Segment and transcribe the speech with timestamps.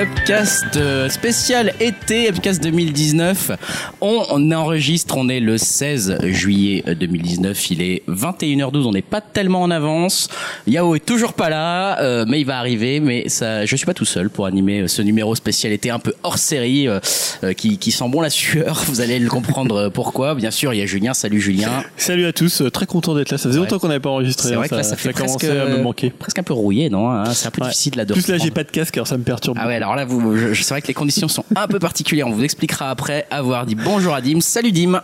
[0.00, 3.52] Upcast euh, spécial été, Upcast 2019.
[4.02, 9.22] On, on enregistre, on est le 16 juillet 2019, il est 21h12, on n'est pas
[9.22, 10.28] tellement en avance.
[10.66, 13.94] Yao est toujours pas là, euh, mais il va arriver, mais ça, je suis pas
[13.94, 17.00] tout seul pour animer euh, ce numéro spécial été un peu hors série, euh,
[17.42, 20.34] euh, qui, qui sent bon la sueur, vous allez le comprendre euh, pourquoi.
[20.34, 21.84] Bien sûr, il y a Julien, salut Julien.
[21.96, 23.38] Salut à tous, euh, très content d'être là.
[23.38, 24.48] Ça faisait longtemps qu'on n'avait pas enregistré.
[24.50, 26.10] C'est hein, vrai que là, ça fait commençait presque, à me manquer.
[26.10, 27.68] presque un peu rouillé, non hein C'est un peu Ouais.
[27.68, 29.56] difficile là de Plus là, j'ai pas de casque, alors ça me perturbe.
[29.58, 32.26] Ah ouais, alors là, vous, c'est vrai que les conditions sont un peu particulières.
[32.26, 34.40] On vous expliquera après avoir dit bonjour à Dim.
[34.40, 35.00] Salut Dim.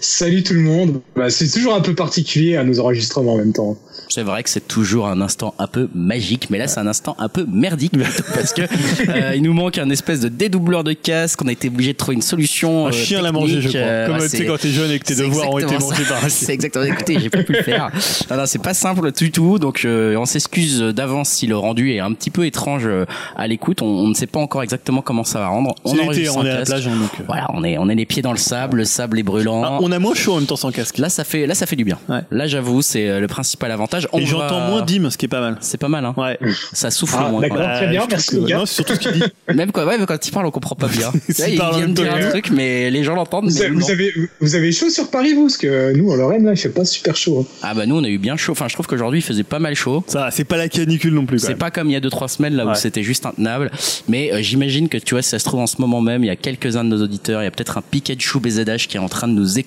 [0.00, 1.00] Salut tout le monde.
[1.14, 3.76] Bah, c'est toujours un peu particulier à nos enregistrements en même temps.
[4.08, 7.14] C'est vrai que c'est toujours un instant un peu magique, mais là c'est un instant
[7.20, 7.92] un peu merdique
[8.34, 11.40] parce que euh, il nous manque un espèce de dédoubleur de casque.
[11.42, 12.86] On a été obligé de trouver une solution.
[12.86, 13.80] Un euh, chien l'a mangé, je crois.
[13.80, 15.58] euh, Comme ouais, tu sais c'est- quand t'es jeune et que tes c'est devoirs ont
[15.60, 16.14] été mangés ça.
[16.14, 16.54] par un C'est chien.
[16.54, 16.84] exactement.
[16.84, 17.90] Écoutez, j'ai pas pu le faire.
[18.30, 19.58] Non, non, c'est pas simple du tout.
[19.60, 23.46] Donc, euh, on s'excuse d'avance si le rendu est un petit peu étrange euh, à
[23.46, 23.82] l'écoute.
[23.82, 25.74] On, on ne sait pas encore exactement comment ça va rendre.
[25.84, 26.70] C'est l'été, enregistre on un est à la casque.
[26.72, 27.26] plage, hein, donc.
[27.26, 28.78] Voilà, on est on est les pieds dans le sable.
[28.78, 29.62] Le sable est brûlant.
[29.64, 30.98] Ah, on a moins chaud en même temps sans casque.
[30.98, 31.98] Là, ça fait là ça fait du bien.
[32.08, 32.20] Ouais.
[32.30, 34.08] Là, j'avoue, c'est euh, le principal avantage.
[34.12, 35.56] On Et j'entends moins Dim, ce qui est pas mal.
[35.60, 36.14] C'est pas mal, hein.
[36.16, 36.38] Ouais.
[36.72, 37.40] Ça souffle Ah, moins.
[37.40, 37.58] d'accord.
[37.58, 37.66] quoi.
[37.76, 38.52] très bien, merci, que-.
[38.52, 39.22] Non, c'est surtout ce qu'il dit.
[39.54, 41.12] Même quoi, ouais, mais quand il parle, on comprend pas bien.
[41.38, 43.48] Là, il vient de dire un truc, mais les gens l'entendent.
[43.50, 45.46] Vous, avez, vous avez, vous avez chaud sur Paris, vous?
[45.46, 47.40] Parce que nous, en Lorraine, là, il fait pas super chaud.
[47.40, 47.54] hein.
[47.62, 48.52] Ah bah nous, on a eu bien chaud.
[48.52, 50.04] Enfin, je trouve qu'aujourd'hui, il faisait pas mal chaud.
[50.06, 51.40] Ça, va, c'est pas la canicule non plus.
[51.40, 53.70] quand C'est pas comme il y a deux trois semaines là où c'était juste intenable,
[54.08, 56.26] mais euh, j'imagine que tu vois si ça se trouve en ce moment même, il
[56.26, 59.00] y a quelques-uns de nos auditeurs, il y a peut-être un Pikachu BZH qui est
[59.00, 59.65] en train de nous écouter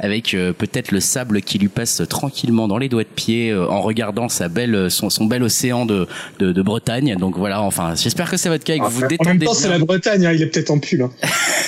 [0.00, 3.68] avec euh, peut-être le sable qui lui passe tranquillement dans les doigts de pied euh,
[3.68, 6.06] en regardant sa belle son, son bel océan de,
[6.38, 7.16] de de Bretagne.
[7.18, 9.38] Donc voilà, enfin, j'espère que c'est votre cas et que vous vous en détendez même
[9.40, 11.02] temps, c'est la Bretagne, hein, il est peut-être en pull.
[11.02, 11.10] hein.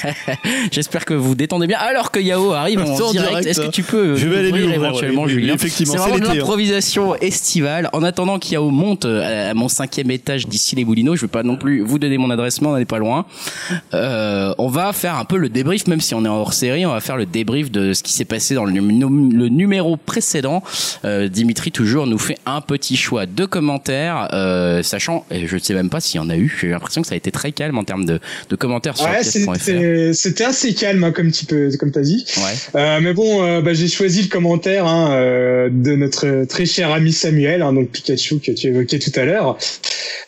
[0.70, 1.78] J'espère que vous vous détendez bien.
[1.78, 3.70] Alors que Yao arrive en en direct, direct, est-ce que hein.
[3.72, 5.54] tu peux Je vais aller lui ouvrir, éventuellement oui, Julien?
[5.54, 6.34] effectivement, c'est c'est vraiment de hein.
[6.34, 7.88] l'improvisation estivale.
[7.92, 11.42] En attendant qu'Yao monte euh, à mon cinquième étage d'ici les Boulineaux, je vais pas
[11.42, 13.26] non plus vous donner mon adresse mail, on n'est pas loin.
[13.94, 16.84] Euh, on va faire un peu le débrief, même si on est en hors série,
[16.86, 19.96] on va faire le débrief de ce qui s'est passé dans le, num- le numéro
[19.96, 20.62] précédent.
[21.04, 25.60] Euh, Dimitri toujours nous fait un petit choix de commentaires, euh, sachant, et je ne
[25.60, 26.56] sais même pas s'il y en a eu.
[26.60, 28.18] J'ai l'impression que ça a été très calme en termes de,
[28.48, 30.14] de commentaires sur Ouais, podcast.fr.
[30.14, 32.24] c'était assez calme, hein, comme tu peux, comme t'as dit.
[32.38, 32.80] Ouais.
[32.80, 37.62] Euh, mais bon, bah, j'ai choisi le commentaire hein, de notre très cher ami Samuel,
[37.62, 39.58] hein, donc Pikachu que tu évoquais tout à l'heure,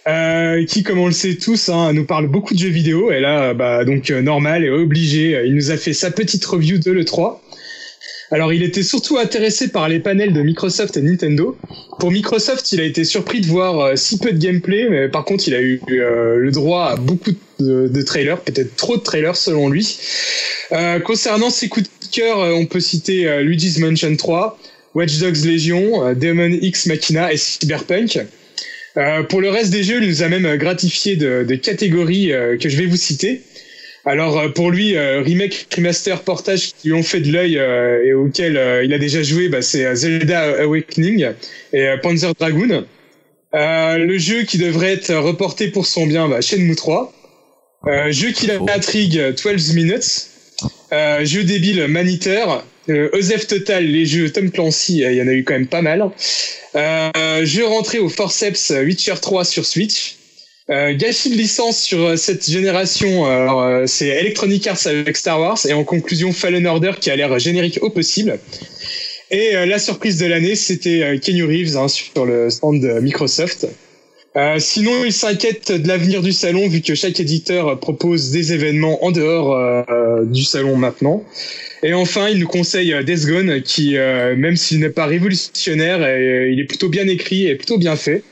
[0.09, 3.10] euh, qui, comme on le sait tous, hein, nous parle beaucoup de jeux vidéo.
[3.10, 6.78] Et là, bah, donc euh, normal et obligé, il nous a fait sa petite review
[6.78, 7.43] de le 3.
[8.33, 11.56] Alors, il était surtout intéressé par les panels de Microsoft et Nintendo.
[12.00, 15.25] Pour Microsoft, il a été surpris de voir euh, si peu de gameplay, mais par
[15.25, 17.31] contre, il a eu euh, le droit à beaucoup
[17.61, 19.99] de, trailers, peut-être trop de trailers selon lui.
[20.72, 24.59] Euh, concernant ses coups de cœur, on peut citer Luigi's Mansion 3,
[24.94, 28.21] Watch Dogs Legion, Demon X Machina et Cyberpunk.
[29.28, 32.87] Pour le reste des jeux, il nous a même gratifié de, catégories que je vais
[32.87, 33.43] vous citer.
[34.06, 38.05] Alors euh, pour lui, euh, remake, remaster, portage qui lui ont fait de l'œil euh,
[38.05, 41.33] et auquel euh, il a déjà joué, bah, c'est Zelda Awakening
[41.72, 42.87] et euh, Panzer Dragoon.
[43.55, 47.12] Euh, le jeu qui devrait être reporté pour son bien, bah, Shenmue 3.
[47.89, 50.28] Euh, jeu qui l'intrigue, 12 Minutes.
[50.93, 52.65] Euh, jeu débile, Maniteur.
[52.88, 55.83] Euh, Osef Total, les jeux Tom Clancy, il y en a eu quand même pas
[55.83, 56.09] mal.
[56.77, 60.17] Euh, jeu rentré au forceps Witcher 3 sur Switch.
[60.69, 65.59] Euh, gâchis de licence sur euh, cette génération, euh, c'est Electronic Arts avec Star Wars
[65.65, 68.41] et en conclusion Fallen Order qui a l'air générique au possible.
[69.31, 73.69] Et euh, la surprise de l'année, c'était Kenny Reeves hein, sur le stand de Microsoft.
[74.59, 79.10] Sinon, il s'inquiète de l'avenir du salon vu que chaque éditeur propose des événements en
[79.10, 79.87] dehors
[80.26, 81.25] du salon maintenant.
[81.82, 86.00] Et enfin, il nous conseille Death qui, même s'il n'est pas révolutionnaire,
[86.50, 88.22] il est plutôt bien écrit et plutôt bien fait.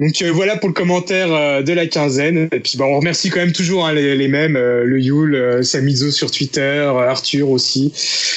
[0.00, 2.48] Donc euh, voilà pour le commentaire euh, de la quinzaine.
[2.52, 5.34] Et puis bah, on remercie quand même toujours hein, les, les mêmes, euh, le Yule,
[5.34, 7.92] euh, Samizo sur Twitter, euh, Arthur aussi,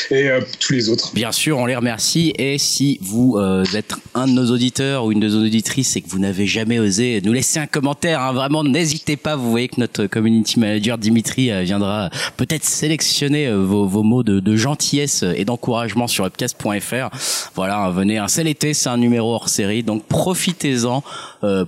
[0.09, 1.13] et euh, tous les autres.
[1.13, 2.33] Bien sûr, on les remercie.
[2.39, 3.37] Et si vous
[3.75, 6.79] êtes un de nos auditeurs ou une de nos auditrices et que vous n'avez jamais
[6.79, 9.35] osé nous laisser un commentaire, hein, vraiment, n'hésitez pas.
[9.35, 14.55] Vous voyez que notre community manager Dimitri viendra peut-être sélectionner vos, vos mots de, de
[14.55, 17.09] gentillesse et d'encouragement sur upcast.fr.
[17.55, 21.03] Voilà, venez, un seul été, c'est un numéro hors série, donc profitez-en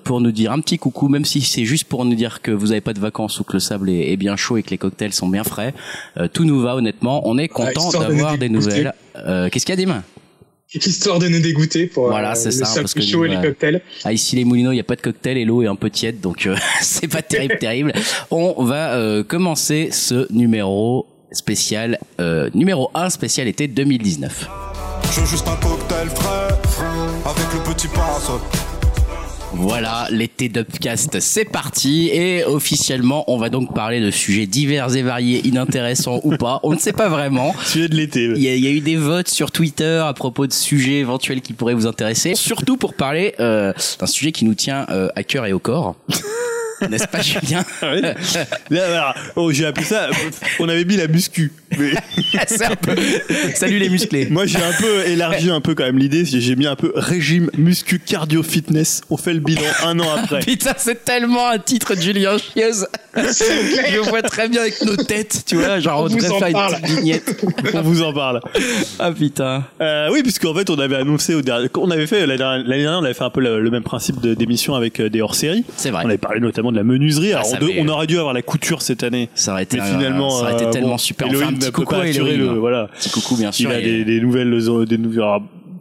[0.03, 2.67] pour nous dire un petit coucou, même si c'est juste pour nous dire que vous
[2.67, 4.77] n'avez pas de vacances ou que le sable est, est bien chaud et que les
[4.77, 5.73] cocktails sont bien frais.
[6.17, 7.27] Euh, tout nous va honnêtement.
[7.27, 8.93] On est content histoire de d'avoir des nouvelles.
[9.15, 10.03] Euh, Qu'est-ce qu'il y a, Dim?
[10.73, 13.29] Histoire de nous dégoûter pour Voilà, euh, c'est le ça, sable parce que chaud et
[13.29, 13.81] les euh, cocktails.
[14.03, 15.91] Ah, ici les Moulineaux, il n'y a pas de cocktail et l'eau est un peu
[15.91, 17.93] tiède, donc euh, c'est pas terrible, terrible.
[18.31, 24.49] On va euh, commencer ce numéro spécial, euh, numéro 1 spécial été 2019.
[25.11, 26.47] Je veux juste un cocktail frais,
[27.25, 28.39] avec le petit parasol.
[29.55, 32.09] Voilà, l'été d'Upcast, c'est parti.
[32.11, 36.59] Et officiellement, on va donc parler de sujets divers et variés, inintéressants ou pas.
[36.63, 37.53] On ne sait pas vraiment.
[37.63, 38.25] Sujet de l'été.
[38.35, 40.99] Il y, a, il y, a, eu des votes sur Twitter à propos de sujets
[40.99, 42.35] éventuels qui pourraient vous intéresser.
[42.35, 45.95] Surtout pour parler euh, d'un sujet qui nous tient euh, à cœur et au corps.
[46.89, 48.01] N'est-ce pas, Julien oui.
[48.69, 50.09] Là, oh, J'ai appelé ça.
[50.59, 51.51] On avait mis la muscu.
[51.77, 51.93] Mais...
[52.65, 52.95] un peu...
[53.55, 54.27] Salut les musclés.
[54.29, 56.25] Moi, j'ai un peu élargi un peu quand même l'idée.
[56.25, 59.01] J'ai mis un peu régime, muscu, cardio, fitness.
[59.09, 60.39] On fait le bilan un an après.
[60.45, 62.87] Putain, c'est tellement un titre de Julien Chieuse.
[63.15, 65.79] Je vois très bien avec nos têtes, tu vois.
[65.79, 66.73] Genre, on, on devrait faire parle.
[66.73, 67.43] une petite vignette.
[67.73, 68.41] on vous en parle.
[68.99, 69.65] Ah putain.
[69.81, 71.67] Euh, oui, puisqu'en fait, on avait annoncé au dernier.
[71.75, 74.75] On avait fait l'année dernière, on avait fait un peu le, le même principe d'émission
[74.75, 75.63] avec euh, des hors-séries.
[75.77, 76.03] C'est vrai.
[76.05, 77.33] On avait parlé notamment de la menuiserie.
[77.33, 79.29] Alors, on, on, aurait dû avoir la couture cette année.
[79.35, 81.27] Ça aurait été, mais finalement, ça aurait été tellement bon, super.
[81.27, 82.89] Elohim enfin, un petit coucou le, voilà.
[82.99, 83.71] Petit coucou, bien sûr.
[83.71, 84.49] Il a des, des nouvelles,
[84.87, 85.23] des nouvelles,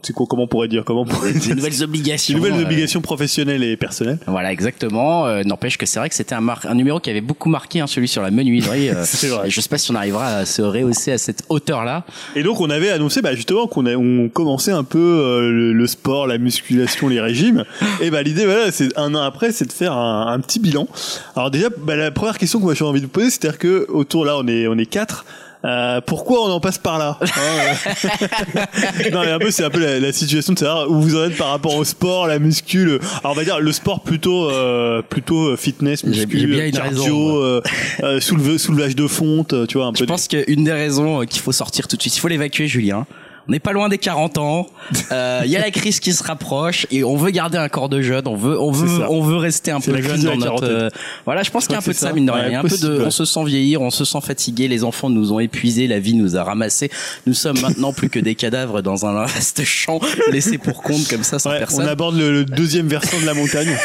[0.03, 2.63] c'est quoi comment on pourrait dire comment on pourrait des dire nouvelles obligations des nouvelles
[2.63, 4.19] obligations professionnelles et personnelles.
[4.27, 5.25] Voilà exactement.
[5.25, 7.79] Euh, n'empêche que c'est vrai que c'était un, mar un numéro qui avait beaucoup marqué
[7.79, 9.49] hein, celui sur la menuiserie euh, vrai.
[9.49, 12.05] je sais pas si on arrivera à se rehausser à cette hauteur là
[12.35, 15.87] et donc on avait annoncé bah, justement qu'on on commençait un peu euh, le, le,
[15.87, 17.63] sport la musculation les régimes.
[18.01, 20.87] Et bah l'idée voilà c'est un an après c'est de faire un, un, petit bilan.
[21.35, 23.49] Alors déjà bah, la première question que moi j'ai envie de vous poser c'est à
[23.49, 25.25] dire que autour là on est on est quatre
[25.65, 27.17] euh, pourquoi on en passe par là
[29.13, 31.23] Non, mais un peu, c'est un peu la, la, situation de savoir où vous en
[31.25, 32.83] êtes par rapport au sport, la muscu.
[32.83, 32.99] Le...
[33.19, 37.61] Alors, on va dire le sport plutôt, euh, plutôt fitness, muscu, bien cardio, euh,
[38.03, 39.87] euh, souleve, soulevage de fonte, tu vois.
[39.87, 42.27] Un Je peu pense qu'une des raisons qu'il faut sortir tout de suite, il faut
[42.27, 43.05] l'évacuer, Julien
[43.47, 44.67] on n'est pas loin des 40 ans.
[44.91, 47.89] Il euh, y a la crise qui se rapproche et on veut garder un corps
[47.89, 48.25] de jeune.
[48.27, 50.63] On veut, on veut, on veut rester un peu jeune dans notre.
[50.63, 50.89] Euh,
[51.25, 52.47] voilà, je pense qu'il y a un peu de ça, mine de rien.
[52.47, 54.69] Il y a un peu de, on se sent vieillir, on se sent fatigué.
[54.69, 56.89] Les enfants nous ont épuisés, la vie nous a ramassés.
[57.27, 59.99] Nous sommes maintenant plus que des cadavres dans un vaste champ
[60.31, 61.85] laissés pour compte comme ça sans ouais, personne.
[61.85, 63.75] On aborde le, le, deuxième versant de la montagne,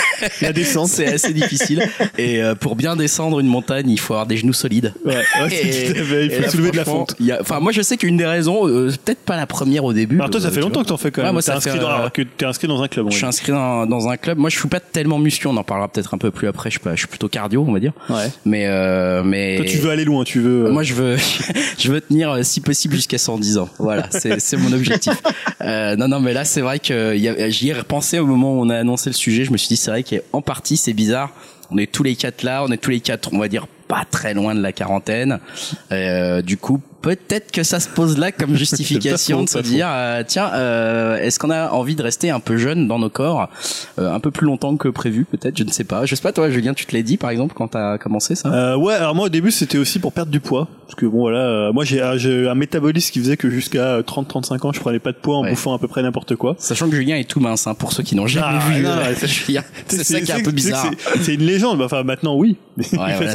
[0.40, 0.88] la descente.
[0.88, 1.82] C'est assez difficile.
[2.16, 4.94] Et euh, pour bien descendre une montagne, il faut avoir des genoux solides.
[5.04, 5.88] Ouais, ouais et,
[6.26, 7.16] il faut soulever de la fonte.
[7.40, 10.16] Enfin, moi, je sais qu'une des raisons, euh, peut-être pas la première au début.
[10.16, 11.28] Alors toi, ça fait longtemps que t'en fais quand même.
[11.28, 11.78] Ouais, moi, t'es inscrit,
[12.36, 13.10] t'es inscrit dans un club.
[13.10, 14.38] Je suis inscrit dans, dans, un club.
[14.38, 15.46] Moi, je suis pas tellement muscu.
[15.46, 16.70] On en parlera peut-être un peu plus après.
[16.70, 17.92] Je suis, pas, je suis plutôt cardio, on va dire.
[18.08, 18.30] Ouais.
[18.44, 19.56] Mais euh, mais.
[19.56, 20.24] Toi, tu veux aller loin.
[20.24, 20.70] Tu veux.
[20.70, 21.16] Moi, je veux
[21.78, 23.68] je veux tenir si possible jusqu'à 110 ans.
[23.78, 25.14] Voilà, c'est c'est mon objectif.
[25.62, 27.16] euh, non non, mais là, c'est vrai que
[27.48, 29.44] j'y ai repensé au moment où on a annoncé le sujet.
[29.44, 31.30] Je me suis dit, c'est vrai qu'en partie, c'est bizarre.
[31.70, 32.64] On est tous les quatre là.
[32.64, 35.40] On est tous les quatre, on va dire pas très loin de la quarantaine.
[35.90, 40.22] Euh, du coup, peut-être que ça se pose là comme justification de se dire euh,
[40.26, 43.48] tiens euh, est-ce qu'on a envie de rester un peu jeune dans nos corps
[43.98, 46.06] euh, un peu plus longtemps que prévu peut-être je ne sais pas.
[46.06, 48.48] Je sais pas toi Julien tu te l'as dit par exemple quand t'as commencé ça?
[48.52, 50.68] Euh, ouais alors moi au début c'était aussi pour perdre du poids.
[50.86, 54.72] Parce que bon voilà euh, moi j'ai un métabolisme qui faisait que jusqu'à 30-35 ans
[54.72, 55.50] je prenais pas de poids en ouais.
[55.50, 56.56] bouffant à peu près n'importe quoi.
[56.58, 58.90] Sachant que Julien est tout mince hein, pour ceux qui n'ont jamais ah, vu non,
[59.24, 59.62] Julien.
[59.88, 60.90] C'est ça qui est un peu bizarre.
[61.22, 62.56] c'est une légende enfin maintenant oui.
[62.78, 63.34] Ouais, voilà,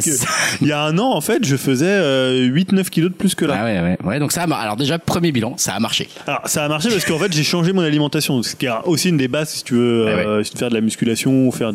[0.62, 2.00] il y a un an en fait je faisais
[2.48, 3.98] 8-9 kilos de plus que là ah ouais ouais.
[4.04, 6.08] Ouais donc ça a alors déjà premier bilan ça a marché.
[6.26, 9.08] Alors ça a marché parce qu'en fait j'ai changé mon alimentation ce qui est aussi
[9.10, 10.44] une des bases si tu veux ouais, euh, ouais.
[10.44, 11.72] faire de la musculation ou faire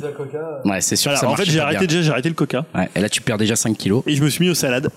[0.66, 2.66] ouais c'est sûr alors, ça en fait j'ai arrêté déjà j'ai arrêté le coca.
[2.76, 4.04] Ouais, et là tu perds déjà 5 kilos.
[4.08, 4.90] Et je me suis mis aux salades.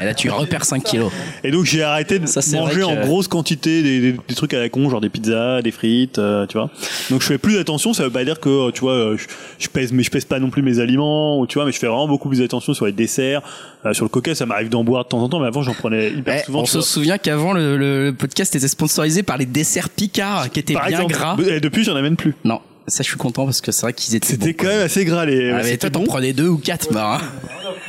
[0.00, 1.12] Et là tu repères 5 kilos.
[1.44, 3.02] Et donc j'ai arrêté de ça, manger en que...
[3.02, 6.46] grosse quantité des, des, des, trucs à la con genre des pizzas des frites euh,
[6.46, 6.70] tu vois.
[7.10, 9.24] Donc je fais plus attention ça veut pas dire que tu vois je,
[9.58, 11.78] je, pèse mais je pèse pas non plus mes aliments ou tu vois mais je
[11.78, 13.42] fais vraiment beaucoup plus attention sur les desserts
[13.84, 15.74] euh, sur le coca ça m'arrive d'en boire de temps en temps mais avant j'en
[15.74, 19.46] prenais hyper eh, souvent on se souvient qu'avant le, le, podcast était sponsorisé par les
[19.46, 21.36] desserts Picard qui étaient Par bien exemple, gras.
[21.48, 22.34] et depuis j'en amène plus.
[22.44, 25.04] Non ça je suis content parce que c'est vrai qu'ils étaient c'était quand même assez
[25.04, 26.06] gras les ah, mais toi t'en bon.
[26.06, 27.24] prenais deux ou quatre bah, hein.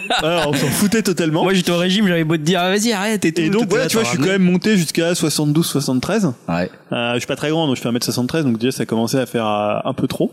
[0.24, 1.44] Alors, on s'en foutait totalement.
[1.44, 3.42] Moi j'étais au régime, j'avais beau te dire ah, vas-y arrête et tout.
[3.42, 6.34] Et donc voilà, tu vois, je suis quand même monté jusqu'à 72 73.
[6.48, 6.72] Ouais.
[6.92, 9.26] Euh, je suis pas très grand donc je fais 1m73 donc déjà ça commençait à
[9.26, 10.32] faire euh, un peu trop.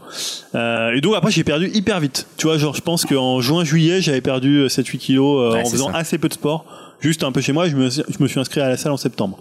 [0.54, 2.26] Euh, et donc après j'ai perdu hyper vite.
[2.36, 5.70] Tu vois, genre je pense qu'en juin juillet, j'avais perdu 7 8 kilos ouais, en
[5.70, 5.98] faisant ça.
[5.98, 6.64] assez peu de sport,
[7.00, 8.96] juste un peu chez moi, je me je me suis inscrit à la salle en
[8.96, 9.38] septembre.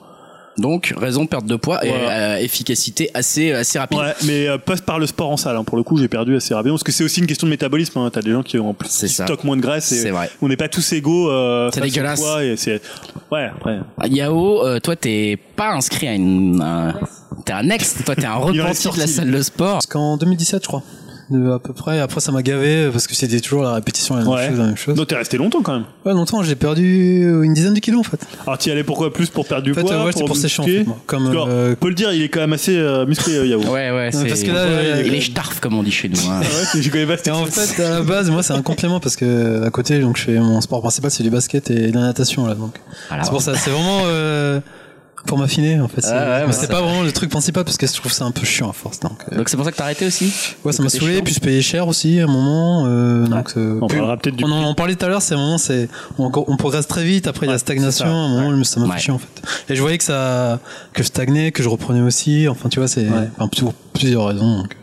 [0.58, 2.38] Donc raison perte de poids Voilà.
[2.38, 4.00] et euh, efficacité assez assez rapide.
[4.00, 5.58] Ouais, mais euh, passe par le sport en salle.
[5.58, 5.64] hein.
[5.66, 7.98] Pour le coup, j'ai perdu assez rapidement parce que c'est aussi une question de métabolisme.
[8.00, 8.10] Hein.
[8.12, 9.92] T'as des gens qui ont plus qui stockent moins de graisse.
[9.92, 10.30] et C'est vrai.
[10.42, 11.30] On n'est pas tous égaux.
[11.30, 12.22] Euh, C'est dégueulasse.
[12.22, 12.82] poids et c'est
[13.32, 13.80] ouais après.
[14.00, 16.94] Ah, Yao, euh, toi t'es pas inscrit à une un-
[17.44, 19.74] t'es un ex, toi t'es un repenti de la salle de sport.
[19.74, 20.84] Parce qu'en 2017, je crois.
[21.32, 22.00] De, à peu près.
[22.00, 24.48] Après, ça m'a gavé parce que c'était toujours la répétition, la même Ouais.
[24.48, 24.96] chose, la même chose.
[24.96, 25.86] Donc t'es resté longtemps quand même.
[26.06, 28.20] Ouais, longtemps, j'ai perdu une dizaine de kilos en fait.
[28.46, 30.38] Alors t'y allais pourquoi plus pour perdre du En fait, poids euh, ouais, c'était pour
[30.38, 30.86] sécher en fait.
[31.08, 33.48] Comme, que, euh, on peut le dire, il est quand même assez euh, musclé euh,
[33.48, 33.60] Yao.
[33.62, 36.10] Ouais ouais, c'est parce que là, Ouais, euh, il est starf comme on dit chez
[36.10, 36.20] nous.
[36.30, 36.42] hein.
[36.42, 39.16] Ouais, je connais pas Et en fait, à la base, moi, c'est un complément parce
[39.16, 42.02] que à côté, donc, je fais mon sport principal, c'est du basket et de la
[42.02, 42.54] natation là.
[42.54, 42.76] Donc,
[43.08, 43.24] Voilà.
[43.24, 43.56] c'est pour ça.
[43.56, 44.04] C'est vraiment.
[45.26, 46.02] Euh, pour m'affiner en fait.
[46.02, 48.12] C'est Ah ouais, mais bah, c'est pas vraiment le truc principal parce que je trouve
[48.12, 49.00] ça un peu chiant à force.
[49.00, 50.32] Donc, euh, Donc c'est pour ça que t'as arrêté aussi
[50.64, 51.16] ouais, ça m'a saoulé.
[51.16, 51.24] chiant.
[51.24, 52.86] Puis je payais cher aussi à un moment.
[52.88, 55.34] Euh, donc, euh, On parlera peut-être du on en on parlait tout à l'heure, c'est
[55.34, 55.90] un moment, c'est
[56.20, 57.28] on, on progresse très vite.
[57.28, 58.06] Après il y a la stagnation.
[58.06, 58.12] c'est.
[58.12, 58.94] À un moment, ça m'a Ouais.
[58.94, 59.42] fait chier en fait.
[59.70, 60.60] Et je voyais que ça,
[60.94, 62.48] que je stagnais, que je reprenais aussi.
[62.48, 64.60] Enfin, tu vois, c'est enfin, pour plusieurs raisons.
[64.60, 64.76] Donc.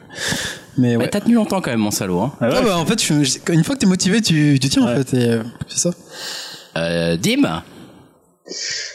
[0.79, 1.05] Mais ouais.
[1.05, 2.21] Ouais, T'as tenu longtemps quand même mon salaud.
[2.21, 2.33] Hein.
[2.41, 2.55] Ah ouais.
[2.59, 4.97] Ah bah en fait, je- une fois que t'es motivé, tu, tu tiens en Ouais.
[5.05, 5.15] fait.
[5.17, 5.91] Et, euh, c'est ça.
[6.79, 7.63] Euh, Dim?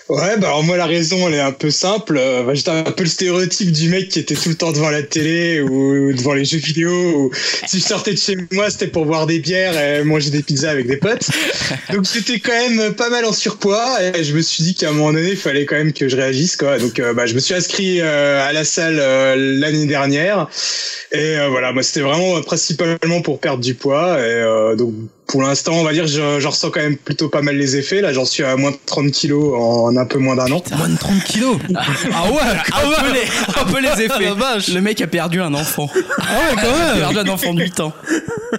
[0.09, 2.17] Ouais, bah alors moi la raison elle est un peu simple.
[2.17, 4.89] Euh, bah, J'étais un peu le stéréotype du mec qui était tout le temps devant
[4.89, 6.91] la télé ou devant les jeux vidéo.
[6.91, 7.31] Ou
[7.65, 10.71] si je sortais de chez moi, c'était pour boire des bières et manger des pizzas
[10.71, 11.29] avec des potes.
[11.93, 14.91] Donc j'étais quand même pas mal en surpoids et je me suis dit qu'à un
[14.91, 16.77] moment donné, il fallait quand même que je réagisse quoi.
[16.77, 18.97] Donc euh, bah, je me suis inscrit euh, à la salle
[19.59, 20.49] l'année dernière
[21.13, 24.93] et voilà, moi c'était vraiment principalement pour perdre du poids et donc
[25.27, 28.01] pour l'instant, on va dire, je- j'en ressens quand même plutôt pas mal les effets.
[28.01, 30.63] Là, j'en suis à moins de 30 kilos en un peu moins d'un an.
[30.77, 31.57] Moins de 30 kilos.
[31.75, 32.39] ah ouais,
[32.73, 34.23] un peu, les, un peu les effets.
[34.25, 34.69] La vache.
[34.69, 35.89] Le mec a perdu un enfant.
[35.93, 36.99] Ah ouais, quand Il a même.
[36.99, 37.93] perdu un enfant de 8 ans.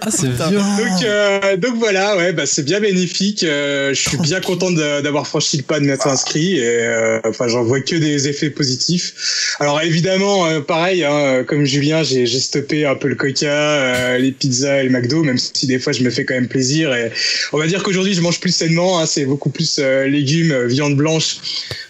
[0.01, 0.49] Ah c'est violent.
[0.77, 3.43] Donc, euh, donc voilà, ouais, bah, c'est bien bénéfique.
[3.43, 6.57] Euh, je suis bien content d'avoir franchi le pas de m'être inscrit.
[6.59, 9.55] Et euh, enfin, j'en vois que des effets positifs.
[9.59, 14.17] Alors évidemment, euh, pareil, hein, comme Julien, j'ai j'ai stoppé un peu le Coca, euh,
[14.19, 16.58] les pizzas et le McDo, même si des fois je me fais quand même plaisir.
[16.93, 17.09] Et
[17.53, 18.99] on va dire qu'aujourd'hui, je mange plus sainement.
[18.99, 21.37] Hein, c'est beaucoup plus euh, légumes, euh, viande blanche,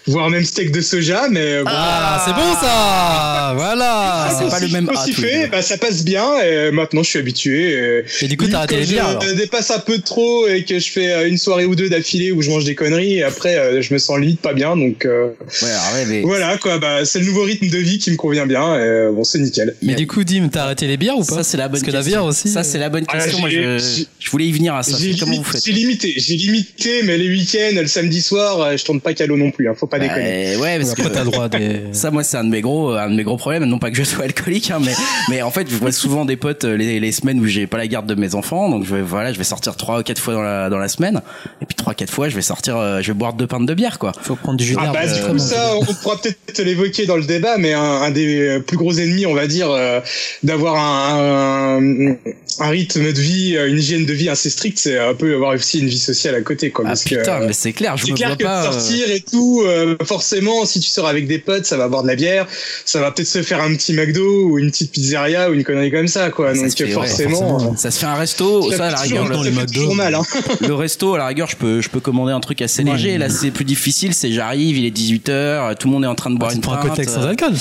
[0.06, 1.28] voire même steak de soja.
[1.30, 3.52] Mais euh, bon, Ah, c'est bon ça.
[3.56, 4.28] Voilà.
[4.38, 6.40] c'est pas le même A, aussi tous les fait, bah, ça passe bien.
[6.42, 7.72] Et maintenant, je suis habitué.
[7.72, 9.22] Et, Et du coup, t'as arrêté quand les bières alors.
[9.22, 12.42] je dépasse un peu trop et que je fais une soirée ou deux d'affilée où
[12.42, 15.28] je mange des conneries et après je me sens limite pas bien donc euh,
[15.62, 16.20] Ouais, alors, ouais, mais.
[16.22, 19.24] voilà quoi bah c'est le nouveau rythme de vie qui me convient bien et bon
[19.24, 19.74] c'est nickel.
[19.82, 21.82] Mais du coup, Dim, t'as arrêté les bières ou pas Ça, c'est la bonne Parce
[21.82, 22.10] que la question.
[22.20, 22.48] bière aussi.
[22.48, 23.38] Ça, c'est la bonne Ah, question.
[23.40, 24.96] Moi, je voulais y venir à ça.
[24.98, 28.60] J'ai Comment limi- vous faites j'ai limité, j'ai limité mais les week-ends, le samedi soir,
[28.60, 30.54] euh, je tourne pas calo non plus hein, faut pas déconner.
[30.56, 31.02] Bah, Ouais, parce que.
[31.08, 31.80] t'as droit des.
[31.92, 33.64] Ça, moi, c'est un de mes gros, un de mes gros problèmes.
[33.64, 34.92] Non pas que je sois alcoolique, hein, mais,
[35.28, 37.78] mais en fait, je vois souvent des potes euh, les, les semaines où j'ai pas
[37.78, 40.20] la garde de mes enfants, donc je vais, voilà, je vais sortir trois ou quatre
[40.20, 41.20] fois dans la, dans la semaine,
[41.62, 43.74] et puis trois, quatre fois, je vais sortir, euh, je vais boire deux pintes de
[43.74, 44.12] bière, quoi.
[44.22, 47.16] Faut prendre du jus Ah bah du euh, coup ça on pourra peut-être l'évoquer dans
[47.16, 50.00] le débat mais un, un des plus gros ennemis on va dire euh,
[50.42, 52.16] d'avoir un, un,
[52.60, 55.78] un rythme de vie une hygiène de vie assez stricte c'est un peu avoir aussi
[55.80, 58.14] une vie sociale à côté quoi Ah parce putain, que, mais c'est clair, je me
[58.16, 58.66] clair vois que pas.
[58.68, 62.02] euh, sortir et tout, euh, forcément, si tu sors avec des potes, ça va boire
[62.02, 62.46] de la bière,
[62.84, 65.90] ça va peut-être se faire un petit McDo ou une petite pizzeria ou une connerie
[65.90, 66.54] comme ça, quoi.
[66.54, 69.50] Ça Donc ouais, forcément, euh, Ça se fait un resto, ça à la rigueur, les
[69.50, 69.92] fait McDo.
[69.94, 70.22] mal, hein.
[70.60, 73.28] le resto à la rigueur je peux je peux commander un truc assez léger là
[73.28, 76.36] c'est plus difficile c'est j'arrive il est 18h tout le monde est en train de
[76.38, 77.54] boire Tu une prends un pinte cocktail sans euh, alcool.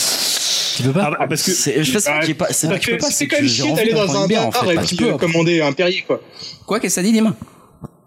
[0.79, 1.11] Tu peux pas.
[1.19, 3.37] Ah, parce que c'est je sais pas c'est pas que je peux pas C'est quand
[3.37, 5.73] même chier d'aller dans un bière en bar fait et puis Tu peux, commander un
[5.73, 6.21] Perrier, quoi.
[6.65, 7.33] quoi qu'est-ce que ça dit Dim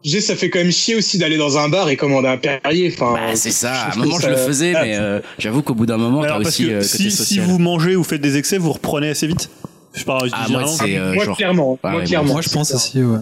[0.02, 2.92] J'ai, ça fait quand même chier aussi d'aller dans un bar et commander un Perrier,
[2.94, 3.12] enfin.
[3.14, 5.86] bah, c'est ça à un moment je le faisais Ah, mais euh, j'avoue qu'au bout
[5.86, 8.20] d'un moment t'as Alors, parce aussi que euh, côté si, si vous mangez ou faites
[8.20, 9.50] des excès, vous reprenez assez vite?
[9.94, 11.78] Je parle, je ah dis moi c'est euh, moi, genre clairement.
[11.82, 12.32] Ah moi, ouais, clairement.
[12.32, 13.18] Moi, je pense aussi, ouais.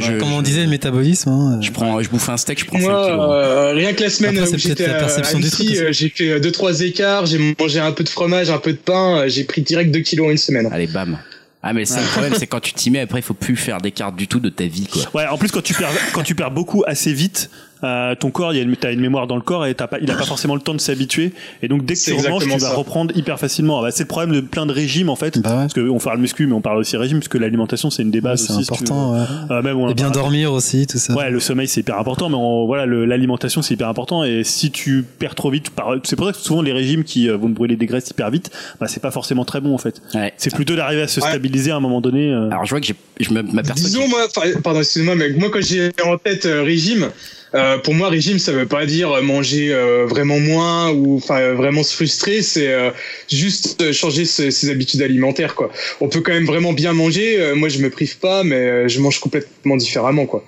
[0.12, 1.28] je Comme on je- disait, le métabolisme.
[1.30, 4.02] hein, je prends je bouffe un steak je prends 5 Moi, kilos euh, rien que
[4.02, 7.26] la semaine Après, c'est où j'étais à Annecy, euh, j'ai fait euh, deux trois écarts,
[7.26, 10.00] j'ai mangé un peu de fromage, un peu de pain, euh, j'ai pris direct 2
[10.00, 10.68] kilos en une semaine.
[10.72, 11.18] allez bam
[11.66, 13.80] ah mais c'est le problème c'est quand tu t'y mets après il faut plus faire
[13.80, 16.22] des cartes du tout de ta vie quoi Ouais, en plus quand tu perds quand
[16.22, 17.48] tu perds beaucoup assez vite,
[17.84, 19.86] euh, ton corps, il y a une, t'as une mémoire dans le corps et t'as
[19.86, 21.32] pas, il a pas forcément le temps de s'habituer.
[21.62, 22.74] Et donc dès que C'est tu remanges, tu vas ça.
[22.74, 23.78] reprendre hyper facilement.
[23.80, 25.38] Ah bah, c'est le problème de plein de régimes en fait.
[25.38, 25.56] Bah ouais.
[25.68, 28.20] Parce qu'on parle muscu, mais on parle aussi régime, parce que l'alimentation c'est une des
[28.20, 28.64] bases C'est aussi.
[28.64, 29.12] si tu important.
[29.14, 29.24] ouais.
[29.50, 31.14] Euh, même on Et bien parle- dormir aussi, tout ça.
[31.14, 34.24] Ouais, le sommeil c'est hyper important, mais on- voilà, le- l'alimentation c'est hyper important.
[34.24, 37.28] Et si tu perds trop vite, par- c'est pour ça que souvent les régimes qui
[37.28, 38.50] euh, vont te brûler des graisses hyper vite,
[38.80, 40.00] bah, c'est pas forcément très bon en fait.
[40.14, 41.28] ouais C'est plutôt d'arriver à se Ouais.
[41.28, 42.30] stabiliser à un moment donné.
[42.32, 42.48] euh.
[42.50, 44.26] alors je vois que j'ai je m'aperçois que Disons moi,
[44.62, 47.08] pardon, excusez-moi, mais moi quand j'ai en tête euh, régime,
[47.54, 51.54] euh, pour moi régime ça veut pas dire manger euh, vraiment moins ou enfin euh,
[51.54, 52.90] vraiment se frustrer, c'est euh,
[53.30, 55.70] juste euh, changer ses, ses habitudes alimentaires quoi.
[56.00, 57.52] On peut quand même vraiment bien manger.
[57.54, 60.44] moi je me prive pas, mais je mange complètement différemment quoi.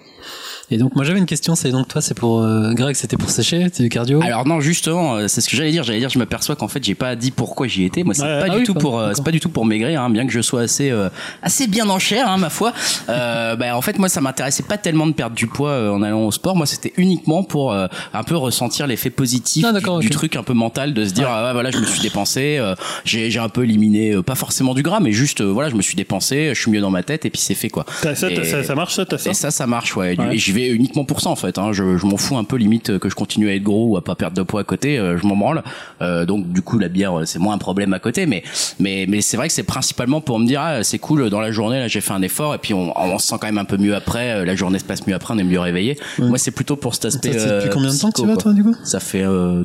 [0.69, 1.55] Et donc, moi, j'avais une question.
[1.55, 4.21] C'est donc toi, c'est pour euh, Greg, c'était pour sécher, c'est du cardio.
[4.23, 5.85] Alors non, justement, euh, c'est ce que j'allais dire.
[5.85, 8.03] J'allais dire, je m'aperçois qu'en fait, j'ai pas dit pourquoi j'y étais.
[8.03, 8.41] Moi, c'est Ouais.
[8.41, 10.11] pas Ah du oui, tout pas- pour, euh, c'est pas du tout pour maigrir, hein,
[10.11, 11.09] bien que je sois assez, euh,
[11.43, 12.73] assez bien en chair, hein, ma foi.
[13.09, 16.03] Euh, bah, en fait, moi, ça m'intéressait pas tellement de perdre du poids euh, en
[16.03, 16.57] allant au sport.
[16.57, 20.53] Moi, c'était uniquement pour euh, un peu ressentir l'effet positif Ah, du, truc un peu
[20.55, 23.63] mental, de se dire, ah, voilà, je me suis dépensé, euh, j'ai, j'ai un peu
[23.63, 26.61] éliminé, euh, pas forcément du gras, mais juste, euh, voilà, je me suis dépensé, je
[26.61, 27.87] suis mieux dans ma tête, et puis c'est fait, quoi.
[28.03, 30.19] T'as ça, Et- ça, ça marche ça, t'as ça Et ça, ça marche, ouais.
[30.19, 30.35] Ouais.
[30.35, 31.59] Et j'y vais uniquement pour ça, en fait.
[31.59, 31.73] Hein.
[31.73, 34.03] Je, je m'en fous un peu, limite, que je continue à être gros ou à
[34.03, 34.99] pas perdre de poids à côté.
[34.99, 35.63] euh, je m'en branle.
[36.03, 38.27] Euh, donc, du coup, la bière, euh, c'est moins un problème à côté.
[38.27, 38.43] Mais,
[38.79, 41.53] mais, mais c'est vrai que c'est principalement pour me dire, ah, c'est cool, dans la
[41.53, 42.55] journée, là, j'ai fait un effort.
[42.55, 44.45] Et puis, on, on se sent quand même un peu mieux après.
[44.45, 45.99] La journée se passe mieux après, on est mieux réveillé.
[46.19, 47.33] Moi, c'est plutôt pour cet aspect.
[47.39, 48.75] c'est depuis combien de temps que tu vas, toi, du coup?
[48.85, 49.65] Ça fait euh,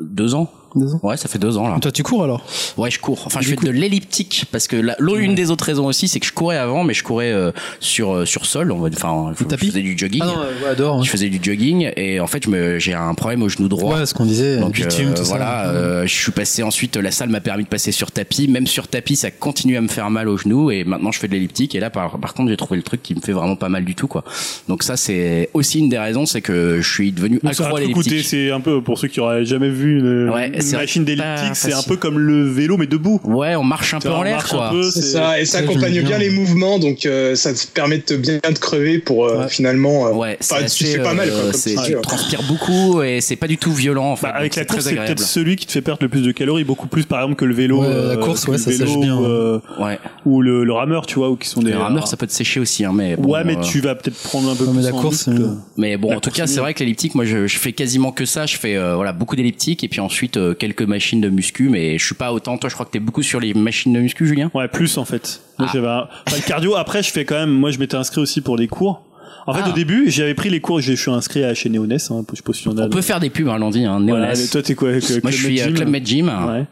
[0.00, 0.50] deux ans.
[0.74, 1.00] Deux ans.
[1.02, 1.78] Ouais, ça fait deux ans là.
[1.80, 2.44] Toi, tu cours alors
[2.76, 3.22] Ouais, je cours.
[3.26, 6.20] Enfin, je fais de l'elliptique parce que la, l'une une des autres raisons aussi, c'est
[6.20, 8.70] que je courais avant, mais je courais euh, sur euh, sur sol.
[8.72, 10.22] On va, enfin, je, faisais du jogging.
[10.24, 11.02] Ah non, ouais, dehors.
[11.02, 13.98] Je faisais du jogging et en fait, je me, j'ai un problème au genou droit.
[13.98, 15.70] Ouais, ce qu'on disait, Donc bitume, euh, tout voilà, ça.
[15.70, 16.96] euh, je suis passé ensuite.
[16.96, 18.48] La salle m'a permis de passer sur tapis.
[18.48, 21.28] Même sur tapis, ça continue à me faire mal au genou et maintenant je fais
[21.28, 21.74] de l'elliptique.
[21.74, 23.84] Et là, par, par contre, j'ai trouvé le truc qui me fait vraiment pas mal
[23.84, 24.24] du tout, quoi.
[24.68, 27.80] Donc ça, c'est aussi une des raisons, c'est que je suis devenu accro a à
[27.80, 28.24] l'elliptique.
[28.24, 31.72] c'est un peu pour ceux qui auraient jamais vu une, Ouais, une machine d'elliptique, c'est
[31.72, 33.20] un peu comme le vélo mais debout.
[33.24, 34.72] Ouais, on marche un peu en l'air, quoi.
[34.92, 36.18] C'est ça, et ça accompagne bien.
[36.18, 39.48] les mouvements, donc euh, ça te permet de te bien te crever pour euh, Ouais.
[39.48, 40.06] finalement.
[40.08, 41.38] euh, Ouais, c'est tu fais pas mal, quoi.
[41.38, 42.00] euh, c'est- tu ouais.
[42.00, 44.10] transpires beaucoup et c'est pas du tout violent.
[44.12, 46.22] En fait, Bah, avec la course, c'est peut-être celui qui te fait perdre le plus
[46.22, 47.82] de calories, beaucoup plus par exemple que le vélo.
[47.82, 49.98] Ouais, la course, ouais, le ça sèche bien, ou, Ouais.
[50.26, 52.32] ou le, le rameur, tu vois, ou qui sont des Les rameurs, ça peut te
[52.32, 54.90] sécher aussi, hein, mais bon, ouais, mais tu vas peut-être prendre un peu plus la
[54.90, 55.28] course,
[55.76, 58.24] Mais bon, en tout cas, c'est vrai que l'elliptique, moi, je, je fais quasiment que
[58.24, 58.46] ça.
[58.46, 61.98] Je fais euh, voilà beaucoup d'elliptique et puis ensuite euh, quelques machines de muscu, mais
[61.98, 62.58] je suis pas autant.
[62.58, 64.50] Toi, je crois que t'es beaucoup sur les machines de muscu, Julien.
[64.54, 65.40] Ouais, plus en fait.
[65.58, 65.72] Moi, Ah.
[65.74, 66.76] j'avais un- enfin, le cardio.
[66.76, 67.50] Après, je fais quand même.
[67.50, 69.04] Moi, je m'étais inscrit aussi pour des cours.
[69.46, 69.70] En fait, Ah.
[69.70, 70.80] au début, j'avais pris les cours.
[70.80, 72.10] Je suis inscrit à chez Néonès.
[72.10, 72.86] Hein, je si on a.
[72.86, 75.16] On peut faire des pubs, hein, Landy, hein, Voilà, mais toi, t'es quoi avec, Moi,
[75.16, 76.66] je Club suis Med euh, Gym Club Med Gym, Ouais.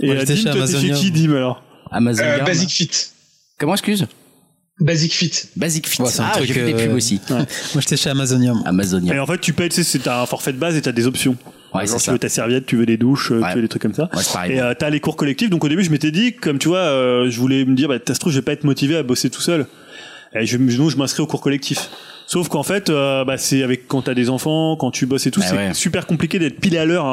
[0.00, 0.94] Et Moi, euh, Dim, chez toi, t'es chez Amazonia.
[0.96, 1.62] qui, Dim alors?
[1.90, 2.22] Amazon.
[2.24, 2.44] Euh.
[2.44, 2.90] Basic Fit.
[3.58, 4.06] Comment excuse?
[4.80, 5.32] Basic Fit.
[5.56, 6.02] Basic Fit.
[6.02, 7.20] Ouais, c'est un ah, truc, j'ai fait des euh, pubs aussi.
[7.30, 7.46] Moi,
[7.80, 8.54] j'étais chez Amazonia.
[8.54, 8.62] moi.
[8.66, 9.14] Amazonia.
[9.14, 10.90] Et en fait, tu payes, tu sais, c'est- t'as un forfait de base et t'as
[10.92, 11.36] des options.
[11.74, 13.48] Ouais, Genre, tu veux ta serviette, tu veux des douches, euh, Ouais.
[13.50, 14.08] tu veux des trucs comme ça.
[14.14, 14.54] Ouais.
[14.54, 15.50] Et euh, t'as les cours collectifs.
[15.50, 17.98] Donc au début, je m'étais dit, comme tu vois, euh, je voulais me dire, bah,
[17.98, 19.66] t'as se trouve, je vais pas être motivé à bosser tout seul.
[20.36, 21.90] Et je, donc, je m'inscris au cours collectif.
[22.26, 25.30] Sauf qu'en fait, euh, bah, c'est avec quand t'as des enfants, quand tu bosses et
[25.30, 25.74] tout, Bah c'est ouais.
[25.74, 27.08] super compliqué d'être pile à l'heure à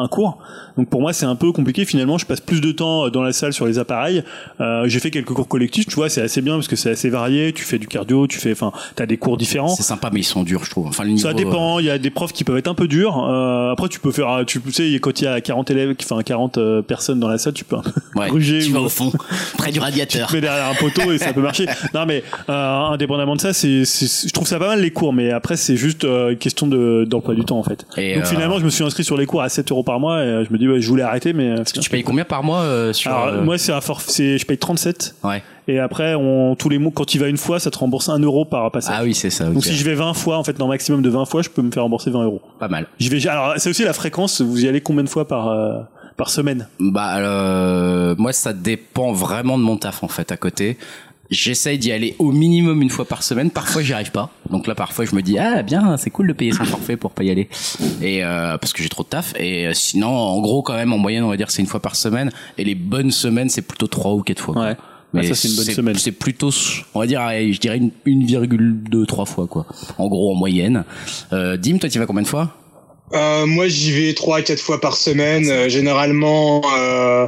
[0.00, 0.38] un, un cours.
[0.78, 1.84] Donc pour moi, c'est un peu compliqué.
[1.84, 4.22] Finalement, je passe plus de temps dans la salle sur les appareils.
[4.60, 5.86] Euh, j'ai fait quelques cours collectifs.
[5.86, 7.52] Tu vois, c'est assez bien parce que c'est assez varié.
[7.52, 9.68] Tu fais du cardio, tu fais, enfin, t'as des cours différents.
[9.68, 10.86] C'est sympa, mais ils sont durs, je trouve.
[10.86, 11.22] Enfin, le niveau.
[11.22, 11.78] Ça dépend.
[11.80, 13.18] Il y a des profs qui peuvent être un peu durs.
[13.28, 16.58] Euh, après, tu peux faire, tu sais, quand il y a 40 élèves, enfin 40
[16.58, 18.80] euh, personnes dans la salle, tu peux un peu euh, ouais, gruger tu ou- vas
[18.82, 19.10] au fond,
[19.58, 20.26] près du radiateur.
[20.26, 21.66] tu te mets derrière un poteau et ça peut marcher.
[21.92, 22.52] Non, mais euh,
[22.92, 26.04] indépendamment de ça, c'est, je trouve ça pas mal les cours, mais après c'est juste
[26.04, 27.84] euh, une question de d'emploi du temps en fait.
[27.96, 29.98] Et, Donc euh, finalement, je me suis inscrit sur les cours à 7 euros par
[29.98, 32.24] mois et euh, je me dis ouais, je voulais arrêter, mais euh, Tu payes combien
[32.24, 35.42] par mois euh, sur alors, euh, moi c'est un forfait, c'est- je paye 37 Ouais.
[35.66, 38.18] et après on tous les mois quand tu vas une fois, ça te rembourse 1
[38.20, 38.94] euro par passage.
[38.98, 39.44] Ah oui, c'est ça.
[39.46, 41.62] Donc si je vais 20 fois, en fait, dans maximum de 20 fois, je peux
[41.62, 42.40] me faire rembourser 20 euros.
[42.58, 42.86] Pas mal.
[42.98, 43.26] J'y vais.
[43.28, 44.40] Alors c'est aussi la fréquence.
[44.40, 45.78] Vous y allez combien de fois par euh,
[46.16, 46.66] par semaine?
[46.80, 50.76] Bah, euh, moi, ça dépend vraiment de mon taf en fait à côté.
[51.30, 53.50] J'essaye d'y aller au minimum une fois par semaine.
[53.50, 54.30] Parfois, j'y arrive pas.
[54.50, 57.10] Donc là, parfois, je me dis ah bien, c'est cool de payer son forfait pour
[57.10, 57.48] pas y aller.
[58.00, 59.34] Et euh, parce que j'ai trop de taf.
[59.38, 61.80] Et euh, sinon, en gros, quand même, en moyenne, on va dire c'est une fois
[61.80, 62.30] par semaine.
[62.56, 64.54] Et les bonnes semaines, c'est plutôt trois ou quatre fois.
[64.54, 64.64] quoi.
[64.68, 64.76] Ouais.
[65.12, 65.94] Mais Ah, ça, c'est une bonne semaine.
[65.96, 66.50] C'est plutôt,
[66.94, 67.90] on va dire, je dirais une,
[68.26, 69.66] 1,2 trois fois quoi.
[69.98, 70.84] En gros, en moyenne.
[71.32, 72.54] Euh, Dim, toi, tu vas combien de fois?
[73.14, 75.48] Euh, moi, j'y vais trois à quatre fois par semaine.
[75.48, 77.26] Euh, généralement, euh,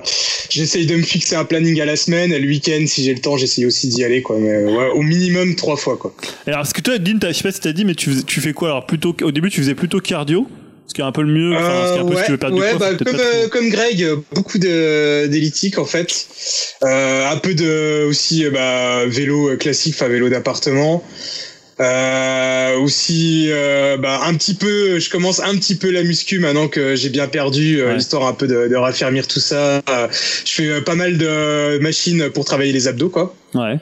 [0.51, 2.37] j'essaye de me fixer un planning à la semaine.
[2.37, 4.37] Le week-end, si j'ai le temps, j'essaye aussi d'y aller, quoi.
[4.39, 6.15] Mais ouais, au minimum trois fois, quoi.
[6.47, 8.41] Alors, ce que toi, Dean, je sais pas si t'as dit, mais tu, faisais- tu
[8.41, 8.69] fais quoi?
[8.69, 10.47] Alors, plutôt au début, tu faisais plutôt cardio,
[10.87, 11.57] ce qui est un peu le mieux.
[11.57, 13.17] Enfin, ce qui est un peu si tu veux perdre ouais, du poids, bah, comme,
[13.17, 13.49] trop.
[13.51, 16.27] comme Greg, beaucoup de d'elliptique en fait.
[16.83, 21.03] Euh, un peu de aussi euh, bah, vélo euh, classique, enfin vélo d'appartement.
[21.81, 26.69] Euh, aussi, euh, bah, un petit peu, je commence un petit peu la muscu maintenant
[26.69, 27.97] que j'ai bien perdu, euh, Ouais.
[27.97, 29.81] histoire un peu de, de raffermir tout ça.
[29.89, 30.09] Euh,
[30.45, 33.35] je fais euh, pas mal de machines pour travailler les abdos, quoi.
[33.55, 33.79] Ouais.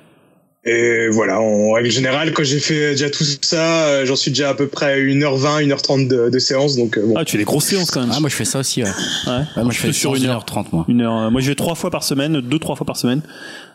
[0.65, 4.55] Et voilà, en règle générale, quand j'ai fait déjà tout ça, j'en suis déjà à
[4.55, 7.15] peu près à 1h20, 1h30 de, de séance, donc bon.
[7.17, 8.11] Ah, tu fais des grosses séances quand même.
[8.15, 8.83] Ah, moi, je fais ça aussi.
[8.83, 8.89] Ouais.
[9.27, 9.33] ouais.
[9.57, 10.45] Ouais, moi, je fais sur une heure.
[10.45, 10.85] 1h30 moi.
[10.89, 11.31] Une heure.
[11.31, 13.23] Moi, je vais trois fois par semaine, deux, trois fois par semaine.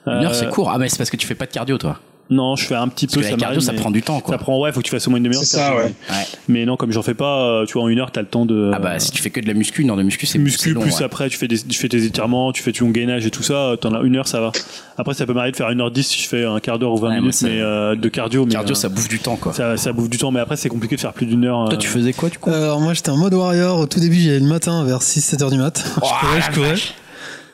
[0.06, 0.70] Une heure, Euh, c'est court.
[0.74, 2.00] Ah, mais c'est parce que tu fais pas de cardio, toi.
[2.30, 3.22] Non, je fais un petit Parce peu.
[3.22, 4.34] que la cardio, m'arrive, ça prend du temps, quoi.
[4.34, 5.44] Ça prend, ouais, faut que tu fasses au moins une demi-heure.
[5.44, 5.94] C'est de ça, cardio, ouais.
[6.10, 6.24] mais- Ouais.
[6.48, 8.46] Mais non, comme j'en fais pas, euh, tu vois, en une heure, t'as le temps
[8.46, 8.72] de.
[8.74, 10.72] Ah bah, si tu fais que de la muscu, une heure de muscu, c'est muscu
[10.74, 11.04] long, plus ouais.
[11.04, 13.76] après tu fais des, tu fais tes étirements tu fais ton gainage et tout ça
[13.80, 14.52] t'en as une heure ça va
[14.98, 16.94] après ça peut m'arriver de faire une heure dix si je fais un quart d'heure
[16.94, 19.20] ou 20 Ouais, minutes c'est- mais euh, de cardio mais Cardio, euh, ça bouffe du
[19.20, 19.54] temps, quoi.
[19.54, 21.74] ça, ça bouffe du temps mais après c'est compliqué de faire plus d'une heure Toi,
[21.74, 22.50] euh, tu faisais quoi, du coup?
[22.50, 25.42] Alors moi j'étais en mode warrior, au tout début j'y allais le matin vers 6-7
[25.44, 25.84] heures du mat.
[25.96, 26.76] Je courais, je courais.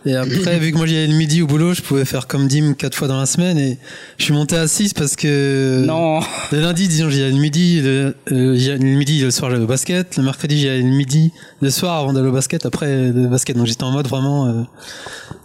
[0.05, 2.47] Et après, vu que moi j'y allais le midi au boulot, je pouvais faire comme
[2.47, 3.77] Dim 4 fois dans la semaine et
[4.17, 6.21] je suis monté à 6 parce que Non.
[6.53, 9.51] le lundi, disons, j'y allais le midi, le, euh, j'y allais le midi, le soir
[9.51, 12.65] j'allais au basket, le mercredi j'y allais le midi, le soir avant d'aller au basket,
[12.65, 13.57] après le basket.
[13.57, 14.61] Donc j'étais en mode vraiment euh,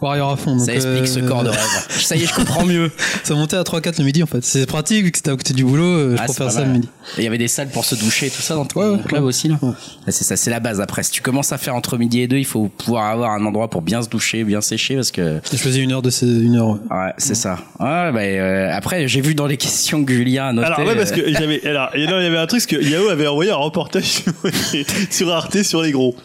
[0.01, 0.55] warrior à fond.
[0.55, 1.59] Donc, Ça explique ce euh, corps de rêve.
[1.89, 2.91] Ça y est, je comprends mieux.
[3.25, 4.43] Ça montait à 3-4 le midi en fait.
[4.43, 6.67] C'est pratique vu que c'était à côté du boulot, euh, je Ah, préfère ça mal.
[6.69, 6.89] le midi.
[7.17, 9.21] Il y avait des salles pour se doucher et tout ça dans ton Ouais, club
[9.21, 9.27] ouais.
[9.27, 9.59] aussi, là.
[9.61, 9.71] Ouais.
[10.07, 10.79] Ah, C'est ça, c'est la base.
[10.79, 13.45] Après, si tu commences à faire entre midi et deux, il faut pouvoir avoir un
[13.45, 15.39] endroit pour bien se doucher, bien séché parce que.
[15.51, 16.67] J'ai choisi une heure de ces, une heure.
[16.69, 16.77] ouais.
[16.89, 17.57] Ouais, c'est ça.
[17.79, 20.67] Ouais, bah, euh, après, j'ai vu dans les questions que Julien a noté.
[20.67, 23.09] Alors ouais parce euh, que j'avais alors il y avait un truc parce que Yahoo
[23.09, 24.23] avait envoyé un reportage
[25.09, 26.15] sur, Arte sur les gros.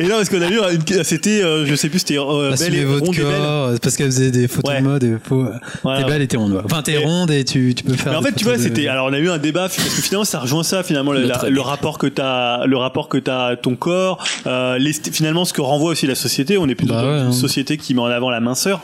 [0.00, 2.52] Et non parce qu'on a vu une- c'était euh, je sais plus c'était euh, belle
[2.54, 3.36] Assumez et votre ronde et belle.
[3.36, 4.80] corps, parce qu'elle faisait des photos Ouais.
[4.80, 5.04] de mode.
[5.04, 5.42] Et faut...
[5.42, 5.50] Ouais,
[5.82, 6.04] t'es ouais.
[6.04, 6.52] belle et t'es ronde.
[6.52, 6.60] ouais.
[6.64, 8.12] Enfin, t'es Et- ronde et tu, tu peux faire.
[8.12, 8.88] Mais en fait, tu vois, de- c'était.
[8.88, 11.62] Alors, on a eu un débat parce que finalement, ça rejoint ça finalement le, la-
[11.62, 14.24] rapport que t'as, le rapport que t'as à ton corps.
[14.46, 16.58] Euh, les- finalement, ce que renvoie aussi la société.
[16.58, 17.32] On est plutôt Bah dans ouais, une hein.
[17.32, 18.80] société qui met en avant la minceur.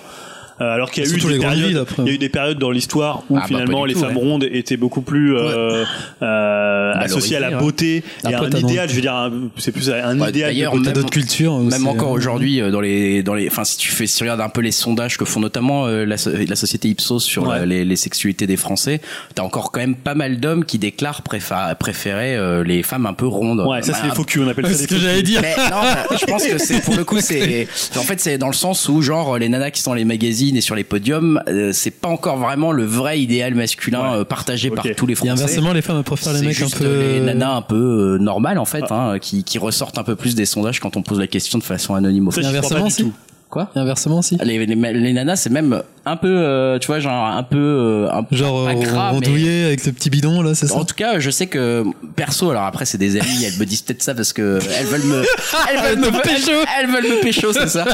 [0.62, 2.03] Euh, alors qu'il y a eu des périodes, villes, après.
[2.05, 4.16] il y a eu des périodes dans l'histoire où Ah, bah, finalement les tout, femmes
[4.16, 4.22] ouais.
[4.22, 5.85] rondes étaient beaucoup plus euh,
[6.22, 7.57] euh, Valorisées, associées à la ouais.
[7.57, 8.03] beauté et
[8.35, 8.88] Après, à un idéal.
[8.88, 10.51] Je veux dire, c'est plus un Ouais, idéal.
[10.51, 10.72] de d'ailleurs.
[10.75, 11.59] T'as même- d'autres cultures.
[11.59, 14.22] Même c'est- encore aujourd'hui euh, dans les dans les enfin si tu fais si tu
[14.22, 17.46] regardes un peu les sondages que font notamment euh, la, so- la société Ipsos sur
[17.48, 17.59] Ouais.
[17.61, 19.01] la- les, les sexualités des Français,
[19.35, 23.14] t'as encore quand même pas mal d'hommes qui déclarent préfa- préférer euh, les femmes un
[23.14, 23.61] peu rondes.
[23.66, 24.42] Ouais, ça c'est Bah, les faux culs.
[24.44, 25.42] On appelle C'est ça ce des que j'allais dire.
[25.42, 28.88] Bah, je pense que c'est pour le coup c'est en fait c'est dans le sens
[28.88, 31.91] où genre les nanas qui sont dans les magazines et sur les podiums euh, c'est
[31.91, 34.19] pas encore vraiment le vrai idéal masculin Ouais.
[34.21, 35.31] euh, partagé par tous les Et Français.
[35.33, 36.85] inversement, les femmes préfèrent les mecs un juste peu.
[36.85, 40.35] les nanas un peu euh, normales en fait hein, qui, qui ressortent un peu plus
[40.35, 43.12] des sondages quand on pose la question de façon anonyme Et pas inversement tout.
[43.51, 43.69] Quoi?
[43.77, 44.38] Et inversement aussi.
[44.43, 48.09] les, les, les nanas c'est même un peu euh, tu vois genre un peu euh,
[48.11, 50.75] un peu Genre pas euh, gras, mais- rondouillé avec le petit bidon là, c'est ça?
[50.77, 51.85] En tout cas, je sais que
[52.17, 55.05] perso, alors après c'est des amis, elles me disent peut-être ça parce que elles veulent
[55.05, 55.23] me,
[55.71, 57.85] elles veulent me pécho, elles, veulent me pécho, c'est ça.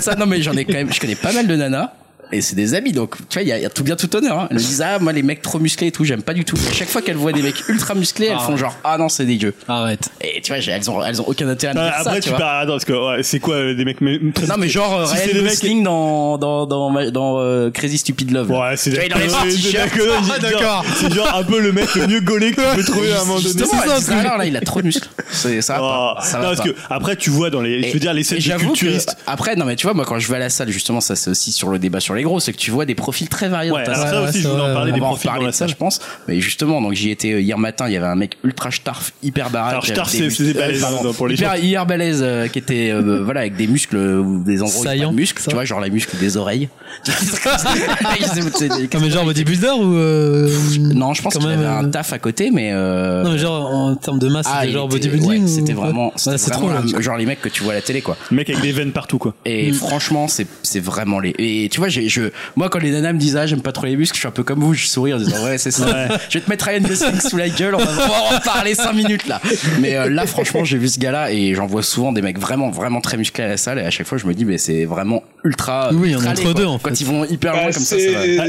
[0.00, 0.14] Ça.
[0.14, 1.90] Non mais j'en ai quand même, je connais pas mal de nanas.
[2.32, 4.38] Et c'est des amis, donc tu vois, il y, y a tout bien tout honneur.
[4.40, 4.46] Hein.
[4.50, 6.56] Elles me disent ah moi les mecs trop musclés et tout, j'aime pas du tout.
[6.68, 9.24] À chaque fois qu'elles voient des mecs ultra musclés, elles font genre ah non c'est
[9.24, 9.54] dégueu.
[9.66, 10.08] Arrête.
[10.20, 12.00] Et tu vois, elles ont elles ont aucun intérêt à Ah, dire ça.
[12.00, 12.38] Après, tu tu vois.
[12.38, 12.58] pars.
[12.60, 15.16] Attends, parce que ouais, c'est quoi euh, des mecs mais- Non mais genre euh, Si
[15.16, 18.50] c'est Ryan des mecs- Gosling dans dans dans dans, dans, euh, Crazy Stupid Love.
[18.50, 20.84] Ouais, c'est Tu vois, Ah, d'accord.
[20.96, 23.24] C'est genre un peu le mec le mieux gaulé que tu peux trouver à un
[23.24, 23.62] moment donné.
[24.10, 25.08] Ah, là il a trop de muscles.
[25.30, 25.78] C'est ça.
[25.80, 29.16] Oh, parce que après tu vois dans les, je veux dire les scènes culturistes.
[29.26, 31.30] après non mais tu vois moi quand je vais à la salle justement ça c'est
[31.30, 33.70] aussi sur le débat sur les gros c'est que tu vois des profils très variés
[33.70, 34.24] Ouais, dans ta alors salle.
[34.24, 35.54] ça aussi je voulais en parler on des va en profils dans reparler la de
[35.54, 35.68] ça salle.
[35.70, 38.36] je pense mais justement donc j'y étais euh, hier matin il y avait un mec
[38.44, 41.62] ultra starf hyper baraque Alors avec des c'est muscles- euh, pardon, pour les hyper, gens.
[41.62, 44.82] hyper balèze euh, qui était euh, voilà avec des muscles euh, ou des endroits où
[44.82, 45.48] il y a pas Saillants, de muscles ça.
[45.50, 46.68] tu vois genre les muscles des oreilles
[47.04, 49.94] C'est des- Comme genre bodybuilder ou.
[49.96, 50.50] euh,
[50.94, 53.32] non je pense quand qu'il même, avait un euh, taf à côté mais euh, Non
[53.32, 55.28] mais genre en termes de masse, ah, c'était il genre était- bodybuilding.
[55.28, 56.92] ouais, ou- c'était vraiment, c'était Ouais, c'est vraiment trop là.
[56.92, 58.16] la- genre les mecs que tu vois à la télé quoi.
[58.30, 59.34] Le mec avec des veines partout quoi.
[59.44, 61.34] Et franchement, c'est c'est vraiment les.
[61.38, 62.22] Et tu vois, j'ai je
[62.56, 64.32] moi quand les nanas me disent ah j'aime pas trop les muscles, je suis un
[64.32, 66.08] peu comme vous, je souris en disant ouais c'est ça.
[66.28, 68.74] Je vais te mettre Ryan Gosling sous la gueule, on va, on va en parler
[68.74, 69.40] 5 minutes là.
[69.80, 72.70] Mais euh, là franchement, j'ai vu ce gars-là et j'en vois souvent des mecs vraiment
[72.70, 74.84] vraiment très musclés à la salle et à chaque fois je me dis mais c'est
[74.84, 75.90] vraiment ultra.
[75.92, 76.54] Oui, ultra en laid, entre quoi.
[76.54, 77.00] deux, en Quand fait.
[77.00, 77.96] ils vont hyper loin Bah, comme ça,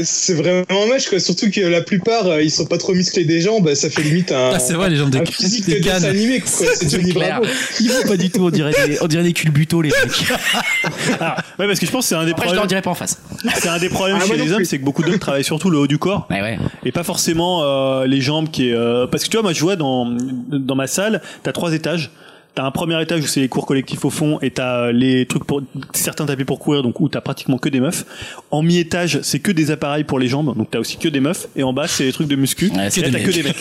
[0.04, 3.40] c'est vraiment moche quoi surtout que la plupart euh, ils sont pas trop musclés des
[3.40, 5.80] jambes bah, ça fait limite un, Ah, c'est vrai, les jambes de- un physique des
[5.80, 7.12] de dessin animé quoi c'est Johnny.
[7.12, 7.44] Bravo
[7.80, 10.32] Ils vont pas du tout, on dirait des, on dirait des culbutos les mecs.
[11.20, 12.68] Ah, ouais parce que je pense que c'est un des Après je leur problèmes.
[12.68, 13.18] dirais pas en face.
[13.56, 15.78] C'est un des problèmes Ah, chez les hommes, c'est que beaucoup d'hommes travaillent surtout le
[15.78, 16.26] haut du corps.
[16.30, 16.58] Ouais ouais.
[16.84, 19.60] et pas forcément euh, les jambes qui est euh, parce que tu vois moi je
[19.60, 20.06] vois dans
[20.50, 22.10] dans ma salle t'as trois étages
[22.52, 25.24] T'as un premier étage où c'est les cours collectifs au fond et t'as euh, les
[25.24, 28.04] trucs pour certains tapis pour courir donc où t'as pratiquement que des meufs.
[28.50, 31.46] En mi-étage c'est que des appareils pour les jambes donc t'as aussi que des meufs
[31.54, 33.44] et en bas c'est les trucs de muscu Ouais, et c'est là t'as que des
[33.44, 33.56] mecs.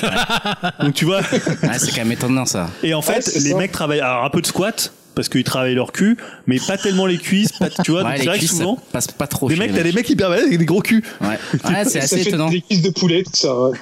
[0.81, 2.67] donc tu vois Ouais, c'est quand même étonnant ça.
[2.81, 3.57] et en fait les ça.
[3.57, 6.17] mecs travaillent alors un peu de squat parce qu'ils travaillent leur cul
[6.47, 8.51] mais pas tellement les cuisses pas, tu vois donc Ouais, c'est les vrai que cuisses,
[8.51, 9.49] ça souvent passe pas trop.
[9.49, 11.03] des mecs t'as des mecs hyper balèzes avec des gros culs.
[11.21, 11.27] Ouais,
[11.63, 12.49] ouais c'est ça assez étonnant.
[12.49, 13.77] des cuisses de poulet tout ça ouais.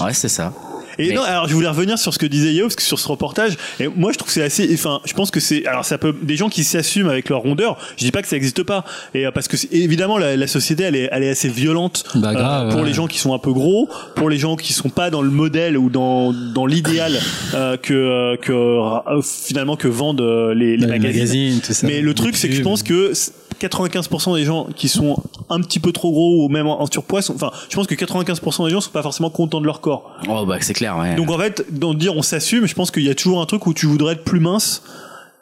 [0.00, 0.52] Ouais, c'est ça.
[0.98, 2.98] Et Mais- non, alors je voulais revenir sur ce que disait Yao, parce que sur
[2.98, 5.84] ce reportage, et moi je trouve que c'est assez, enfin, je pense que c'est, alors
[5.84, 8.62] ça peut, des gens qui s'assument avec leur rondeur, je dis pas que ça existe
[8.62, 12.04] pas, et euh, parce que évidemment la, la société elle est, elle est assez violente
[12.14, 12.86] Bah, grave, pour ouais.
[12.88, 15.30] les gens qui sont un peu gros, pour les gens qui sont pas dans le
[15.30, 17.18] modèle ou dans dans l'idéal
[17.54, 21.12] euh, que euh, que euh, finalement que vendent euh, les, les Ouais, les magazines.
[21.20, 21.86] magazines, tout ça.
[21.86, 23.12] Mais le truc, c'est que je pense que
[23.60, 25.16] 95% des gens qui sont
[25.50, 28.64] un petit peu trop gros ou même en, surpoids, sont, enfin, je pense que 95%
[28.64, 30.12] des gens sont pas forcément contents de leur corps.
[30.28, 31.14] Oh bah c'est clair, ouais.
[31.14, 33.66] Donc en fait, dans dire on s'assume, je pense qu'il y a toujours un truc
[33.66, 34.82] où tu voudrais être plus mince.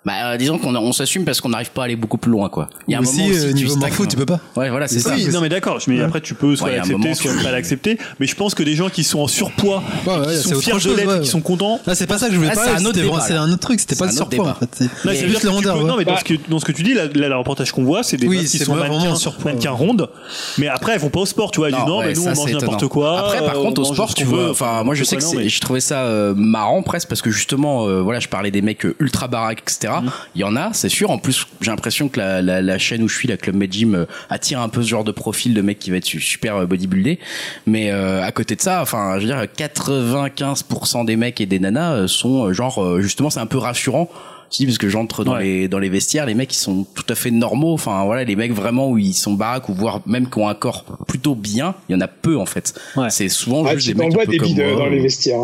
[0.04, 2.50] Bah euh, disons qu'on on s'assume parce qu'on n'arrive pas à aller beaucoup plus loin
[2.50, 2.68] quoi.
[2.86, 4.26] Il y a un aussi, moment où si euh, tu niveau stagnes- morpho, tu peux
[4.26, 4.40] pas.
[4.54, 5.14] Ouais voilà c'est ça.
[5.14, 7.98] oui, non mais d'accord, mais après tu peux soit Ouais, l'accepter, soit pas l'accepter.
[8.20, 10.60] Mais je pense que des gens qui sont en surpoids, Ouais, ouais, et qui sont
[10.60, 11.20] fiers de chose, l'être, ouais.
[11.20, 11.80] qui sont contents.
[11.86, 12.70] Là, c'est pas ça que je voulais Ah, parler.
[12.76, 13.80] c'est un autre truc.
[13.80, 14.88] C'était pas le surpoids, en fait.
[15.14, 15.82] C'est juste le rondeur.
[15.84, 17.84] non, mais dans ce, que, dans ce que tu dis, là, là, le reportage qu'on
[17.84, 20.10] voit, c'est des meufs qui sont vraiment mannequins, surpoids, mannequins rondes.
[20.58, 21.68] Mais après, elles vont pas au sport, tu vois.
[21.68, 23.20] Elles disent non, mais nous, on mange n'importe quoi.
[23.20, 24.50] Après, par euh, contre, on au sport, tu vois, veut.
[24.50, 28.28] enfin, moi, je sais que je trouvais ça marrant presque parce que justement, voilà, je
[28.28, 29.93] parlais des mecs ultra baraques, etc.
[30.02, 30.10] Mm.
[30.34, 31.10] Il y en a, c'est sûr.
[31.10, 33.72] En plus, j'ai l'impression que la, la, la chaîne où je suis, la Club Med
[33.72, 36.20] Gym, euh, attire un peu ce genre de profil de mec qui va être su-
[36.20, 37.18] super euh, bodybuildé.
[37.66, 41.58] Mais euh, à côté de ça, enfin, je veux dire, 95% des mecs et des
[41.58, 44.08] nanas euh, sont euh, genre, euh, justement, c'est un peu rassurant
[44.50, 45.42] dis parce que j'entre dans Ouais.
[45.42, 47.72] les dans les vestiaires, les mecs ils sont tout à fait normaux.
[47.72, 50.54] Enfin voilà, les mecs vraiment où ils sont baraques ou voire même qui ont un
[50.54, 52.72] corps plutôt bien, il y en a peu en fait.
[52.94, 53.10] Ouais.
[53.10, 54.76] C'est souvent Ah, juste des mecs un t'envoies peu des comme bides moi.
[54.76, 55.40] dans les vestiaires.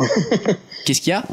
[0.86, 1.24] Qu'est-ce qu'il y a?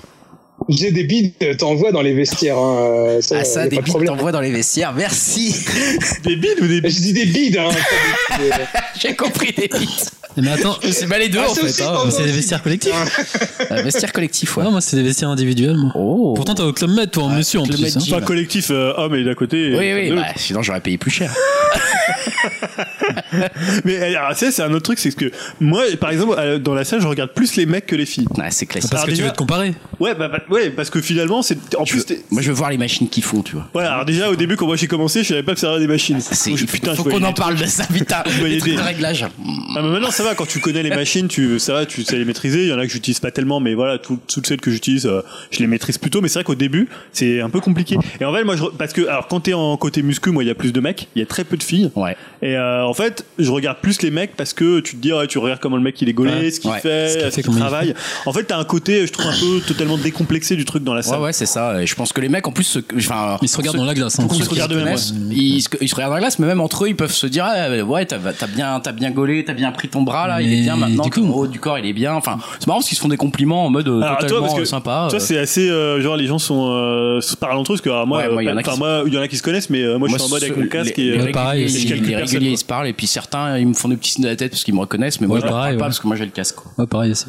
[0.69, 2.57] J'ai des bides, t'envoies dans les vestiaires.
[2.57, 2.77] Hein.
[2.79, 4.09] euh, Ça, Ah ça, pas des de problème.
[4.09, 4.91] t'envoies dans les vestiaires.
[4.93, 5.55] Merci.
[6.23, 7.69] Des bides ou des bides Je dis des bides, hein.
[8.29, 8.53] pas bides.
[8.99, 10.11] J'ai compris des bites.
[10.35, 11.83] Mais attends, C'est mal les deux Ah, en c'est fait.
[11.83, 12.09] Hein.
[12.11, 12.93] c'est des vestiaires collectifs.
[13.71, 14.63] Euh, vestiaire collectif, ouais.
[14.65, 15.91] Non, moi, c'est des vestiaires individuels, moi.
[15.95, 16.33] Oh.
[16.35, 17.95] Pourtant, t'as au Club Med, toi, en monsieur, en plus.
[17.97, 17.99] Hein.
[18.01, 19.75] Enfin, collectif euh, homme et d'à côté.
[19.77, 21.33] Oui, oui, bah, sinon j'aurais payé plus cher.
[23.85, 26.73] Mais alors, tu sais, c'est un autre truc, c'est que moi, par exemple, euh, dans
[26.73, 28.27] la salle, je regarde plus les mecs que les filles.
[28.37, 28.91] Ouais, c'est classique.
[28.91, 29.73] Parce que tu veux te comparer.
[29.99, 32.05] Ouais, bah, bah, ouais, parce que finalement, c'est en Je plus.
[32.09, 33.67] veux- moi, je veux voir les machines qui font, tu vois.
[33.73, 35.79] Voilà, alors déjà au début quand moi j'ai commencé, je savais pas que ça avait
[35.79, 36.19] des machines.
[36.19, 38.23] C'est, putain, faut qu'on en parle de ça, putain.
[38.43, 39.23] Les trucs des- de réglage.
[39.23, 42.17] Ah, mais maintenant ça va quand tu connais les machines, tu ça va, tu sais
[42.17, 42.63] les maîtriser.
[42.63, 45.05] Il y en a que j'utilise pas tellement, mais voilà, tout- toutes celles que j'utilise,
[45.05, 46.21] euh, je les maîtrise plutôt.
[46.21, 47.97] Mais c'est vrai qu'au début, c'est un peu compliqué.
[48.19, 50.47] Et en fait, moi, je, parce que alors quand t'es en côté muscu, moi, il
[50.47, 51.91] y a plus de mecs, il y a très peu de filles.
[51.95, 52.15] Ouais.
[52.41, 55.27] Et euh, en fait, je regarde plus les mecs parce que tu te dis, ouais,
[55.27, 56.51] tu regardes comment le mec il est gaulé, Ouais.
[56.51, 56.79] ce qu'il Ouais.
[56.79, 57.93] fait, Ce qu'il travaille.
[58.25, 60.99] En fait, t'as un côté, je trouve un peu totalement décomplexé du truc dans la
[60.99, 61.19] Ouais, salle.
[61.21, 61.81] ouais, c'est ça.
[61.81, 63.93] Et je pense que les mecs, en plus, se, enfin, Ils se regardent dans la
[63.93, 64.19] glace.
[64.19, 64.27] hein.
[64.29, 64.73] se regardent
[65.31, 67.27] ils, se, ils se regardent dans la glace, mais même entre eux, ils peuvent se
[67.27, 70.51] dire, ah, ouais, t'as, bien, t'as bien gaulé, t'as bien pris ton bras là, il
[70.53, 71.03] est bien maintenant.
[71.03, 72.13] du coup- ton haut du corps, il est bien.
[72.13, 74.41] Enfin, c'est marrant parce qu'ils se font des compliments en mode euh, Alors, toi, totalement
[74.47, 75.07] parce que euh, sympa.
[75.09, 75.23] Toi, euh.
[75.23, 78.07] c'est assez euh, genre les gens sont euh, se parlent entre eux parce que alors,
[78.07, 79.27] moi, Ouais, moi, il y en a enfin, qui se- moi, il y en a
[79.27, 81.31] qui se connaissent, mais euh, moi, je suis en mode avec mon casque et Ouais,
[81.31, 84.23] pareil, les réguliers, ils se parlent et puis certains ils me font des petits signes
[84.23, 85.87] de la tête parce qu'ils me reconnaissent mais moi Ouais, je pareil, parle pas ouais.
[85.89, 86.71] parce que moi j'ai le casque quoi.
[86.77, 87.25] Ouais, pareil aussi.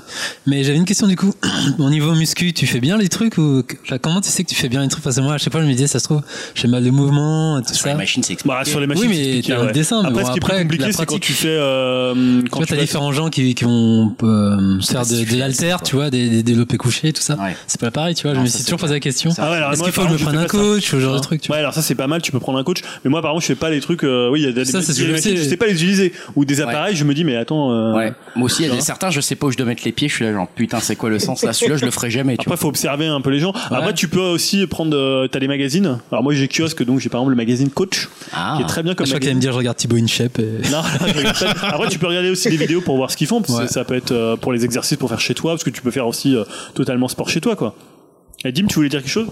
[0.46, 1.32] Mais j'avais une question du coup.
[1.78, 4.54] Au niveau muscu, tu fais bien les trucs ou enfin, comment tu sais que tu
[4.54, 6.04] fais bien les trucs Parce que moi, à chaque fois, je me disais, ça se
[6.04, 6.22] trouve,
[6.54, 7.88] je fais mal de mouvement, et tout Sur ça.
[7.90, 8.70] les machines c'est Bah, expliqué.
[8.70, 9.72] sur les machines, Oui, mais t'as un ouais.
[9.72, 11.22] dessin, mais Après, bon, ce qui est après, plus compliqué, la c'est quand pratique.
[11.22, 14.80] tu fais euh, Tu quand vois, tu t'as vas- différents gens qui, qui vont euh,
[14.80, 17.34] se faire de, de l'alter, c'est tu vois, des, des développés couchés, tout ça.
[17.36, 17.56] Ouais.
[17.66, 18.32] C'est pas pareil, tu vois.
[18.32, 19.30] Non, je me suis toujours posé la question.
[19.38, 21.20] Ah Est-ce moi, qu'il faut que je contre, prenne un coach ou ce genre de
[21.20, 21.56] truc, tu vois?
[21.56, 22.82] Ouais, alors ça c'est pas mal, tu peux prendre un coach.
[23.04, 24.04] Mais moi, par contre, je fais pas les trucs.
[24.04, 26.96] euh, oui, il y a des, machines, je sais pas les utiliser ou des appareils.
[26.96, 27.72] Je me dis, mais attends.
[27.72, 28.12] euh, Ouais.
[28.36, 29.92] Moi aussi, il y a tu certains, je sais pas où je dois mettre les
[29.92, 31.42] pieds, je suis là genre putain, c'est quoi le sens?
[31.42, 33.52] Là Celui-là, je le ferai jamais, tu Après, faut observer un peu les gens.
[33.70, 34.96] Après, tu peux aussi prendre.
[34.96, 35.98] euh, T'as les magazines.
[36.10, 38.54] Alors moi, j'ai kiosque, donc j'ai par exemple le magazine Coach, Ah.
[38.56, 39.36] qui est très bien Je comme crois qu'elle allait magazine.
[39.36, 40.38] me dire, je regarde Thibaut InShape.
[40.38, 40.42] Et...
[40.70, 41.66] Non, je.
[41.66, 43.40] Après, tu peux regarder aussi des vidéos pour voir ce qu'ils font.
[43.42, 43.68] Parce que Ouais.
[43.68, 45.90] ça peut être euh, pour les exercices pour faire chez toi, parce que tu peux
[45.90, 47.74] faire aussi euh, totalement sport chez toi, quoi.
[48.44, 49.26] Et Dim, tu voulais dire quelque chose?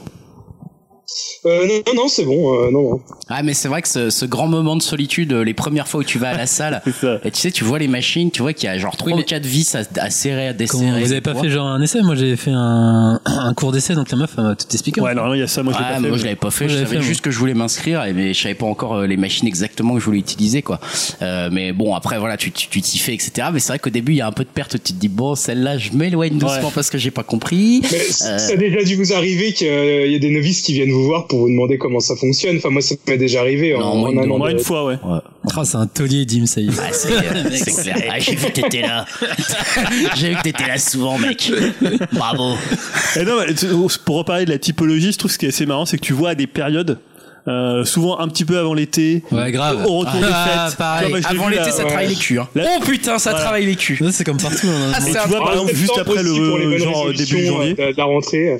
[1.47, 2.55] Euh, non, non, non, c'est bon.
[2.64, 3.01] Euh, non, non.
[3.29, 6.01] Ah mais c'est vrai que ce, ce grand moment de solitude, euh, les premières fois
[6.01, 6.83] où tu vas à la salle,
[7.25, 9.14] et tu sais, tu vois les machines, tu vois qu'il y a genre trois Oui,
[9.14, 10.85] ou mais- quatre vis à, à serrer, à desserrer.
[10.87, 12.03] Comment, vous avez pas fait genre un essai?
[12.03, 15.01] Moi, j'ai fait un, un cours d'essai, donc la meuf, elle m'a tout expliqué.
[15.01, 15.62] Ouais, normalement, il y a ça.
[15.62, 16.01] Moi, je l'ai Ouais, pas fait.
[16.01, 18.12] moi mais- je l'avais pas fait, Moi, je savais juste que je voulais m'inscrire et
[18.12, 20.81] mais je savais pas encore les machines exactement que je voulais utiliser quoi.
[21.23, 23.49] Euh, mais bon après voilà tu tu tu t'y fais etc.
[23.53, 25.09] Mais c'est vrai qu'au début il y a un peu de perte, tu te dis
[25.09, 26.73] bon celle-là je m'éloigne doucement Ouais.
[26.75, 27.83] parce que j'ai pas compris.
[27.92, 28.38] Mais Euh.
[28.38, 31.26] ça a déjà dû vous arriver qu'il y a des novices qui viennent vous voir
[31.26, 32.56] pour vous demander comment ça fonctionne.
[32.56, 33.72] Enfin, moi, ça m'est déjà arrivé.
[33.78, 34.96] Non, en, moi, en une un an Moi, de- une fois, ouais.
[35.04, 36.70] Ah, c'est un taulier, Dim, ça y est.
[36.78, 37.09] Ah, c'est
[37.70, 37.96] c'est clair.
[38.11, 39.04] Ah, j'ai vu que t'étais là.
[40.16, 41.52] j'ai vu que t'étais là souvent mec.
[42.12, 42.54] Bravo.
[43.16, 45.96] Et non, pour reparler de la typologie, je trouve ce qui est assez marrant, c'est
[45.98, 46.98] que tu vois à des périodes,
[47.48, 49.85] euh, souvent un petit peu avant l'été, Ouais, grave.
[49.87, 50.78] au retour Ah, des fêtes.
[50.78, 51.11] pareil.
[51.11, 51.88] Vois, Avant l'été là, ça ouais.
[51.88, 52.38] travaille les culs.
[52.40, 52.48] hein.
[52.56, 53.44] Oh putain ça Voilà.
[53.44, 53.98] travaille les culs.
[54.11, 54.66] C'est comme partout.
[54.68, 54.92] hein.
[54.94, 57.76] Ah, tu vois, par exemple, juste après le genre début janvier.
[57.78, 58.59] euh, de la rentrée.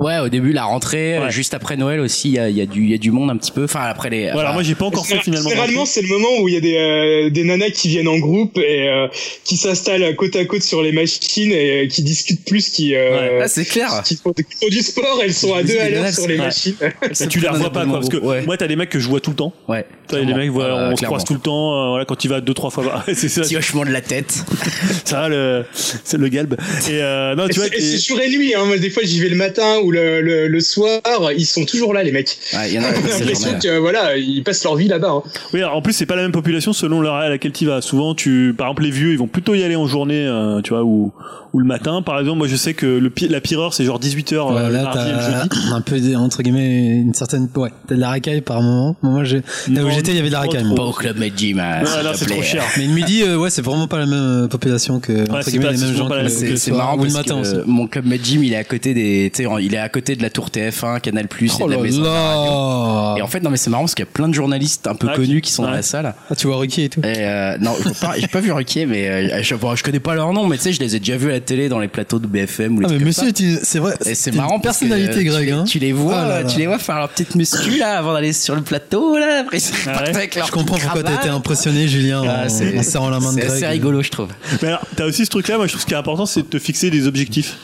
[0.00, 1.30] Ouais au début la rentrée, Ouais.
[1.30, 3.10] juste après Noël aussi il y a, il y a du il y a du
[3.10, 3.64] monde un petit peu.
[3.64, 4.30] Enfin après les.
[4.30, 5.48] Voilà, enfin, moi j'ai pas encore fait finalement.
[5.48, 8.18] Généralement, c'est le moment où il y a des, euh, des nanas qui viennent en
[8.18, 9.08] groupe et euh,
[9.44, 13.40] qui s'installent côte à côte sur les machines et euh, qui discutent plus, qui, euh,
[13.42, 14.02] Ah, c'est clair.
[14.04, 15.20] qui, font, qui font du sport.
[15.22, 16.44] Elles sont à deux à l'heure sur les ouais.
[16.44, 16.76] machines.
[17.20, 18.42] Et tu les revois pas quoi, parce que Ouais.
[18.46, 19.52] moi t'as des mecs que je vois tout le temps.
[19.68, 19.84] Ouais.
[20.10, 20.36] Les clairement.
[20.36, 21.74] mecs, voilà, Euh, on se croise tout le temps.
[21.74, 23.42] euh, voilà, quand il va deux trois fois, c'est ça.
[23.42, 24.32] Petit hochement de la tête.
[25.04, 26.54] Ça va le, c'est le galbe.
[26.88, 27.68] Et euh, non, tu vois.
[27.76, 28.54] c'est jour et nuit.
[28.54, 28.64] Hein.
[28.66, 31.00] Moi, des fois, j'y vais le matin ou le, le, le soir.
[31.36, 32.36] Ils sont toujours là, les mecs.
[32.52, 35.08] Ouais, il y en a l'impression que voilà, ils passent leur vie là-bas.
[35.10, 35.22] hein.
[35.54, 37.80] Oui, alors, en plus c'est pas la même population selon l'heure à laquelle tu vas.
[37.80, 40.70] Souvent, tu, par exemple, les vieux, ils vont plutôt y aller en journée, euh, tu
[40.70, 41.12] vois, ou
[41.52, 42.02] ou le matin.
[42.02, 44.34] Par exemple, moi je sais que le pi- la pire heure c'est genre 18 h
[44.50, 45.48] le Ouais, là, mardi et le jeudi.
[45.68, 48.96] t'as un peu, entre guillemets, une certaine, ouais, t'as de la racaille par moment.
[49.02, 50.74] Moi, j'ai, là où Non, j'étais, il y avait de la pas racaille.
[50.74, 51.58] Pas au club Med Gym.
[51.60, 52.62] hein, Ouais, s'il là te c'est trop cher.
[52.76, 55.64] Mais le midi, euh, ouais, c'est vraiment pas la même euh, population que, entre guillemets,
[55.66, 57.54] pas- les mêmes gens C'est le c'est soir, marrant ou le parce matin que aussi.
[57.56, 59.88] euh, mon club Med Gym il est à côté des tu sais il est à
[59.88, 62.12] côté de la tour TF1 Canal Plus et Oh de la là maison de la
[62.12, 63.18] radio.
[63.18, 64.94] et en fait non mais c'est marrant parce qu'il y a plein de journalistes un
[64.94, 67.00] peu Ah, connus qui- sont dans la salle Ah, tu vois Ruquier et tout.
[67.00, 70.14] et euh, non je vois pas- j'ai pas vu Ruquier mais euh, je, connais pas
[70.14, 72.18] leur nom mais tu sais je les ai déjà vus la télé dans les plateaux
[72.18, 73.94] de BFM ou les Ah, mais trucs monsieur, c'est vrai.
[74.00, 75.64] C'est t'es marrant personnalité, Greg, tu, les- hein.
[75.64, 76.48] tu les vois, Ah là là.
[76.48, 79.40] tu les vois faire leur petite muscu là avant d'aller sur le plateau là.
[79.40, 80.16] Après, ils Ah partent ouais.
[80.16, 83.20] avec leur Je comprends pourquoi t'as été impressionné, Julien, Ah, en, c'est- en serrant la
[83.20, 83.56] main de C'est Greg.
[83.56, 84.28] assez rigolo, je trouve.
[84.62, 85.56] Mais alors, t'as aussi ce truc-là.
[85.56, 87.56] Moi, je trouve ce qui est important, c'est de te fixer des objectifs.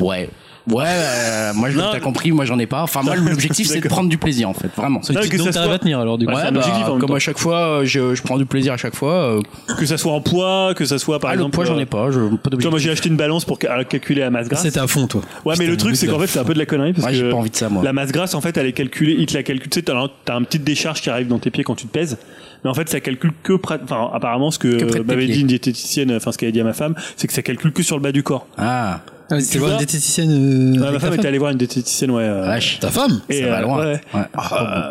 [0.00, 0.28] Ouais.
[0.68, 1.84] Ouais, euh, moi je Non.
[1.90, 2.82] t'as compris, moi j'en ai pas.
[2.82, 5.00] Enfin moi l'objectif c'est de prendre du plaisir en fait, vraiment.
[5.08, 6.30] Non, que Donc ça t'arrives soit- à tenir alors du coup.
[6.32, 7.14] Ouais, Ouais, c'est un bah, objectif, en même comme temps.
[7.14, 9.14] à chaque fois, euh, je, je prends du plaisir à chaque fois.
[9.14, 9.40] euh,
[9.78, 11.54] Que ça soit en poids, que ça soit par ah, le exemple.
[11.54, 12.70] poids j'en ai euh, pas, je, pas Tu vois, d'objectif.
[12.70, 14.62] moi j'ai acheté une balance pour ca- calculer la masse grasse.
[14.62, 15.22] C'était à fond toi.
[15.44, 17.14] Ouais, mais le truc c'est qu'en fait c'est un peu de la connerie parce Ouais,
[17.14, 17.82] j'ai que pas envie de ça moi.
[17.82, 19.96] la masse grasse en fait elle est calculée, il te la calcule, tu sais, t'as
[19.96, 22.18] un, t'as un petite décharge qui arrive dans tes pieds quand tu te pèses.
[22.62, 25.24] Mais en fait, ça calcule que enfin, apparemment, ce que, Que près de tes m'avait
[25.24, 25.34] pieds.
[25.36, 27.72] dit une diététicienne, enfin, ce qu'elle a dit à ma femme, c'est que ça calcule
[27.72, 28.46] que sur le bas du corps.
[28.58, 29.00] Ah,
[29.32, 30.76] Ah, Tu voir vois une diététicienne.
[30.76, 32.24] euh, Ouais, ma femme était allée voir une diététicienne, ouais.
[32.24, 32.78] euh, vache.
[32.80, 33.78] Ta femme et, ça va euh, loin.
[33.78, 34.00] ouais.
[34.14, 34.20] Ouais.
[34.32, 34.42] Pas,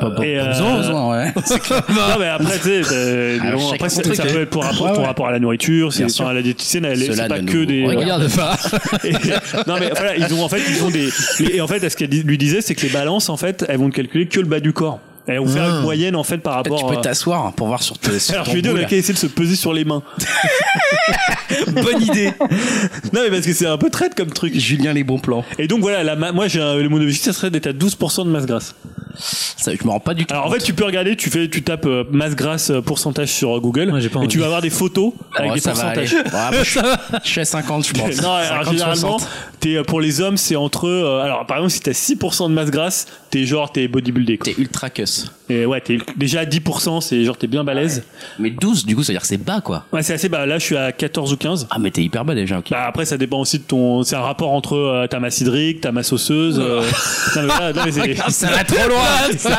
[0.02, 1.34] pas, pas, Et, pas euh, besoin, besoin, ouais.
[1.90, 5.06] non, mais après, tu sais, chacun après, ça, ça peut être pour rapport, ouais.
[5.06, 8.24] rapport à la nourriture, c'est, enfin, la diététicienne, elle, c'est pas que des, regarde.
[8.30, 8.58] Regarde pas.
[9.68, 11.10] Non mais voilà, ils ont en fait ils ont des
[11.54, 13.90] et en fait ce qu'elle lui disait c'est que les balances en fait elles vont
[13.90, 15.00] te calculer que le bas du corps.
[15.32, 15.76] Elles vont faire Ah.
[15.78, 16.90] une moyenne en fait par rapport.
[16.90, 18.84] tu peux t'asseoir pour voir sur, tes, sur alors je lui ai dit on a
[18.86, 20.02] qu'à essayer de se peser sur les mains.
[21.68, 22.32] Bonne idée.
[23.14, 24.58] Non mais parce que c'est un peu traite comme truc.
[24.58, 25.44] Julien les bons plans.
[25.58, 27.74] Et donc voilà, la ma- moi j'ai un, le mon objectif ça serait d'être à
[27.74, 28.76] 12% de masse grasse.
[29.20, 30.34] Ça, je me rends pas du tout.
[30.34, 33.28] Alors en fait tu peux regarder, tu fais tu tapes euh, masse grasse euh, pourcentage
[33.30, 35.62] sur euh, Google Ouais, j'ai pas et tu vas avoir des photos avec Ouais, des
[35.62, 36.08] ça va aller.
[36.08, 36.34] pourcentages.
[36.34, 38.16] Ouais, moi, je, je suis à 50, je pense.
[38.22, 39.30] Non, alors 50, généralement, 60.
[39.60, 40.88] t'es, euh, pour les hommes, c'est entre.
[40.88, 44.38] euh, alors, par exemple, si t'as 6% de masse grasse, t'es genre, t'es bodybuildé.
[44.38, 44.54] Quoi.
[44.54, 45.32] T'es ultra cuss.
[45.50, 48.04] Et ouais, t'es déjà à 10%, c'est genre, t'es bien balèze.
[48.38, 49.86] Mais 12, du coup, ça veut dire que c'est bas, quoi.
[49.92, 50.46] Ouais, c'est assez bas.
[50.46, 51.68] Là, je suis à 14 ou 15.
[51.72, 52.70] Ah, mais t'es hyper bas déjà, ok.
[52.72, 54.04] Bah, après, ça dépend aussi de ton.
[54.04, 56.60] C'est un rapport entre euh, ta masse hydrique, ta masse osseuse.
[56.60, 56.82] euh,
[57.36, 58.16] non, mais voilà, non, mais c'est.
[58.24, 59.04] Ah, ça va trop loin
[59.38, 59.56] Ça non,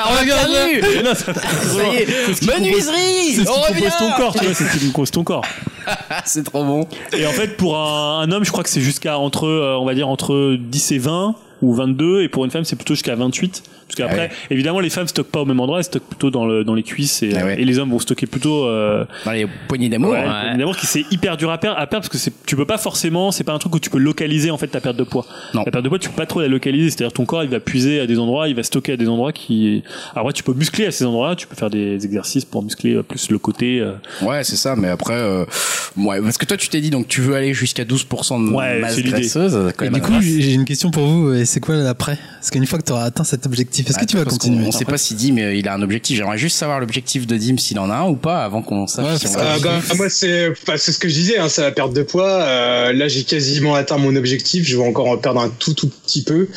[1.93, 4.87] y est compose- Menuiserie C'est ce qui revient ton corps, tu vois, c'est ce qui
[4.87, 5.45] compose ton corps.
[6.25, 6.87] C'est trop bon.
[7.17, 9.85] Et en fait, pour un, un homme, je crois que c'est jusqu'à entre, euh, on
[9.87, 13.15] va dire, entre 10 et 20 ou 22, et pour une femme, c'est plutôt jusqu'à
[13.17, 13.63] 28.
[13.97, 14.55] Parce qu'après, Ah ouais.
[14.55, 16.83] évidemment, les femmes stockent pas au même endroit, elles stockent plutôt dans, le, dans les
[16.83, 17.61] cuisses, et, Ah ouais.
[17.61, 18.67] et les hommes vont stocker plutôt.
[18.67, 20.13] Euh, Dans les poignées d'amour.
[20.13, 20.49] ouais, ouais.
[20.51, 22.79] Évidemment, que c'est hyper dur à perdre, à perdre parce que c'est, tu peux pas
[22.79, 25.27] forcément, c'est pas un truc où tu peux localiser en fait ta perte de poids.
[25.55, 25.63] Non.
[25.65, 27.61] La perte de poids, tu peux pas trop la localiser, c'est-à-dire ton corps, il va
[27.61, 29.83] puiser à des endroits, il va stocker à des endroits qui.
[30.15, 32.95] Alors ouais, tu peux muscler à ces endroits, tu peux faire des exercices pour muscler
[32.95, 33.81] euh, plus le côté.
[33.81, 35.45] euh, Ouais, c'est ça, mais après, euh,
[35.97, 38.81] ouais, parce que toi, tu t'es dit, donc, tu veux aller jusqu'à 12% de Ouais,
[38.81, 39.11] masse c'est l'idée.
[39.13, 39.73] graisseuse.
[39.77, 41.45] quand Et même, du coup, j'ai une question pour vous.
[41.45, 42.19] C'est quoi l'après?
[42.35, 44.73] Parce qu'une fois que tu auras atteint cet objectif, est-ce que tu vas continuer On
[44.73, 46.17] sait pas si Dim, euh, il a un objectif.
[46.17, 49.25] J'aimerais juste savoir l'objectif de Dim, s'il en a un ou pas, avant qu'on sache
[49.25, 52.03] Euh, bah, moi, c'est enfin, c'est ce que je disais, hein, c'est la perte de
[52.03, 52.29] poids.
[52.29, 54.67] Euh, là, j'ai quasiment atteint mon objectif.
[54.67, 56.49] Je vais encore en perdre un tout, tout petit peu.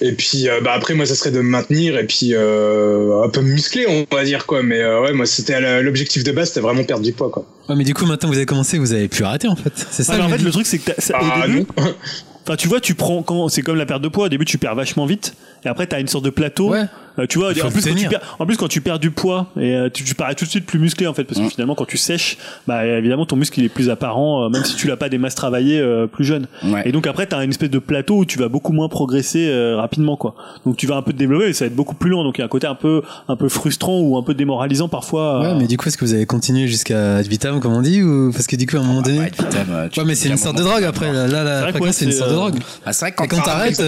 [0.00, 3.28] Et puis, euh, bah, après, moi, ça serait de me maintenir et puis euh, un
[3.28, 4.62] peu me muscler, on va dire quoi.
[4.62, 7.46] Mais euh, ouais, moi, c'était l'objectif de base, c'était vraiment perdre du poids, quoi.
[7.68, 9.72] Ouais, mais du coup, maintenant que vous avez commencé, vous avez pu arrêter en fait.
[9.90, 11.94] C'est ça mais en fait, le truc, c'est que Ah, début, non.
[12.44, 14.26] Enfin, tu vois, tu prends quand c'est comme la perte de poids.
[14.26, 16.74] Au début, tu perds vachement vite, et après, t'as une sorte de plateau.
[17.18, 19.46] Euh, tu vois, en plus, quand tu perds, en plus, quand tu perds du poids,
[19.56, 21.50] et euh, tu, tu parais tout de suite plus musclé en fait, parce que Mm.
[21.50, 24.74] finalement, quand tu sèches, bah évidemment, ton muscle il est plus apparent, euh, même si
[24.74, 26.46] tu l'as pas des masses travaillées euh, plus jeune.
[26.64, 26.82] Ouais.
[26.88, 29.76] Et donc après, t'as une espèce de plateau où tu vas beaucoup moins progresser euh,
[29.76, 30.34] rapidement, quoi.
[30.66, 32.24] Donc tu vas un peu te développer, mais ça va être beaucoup plus long.
[32.24, 34.88] Donc il y a un côté un peu, un peu frustrant ou un peu démoralisant
[34.88, 35.40] parfois.
[35.40, 37.82] Ouais, euh, mais du coup, est-ce que vous avez continué jusqu'à ad vitam, comme on
[37.82, 39.20] dit ou parce que du coup, à un moment donné.
[39.20, 41.12] Ouais, vitam, tu- Ouais, mais c'est une sorte de drogue après.
[41.12, 42.56] Là, là, ouais, c'est une c'est, sorte de drogue.
[42.84, 43.80] Ah, c'est vrai que Et quand t'arrêtes.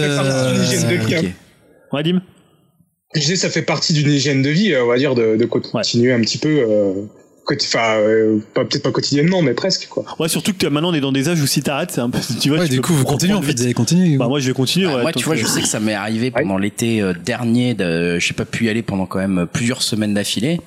[1.93, 2.21] Ouais, Dim.
[3.17, 5.45] Je disais, ça fait partie d'une hygiène de vie, euh, on va dire, de, de
[5.45, 6.49] continuer un petit peu.
[6.67, 6.93] euh,
[7.49, 10.03] Enfin, euh, peut-être pas quotidiennement, mais presque, quoi.
[10.19, 12.19] Ouais, surtout que maintenant on est dans des âges où si t'arrêtes, c'est un peu,
[12.41, 13.53] tu vois, Ouais, tu du coup, vous continuez en fait.
[13.55, 14.17] Vous avez continué.
[14.17, 14.87] Bah moi je vais continuer.
[14.89, 17.73] Ah, ouais, moi, tu vois, je sais que ça m'est arrivé pendant l'été dernier.
[17.73, 20.59] De, j'ai pas pu y aller pendant quand même plusieurs semaines d'affilée.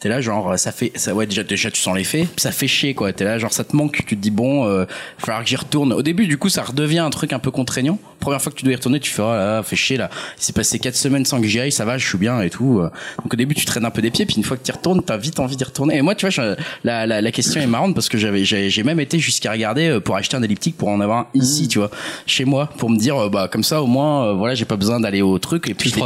[0.00, 2.94] T'es là, genre, ça fait, ça, ouais, déjà, déjà, tu sens l'effet, ça fait chier,
[2.94, 3.12] quoi.
[3.12, 5.48] T'es là, genre, ça te manque, tu te dis, bon, euh, il va falloir que
[5.50, 5.92] j'y retourne.
[5.92, 7.98] Au début, du coup, ça redevient un truc un peu contraignant.
[8.18, 10.08] Première fois que tu dois y retourner, tu fais, oh là, là, fait chier, là.
[10.38, 12.48] Il s'est passé quatre semaines sans que j'y aille, ça va, je suis bien et
[12.48, 12.80] tout.
[13.22, 14.72] Donc, au début, tu traînes un peu des pieds, puis une fois que tu y
[14.74, 15.98] retournes, t'as vite envie d'y retourner.
[15.98, 18.82] Et moi, tu vois, je- la, la, la question est marrante parce que j'avais, j'ai,
[18.82, 21.78] même été jusqu'à regarder euh, pour acheter un elliptique pour en avoir un ici, tu
[21.78, 21.90] vois,
[22.24, 24.76] chez moi, pour me dire, euh, bah, comme ça, au moins, euh, voilà, j'ai pas
[24.76, 25.96] besoin d'aller au truc, et puis Tu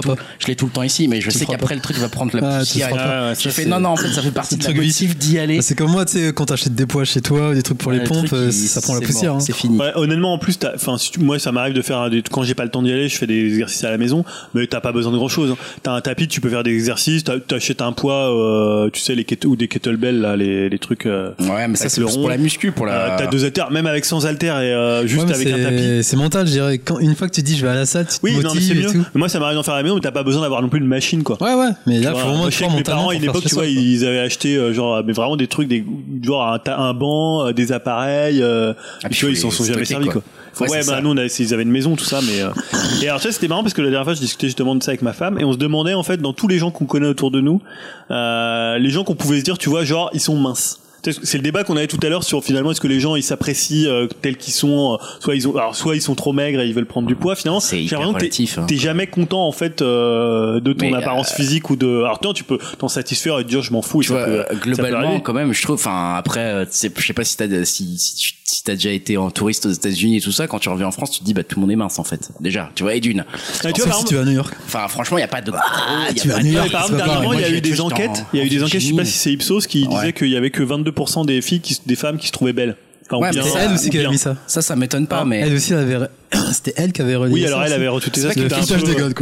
[0.41, 2.37] je l'ai tout, le temps ici, mais je Tu sais qu'après, le truc va prendre
[2.37, 2.89] la poussière.
[3.85, 5.63] Non en fait ça fait partie de la motive d'y aller.
[5.63, 7.99] C'est comme moi, tu sais, quand t'achètes des poids chez toi, des trucs pour les
[7.99, 9.35] le pompes, truc, euh, il- ça prend la poussière.
[9.35, 9.41] hein.
[9.41, 9.79] C'est fini.
[9.79, 12.43] Ouais, honnêtement, en plus, t'as- enfin, si tu- moi, ça m'arrive de faire des, quand
[12.43, 14.81] j'ai pas le temps d'y aller, je fais des exercices à la maison, mais t'as
[14.81, 15.55] pas besoin de grand chose.
[15.83, 19.25] T'as un tapis, tu peux faire des exercices, t'achètes un poids, euh, tu sais, les
[19.47, 22.21] ou des kettlebells, là, les, les trucs, euh, Ouais mais ça c'est le plus rond.
[22.23, 23.17] pour la muscu pour euh, la.
[23.19, 26.03] t'as deux haltères, même avec sans haltères et euh, juste Ouais, avec un tapis.
[26.03, 26.79] c'est- mental, je dirais.
[26.79, 28.53] Quand, une fois que tu dis je vais à la salle, tu te Oui, non,
[28.55, 29.05] mais mieux.
[29.15, 30.81] Moi, ça m'arrive d'en faire à la maison, mais t'as pas besoin d'avoir non plus
[30.81, 31.37] une machine, quoi.
[31.43, 33.01] Ouais, ouais, mais là, faut vraiment moi, être je sais fort que mes mentalement.
[33.01, 33.67] parents, à une époque, tu vois.
[33.75, 35.85] Ils avaient acheté, euh, genre, mais vraiment des trucs, des,
[36.23, 38.73] genre un, un banc, euh, des appareils, euh,
[39.03, 40.23] Ah, puis tu vois, ils s'en sont jamais servis, quoi.
[40.61, 42.51] Ouais, bah, nous, on a, ils avaient une maison, tout ça, mais, euh,
[43.03, 44.93] et alors, ça, c'était marrant parce que la dernière fois, je discutais justement de ça
[44.93, 47.09] avec ma femme, et on se demandait, en fait, dans tous les gens qu'on connaît
[47.09, 47.61] autour de nous,
[48.11, 50.81] euh, les gens qu'on pouvait se dire, tu vois, genre, ils sont minces.
[51.13, 53.23] C'est le débat qu'on avait tout à l'heure sur finalement est-ce que les gens ils
[53.23, 56.61] s'apprécient euh, tels qu'ils sont, euh, soit ils ont, alors soit ils sont trop maigres
[56.61, 57.35] et ils veulent prendre du poids.
[57.37, 58.67] Finalement, C'est hyper t'es- relatif, hein.
[58.67, 62.03] T'es jamais content en fait euh, de ton Mais, apparence euh, physique ou de.
[62.05, 64.03] Alors toi, tu peux t'en satisfaire et te dire je m'en fous.
[64.03, 67.25] tu vois, peut- euh, globalement, quand même, je trouve, enfin, après, euh, je sais pas
[67.25, 70.31] si t'as, si, si, tu- si t'as déjà été en touriste aux États-Unis et tout
[70.31, 71.99] ça, quand tu reviens en France, tu te dis, bah, tout le monde est mince,
[71.99, 72.31] en fait.
[72.41, 73.25] Déjà, tu vois, et d'une.
[73.27, 74.55] Ah, tu vois, si exemple, tu vas à New York.
[74.67, 76.53] Enfin, franchement, il y a pas de, Ah, il y a tu vas à New
[76.53, 78.11] York, par exemple, dernièrement, il y a eu des été enquêtes.
[78.11, 78.81] en- Il y a eu des en enquêtes.
[78.83, 81.63] Je sais pas si c'est Ipsos qui disait qu'il y avait que 22% des filles,
[81.87, 82.77] des femmes qui se trouvaient belles.
[83.07, 84.37] Enfin, ou Ouais, mais c'est elle aussi ou qui avait mis ça.
[84.47, 85.41] Ça, ça m'étonne pas, mais.
[85.41, 86.07] Elle aussi, elle avait...
[86.53, 88.31] c'était elle qui avait relayé Oui, alors ça elle avait retweeté ça.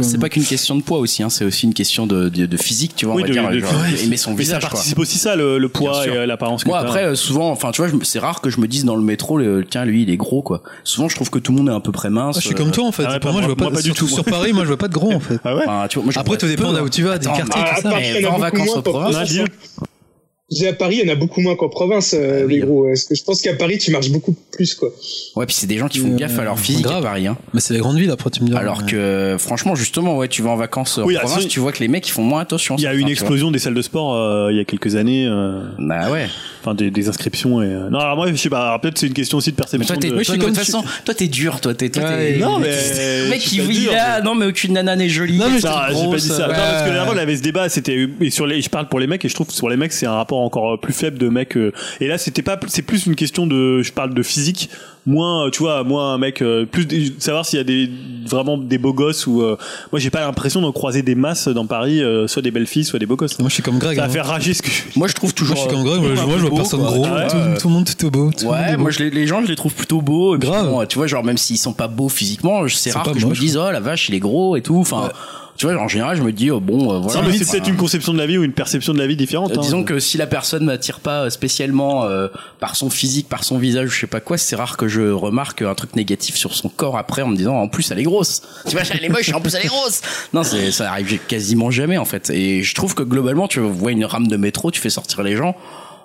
[0.01, 2.57] C'est pas qu'une question de poids aussi, hein, c'est aussi une question de, de, de
[2.57, 4.03] physique, tu vois, on Oui, va de- dire, de- genre, ouais.
[4.03, 4.69] aimer son Mais ça visage, quoi.
[4.71, 7.81] participe aussi ça, le, le poids et euh, l'apparence Moi après euh, souvent enfin tu
[7.81, 10.01] vois je me- c'est rare que je me dise dans le métro le, tiens lui
[10.03, 10.63] il est gros quoi.
[10.83, 12.35] Souvent je trouve que tout le monde est un peu près mince.
[12.37, 13.03] Ah, je suis euh, comme toi en fait.
[13.07, 14.69] ah pas moi, je moi- vois pas, moi, pas du tout, Sur Paris, moi, je
[14.69, 15.37] vois pas de gros en fait.
[15.43, 17.95] Ah moi, je Après, tout dépend là où tu vas, des quartiers, mais- tout ça.
[17.95, 19.33] à il y en vacances qu'en province.
[20.55, 22.55] J'ai à Paris, il y en a beaucoup moins qu'en province, euh, Ah oui.
[22.55, 22.85] les gros.
[22.87, 24.89] Parce que je pense qu'à Paris, tu marches beaucoup plus, quoi.
[25.35, 27.05] Ouais, puis c'est des gens qui font Euh, gaffe à leur physique grave.
[27.05, 27.27] à Paris.
[27.27, 27.37] Hein.
[27.53, 28.59] Mais c'est les grandes villes après, tu me diras.
[28.59, 31.71] Alors que franchement, justement, ouais, tu vas en vacances en Oui, province, si- tu vois
[31.71, 32.75] que les mecs ils font moins attention.
[32.77, 34.95] Il y a eu une explosion des salles de sport euh, il y a quelques
[34.95, 35.25] années.
[35.27, 36.27] euh, Bah ouais.
[36.61, 37.65] Enfin, des, des inscriptions et.
[37.65, 38.77] euh, Non, alors moi, je sais pas.
[38.79, 39.87] Peut-être c'est une question aussi de Mais perception.
[39.95, 42.39] toi, t'es, de- toi, de toute façon, toi, t'es dur, toi, t'es, toi, Ouais, t'es-
[42.39, 45.37] non, mais- le mec pas vit là, mais- non, mais aucune nana n'est jolie.
[45.37, 46.47] Non, mais j'ai pas dit ça.
[46.47, 49.07] parce que la on avait ce débat, c'était et sur les, je parle pour les
[49.07, 51.29] mecs et je trouve que sur les mecs, c'est un rapport encore plus faible de
[51.29, 51.57] mecs.
[51.57, 54.69] euh, et là, c'était pas, c'est plus une question de, je parle de physique,
[55.05, 57.89] moins, euh, tu vois, moins un mec, euh, plus de- savoir s'il y a des
[58.25, 59.41] vraiment des beaux gosses ou.
[59.41, 59.57] euh,
[59.91, 62.85] moi, j'ai pas l'impression de croiser des masses dans Paris, euh, soit des belles filles,
[62.85, 63.37] soit des beaux gosses.
[63.39, 63.95] Moi, je suis comme Greg.
[63.97, 64.11] Ça va hein.
[64.11, 64.69] faire rager ce que.
[64.95, 65.55] Moi, je trouve Moi, toujours.
[65.57, 65.99] je suis comme Greg.
[66.01, 66.89] Moi, je vois, je vois beau, personne quoi.
[66.91, 67.03] gros.
[67.05, 68.31] Tout, euh, tout le monde tout au beau.
[68.31, 70.37] tout Ouais, est moi je les, les gens je les trouve plutôt beaux.
[70.37, 70.67] Grave.
[70.67, 73.27] bon, tu vois, genre même s'ils sont pas beaux physiquement, c'est rare pas que je
[73.27, 74.77] me dise oh la vache il est gros et tout.
[74.79, 75.09] Enfin,
[75.55, 77.21] tu vois, en général je me dis oh, bon euh, voilà.
[77.31, 79.51] C'est Enfin, peut-être une conception de la vie ou une perception de la vie différente.
[79.51, 79.61] euh, hein.
[79.61, 82.27] disons que si la personne m'attire pas spécialement euh,
[82.59, 85.61] par son physique, par son visage, je sais pas quoi, c'est rare que je remarque
[85.61, 88.41] un truc négatif sur son corps après en me disant en plus elle est grosse.
[88.65, 90.01] Tu vois, elle est moche, en plus elle est grosse.
[90.33, 92.29] Non, c'est ça arrive quasiment jamais en fait.
[92.29, 95.35] Et je trouve que globalement, tu vois une rame de métro, tu fais sortir les
[95.35, 95.55] gens,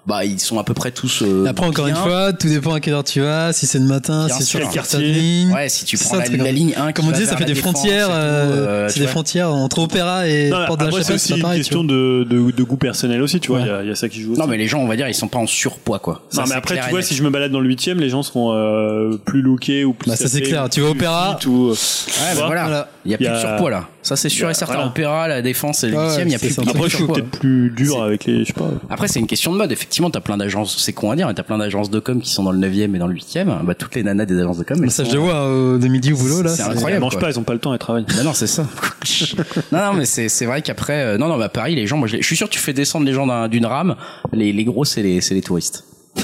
[0.08, 1.22] bah ils sont à peu près tous.
[1.22, 1.94] euh, Après, encore bien.
[1.94, 4.42] une fois, tout dépend à quelle heure tu vas, si c'est le matin, Bien si
[4.42, 5.00] c'est sur quartier.
[5.00, 5.52] lignes.
[5.52, 7.54] Ouais, si tu prends ça, la, la ligne 1 Comme on disait, ça fait des
[7.54, 11.34] frontières, euh, c'est des frontières entre opéra et Non, porte de la c'est aussi c'est
[11.36, 11.58] une pareil.
[11.60, 13.60] question de, de, de goût personnel aussi, tu vois.
[13.60, 13.68] Il Ouais.
[13.68, 14.40] y, a, il y a ça qui joue aussi.
[14.40, 16.22] Non, mais les gens, on va dire, ils sont pas en surpoids, quoi.
[16.30, 18.22] Ça, Non, mais après, tu vois, si je me balade dans le huitième, les gens
[18.22, 20.08] seront euh, plus lookés ou plus.
[20.10, 20.68] Bah, ça, c'est clair.
[20.70, 21.74] Tu vas opéra, Ouais,
[22.16, 22.88] bah vois, voilà.
[23.04, 23.88] Il y a plus de surpoids, là.
[24.02, 24.86] Ça, c'est sûr et certain.
[24.86, 26.84] Opéra, la défense et le Ouais, 8 il y a plus, a plus Après, de
[26.84, 27.14] je suis surpoids.
[27.16, 28.70] peut-être plus dur avec les, je sais pas.
[28.88, 29.70] Après, c'est une question de mode.
[29.72, 32.30] Effectivement, t'as plein d'agences, c'est con à dire, mais t'as plein d'agences de com qui
[32.30, 33.64] sont dans le 9e et dans le 8e.
[33.64, 34.78] Bah, toutes les nanas des agences de com.
[34.82, 36.50] elles Ça, je vois euh, de midi au boulot, là.
[36.50, 36.92] C'est incroyable.
[36.92, 38.06] Elles mangent pas, elles ont pas le temps, elles travaillent.
[38.06, 38.64] Bah non, c'est ça.
[39.72, 42.08] non, non, mais c'est, c'est vrai qu'après, euh, non, non, bah, Paris, les gens, moi,
[42.08, 43.96] je, les- je suis sûr que tu fais descendre les gens d'un- d'une rame.
[44.32, 45.84] Les, les gros, c'est les, c'est les touristes.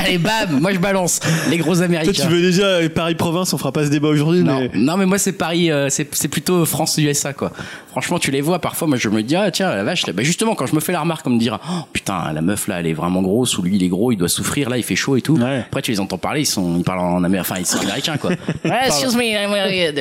[0.00, 0.60] Allez, bam!
[0.60, 1.20] Moi, je balance.
[1.50, 2.12] Les gros Toi, américains.
[2.12, 4.70] tu veux déjà euh, Paris-Province, on fera pas ce débat aujourd'hui, Non, mais.
[4.74, 7.52] non, mais moi c'est Paris, euh, c'est c'est plutôt France USA quoi.
[8.00, 8.86] Franchement, tu les vois parfois.
[8.86, 10.06] Moi, je me dis ah tiens la vache.
[10.06, 12.40] Là, bah, justement, quand je me fais la remarque, on me dira oh, putain la
[12.42, 14.70] meuf là, elle est vraiment grosse ou lui il est gros, il doit souffrir.
[14.70, 15.36] Là, il fait chaud et tout.
[15.36, 15.64] Ouais.
[15.66, 18.16] Après, tu les entends parler, ils sont, ils parlent en américain, enfin ils sont américains
[18.16, 18.30] quoi.
[18.64, 19.50] Ouais, excuse me, I'm.
[19.50, 19.92] Ouais,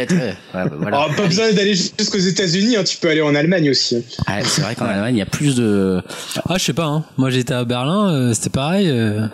[0.54, 0.98] bah, voilà.
[0.98, 4.04] Alors, pas besoin d'aller jusqu'aux États-Unis, hein, tu peux aller en Allemagne aussi.
[4.28, 6.02] Ah, c'est vrai qu'en Allemagne, il y a plus de.
[6.48, 7.04] Ah, je sais pas, hein.
[7.18, 8.89] Moi, j'étais à Berlin, euh, c'était pareil.
[8.89, 9.26] euh.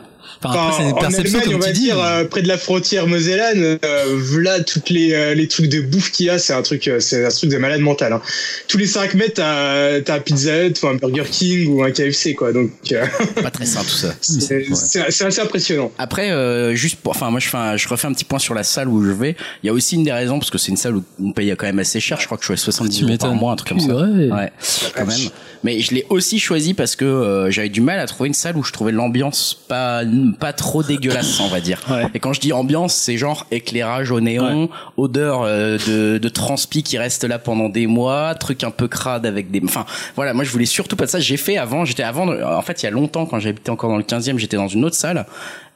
[0.50, 1.82] Enfin, après, c'est Enfin, une en perception, Allemagne, on comme va tu dis.
[1.82, 5.82] dire, euh, près de la frontière mosellane, euh, voilà toutes les, euh, les trucs de
[5.82, 8.14] bouffe qu'il y a, c'est un truc, c'est un truc de malade mental.
[8.14, 8.22] Hein.
[8.68, 11.92] Tous les 5 mètres, t'as, t'as un Pizza Hut ou un Burger King ou un
[11.92, 12.52] KFC, quoi.
[12.54, 13.06] Donc, euh,
[13.42, 14.14] Pas très sain tout ça.
[14.22, 14.66] c'est, Ouais.
[14.74, 15.92] c'est- c'est assez impressionnant.
[15.98, 18.54] Après, euh, juste pour, enfin, moi, je fais, un- je refais un petit point sur
[18.54, 19.36] la salle où je vais.
[19.64, 21.54] Il y a aussi une des raisons parce que c'est une salle où on paye
[21.58, 22.20] quand même assez cher.
[22.20, 23.94] Je crois que je suis à 70 Tu euros par mois, un truc comme ça.
[23.96, 24.30] Ouais.
[24.32, 24.52] Ouais,
[24.96, 25.18] quand même.
[25.64, 28.58] Mais je l'ai aussi choisi parce que euh, j'avais du mal à trouver une salle
[28.58, 31.82] où je trouvais l'ambiance pas pas trop dégueulasse, on va dire.
[31.90, 32.04] Ouais.
[32.14, 36.82] Et quand je dis ambiance, c'est genre éclairage au néon, odeur euh, de, de transpi
[36.84, 39.62] qui reste là pendant des mois, truc un peu crade avec des.
[39.64, 40.34] Enfin, voilà.
[40.34, 41.20] Moi, je voulais surtout pas de ça.
[41.20, 41.86] J'ai fait avant.
[41.86, 42.28] J'étais avant.
[42.44, 44.86] En fait, il y a longtemps, quand j'habitais encore dans le 15e, j'étais dans une
[44.86, 45.26] autre salle.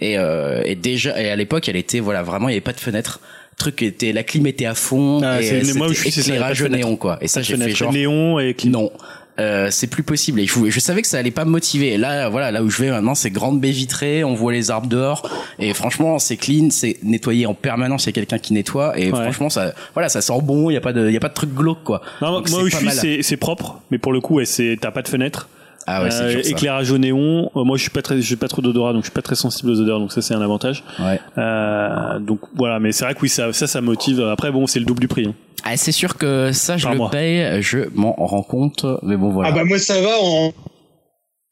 [0.01, 2.73] Et, euh, et déjà, et à l'époque, elle était voilà vraiment, il y avait pas
[2.73, 3.19] de fenêtre.
[3.57, 5.63] Truc était, la clim était à fond Ah, et c'est-
[5.95, 7.17] c'était éclairage néon quoi.
[7.21, 8.71] Et ça, j'ai fait genre néon et clim.
[8.71, 8.91] non.
[9.39, 10.39] Euh, c'est plus possible.
[10.39, 11.93] Et je, je savais que ça allait pas me motiver.
[11.93, 14.71] Et là, voilà, là où je vais maintenant, c'est grande baie vitrée, on voit les
[14.71, 15.29] arbres dehors,
[15.59, 18.05] et franchement, c'est clean, c'est nettoyé en permanence.
[18.05, 19.21] Il y a quelqu'un qui nettoie, et Ouais.
[19.21, 20.69] franchement, ça, voilà, ça sent bon.
[20.69, 22.01] Il y a pas de, il y a pas de truc glauque, quoi.
[22.21, 24.77] Non, Donc, moi où je suis, c'est, c'est propre, mais pour le coup, ouais, c'est,
[24.81, 25.49] t'as pas de fenêtre.
[25.89, 27.49] Ah ouais, c'est Euh, sûr éclairage au néon.
[27.55, 29.35] Euh, moi, je suis pas très, j'ai pas trop d'odorat, donc je suis pas très
[29.35, 30.83] sensible aux odeurs, donc ça, c'est un avantage.
[30.99, 31.19] Ouais.
[31.38, 34.21] Euh, donc voilà, mais c'est vrai que oui, ça, ça, ça motive.
[34.21, 35.25] Après, bon, c'est le double du prix.
[35.27, 35.33] hein.
[35.63, 37.09] Ah, c'est sûr que ça, je Par le mois.
[37.09, 39.49] paye, je m'en rends compte, mais bon, voilà.
[39.49, 40.51] Ah bah moi ça va en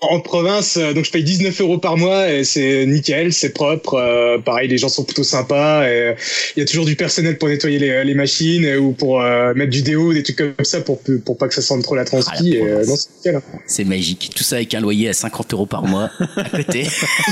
[0.01, 3.95] en province, euh, donc je paye 19 euros par mois et c'est nickel, c'est propre.
[3.95, 5.87] Euh, pareil, les gens sont plutôt sympas.
[5.89, 6.13] et
[6.55, 9.71] Il y a toujours du personnel pour nettoyer les, les machines ou pour euh, mettre
[9.71, 12.57] du déo, des trucs comme ça pour pour pas que ça sente trop la transpi.
[12.61, 13.41] Ah, et, non, c'est nickel.
[13.67, 14.31] C'est magique.
[14.35, 16.85] Tout ça avec un loyer à 50 euros par mois à côté.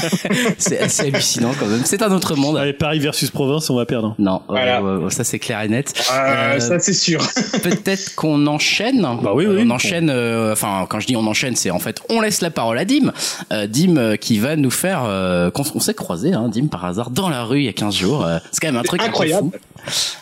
[0.57, 1.82] c'est assez hallucinant quand même.
[1.86, 2.57] C'est un autre monde.
[2.57, 4.16] Allez, Paris versus province, on va perdre.
[4.20, 4.82] Non, Voilà.
[4.82, 5.93] ouais, ouais, ça c'est clair et net.
[6.11, 7.20] Euh, Euh, ça c'est sûr.
[7.61, 9.01] Peut-être qu'on enchaîne.
[9.01, 10.09] Bah oui, oui, on enchaîne.
[10.09, 12.86] euh, Enfin, quand je dis on enchaîne, c'est en fait on laisse la parole à
[12.86, 13.12] Dim.
[13.51, 15.04] Euh, Dim euh, qui va nous faire.
[15.06, 17.93] euh, on s'est croisé, hein, Dim par hasard dans la rue il y a 15
[17.95, 18.26] jours.
[18.26, 19.49] Euh, c'est quand même un truc un peu Incroyable.
[19.51, 19.58] fou.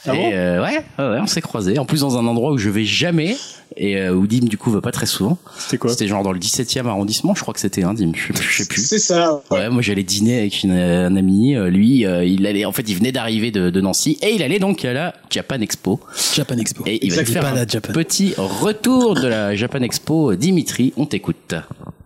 [0.08, 1.78] Ah et euh, ouais, on s'est croisé.
[1.78, 3.38] En plus dans un endroit où je vais jamais
[3.78, 5.38] et euh, où Dim du coup va pas très souvent.
[5.58, 8.12] C'était quoi C'était genre dans le 17e arrondissement, je crois que c'était un Dim.
[8.16, 8.82] Je, je sais plus.
[8.82, 9.40] C'est ça.
[9.52, 11.56] Ouais, moi j'allais dîner avec une, un ami.
[11.56, 14.42] euh, lui, euh, il allait, en fait, il venait d'arriver de, de Nancy et il
[14.42, 16.00] allait donc à la Japan Expo.
[16.36, 16.84] Japan Expo.
[16.88, 17.94] Et il va faire un Japan.
[17.94, 20.34] petit retour de la Japan Expo.
[20.36, 21.54] Dimitri, on t'écoute.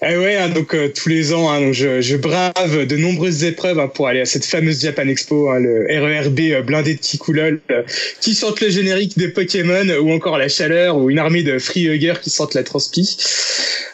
[0.00, 3.42] Eh ouais, hein, donc euh, tous les ans, hein, donc je, je brave de nombreuses
[3.42, 7.00] épreuves hein, pour aller à cette fameuse Japan Expo, hein, le RERB euh, blindé de
[7.00, 7.82] Kikoulol, euh,
[8.20, 12.20] qui sortent le générique des Pokémon, ou encore la chaleur, ou une armée de freehuggers
[12.22, 13.18] qui sortent la transpi.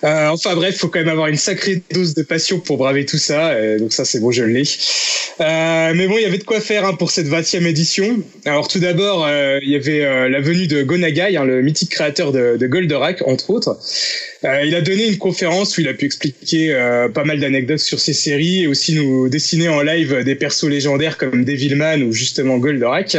[0.05, 3.17] Euh, enfin bref, faut quand même avoir une sacrée dose de passion pour braver tout
[3.17, 4.65] ça, euh, donc ça c'est bon, je l'ai.
[5.41, 8.19] Euh, mais bon, il y avait de quoi faire hein, pour cette 20e édition.
[8.45, 9.27] Alors tout d'abord,
[9.63, 13.51] il y avait la venue de Gonagai, hein, le mythique créateur de, de Goldorak, entre
[13.51, 13.79] autres.
[14.43, 18.01] Il a donné une conférence où il a pu expliquer euh, pas mal d'anecdotes sur
[18.01, 22.59] ses séries et aussi nous dessiner en live des persos légendaires comme Devilman ou justement
[22.59, 23.16] Goldorak.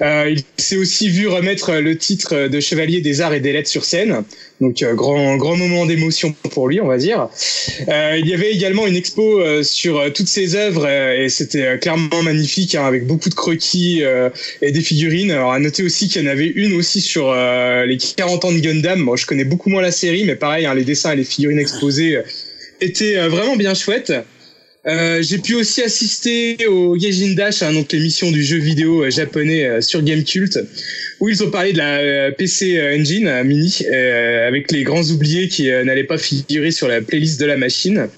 [0.00, 3.68] Euh, il s'est aussi vu remettre le titre de chevalier des arts et des lettres
[3.68, 4.22] sur scène.
[4.60, 7.28] Donc euh, grand grand moment d'émotion pour lui, on va dire.
[7.88, 11.28] Euh, il y avait également une expo euh, sur euh, toutes ses œuvres euh, et
[11.28, 14.30] c'était euh, clairement magnifique hein, avec beaucoup de croquis euh,
[14.62, 15.30] et des figurines.
[15.30, 18.52] Alors à noter aussi qu'il y en avait une aussi sur euh, les 40 ans
[18.52, 19.00] de Gundam.
[19.00, 21.58] Moi je connais beaucoup moins la série, mais pareil, hein, les dessins et les figurines
[21.58, 22.22] exposées euh,
[22.80, 24.12] étaient euh, vraiment bien chouettes.
[24.86, 29.10] Euh, j'ai pu aussi assister au Gaijin Dash, hein, donc l'émission du jeu vidéo euh,
[29.10, 30.56] japonais euh, sur Gamecult,
[31.20, 35.48] où ils ont parlé de la euh, PC Engine Mini, euh, avec les grands oubliés
[35.48, 38.08] qui n'allaient pas figurer sur la playlist de la machine.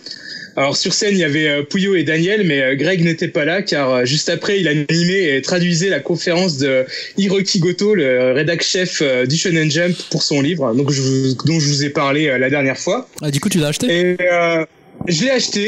[0.57, 4.05] Alors sur scène, il y avait Puyo et Daniel, mais Greg n'était pas là car
[4.05, 6.85] juste après, il animait et traduisait la conférence de
[7.17, 11.59] Hiroki Goto, le rédac chef du Shonen Jump pour son livre, donc je vous- dont
[11.59, 13.09] je vous ai parlé la dernière fois.
[13.23, 13.87] Ah, du coup, tu l'as acheté?
[13.89, 14.65] Et euh,
[15.09, 15.63] je l'ai acheté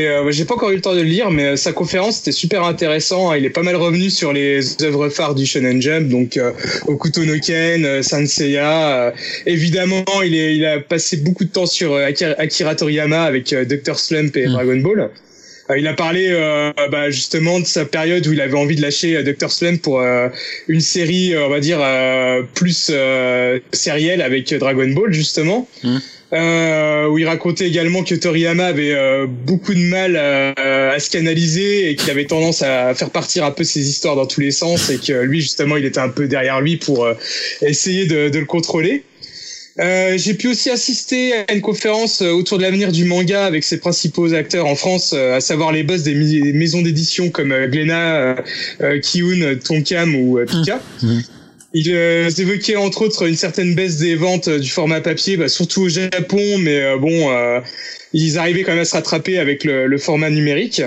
[0.00, 2.20] et euh, j'ai pas encore eu le temps de le lire, mais euh, sa conférence
[2.20, 3.30] était super intéressant.
[3.30, 3.36] hein.
[3.36, 6.52] Il est pas mal revenu sur les œuvres phares du Shonen Jump, donc euh,
[6.86, 8.98] Okuto no Ken, euh, Sanseiya.
[8.98, 9.10] euh,
[9.46, 13.98] évidemment, il, est, il a passé beaucoup de temps sur Akira, Toriyama avec Dr.
[13.98, 14.52] Slump et Mm.
[14.52, 15.10] Dragon Ball.
[15.76, 19.22] Il a parlé euh, bah, justement de sa période où il avait envie de lâcher
[19.22, 19.50] Dr.
[19.50, 20.28] Slump pour euh,
[20.66, 25.68] une série, on va dire, euh, plus euh, sérielle avec Dragon Ball justement.
[25.84, 25.98] Mm.
[26.34, 31.08] Euh, où il racontait également que Toriyama avait euh, beaucoup de mal à, à se
[31.08, 34.50] canaliser et qu'il avait tendance à faire partir un peu ses histoires dans tous les
[34.50, 37.14] sens et que lui justement il était un peu derrière lui pour euh,
[37.62, 39.04] essayer de, de le contrôler.
[39.80, 43.62] Euh, j'ai pu aussi assister à une conférence euh, autour de l'avenir du manga avec
[43.62, 46.14] ses principaux acteurs en France, euh, à savoir les boss des,
[46.52, 48.36] maisons d'édition comme Glénat,
[49.02, 50.80] Kiun, Tonkam ou Pika.
[51.02, 51.22] Mhm.
[51.74, 55.48] Ils euh, évoquaient entre autres une certaine baisse des ventes euh, du format papier, bah,
[55.48, 57.60] surtout au Japon, mais euh, bon, euh,
[58.14, 60.82] ils arrivaient quand même à se rattraper avec le, le format numérique.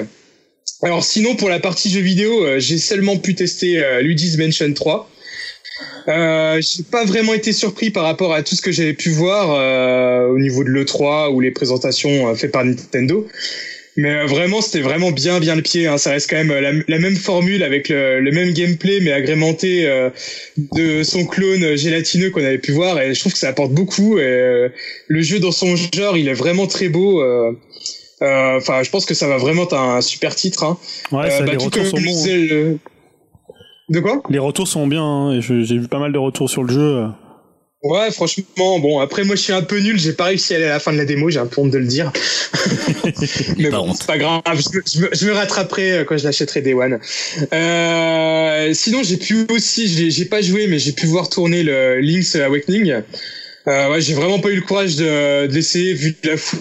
[0.81, 4.73] Alors sinon, pour la partie jeux vidéo, euh, j'ai seulement pu tester euh, Luigi's Mansion
[4.73, 5.09] 3.
[6.07, 9.51] Euh, j'ai pas vraiment été surpris par rapport à tout ce que j'avais pu voir
[9.51, 13.27] euh, au niveau de l'E3 ou les présentations faites par Nintendo.
[13.97, 15.85] Mais euh, vraiment, c'était vraiment bien, bien le pied.
[15.87, 15.97] Hein.
[15.97, 19.11] Ça reste quand même euh, la, la même formule avec le, le même gameplay, mais
[19.11, 20.09] agrémenté euh,
[20.57, 23.01] de son clone gélatineux qu'on avait pu voir.
[23.01, 24.17] Et je trouve que ça apporte beaucoup.
[24.17, 24.69] Et, euh,
[25.07, 27.21] le jeu dans son genre, il est vraiment très beau.
[27.21, 27.51] euh,
[28.21, 30.63] euh, Enfin, je pense que ça va vraiment être un super titre.
[30.63, 30.77] Hein.
[31.11, 32.25] Ouais, ça, bah, les retours sont bons.
[32.27, 32.37] hein.
[32.49, 32.77] le-
[33.89, 34.21] De quoi?
[34.29, 37.03] Les retours sont bien, hein, j'ai vu pas mal de retours sur le jeu.
[37.83, 40.65] Ouais, franchement, bon, après moi je suis un peu nul, j'ai pas réussi à aller
[40.67, 42.11] à la fin de la démo, j'ai un peu honte de le dire.
[43.57, 46.23] Mais bon, c'est pas grave, je, me- je me, je me rattraperai euh, quand je
[46.23, 46.99] l'achèterai Day One.
[47.53, 51.99] Euh, sinon, j'ai pu aussi, j'ai j'ai pas joué, mais j'ai pu voir tourner le
[52.01, 53.01] Link's Awakening.
[53.67, 56.59] Euh, ouais, j'ai vraiment pas eu le courage de, de l'essayer vu la foule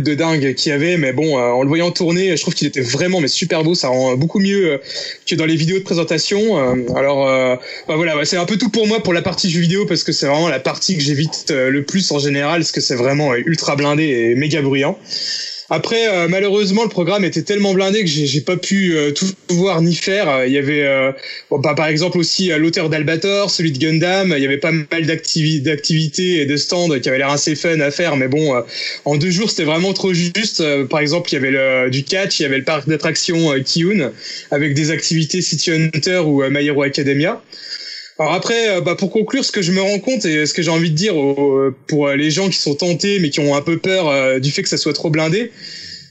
[0.00, 2.66] de dingue qu'il y avait, mais bon, euh, en le voyant tourner, je trouve qu'il
[2.66, 4.78] était vraiment mais super beau, ça rend beaucoup mieux euh,
[5.26, 6.40] que dans les vidéos de présentation.
[6.56, 7.26] Euh, alors,
[7.88, 10.12] bah voilà, c'est un peu tout pour moi pour la partie jeux vidéo parce que
[10.12, 13.76] c'est vraiment la partie que j'évite le plus en général parce que c'est vraiment ultra
[13.76, 14.98] blindé et méga bruyant.
[15.74, 19.80] Après, euh, malheureusement, le programme était tellement blindé que j'ai pas pu euh, tout voir
[19.80, 20.44] ni faire.
[20.44, 21.12] Il y avait, euh,
[21.50, 24.34] bah, par exemple, aussi euh, l'auteur d'Albator, celui de Gundam.
[24.36, 27.80] Il y avait pas mal d'activi- d'activités et de stands qui avaient l'air assez fun
[27.80, 28.18] à faire.
[28.18, 28.60] Mais bon, euh,
[29.06, 30.60] en deux jours, c'était vraiment trop juste.
[30.60, 33.54] Euh, par exemple, il y avait le, du catch, il y avait le parc d'attractions
[33.64, 34.12] Kiyun
[34.50, 37.40] avec des activités City Hunter ou My Hero Academia.
[38.22, 40.62] Alors après, euh, bah pour conclure, ce que je me rends compte et ce que
[40.62, 43.56] j'ai envie de dire aux- pour euh, les gens qui sont tentés mais qui ont
[43.56, 45.50] un peu peur euh, du fait que ça soit trop blindé,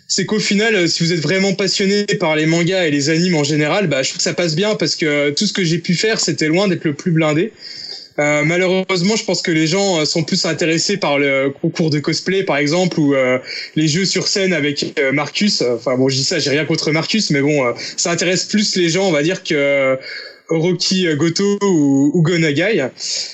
[0.09, 3.35] c'est qu'au final, euh, si vous êtes vraiment passionné par les mangas et les animes
[3.35, 5.63] en général, bah je trouve que ça passe bien parce que euh, tout ce que
[5.63, 7.53] j'ai pu faire, c'était loin d'être le plus blindé.
[8.19, 11.99] Euh, malheureusement, je pense que les gens euh, sont plus intéressés par le concours de
[11.99, 13.39] cosplay, par exemple, ou euh,
[13.77, 15.61] les jeux sur scène avec euh, Marcus.
[15.61, 18.75] Enfin bon, je dis ça, j'ai rien contre Marcus, mais bon, euh, ça intéresse plus
[18.75, 19.97] les gens, on va dire, que
[20.51, 22.87] euh, Orochi Goto ou, ou Go Nagai.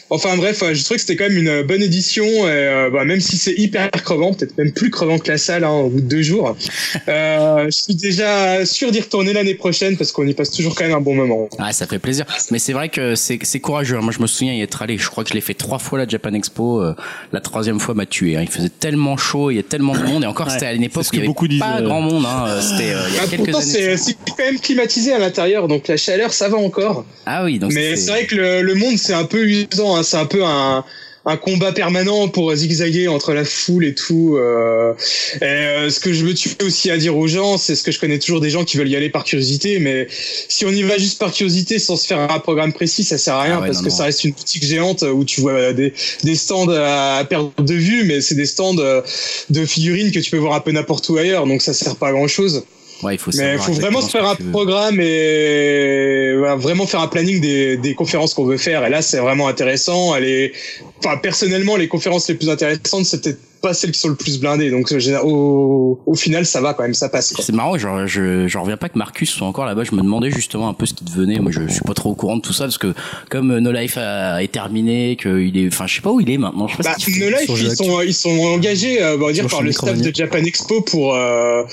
[0.09, 3.03] Enfin bref, euh, je trouvais que c'était quand même une bonne édition, et, euh, bah,
[3.05, 6.01] même si c'est hyper crevant, peut-être même plus crevant que la salle hein, au bout
[6.01, 6.55] de deux jours.
[7.09, 10.84] Euh, je suis déjà sûr d'y retourner l'année prochaine parce qu'on y passe toujours quand
[10.84, 11.47] même un bon moment.
[11.57, 12.26] Ah, ça fait plaisir.
[12.51, 13.97] Mais c'est vrai que c'est c'est courageux.
[13.97, 14.01] hein.
[14.01, 14.97] Moi, je me souviens y être allé.
[14.97, 16.82] Je crois que je l'ai fait trois fois la Japan Expo.
[16.82, 16.95] euh,
[17.32, 18.36] la troisième fois m'a tué.
[18.36, 18.41] hein.
[18.41, 20.24] Il faisait tellement chaud, il y a tellement de monde.
[20.24, 20.53] Et encore, Ouais.
[20.53, 21.84] c'était à une époque où il y que avait beaucoup disent, pas euh.
[21.84, 22.26] grand monde.
[22.26, 22.45] Hein.
[22.47, 23.97] Euh, C'était euh, il y a Ah, quelques pourtant, années.
[23.97, 27.05] c'est quand même climatisé à l'intérieur, donc la chaleur, ça va encore.
[27.26, 29.95] Ah oui, donc Mais c'est vrai que le, le monde, c'est un peu usant.
[29.97, 30.03] Hein.
[30.03, 30.84] C'est un peu un,
[31.26, 34.38] un combat permanent pour zigzaguer entre la foule et tout.
[34.38, 34.93] euh.
[35.41, 37.91] Et euh, ce que je me tue aussi à dire aux gens, c'est ce que
[37.91, 39.80] je connais toujours des gens qui veulent y aller par curiosité.
[39.80, 43.18] Mais si on y va juste par curiosité sans se faire un programme précis, ça
[43.18, 43.95] sert à rien Ah ouais, parce non, que non.
[43.97, 45.91] ça reste une boutique géante où tu vois des,
[46.24, 49.01] des stands à perdre de vue, mais c'est des stands euh,
[49.49, 51.45] de figurines que tu peux voir un peu n'importe où ailleurs.
[51.45, 52.64] Donc ça sert pas à grand chose.
[53.04, 57.78] Ouais, il faut Mais vraiment se faire un programme et vraiment faire un planning des,
[57.78, 58.86] des conférences qu'on veut faire.
[58.86, 60.16] Et là, c'est vraiment intéressant.
[60.16, 60.54] Elle est,
[61.00, 64.70] enfin, personnellement, les conférences les plus intéressantes, peut-être pas celles qui sont le plus blindées.
[64.72, 67.34] Donc, euh, au, au final, ça va quand même, ça passe.
[67.39, 69.84] C'est marrant, genre, je, j'en reviens pas que Marcus soit encore là-bas.
[69.84, 71.39] Je me demandais justement un peu ce qui devenait.
[71.39, 72.93] Moi, je, je suis pas trop au courant de tout ça parce que
[73.30, 76.30] comme euh, No Life a, est terminé, qu'il est, enfin, je sais pas où il
[76.30, 76.68] est maintenant.
[76.68, 77.20] Je sais pas Bah, ce.
[77.20, 80.14] No Life, ils sont, ils sont engagés, euh, on va dire, par le staff de
[80.14, 81.64] Japan Expo pour, euh,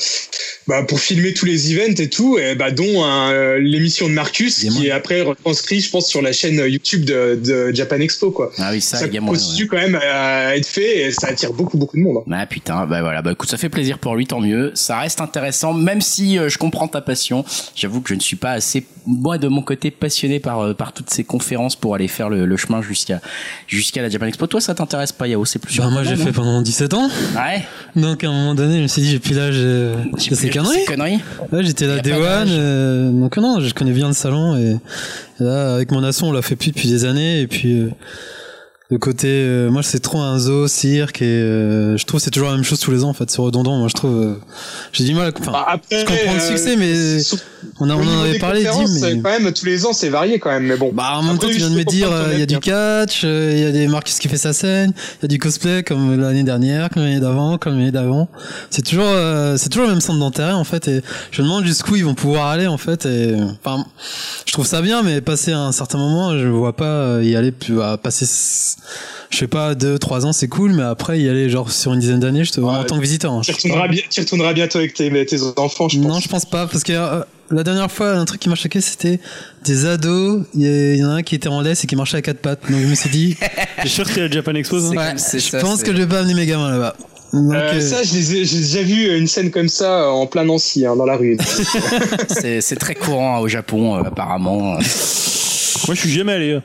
[0.66, 4.58] bah, pour filmer tous les events et tout, et bah, dont euh, l'émission de Marcus,
[4.58, 8.50] qui est après retranscrit, je pense, sur la chaîne YouTube de, de Japan Expo, quoi.
[8.58, 9.46] Ah oui, ça, Ça il y a moyen, ouais.
[9.46, 12.18] continue quand même à être fait et ça attire beaucoup, beaucoup de monde.
[12.26, 12.36] hein.
[12.40, 14.72] Ah putain, bah voilà, bah écoute, ça fait plaisir pour lui, tant mieux.
[14.74, 17.44] Ça reste intéressant, même si euh, je comprends ta passion.
[17.74, 20.92] J'avoue que je ne suis pas assez, moi de mon côté, passionné par euh, par
[20.92, 23.20] toutes ces conférences pour aller faire le, le chemin jusqu'à
[23.66, 24.46] jusqu'à la Japan Expo.
[24.46, 25.44] Toi, ça t'intéresse pas, Yao?
[25.44, 25.76] C'est plus.
[25.78, 27.08] Bah, moi, j'ai fait pendant 17 ans.
[27.36, 27.64] Ouais.
[27.96, 30.84] Donc, à un moment donné, je me suis dit, j'ai plus l'âge euh, ces conneries.
[30.86, 31.20] Conneries.
[31.52, 34.70] Ouais, j'étais là Day One, euh, donc non, je connais bien le salon et,
[35.40, 37.90] et là avec mon asson on l'a fait plus depuis des années et puis euh,
[38.94, 42.48] le côté, euh, moi c'est trop un zoo, cirque et euh, je trouve c'est toujours
[42.50, 43.76] la même chose tous les ans en fait, c'est redondant.
[43.76, 44.34] Moi je trouve, euh,
[44.92, 45.26] j'ai du mal.
[45.26, 46.92] à- Enfin, Bah, après, je comprends le euh, succès, mais
[47.80, 50.38] on, a, on en avait parlé, Dim, mais Quand même, tous les ans, c'est varié
[50.38, 50.92] quand même, mais bon.
[50.94, 52.58] bah en même Après, temps tu viens de me dire, euh, il y a du
[52.60, 55.38] catch, euh, il y a des Marcus qui fait sa scène, il y a du
[55.40, 58.28] cosplay comme l'année dernière, comme l'année d'avant, comme l'année d'avant.
[58.70, 61.64] C'est toujours, euh, c'est toujours le même centre d'intérêt en fait et je me demande
[61.66, 63.34] jusqu'où ils vont pouvoir aller en fait et
[63.64, 63.84] enfin
[64.46, 67.50] je trouve ça bien mais passer à un certain moment je vois pas y aller
[67.50, 68.26] plus à passer
[69.30, 72.00] je sais pas deux trois ans c'est cool mais après y aller genre sur une
[72.00, 73.40] dizaine d'années je te vois en tant que visiteur hein.
[73.42, 76.06] Tu Je retourneras, bien, tu retourneras bientôt avec tes, tes enfants, je pense.
[76.06, 78.80] non je pense pas parce que euh, la dernière fois un truc qui m'a choqué
[78.80, 79.20] c'était
[79.64, 82.22] des ados il y, en a un qui était en laisse et qui marchait à
[82.22, 83.36] quatre pattes donc je me suis dit
[83.82, 86.20] T'es sûr que c'est la Japan Expo ouais, je ça, pense que je vais pas
[86.20, 86.96] amener mes gamins là-bas
[87.34, 90.86] donc, Euh, euh, ça, je j'ai déjà vu une scène comme ça en plein Nancy,
[90.86, 91.36] hein, dans la rue.
[92.28, 94.74] C'est très courant hein, au Japon, euh, apparemment.
[94.74, 96.60] Moi je suis jamais allé.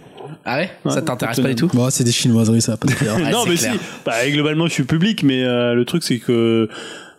[0.46, 2.88] Ah ouais, Ouais, Ça t'intéresse pas du tout bon, c'est des chinoiseries ça va pas.
[3.16, 3.74] Ouais, non mais clair.
[3.74, 3.80] si.
[4.06, 6.70] Bah globalement je suis public mais euh, le truc c'est que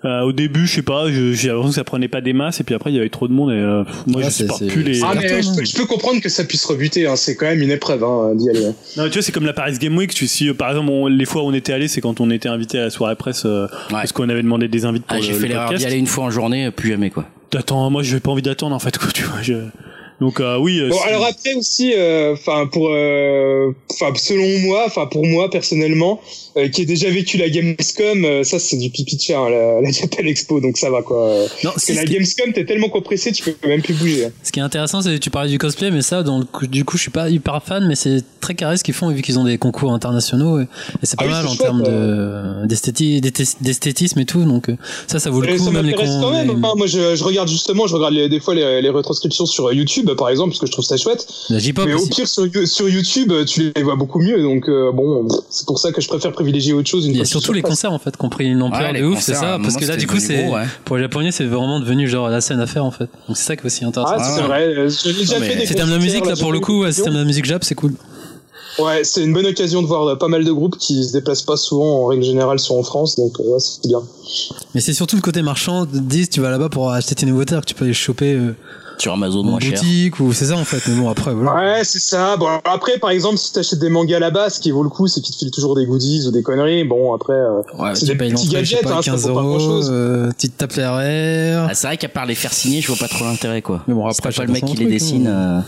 [0.03, 2.65] euh, au début, je sais pas, j'ai l'impression que ça prenait pas des masses et
[2.65, 4.67] puis après il y avait trop de monde et euh, pff, moi Ouais, je supporte
[4.67, 5.03] plus les.
[5.05, 5.53] Ah, mais je, hein.
[5.59, 8.35] peux- je peux comprendre que ça puisse rebuter, hein, c'est quand même une épreuve hein,
[8.35, 8.63] d'y aller.
[8.97, 10.15] Non, tu vois, c'est comme la Paris Game Week.
[10.15, 12.31] Tu si euh, par exemple on- les fois où on était allé, c'est quand on
[12.31, 15.21] était invité à la soirée presse euh, parce qu'on avait demandé des invites pour Ah,
[15.21, 17.27] le, J'ai fait l'erreur d'y aller une fois en journée, euh, plus jamais quoi.
[17.55, 19.43] Attends, moi j'ai pas envie d'attendre en fait quoi, tu vois.
[19.43, 19.53] Je...
[20.21, 20.79] Donc euh, oui.
[20.81, 25.49] euh, Bon, alors après aussi, euh, enfin pour, euh, enfin selon moi, enfin pour moi
[25.51, 26.21] personnellement,
[26.57, 29.49] euh, qui ai déjà vécu la Gamescom, euh, ça c'est du pipi de chat, hein,
[29.49, 31.35] la, la Japan Expo, donc ça va quoi.
[31.65, 34.27] Non, Parce c'est que la Gamescom, t'es tellement compressé, tu peux même plus bouger.
[34.27, 34.31] hein.
[34.43, 36.67] Ce qui est intéressant, c'est que tu parlais du cosplay, mais ça, dans le coup-
[36.67, 39.23] du coup, je suis pas hyper fan, mais c'est très carré ce qu'ils font, vu
[39.23, 40.67] qu'ils ont des concours internationaux, et, et
[41.07, 44.67] c'est pas Ah oui, mal en termes de d'esthéti- d'esthé- d'esthétisme et tout, donc
[45.07, 46.49] ça, ça vaut le coup, ça même les quand même.
[46.49, 46.73] les- hein.
[46.77, 50.10] Moi, je, je regarde justement, je regarde les- des fois les, les retranscriptions sur YouTube.
[50.11, 51.27] YouTube, par exemple, parce que je trouve ça chouette.
[51.51, 54.41] La Mais au pire, sur, You- sur YouTube, tu les vois beaucoup mieux.
[54.43, 57.07] Donc, euh, bon, c'est pour ça que je préfère privilégier autre chose.
[57.07, 58.93] Une Il y a surtout les concerts en fait qui ont pris une ampleur Ouais,
[58.93, 59.59] les de ouf, c'est ça.
[59.63, 60.65] Parce que là, du coup, c'est ouais.
[60.85, 63.09] pour les Japonais, c'est vraiment devenu genre la scène à faire en fait.
[63.29, 64.15] Donc c'est ça qui est aussi intéressant.
[64.19, 64.47] Ah, c'est Ouais.
[64.75, 64.89] vrai.
[64.89, 67.15] J'ai déjà Non, mais fait des Système de concerts, musique là pour le coup, système
[67.15, 67.95] de musique Jap, c'est cool.
[68.79, 71.43] Ouais, c'est une bonne occasion de voir euh, pas mal de groupes qui se déplacent
[71.43, 74.01] pas souvent en règle générale sont en France, donc euh, ouais, c'est bien.
[74.75, 75.87] Mais c'est surtout le côté marchand.
[75.93, 78.55] Dis, tu vas là-bas pour acheter tes nouveautés, alors que tu peux les choper euh,
[79.01, 79.81] Sur Amazon en moins cher.
[80.21, 80.83] ou c'est ça en fait.
[80.89, 81.55] Mais bon après voilà.
[81.55, 82.37] Ouais, c'est ça.
[82.37, 85.21] Bon, après, par exemple, si t'achètes des mangas là-bas, ce qui vaut le coup, c'est
[85.21, 86.85] qu'ils te filent toujours des goodies ou des conneries.
[86.85, 89.49] Bon, après, euh, Ouais, c'est des petits gadgets, pas, hein, ça 15 vaut pas euros,
[89.59, 89.89] grand-chose.
[89.93, 91.69] euh, tu te tapes les RR.
[91.71, 93.83] Ah, c'est vrai qu'à part les faire signer, je vois pas trop l'intérêt quoi.
[93.89, 95.65] Mais bon, C'est après, pas le mec qui les dessine.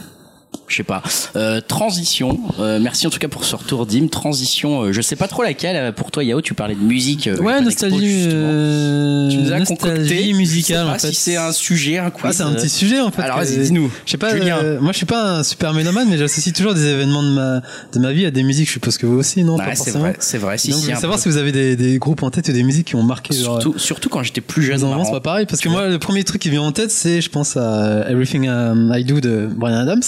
[0.73, 1.03] Je sais pas.
[1.37, 2.39] Euh, transition.
[2.59, 4.09] Euh, merci en tout cas pour ce retour, Dim.
[4.09, 4.83] Transition.
[4.85, 5.77] euh, je sais pas trop laquelle.
[5.77, 7.27] euh, Pour toi, Yao, tu parlais de musique.
[7.29, 8.35] euh, Ouais, Expo, nostalgie, justement.
[8.45, 11.09] euh, Tu nous as nostalgie concocté musicale Je sais pas en fait.
[11.09, 12.25] si c'est un sujet, un quiz.
[12.25, 13.23] Ah, c'est un petit sujet en fait.
[13.23, 13.91] Alors vas-y, dis-nous.
[14.07, 16.87] Je sais pas, euh, moi je suis pas un super mélomane, mais j'associe toujours des
[16.87, 17.61] événements de ma,
[17.93, 18.67] de ma vie à des musiques.
[18.69, 20.59] Je suppose que vous aussi, non Ouais, c'est vrai, c'est vrai.
[20.59, 21.23] Si, Donc, si, je savoir peu.
[21.23, 23.35] si vous avez des, des groupes en tête ou des musiques qui ont marqué.
[23.35, 24.83] genre, Surtout, surtout quand j'étais plus jeune.
[24.85, 25.47] enfants, c'est pas pareil.
[25.47, 28.49] Parce que moi, le premier truc qui vient en tête, c'est, je pense à Everything
[28.49, 30.03] um, I Do de Brian Adams.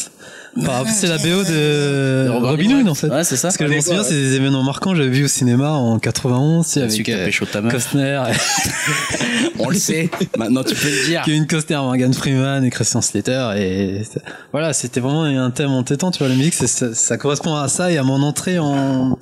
[0.56, 2.80] Enfin, c'est la BO de Robin.
[2.80, 3.08] Hood, en fait.
[3.08, 3.48] Ouais, c'est ça.
[3.48, 5.98] Parce que je m'en souviens, c'est des événements marquants que j'avais vu au cinéma en
[5.98, 7.70] 91, tu sais, Celui avec euh.
[7.70, 8.22] Costner,
[9.58, 10.10] On le sait.
[10.36, 11.22] Maintenant, tu peux le dire.
[11.24, 13.52] Kevin Costner, Morgan Freeman et Christian Slater.
[13.56, 14.02] Et
[14.52, 17.90] voilà, c'était vraiment un thème entêtant, tu vois, la musique, ça, ça correspond à ça
[17.90, 19.18] et à mon entrée en,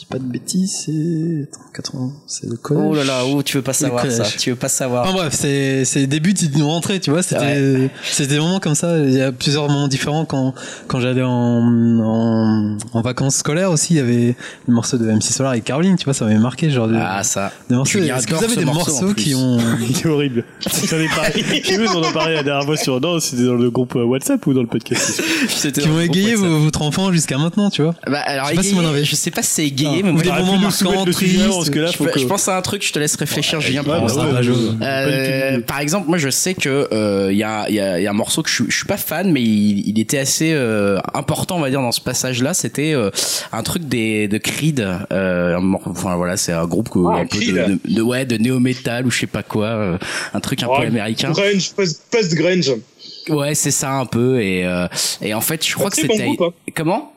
[0.00, 2.84] dis pas de bêtises, c'est, attends, 80, c'est le collège.
[2.86, 4.24] Oh là là, oh, tu veux pas savoir ça.
[4.24, 5.04] Tu veux pas savoir.
[5.04, 7.22] Enfin bref, c'est c'est les débuts de nos rentrées, tu vois.
[7.22, 8.98] C'était c'était des moments comme ça.
[8.98, 10.54] Il y a plusieurs moments différents quand
[10.86, 13.94] quand j'allais en, en en vacances scolaires aussi.
[13.94, 14.34] Il y avait
[14.66, 17.22] le morceau de MC Solar et Caroline, tu vois, ça m'avait marqué genre de, Ah,
[17.22, 17.52] ça.
[17.68, 17.98] des morceaux.
[17.98, 20.44] Julien Est-ce que vous avez des morceau, morceaux qui ont Il est horrible.
[20.88, 21.44] J'en ai parlé.
[21.64, 24.04] J'ai vu, on en parlait la dernière fois sur, non, c'était dans le groupe euh,
[24.04, 25.22] WhatsApp ou dans le podcast?
[25.74, 27.94] Qui ont égayé votre enfant jusqu'à maintenant, tu vois.
[28.06, 30.12] Bah, alors, Je sais pas si je sais pas si c'est égayé, Ah.
[30.12, 31.36] mais des moments marquants, tristes.
[31.36, 33.82] je, pense à un truc, je te laisse réfléchir, Julien.
[33.84, 34.00] Bah
[34.82, 38.02] Euh, par exemple, moi je sais que euh, il y, a, il y, a, il
[38.02, 40.52] y a un morceau que je, suis- pas fan, mais il, était assez
[41.14, 42.54] important, on va dire, dans ce passage-là.
[42.54, 43.10] C'était euh,
[43.52, 44.86] un truc des de Creed.
[45.12, 47.54] Euh, enfin voilà, c'est un groupe que- Ah, un peu Creed.
[47.54, 49.98] de, de, de- ouais de néo metal ou je sais pas quoi, euh,
[50.34, 51.30] un truc un peu américain.
[51.30, 52.72] Grunge, post- post-grunge.
[53.30, 54.86] Ouais, c'est ça un peu et euh,
[55.22, 56.50] et en fait, je crois que c'était hein.
[56.74, 57.13] comment?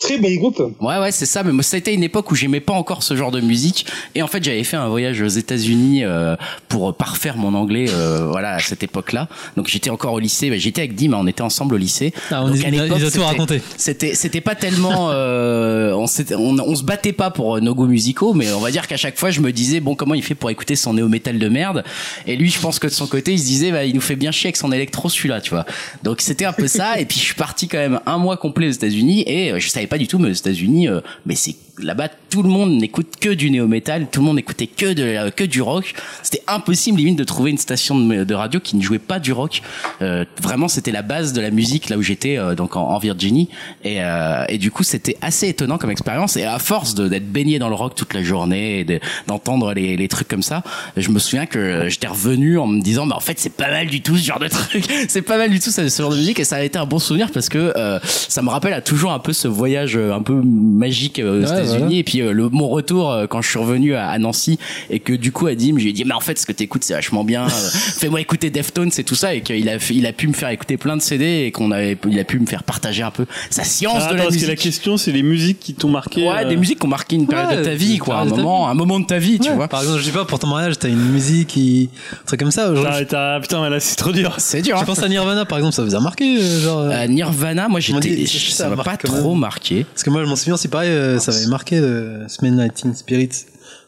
[0.00, 0.62] Très bon groupe.
[0.80, 1.42] Ouais, ouais, c'est ça.
[1.42, 3.84] Mais moi, ça a été une époque où j'aimais pas encore ce genre de musique.
[4.14, 6.36] Et en fait, j'avais fait un voyage aux États-Unis euh,
[6.68, 7.86] pour parfaire mon anglais.
[7.88, 9.28] euh, voilà, à cette époque-là.
[9.56, 10.50] Donc, j'étais encore au lycée.
[10.50, 12.14] Bah, j'étais avec Dim, hein, on était ensemble au lycée.
[12.30, 13.60] Ah, on Donc, à l'époque, il a tout c'était- raconté.
[13.76, 15.10] C'était, c'était pas tellement.
[15.10, 18.60] Euh, on, s'était- on, on se battait pas pour euh, nos goûts musicaux, mais on
[18.60, 20.94] va dire qu'à chaque fois, je me disais bon, comment il fait pour écouter son
[20.94, 21.82] néo métal de merde?
[22.28, 24.14] Et lui, je pense que de son côté, il se disait bah, il nous fait
[24.16, 25.66] bien chier avec son électro celui-là, tu vois.
[26.04, 27.00] Donc, c'était un peu ça.
[27.00, 29.68] Et puis, je suis parti quand même un mois complet aux États-Unis et euh, je
[29.68, 33.14] savais pas du tout, mais aux États-Unis, euh, mais c'est là-bas, tout le monde n'écoute
[33.20, 35.94] que du néo métal, tout le monde n'écoutait que de que du rock.
[36.22, 39.62] C'était impossible limite de trouver une station de, radio qui ne jouait pas du rock.
[40.02, 43.48] Euh, vraiment, c'était la base de la musique là où j'étais, euh, donc en, Virginie.
[43.84, 46.36] Et, euh, et du coup, c'était assez étonnant comme expérience.
[46.36, 49.96] Et à force d'être baigné dans le rock toute la journée, et de- d'entendre les,
[49.96, 50.62] les trucs comme ça,
[50.96, 53.86] je me souviens que j'étais revenu en me disant, bah en fait, c'est pas mal
[53.86, 54.84] du tout ce genre de truc.
[55.08, 56.40] c'est pas mal du tout ce, ce genre de musique.
[56.40, 59.12] Et ça a été un bon souvenir parce que euh, ça me rappelle à toujours
[59.12, 61.78] un peu ce voyage euh, un peu magique euh, aux Ouais, États-Unis.
[61.78, 61.94] voilà.
[61.94, 64.58] Et puis euh, le, mon retour euh, quand je suis revenu à, à Nancy
[64.90, 66.94] et que du coup à Dim, j'ai dit mais en fait ce que t'écoutes c'est
[66.94, 67.44] vachement bien.
[67.46, 67.48] euh,
[67.98, 70.76] Fais-moi écouter Deftones et tout ça et qu'il a il a pu me faire écouter
[70.76, 73.64] plein de CD et qu'on avait il a pu me faire partager un peu sa
[73.64, 74.48] science Ah, de attends, la parce que musique.
[74.48, 76.22] la question, c'est les musiques qui t'ont marqué.
[76.28, 78.24] Ouais, euh, des musiques qui ont marqué une période Ouais, de ta vie, quoi, un
[78.24, 78.70] moment, vie.
[78.70, 79.68] un moment de ta vie, tu vois.
[79.68, 82.50] Par exemple, je sais pas, pour ton mariage, t'as une musique qui, un truc comme
[82.50, 82.74] ça.
[82.74, 84.34] Genre, T'as- t'as- putain, mais là, c'est trop dur.
[84.38, 84.76] C'est dur.
[84.76, 84.86] je hein.
[84.86, 86.80] pense à Nirvana, par exemple, ça vous a marqué, genre.
[86.80, 89.44] euh, Nirvana, moi j'étais, ça m'a pas trop même.
[89.84, 92.94] Parce que moi, je m'en souviens, c'est pareil, euh, ça avait marqué le Smell Nighting
[92.94, 93.30] Spirit,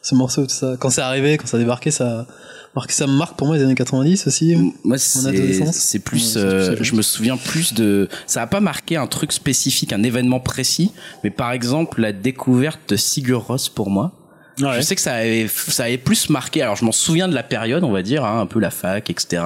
[0.01, 0.75] ce morceau, tout ça.
[0.79, 2.27] Quand c'est arrivé, quand ça a débarqué, ça,
[2.75, 4.55] marqué, ça me marque pour moi les années 90 aussi.
[4.83, 9.07] Moi, c'est, plus, Ouais, euh, je me souviens plus de, ça a pas marqué un
[9.07, 10.91] truc spécifique, un événement précis,
[11.23, 14.11] mais par exemple la découverte de Sigur Rós pour moi.
[14.59, 14.75] Ouais.
[14.77, 16.61] Je sais que ça avait, ça avait plus marqué.
[16.61, 19.09] Alors je m'en souviens de la période, on va dire, hein, un peu la fac,
[19.09, 19.41] etc.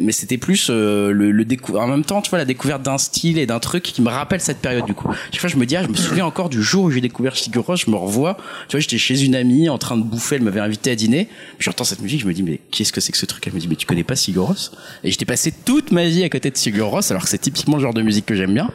[0.00, 2.98] Mais c'était plus euh, le, le décou- En même temps, tu vois, la découverte d'un
[2.98, 5.10] style et d'un truc qui me rappelle cette période du coup.
[5.32, 7.36] Chaque fois, je me dis, ah, je me souviens encore du jour où j'ai découvert
[7.36, 7.76] Sigur.
[7.76, 8.36] Je me revois.
[8.68, 10.36] Tu vois, j'étais chez une amie en train de bouffer.
[10.36, 11.26] Elle m'avait invité à dîner.
[11.58, 13.46] Puis j'entends cette musique, je me dis, mais qu'est-ce que c'est que ce truc?
[13.46, 14.54] Elle me dit, mais tu connais pas Sigur
[15.02, 17.82] Et j'étais passé toute ma vie à côté de Sigur alors que c'est typiquement le
[17.82, 18.70] genre de musique que j'aime bien.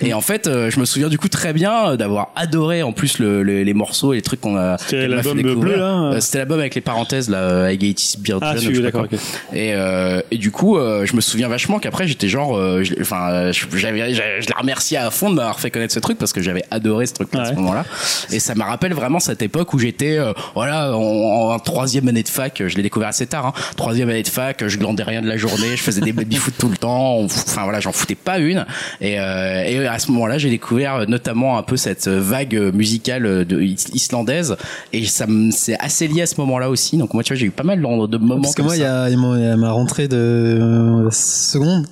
[0.00, 2.92] Et en fait, euh, je me souviens du coup très bien euh, d'avoir adoré en
[2.92, 6.20] plus le, le- les morceaux et les trucs qu'on a C'était l'album bleu, là Euh,
[6.20, 9.18] C'était l'album avec les parenthèses là, I Gates Beard Ah, celui- d'accord, quoi.
[9.18, 9.56] ok.
[9.56, 12.94] Et, euh, et du coup, euh, je me souviens vachement qu'après j'étais genre, euh, je-
[13.00, 16.32] enfin, euh, j'avais, je la remerciais à fond de m'avoir fait connaître ce truc parce
[16.32, 17.56] que j'avais adoré ce truc à ce Ouais.
[17.56, 17.84] moment-là.
[18.30, 22.22] Et ça me rappelle vraiment cette époque où j'étais, euh, voilà, en, en troisième année
[22.22, 22.62] de fac.
[22.66, 23.46] Je l'ai découvert assez tard.
[23.46, 26.36] Hein, troisième année de fac, je glandais rien de la journée, je faisais des baby
[26.36, 27.18] foot tout le temps.
[27.20, 28.66] Enfin voilà, j'en foutais pas une.
[29.00, 33.60] Et, euh, et à ce moment-là, j'ai découvert notamment un peu cette vague musicale de,
[33.60, 34.56] is- islandaise.
[34.92, 36.96] Et ça me, c'est assez lié à ce moment-là aussi.
[36.96, 38.82] Donc moi, tu vois, j'ai eu pas mal de moments Parce que comme moi, il
[38.82, 41.86] y a, il y a ma rentrée de euh, seconde.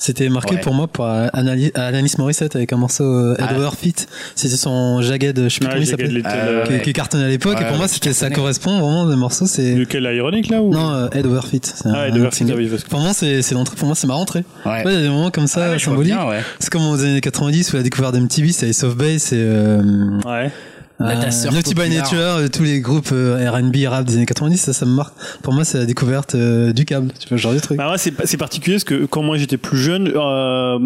[0.00, 0.60] C'était marqué Ouais.
[0.60, 3.58] pour moi par Anali- Alanis Morissette avec un morceau euh, Head Ah.
[3.58, 4.06] Over Feet.
[4.36, 7.28] C'était son Jagged, je sais plus Ouais, comment il Ah, euh, Qui, qui cartonnait à
[7.28, 7.56] l'époque.
[7.56, 10.50] Ouais, et pour ouais, moi, qui c'était, ça correspond vraiment, le morceau, c'est, Lequel, l'ironique,
[10.50, 10.72] là ou...
[10.72, 11.66] non, euh, Head Over Feet.
[11.82, 12.52] C'est Ah, Head Over Feet, single.
[12.52, 14.44] ah oui, parce que- Pour moi, c'est, c'est l'entrée, pour moi, c'est ma rentrée.
[14.64, 14.70] Ouais.
[14.70, 16.14] Ouais, il y a des moments comme ça, Ah symboliques.
[16.60, 19.82] C'est comme aux années 90 où la découverte d'MTV, c'est Ace of Base et, euh,
[20.24, 20.52] Ouais.
[21.00, 21.88] La euh, Naughty by.
[21.90, 25.14] Nature, euh, tous les groupes euh, R&B, rap des années 90, ça, ça me marque.
[25.42, 27.12] Pour moi, c'est la découverte euh, du câble.
[27.20, 27.78] Tu vois, ce genre de truc.
[27.78, 30.78] Bah ouais, c'est particulier parce que quand moi j'étais plus jeune, euh,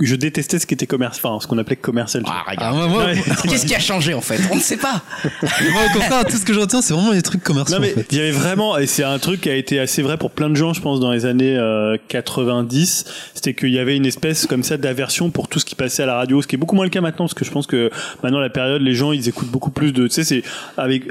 [0.00, 2.22] je détestais ce qui était commercial, enfin ce qu'on appelait commercial.
[2.26, 2.92] Ah, Ah, regarde.
[2.92, 3.22] Ouais.
[3.48, 4.38] Qu'est-ce qui a changé en fait?
[4.52, 5.00] On ne sait pas.
[5.42, 7.76] moi, au contraire, tout ce que je retiens, c'est vraiment les trucs commerciaux.
[7.76, 8.06] Non mais en fait.
[8.10, 10.50] il y avait vraiment et c'est un truc qui a été assez vrai pour plein
[10.50, 14.46] de gens je pense dans les années euh, 90 c'était qu'il y avait une espèce
[14.46, 16.74] comme ça d'aversion pour tout ce qui passait à la radio ce qui est beaucoup
[16.74, 17.90] moins le cas maintenant parce que je pense que
[18.22, 20.42] maintenant la période les gens ils écoutent beaucoup plus de tu sais c'est
[20.76, 21.04] avec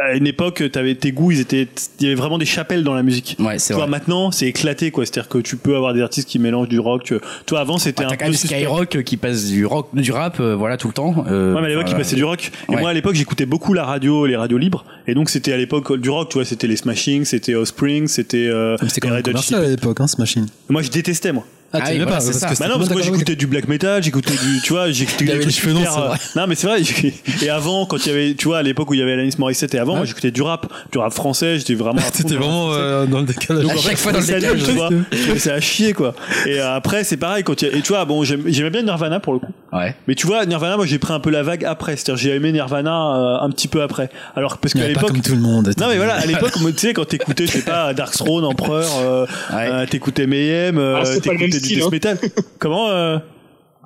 [0.00, 1.66] à une époque t'avais tes goûts ils étaient
[1.98, 3.90] il y avait vraiment des chapelles dans la musique Ouais, c'est toi vrai.
[3.90, 6.68] maintenant c'est éclaté quoi c'est à dire que tu peux avoir des artistes qui mélangent
[6.68, 7.16] du rock tu-
[7.46, 8.56] toi avant c'était Ah, un T'as quand peu même suspect.
[8.58, 11.24] Skyrock euh, qui passe du rock, du rap, euh, voilà tout le temps.
[11.28, 12.52] Euh, Ouais, mais à l'époque, il passait du rock.
[12.68, 12.80] Et Ouais.
[12.80, 14.84] moi, à l'époque, j'écoutais beaucoup la radio, les radios libres.
[15.08, 18.46] Et donc, c'était à l'époque du rock, tu vois, c'était les Smashing, c'était Offspring, c'était
[18.48, 20.46] euh, Comme c'est quand les même à l'époque, hein, ce machine.
[20.68, 21.44] Moi, je détestais, moi.
[21.72, 22.48] Ah, Ah oui, voilà, pas, c'est parce ça.
[22.48, 25.24] que Bah non, parce que moi, j'écoutais du black metal, j'écoutais du, tu vois, j'écoutais
[25.26, 26.40] des trucs hyper, c'est euh.
[26.40, 26.80] Non, mais c'est vrai.
[27.42, 29.34] Et avant, quand il y avait, tu vois, à l'époque où il y avait Alanis
[29.38, 32.00] Morissette et avant, moi, j'écoutais du rap, du rap français, j'étais vraiment.
[32.28, 33.64] le vraiment euh, dans le décalage.
[33.64, 34.88] Donc, À chaque fois dans le décalage, tu vois.
[35.36, 36.14] C'est à chier, quoi.
[36.46, 39.34] Et euh, après, c'est pareil quand il et tu vois, bon, j'aimais bien Nirvana pour
[39.34, 39.52] le coup.
[39.72, 39.94] Ouais.
[40.06, 41.96] Mais tu vois, Nirvana, moi j'ai pris un peu la vague après.
[41.96, 44.08] C'est-à-dire j'ai aimé Nirvana euh, un petit peu après.
[44.34, 45.08] Alors parce qu'à l'époque.
[45.08, 45.70] comme tout le monde.
[45.78, 48.44] Non mais voilà, à l'époque, moi, tu sais, quand t'écoutais, je sais pas, Dark Throne,
[48.44, 49.68] Empereur, euh, Ouais.
[49.70, 51.88] euh, t'écoutais Mayhem, euh, Ah, t'écoutais du style, death hein.
[51.92, 52.18] metal.
[52.58, 53.18] Comment euh...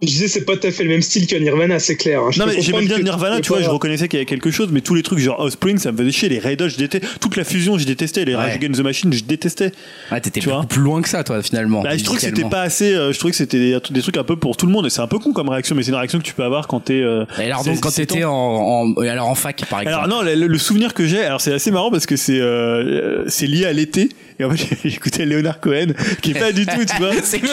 [0.02, 2.20] Je disais, c'est pas tout à fait le même style que Nirvana, c'est clair.
[2.22, 2.30] hein.
[2.36, 4.80] Non mais j'aimais bien Nirvana, tu vois, je reconnaissais qu'il y avait quelque chose, mais
[4.80, 6.28] tous les trucs genre Offspring, ça me faisait chier.
[6.28, 7.06] Les Red Hot, je détestais.
[7.20, 8.24] Toute la fusion, je détestais.
[8.24, 8.54] Les Rage.
[8.54, 9.70] Against the Machine, je détestais.
[10.10, 11.82] Ouais, t'étais Tu vois beaucoup plus loin que ça, toi, finalement.
[11.82, 12.92] Bah, je trouve que c'était pas assez.
[12.92, 14.86] euh, je trouve que c'était des, des trucs un peu pour tout le monde.
[14.86, 16.66] Et c'est un peu con comme réaction, mais c'est une réaction que tu peux avoir
[16.66, 17.00] quand t'es.
[17.00, 19.96] Euh, Et alors donc 16, quand 17 t'étais en, en, alors en fac par exemple.
[20.04, 23.24] Alors non, le, le souvenir que j'ai, alors c'est assez marrant parce que c'est euh,
[23.28, 24.08] c'est lié à l'été.
[24.40, 25.88] Et en fait, j'ai écouté Leonard Cohen,
[26.22, 27.12] qui est pas du tout, tu vois.
[27.22, 27.52] c'est clair.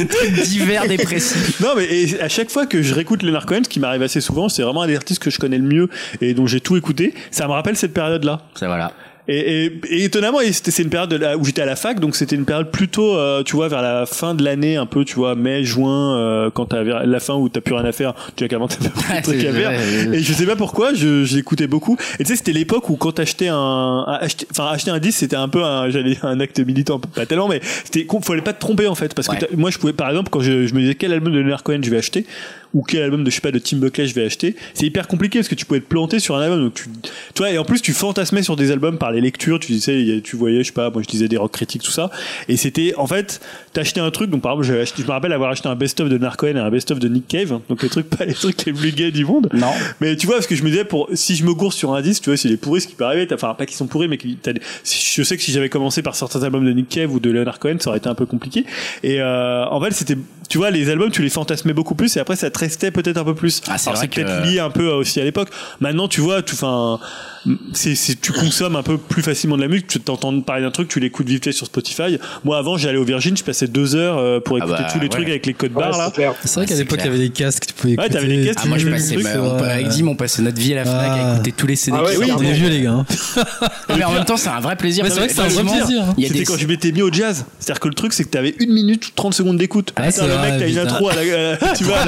[0.00, 1.60] Un truc divers dépressif.
[1.60, 4.20] Non, mais et à chaque fois que je réécoute Leonard Cohen, ce qui m'arrive assez
[4.20, 5.88] souvent, c'est vraiment un des artistes que je connais le mieux
[6.20, 7.14] et dont j'ai tout écouté.
[7.30, 8.42] Ça me rappelle cette période-là.
[8.54, 8.92] Ça voilà.
[9.26, 12.36] Et, et, et étonnamment, c'est une période la- où j'étais à la fac, donc c'était
[12.36, 15.34] une période plutôt, euh, tu vois, vers la fin de l'année, un peu, tu vois,
[15.34, 18.48] mai, juin, euh, quand t'as la fin où t'as plus rien à faire, tu as
[18.48, 19.70] qu'avant t'as Ouais, de trucs à faire.
[20.12, 21.96] Et je sais pas pourquoi, je j'écoutais beaucoup.
[22.18, 25.36] Et tu sais, c'était l'époque où quand t'achetais un, acheter, enfin acheter un disque, c'était
[25.36, 28.86] un peu un, j'allais un acte militant, pas tellement, mais c'était, fallait pas te tromper
[28.88, 29.38] en fait, parce Ouais.
[29.38, 31.62] que moi je pouvais, par exemple, quand je, je me disais quel album de Leonard
[31.62, 32.26] Cohen je vais acheter,
[32.74, 35.06] ou quel album de je sais pas de Tim Buckley je vais acheter, c'est hyper
[35.08, 36.84] compliqué parce que tu pouvais te planter sur un album, donc tu,
[37.34, 40.20] tu vois, et en plus tu fantasmais sur des albums par les lectures, tu disais,
[40.22, 42.10] tu voyais, je sais pas, moi je disais des rock critiques, tout ça,
[42.48, 43.40] et c'était, en fait,
[43.72, 46.16] t'achetais un truc, donc par exemple, acheté- je me rappelle avoir acheté un best-of de
[46.16, 48.72] Leonard Cohen et un best-of de Nick Cave, donc les trucs, pas les trucs les
[48.72, 49.48] plus gays du monde.
[49.52, 49.70] Non.
[50.00, 52.02] Mais tu vois, parce que je me disais, pour, si je me gourre sur un
[52.02, 54.08] disque, tu vois, si les pourris, ce qui peut arriver, enfin, pas qu'ils sont pourris,
[54.08, 54.36] mais qui,
[54.84, 57.58] je sais que si j'avais commencé par certains albums de Nick Cave ou de Leonard
[57.58, 58.64] Cohen, ça aurait été un peu compliqué.
[59.02, 60.16] Et, euh, en fait, c'était,
[60.48, 63.16] tu vois, les albums, tu les fantasmais beaucoup plus et après, ça te restait peut-être
[63.18, 63.60] un peu plus.
[63.68, 65.48] Ah, c'est vrai c'est peut-être que- lié un peu aussi à l'époque.
[65.80, 66.98] Maintenant, tu vois, tu, enfin,
[67.72, 70.70] c'est, c'est, tu consommes un peu plus facilement de la musique, tu t'entends parler d'un
[70.70, 72.18] truc, tu l'écoutes vite fait sur Spotify.
[72.44, 74.98] Moi, avant, j'allais au Virgin, je passais deux heures euh, pour Ah écouter bah, tous
[74.98, 75.08] les ouais.
[75.10, 76.10] trucs avec les codes Ouais, barres, là.
[76.14, 78.08] c'est vrai qu'à c'est l'époque, il y avait des casques, tu pouvais écouter.
[78.08, 79.72] Ouais, t'avais des casques, Ah moi je passais trucs, ma- c'est on- vrai.
[79.72, 81.12] avec Dim on passait notre vie à la Fnac Ah.
[81.30, 82.30] à écouter tous les CD Ah ouais, oui.
[82.36, 82.92] On est vieux, les gars.
[82.92, 83.06] hein.
[83.96, 86.02] mais en même temps c'est un vrai plaisir c'est vrai que c'est un vrai plaisir,
[86.02, 86.14] hein.
[86.16, 87.44] Il y a C'était des quand je m'étais mis au jazz.
[87.58, 89.92] C'est-à-dire que le truc, c'est que t'avais une minute ou 30 secondes d'écoute.
[89.96, 90.06] Ah, le
[90.50, 91.20] mec, t'as une intro à la,
[91.60, 92.04] à la- tu vois,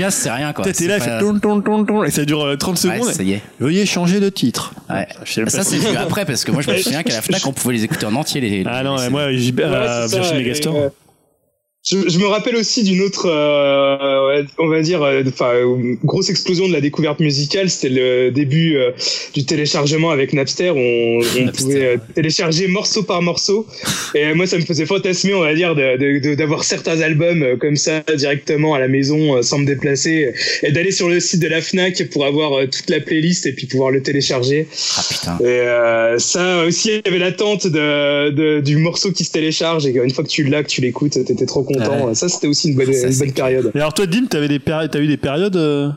[0.00, 0.64] jazz c'est rien quoi.
[0.64, 3.12] T'es là, pas- fait ton, ton, ton, ton, et ça dure euh, 30 Ouais, secondes.
[3.12, 3.42] ça y est.
[3.60, 4.72] Veuillez changer de titre.
[4.88, 5.06] Ouais.
[5.24, 7.22] Je sais même Ça c'est venu après parce que moi je me souviens qu'à la
[7.22, 8.64] Fnac on pouvait les écouter en entier les.
[8.66, 10.90] Ah les non, moi, Ouais, euh, Virgin et, Megastore.
[11.80, 15.52] Euh, Je, je, me rappelle aussi d'une autre, euh, on va dire, euh, enfin,
[16.04, 17.70] grosse explosion de la découverte musicale.
[17.70, 18.90] C'était le début euh,
[19.34, 20.70] du téléchargement avec Napster.
[20.70, 23.66] Où on, on pouvait télécharger morceau par morceau.
[24.14, 28.02] Et moi, ça me faisait fantasmer, on va dire, d'avoir de, certains albums comme ça
[28.14, 32.08] directement à la maison, sans me déplacer, et d'aller sur le site de la Fnac
[32.10, 34.66] pour avoir toute la playlist et puis pouvoir le télécharger.
[34.96, 35.38] Ah putain.
[35.44, 39.86] Et ça aussi, il y avait l'attente de, du morceau qui se télécharge.
[39.86, 42.14] Et une fois que tu l'as, que tu l'écoutes, t'étais trop content.
[42.14, 43.70] Ça, c'était aussi une bonne période.
[43.74, 45.90] Et alors toi, Dim, t'avais des périodes, t'as eu des périodes euh...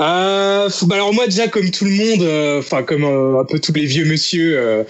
[0.00, 3.60] Euh, bah alors moi déjà comme tout le monde, euh, enfin comme euh, un peu
[3.60, 4.84] tous les vieux monsieur, euh,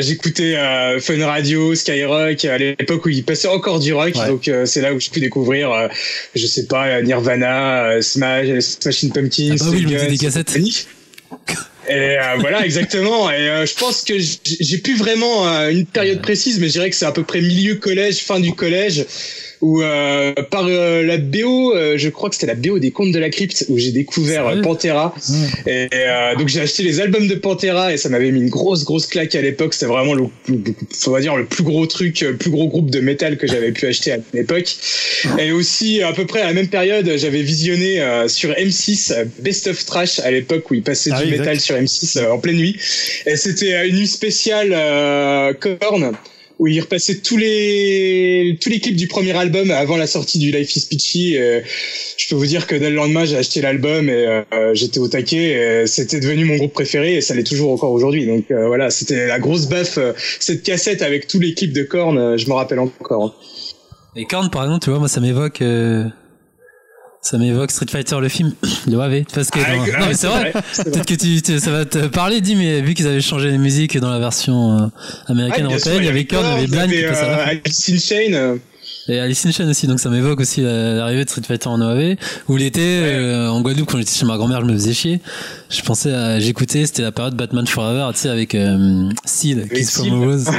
[0.00, 0.54] j'écoutais
[1.00, 5.00] Fun Radio, Skyrock à l'époque où il passait encore du rock, donc c'est là où
[5.00, 5.88] j'ai pu découvrir,
[6.34, 10.54] je sais pas Nirvana, Smash, Smashing Pumpkins, ah bah oui, des cassettes.
[11.88, 13.30] Et voilà, exactement.
[13.30, 17.06] Et je pense que j'ai plus vraiment une période précise, mais je dirais que c'est
[17.06, 19.04] à peu près milieu collège, fin du collège
[19.64, 23.12] où euh, par euh, la BO, euh, je crois que c'était la BO des Contes
[23.12, 25.14] de la Crypte où j'ai découvert Pantera.
[25.66, 25.88] Et
[26.38, 29.34] donc j'ai acheté les albums de Pantera et ça m'avait mis une grosse grosse claque
[29.34, 29.72] à l'époque.
[29.72, 30.24] C'était vraiment le,
[31.06, 33.72] on va dire le plus gros truc, le plus gros groupe de métal que j'avais
[33.72, 34.76] pu acheter à l'époque.
[35.38, 39.82] Et aussi à peu près à la même période, j'avais visionné sur M6 Best of
[39.86, 42.76] Trash à l'époque où il passait ah du métal sur M6 en pleine nuit.
[43.24, 46.12] Et c'était une nuit spéciale Korn
[46.58, 50.50] où il repassait tous les tous les clips du premier album avant la sortie du
[50.50, 51.34] Life is Peachy.
[51.34, 55.08] je peux vous dire que dès le lendemain, j'ai acheté l'album et euh, j'étais au
[55.08, 55.84] taquet.
[55.86, 58.26] C'était devenu mon groupe préféré et ça l'est toujours encore aujourd'hui.
[58.26, 59.98] Donc euh, voilà, c'était la grosse baffe.
[59.98, 63.34] Euh, cette cassette avec tous les clips de Korn, je me rappelle encore.
[64.16, 65.62] Et Korn, par exemple, tu vois, moi ça m'évoque
[67.24, 68.52] ça m'évoque Street Fighter le film
[68.86, 72.06] de Wave parce que ah, non, mais c'est vrai, peut-être que tu, ça va te
[72.06, 74.86] parler dit mais vu qu'ils avaient changé les musiques dans la version euh,
[75.26, 77.50] américaine européenne il y avait Korn il y avait Blind qui passait à la fin.
[77.64, 78.58] Alice in Chain
[79.08, 82.16] et Alice in Chains aussi, donc ça m'évoque aussi l'arrivée de Street Fighter en OAV,
[82.48, 85.20] où l'été, euh, en Guadeloupe, quand j'étais chez ma grand-mère, je me faisais chier.
[85.68, 89.90] Je pensais à, j'écoutais, c'était la période Batman Forever, tu sais, avec euh, Seal, Kiss
[89.90, 90.50] from the Rose.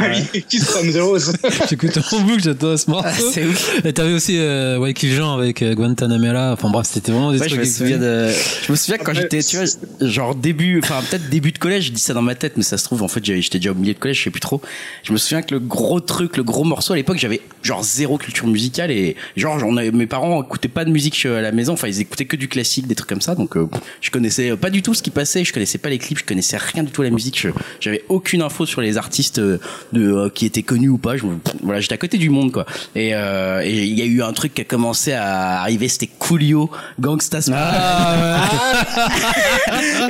[0.50, 1.34] Kiss from the Rose.
[1.70, 3.08] J'écoute en boucle, j'adore ce morceau.
[3.08, 3.82] Ah, c'est ouf.
[3.86, 6.52] Et t'avais aussi euh, Wycliffe Jean avec euh, Guantanamera.
[6.52, 7.62] Enfin bref, c'était vraiment des ouais, trucs.
[7.62, 8.30] Je me souviens de,
[8.66, 9.66] je me souviens quand j'étais, tu vois,
[10.02, 12.78] genre début, enfin peut-être début de collège, je dis ça dans ma tête, mais ça
[12.78, 14.62] se trouve, en fait, j'étais déjà au milieu de collège, je sais plus trop.
[15.04, 18.18] Je me souviens que le gros truc, le gros morceau à l'époque, j'avais genre zéro
[18.18, 21.74] culture musicale et genre j'en mes parents écoutaient pas de musique à la maison.
[21.74, 23.36] Enfin ils écoutaient que du classique des trucs comme ça.
[23.36, 23.68] Donc euh,
[24.02, 25.44] je connaissais pas du tout ce qui passait.
[25.44, 26.20] Je connaissais pas les clips.
[26.20, 27.48] Je connaissais rien du tout la musique.
[27.80, 29.60] J'avais aucune info sur les artistes euh,
[29.94, 31.18] de euh, qui étaient connus ou pas.
[31.18, 31.24] Je,
[31.64, 32.66] voilà j'étais à côté du monde quoi.
[32.96, 35.88] Et il y a eu un truc qui a commencé à arriver.
[35.88, 36.70] C'était Coolio
[37.00, 38.50] Gangsta ah,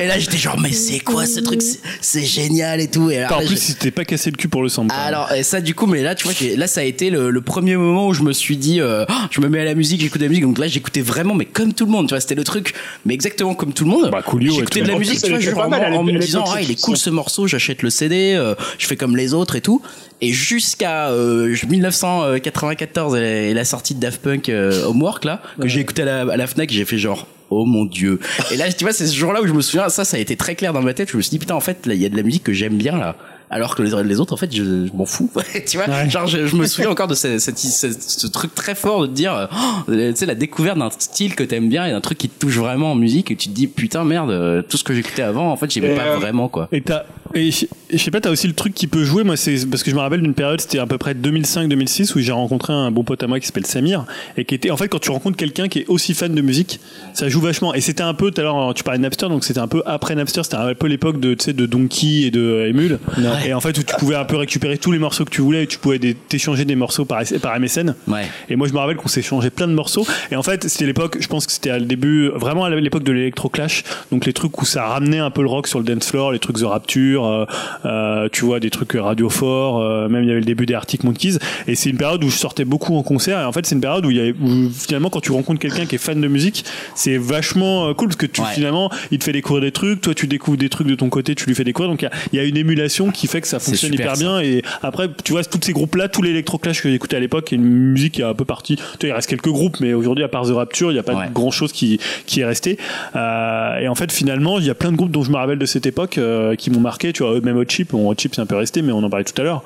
[0.00, 1.60] et là j'étais genre mais c'est quoi ce truc?
[2.00, 3.10] C'est génial et tout.
[3.10, 5.42] Et alors, en plus si t'es pas cassé le cul pour le sample alors et
[5.42, 8.06] ça du coup mais là tu vois là ça a été le, le premier moment
[8.08, 10.26] où je me suis dit euh, oh, je me mets à la musique, j'écoute de
[10.26, 10.44] la musique.
[10.44, 13.14] Donc là, j'écoutais vraiment, mais comme tout le monde, tu vois, c'était le truc, mais
[13.14, 14.10] exactement comme tout le monde.
[14.10, 16.80] Bah, j'écoutais de la musique, tu vois, genre, en, en me disant, ah, il est
[16.80, 19.82] cool ce morceau, j'achète le CD, euh, je fais comme les autres et tout.
[20.20, 26.02] Et jusqu'à 1994 euh, et la sortie de Daft Punk Homework là, que j'ai écouté
[26.02, 28.20] à la, à la Fnac, j'ai fait genre oh mon dieu.
[28.50, 30.36] Et là, tu vois, c'est ce jour-là où je me souviens, ça, ça a été
[30.36, 31.10] très clair dans ma tête.
[31.10, 32.76] Je me suis dit, putain, en fait, il y a de la musique que j'aime
[32.76, 33.16] bien là
[33.50, 35.30] alors que les, autres en fait je, m'en fous.
[35.66, 39.12] Tu vois genre je, me souviens encore de ce, ce, truc très fort de te
[39.12, 42.28] dire oh, tu sais la découverte d'un style que t'aimes bien et d'un truc qui
[42.28, 45.22] te touche vraiment en musique et tu te dis putain merde tout ce que j'écoutais
[45.22, 46.68] avant en fait j'aimais pas euh, vraiment quoi.
[46.72, 49.24] et t'as et je, sais pas t'as aussi le truc qui peut jouer.
[49.24, 52.20] Moi c'est parce que je me rappelle d'une période c'était à peu près 2005-2006 où
[52.20, 54.04] j'ai rencontré un bon pote à moi qui s'appelle Samir
[54.36, 56.80] et qui était en fait quand tu rencontres quelqu'un qui est aussi fan de musique
[57.14, 57.74] ça joue vachement.
[57.74, 59.82] Et c'était un peu tout à l'heure tu parlais de Napster donc c'était un peu
[59.86, 62.98] après Napster c'était un peu l'époque de tu sais de Donkey et de Emule
[63.44, 65.64] et en fait où tu pouvais un peu récupérer tous les morceaux que tu voulais
[65.64, 67.94] et tu pouvais t'échanger des morceaux par, par MSN.
[68.08, 68.26] Ouais.
[68.48, 70.06] Et moi, je me rappelle qu'on s'échangeait plein de morceaux.
[70.30, 73.02] Et en fait, c'était l'époque, je pense que c'était à le début, vraiment à l'époque
[73.02, 73.84] de l'électro-clash.
[74.12, 76.38] Donc les trucs où ça ramenait un peu le rock sur le dance floor, les
[76.38, 77.44] trucs The Rapture, euh,
[77.84, 80.74] euh, tu vois, des trucs radio fort, euh, même il y avait le début des
[80.74, 81.38] Arctic Monkeys.
[81.66, 83.40] Et c'est une période où je sortais beaucoup en concert.
[83.40, 85.60] Et en fait, c'est une période où, il y avait, où finalement, quand tu rencontres
[85.60, 86.64] quelqu'un qui est fan de musique,
[86.94, 90.26] c'est vachement cool parce que tu, finalement, il te fait découvrir des trucs, toi, tu
[90.26, 91.90] découvres des trucs de ton côté, tu lui fais découvrir.
[91.90, 94.40] Donc il y, y, a une émulation qui fait que ça fonctionne hyper bien.
[94.40, 97.56] Et après, tu vois, tous ces groupes-là, tous les électroclash que j'écoutais à l'époque, et
[97.56, 98.76] une musique qui est un peu partie.
[98.76, 101.02] Tu vois, il reste quelques groupes, mais aujourd'hui, à part The Rapture, il n'y a
[101.02, 102.78] pas grand chose qui, qui est resté.
[103.14, 105.58] Euh, et en fait, finalement, il y a plein de groupes dont je me rappelle
[105.58, 107.12] de cette époque euh, qui m'ont marqué.
[107.12, 109.10] Tu vois, même Hot Chip, bon, Hot Chip c'est un peu resté, mais on en
[109.10, 109.62] parlait tout à l'heure.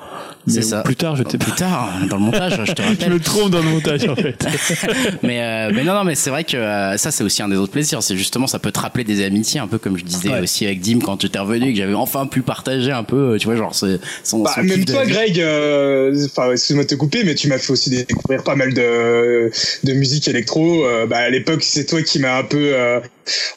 [0.47, 0.81] C'est ça.
[0.81, 2.97] Plus tard, je Plus tard, dans le montage, je te rappelle.
[3.05, 4.45] je me trompe dans le montage, en fait.
[5.23, 7.57] mais, euh, mais non, non, mais c'est vrai que euh, ça, c'est aussi un des
[7.57, 8.01] autres plaisirs.
[8.03, 10.81] C'est justement, ça peut te rappeler des amitiés, un peu comme je disais aussi avec
[10.81, 13.57] Dim quand tu étais revenu, que j'avais enfin pu partager un peu, tu vois, vois,
[13.57, 15.05] genre c'est son, Bah, son même de toi.
[15.05, 18.73] Greg, euh, enfin, excuse-moi de te couper, mais tu m'as fait aussi découvrir pas mal
[18.73, 19.51] de,
[19.83, 20.85] de musique électro.
[20.85, 22.99] Euh, bah, à l'époque, c'est toi qui m'as un peu, euh,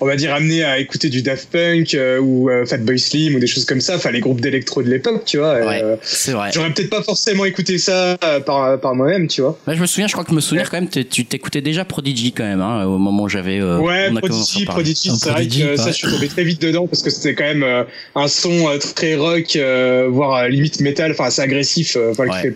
[0.01, 3.39] on va dire, amené à écouter du Daft Punk euh, ou euh, Fatboy Slim ou
[3.41, 3.97] des choses comme ça.
[3.97, 5.55] Enfin, les groupes d'électro de l'époque, tu vois.
[5.55, 6.51] Ouais, Euh, c'est vrai.
[6.53, 9.59] J'aurais peut-être pas forcément écouté ça euh, par, par moi-même, tu vois.
[9.67, 12.33] Bah, je me souviens, je crois que me souvenir quand même, tu t'écoutais déjà Prodigy
[12.33, 13.61] quand même, hein, au moment où j'avais.
[13.61, 14.65] euh, ouais, on a Prodigy.
[14.65, 17.45] Prodigy, c'est vrai que ça, je suis tombé très vite dedans parce que c'était quand
[17.45, 17.85] même euh,
[18.15, 22.25] un son euh, très rock, euh, voire euh, limite métal, enfin assez agressif, euh, enfin
[22.25, 22.31] Ouais.
[22.31, 22.55] qui fait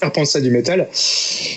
[0.00, 0.88] faire penser à du métal.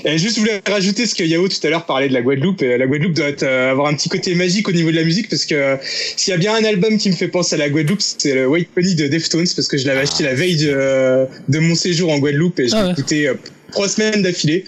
[0.05, 2.61] Et juste je voulais rajouter ce que Yao tout à l'heure parlait de la Guadeloupe.
[2.61, 5.03] Et la Guadeloupe doit être, euh, avoir un petit côté magique au niveau de la
[5.03, 5.75] musique parce que euh,
[6.15, 8.47] s'il y a bien un album qui me fait penser à la Guadeloupe, c'est le
[8.47, 11.75] White Pony de Deftones parce que je l'avais acheté la veille de, euh, de mon
[11.75, 12.91] séjour en Guadeloupe et je Ah l'ai ouais.
[12.93, 13.33] écouté euh,
[13.71, 14.65] trois semaines d'affilée.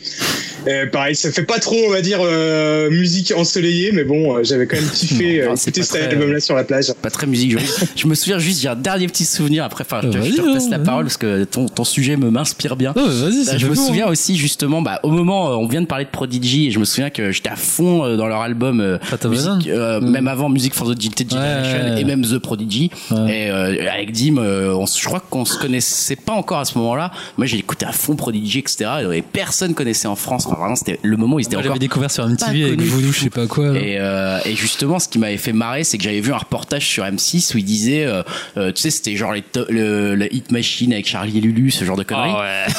[0.67, 4.43] Et pareil, ça fait pas trop, on va dire, euh, musique ensoleillée, mais bon, euh,
[4.43, 6.91] j'avais quand même kiffé Non, euh, écouter cet album-là sur la plage.
[7.01, 7.57] Pas très musique.
[7.57, 9.63] Je, je me souviens juste, j'ai un dernier petit souvenir.
[9.63, 11.85] Après, enfin, je, Euh, te- je vas-y, te repasse la parole parce que ton, ton
[11.85, 12.93] sujet me m'inspire bien.
[12.97, 12.99] Oh,
[13.45, 14.11] ça je me souviens hein.
[14.11, 16.85] aussi justement, bah, au moment, euh, on vient de parler de Prodigy et je me
[16.85, 18.97] souviens que j'étais à fond euh, dans leur album, euh,
[19.29, 20.09] musique, euh, Mm.
[20.11, 22.01] même avant Music for the Gifted Generation Ouais, ouais.
[22.01, 22.91] et même The Prodigy.
[23.11, 23.45] Ouais.
[23.45, 26.77] Et euh, avec Dim, euh, on, je crois qu'on se connaissait pas encore à ce
[26.79, 27.11] moment-là.
[27.37, 28.88] Moi, j'ai écouté à fond Prodigy, etc.
[29.13, 30.45] Et personne connaissait en France.
[30.47, 32.81] Enfin, vraiment, c'était le moment où ils étaient Moi, encore j'avais découvert sur MTV avec
[32.81, 33.67] Voodoo, je sais pas quoi.
[33.77, 36.87] et, euh, et justement, ce qui m'avait fait marrer, c'est que j'avais vu un reportage
[36.87, 38.23] sur M6 où il disait, euh,
[38.57, 41.83] euh, tu sais, c'était genre les le, le Hit Machine avec Charlie et Lulu, ce
[41.85, 42.33] genre de conneries.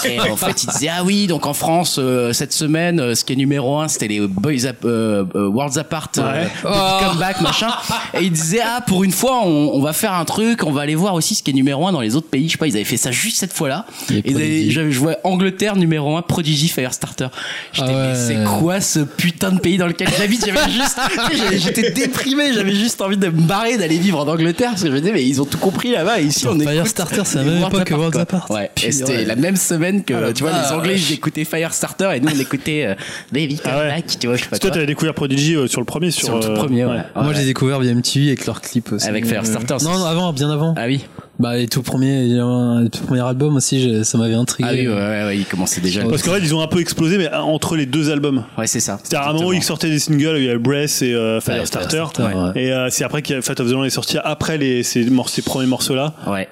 [0.04, 3.24] Et en fait, il disait ah oui, donc en France euh, cette semaine, euh, ce
[3.24, 7.04] qui est numéro un, c'était les Boys Ap- Worlds Apart, euh, Oh.
[7.04, 7.70] comeback machin.
[8.14, 10.82] Et il disait ah pour une fois, on, on va faire un truc, on va
[10.82, 12.46] aller voir aussi ce qui est numéro un dans les autres pays.
[12.46, 13.86] Je sais pas, ils avaient fait ça juste cette fois-là.
[14.10, 17.28] Et j'avais- je vois Angleterre numéro un, Prodigy Firestarter.
[17.72, 18.08] J'étais Ah ouais.
[18.08, 20.44] mais c'est quoi ce putain de pays dans lequel j'habite?
[20.46, 24.82] J'avais juste, j'étais déprimé, j'avais juste envie de me barrer, d'aller vivre en Angleterre parce
[24.82, 27.22] que je me disais mais ils ont tout compris là-bas et ici on est Firestarter,
[27.24, 28.50] c'est la même époque que Apart.
[28.50, 29.24] Ouais, et c'était ouais.
[29.24, 31.00] la même semaine que Ah, tu vois ah, les Anglais ouais.
[31.00, 32.94] ils écoutaient Firestarter et nous on écoutait euh,
[33.32, 33.88] Baby Come Ah ouais.
[33.88, 36.26] Back, tu vois je sais pas toi, t'avais découvert Prodigy euh, sur le premier, sur,
[36.26, 37.00] Sur le tout euh, premier, ouais.
[37.14, 39.08] Moi, j'ai découvert via MTV avec leur clip aussi.
[39.08, 40.74] Avec Firestarter, Non, non, avant, bien avant.
[40.76, 41.04] Ah oui,
[41.40, 44.68] Bah, les tout premiers, les tout premiers albums aussi, ça m'avait intrigué.
[44.70, 46.04] ah oui, ouais, ouais, ouais, ils commençaient déjà.
[46.04, 48.44] Parce qu'en fait, ils ont un peu explosé, mais entre les deux albums.
[48.58, 48.98] Ouais, c'est ça.
[49.02, 51.40] C'est-à-dire à un moment où ils sortaient des singles, il y avait Breath et euh,
[51.40, 51.96] Firestarter.
[52.12, 52.62] Firestarter, ouais.
[52.62, 55.42] Et euh, c'est après que Fat of the Land est sorti après les, ces, ces
[55.42, 56.12] premiers morceaux-là.
[56.26, 56.46] Ouais.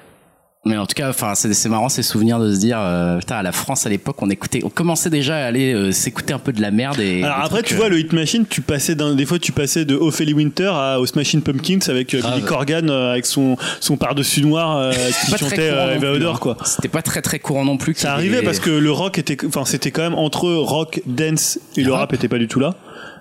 [0.65, 3.43] Mais en tout cas, enfin, c'est marrant ces souvenirs de se dire, euh, putain, à
[3.43, 6.51] la France à l'époque, on écoutait, on commençait déjà à aller euh, s'écouter un peu
[6.51, 7.23] de la merde et.
[7.23, 9.85] Alors après, tu euh, vois, le Hit Machine, tu passais d'un, des fois, tu passais
[9.85, 12.21] de Ophélie Winter à, au Smashing Pumpkins avec euh.
[12.21, 14.91] Billy Corgan euh, avec son, son par-dessus noir euh,
[15.25, 16.37] qui chantait euh, Eva hein.
[16.41, 16.57] quoi.
[16.65, 17.95] C'était pas très très courant non plus.
[17.95, 21.83] Ça arrivait parce que le rock était, enfin, c'était quand même entre rock, dance et
[21.83, 22.75] le rap rap était pas du tout là.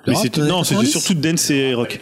[0.07, 0.91] Mais rap, c'était, les non, c'était 90?
[0.91, 2.01] surtout dance et rock.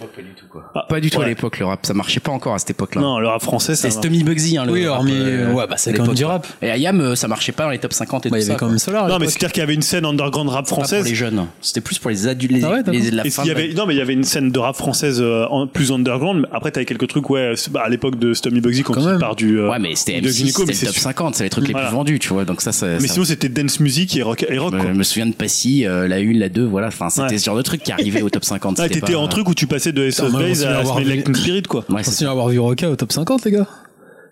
[0.75, 3.01] Ah, Pas du tout à l'époque le rap, ça marchait pas encore à cette époque-là.
[3.01, 3.91] Non, le rap français, ça.
[3.91, 6.13] C'était Tommy Bugsy, hein, le Oui, rap, hormis, euh, ouais, bah, c'est à quand même
[6.13, 6.47] l'époque, du rap.
[6.63, 8.51] Et Ayam, euh, ça marchait pas dans les top 50 et Bah, tout il y
[8.51, 8.59] avait ça.
[8.59, 9.09] quand même Solar.
[9.09, 11.05] Non, mais c'est-à-dire qu'il y avait une scène underground rap Pas pour française.
[11.05, 11.47] les jeunes.
[11.61, 12.95] C'était plus pour les adultes, les, Ah ouais, d'accord.
[12.95, 15.47] les- la y avait, non, mais il y avait une scène de rap française euh,
[15.51, 16.43] en- plus underground.
[16.43, 19.05] Mais après, t'avais quelques trucs, ouais, c'est- bah, à l'époque de Tommy Bugsy quand, il
[19.07, 19.19] même.
[19.19, 19.59] part du.
[19.59, 21.51] euh, Ouais, mais c'était de M6, Gynéco, mais c'était le c'est top 50, c'est les
[21.51, 22.45] trucs les plus vendus, tu vois.
[22.45, 22.71] Donc ça.
[23.01, 26.07] Mais sinon, c'était dance music et rock, et rock je me souviens de Passy, euh,
[26.09, 26.87] la 1, la 2, voilà.
[26.89, 28.79] Enfin, c'était ce genre de truc qui arrivait au top 50.
[28.81, 31.15] Ah, t'étais pas- en truc où tu passais de Base souviens à avoir Smell vu-
[31.17, 31.85] Like Teen Spirit, quoi.
[31.89, 33.67] Ouais, c'est à avoir vu Roca au top 50, les gars.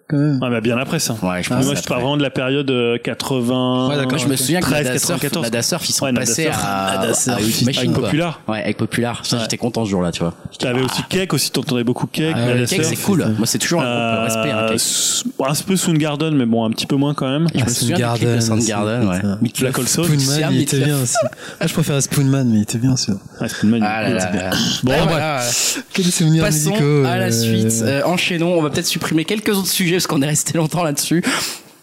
[0.07, 0.39] Quand même.
[0.43, 1.15] Ouais, mais bien après ça.
[1.23, 3.89] Ouais, je pense moi, que je parle vraiment de la période euh, 80.
[3.89, 4.19] Ouais, d'accord.
[4.19, 5.45] Je me souviens que 13, Nada Surf, 94.
[5.45, 6.59] Nada Surf, ils sont Ouais, passés Surf.
[6.63, 8.03] à, Nada à Surf, avec Machine, quoi.
[8.05, 8.41] Popular.
[8.47, 9.25] Ouais, avec Popular.
[9.25, 9.43] Ça, Ouais.
[9.43, 10.35] j'étais content ce jour-là, tu vois.
[10.59, 12.35] T'avais aussi Cake aussi, t'entendais beaucoup Cake.
[12.37, 13.25] Ah, Nada Cake, c'est cool.
[13.39, 15.61] Moi, c'est toujours un groupe Euh, respect, hein, Cake.
[15.61, 17.47] un peu Soundgarden, mais bon, un petit peu moins quand même.
[17.55, 19.21] Je me souviens de Soundgarden, ouais.
[19.65, 21.17] C'est un Spoonman, il était bien aussi.
[21.61, 23.11] Ah, je préférais Spoonman, mais il était bien aussi.
[23.41, 23.85] Ah, c'est une manie.
[23.87, 24.51] Ah là là là.
[24.83, 25.41] Bon, bah, voilà.
[25.93, 27.83] Quels souvenirs Passons musicaux à la euh, suite.
[27.83, 28.59] Euh, enchaînons.
[28.59, 31.23] On va peut-être supprimer quelques autres sujets parce qu'on est resté longtemps là-dessus.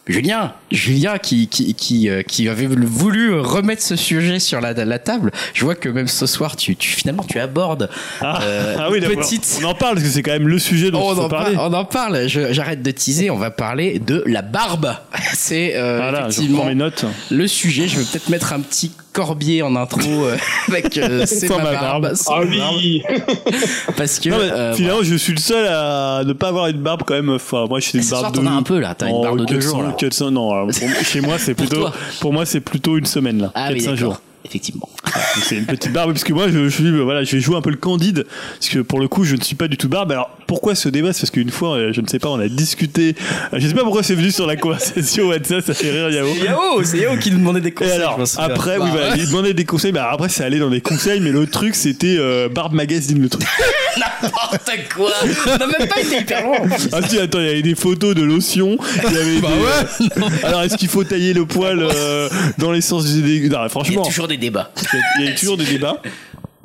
[0.07, 4.99] Julien, Julien qui qui qui euh, qui avait voulu remettre ce sujet sur la, la
[4.99, 5.31] table.
[5.53, 7.87] Je vois que même ce soir, tu, tu finalement tu abordes
[8.19, 9.59] Ah, euh, ah oui, petite.
[9.61, 11.71] On en parle parce que c'est quand même le sujet dont On en, parle, on
[11.73, 12.27] en parle.
[12.27, 13.29] Je- J'arrête de teaser.
[13.29, 14.91] On va parler de la barbe.
[15.33, 17.05] C'est euh, Voilà, je effectivement prends mes notes.
[17.29, 17.87] le sujet.
[17.87, 20.37] Je vais peut-être mettre un petit corbier en intro euh,
[20.69, 22.15] avec euh, c'est ma, ma barbe, barbe.
[22.29, 23.03] Ah oui
[23.97, 26.77] parce que Non, mais euh, finalement, je suis le seul à ne pas avoir une
[26.81, 27.29] barbe quand même.
[27.29, 28.47] Enfin, moi, j'ai une Ce soir, barbe t'en de.
[28.47, 28.95] as un peu, là.
[28.95, 29.93] T'as une barbe de deux 400, jours, là.
[29.97, 31.87] 400, non, alors, pour- chez moi, c'est plutôt.
[32.19, 33.51] Pour moi, c'est plutôt une semaine là.
[33.55, 33.97] ah 4 oui, 5 d'accord.
[33.99, 34.21] jours.
[34.43, 34.89] Effectivement.
[35.43, 37.61] C'est une petite barbe parce que moi, je, je suis, voilà, je vais jouer un
[37.61, 38.25] peu le candide
[38.57, 40.11] parce que pour le coup, je ne suis pas du tout barbe.
[40.11, 42.49] Alors, pourquoi ce débat C'est parce qu'une fois, euh, je ne sais pas, on a
[42.49, 43.15] discuté.
[43.53, 46.27] euh, Je sais pas pourquoi c'est venu sur la conversation WhatsApp, ça fait rire Yao.
[46.43, 47.93] Yao, c'est Yao qui demandait des Et conseils.
[47.93, 49.93] alors, je après, oui, Bah, il demandait des conseils.
[49.93, 53.29] Bah, après, ça allait dans des conseils, mais l'autre truc, c'était euh, Barbe Magazine, le
[53.29, 53.43] truc.
[54.21, 55.11] N'importe quoi.
[55.47, 56.57] On n'a même pas été hyper loin.
[56.91, 58.77] Ah si, attends, il y avait des photos de lotion.
[59.07, 59.47] Il y avait Bah
[59.99, 62.27] des- euh, Alors, est-ce qu'il faut tailler le poil euh,
[62.57, 63.21] dans les sens du...
[63.21, 64.71] dé- Non, Il y a franchement, toujours des débats.
[65.19, 66.01] il y a toujours des débats.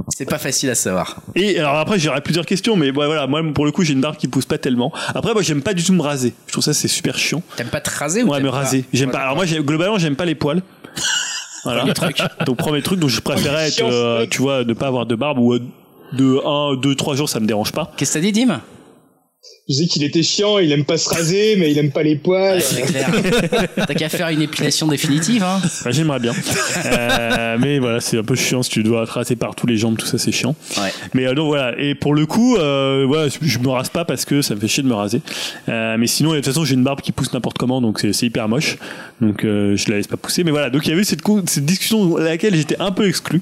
[0.09, 1.16] C'est pas facile à savoir.
[1.35, 4.16] Et alors après, j'aurais plusieurs questions, mais voilà, moi, pour le coup, j'ai une barbe
[4.16, 4.93] qui pousse pas tellement.
[5.15, 6.33] Après, moi, j'aime pas du tout me raser.
[6.47, 7.43] Je trouve ça, c'est super chiant.
[7.57, 8.85] T'aimes pas te raser ou Ouais, me raser.
[8.93, 9.20] J'aime pas.
[9.20, 10.62] Alors moi, globalement, j'aime pas les poils.
[11.65, 11.85] Voilà.
[12.47, 15.39] Donc premier truc, donc je préférais être, euh, tu vois, ne pas avoir de barbe
[15.41, 15.61] ou euh,
[16.12, 17.91] de 1, 2, 3 jours, ça me dérange pas.
[17.97, 18.61] Qu'est-ce que t'as dit, Dim?
[19.69, 22.17] Je disais qu'il était chiant, il aime pas se raser, mais il aime pas les
[22.17, 22.61] poils.
[22.63, 23.11] C'est clair.
[23.77, 25.61] T'as qu'à faire une épilation définitive, hein.
[25.91, 26.33] J'aimerais bien.
[26.85, 30.07] Euh, mais voilà, c'est un peu chiant si tu dois tracer partout les jambes, tout
[30.07, 30.55] ça, c'est chiant.
[30.79, 30.93] Ouais.
[31.15, 31.75] Mais euh, donc voilà.
[31.81, 34.69] Et pour le coup, euh, voilà, je- me rase pas parce que ça me fait
[34.69, 35.21] chier de me raser.
[35.69, 38.13] Euh, mais sinon, de toute façon, j'ai une barbe qui pousse n'importe comment, donc c'est
[38.13, 38.79] c'est hyper moche.
[39.21, 40.45] Donc euh, je la laisse pas pousser.
[40.45, 43.41] Mais voilà, donc il y avait cette, cette discussion à laquelle j'étais un peu exclu.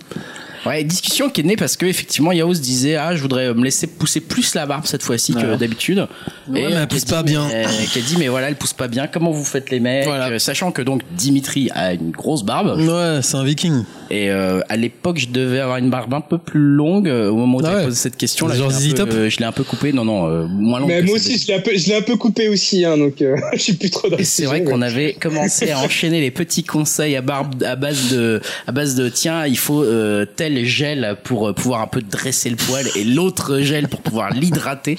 [0.67, 3.63] Ouais, discussion qui est née parce que effectivement Yao se disait ah je voudrais me
[3.65, 5.99] laisser pousser plus la barbe cette fois-ci que d'habitude.
[5.99, 6.07] Ouais,
[6.49, 7.47] mais euh, elle qui a pousse dit, pas bien.
[7.49, 9.07] mais- Qui a dit mais voilà elle pousse pas bien.
[9.07, 10.29] Comment vous faites les mecs Voilà.
[10.31, 13.85] Euh, Sachant que donc Dimitri a une grosse barbe Ouais, c'est un viking.
[14.11, 17.37] et euh, à l'époque je devais avoir une barbe un peu plus longue euh, au
[17.37, 17.85] moment où tu Ah ouais.
[17.85, 18.55] posé cette question là.
[18.55, 20.29] Genre je l'ai ZZ un peu- Top euh, je l'ai un peu coupé non non
[20.29, 20.89] euh, moins longue.
[20.89, 23.21] Mais moi aussi, je l'ai un peu, je l'ai un peu coupé aussi, hein, donc
[23.23, 26.21] euh, je suis plus trop dans Et c'est vrai mais- qu'on avait commencé à enchaîner
[26.21, 30.25] les petits conseils à barbe à base de à base de tiens il faut euh,
[30.37, 34.33] tel gel pour euh, pouvoir un peu dresser le poil et l'autre gel pour pouvoir
[34.33, 34.97] l'hydrater.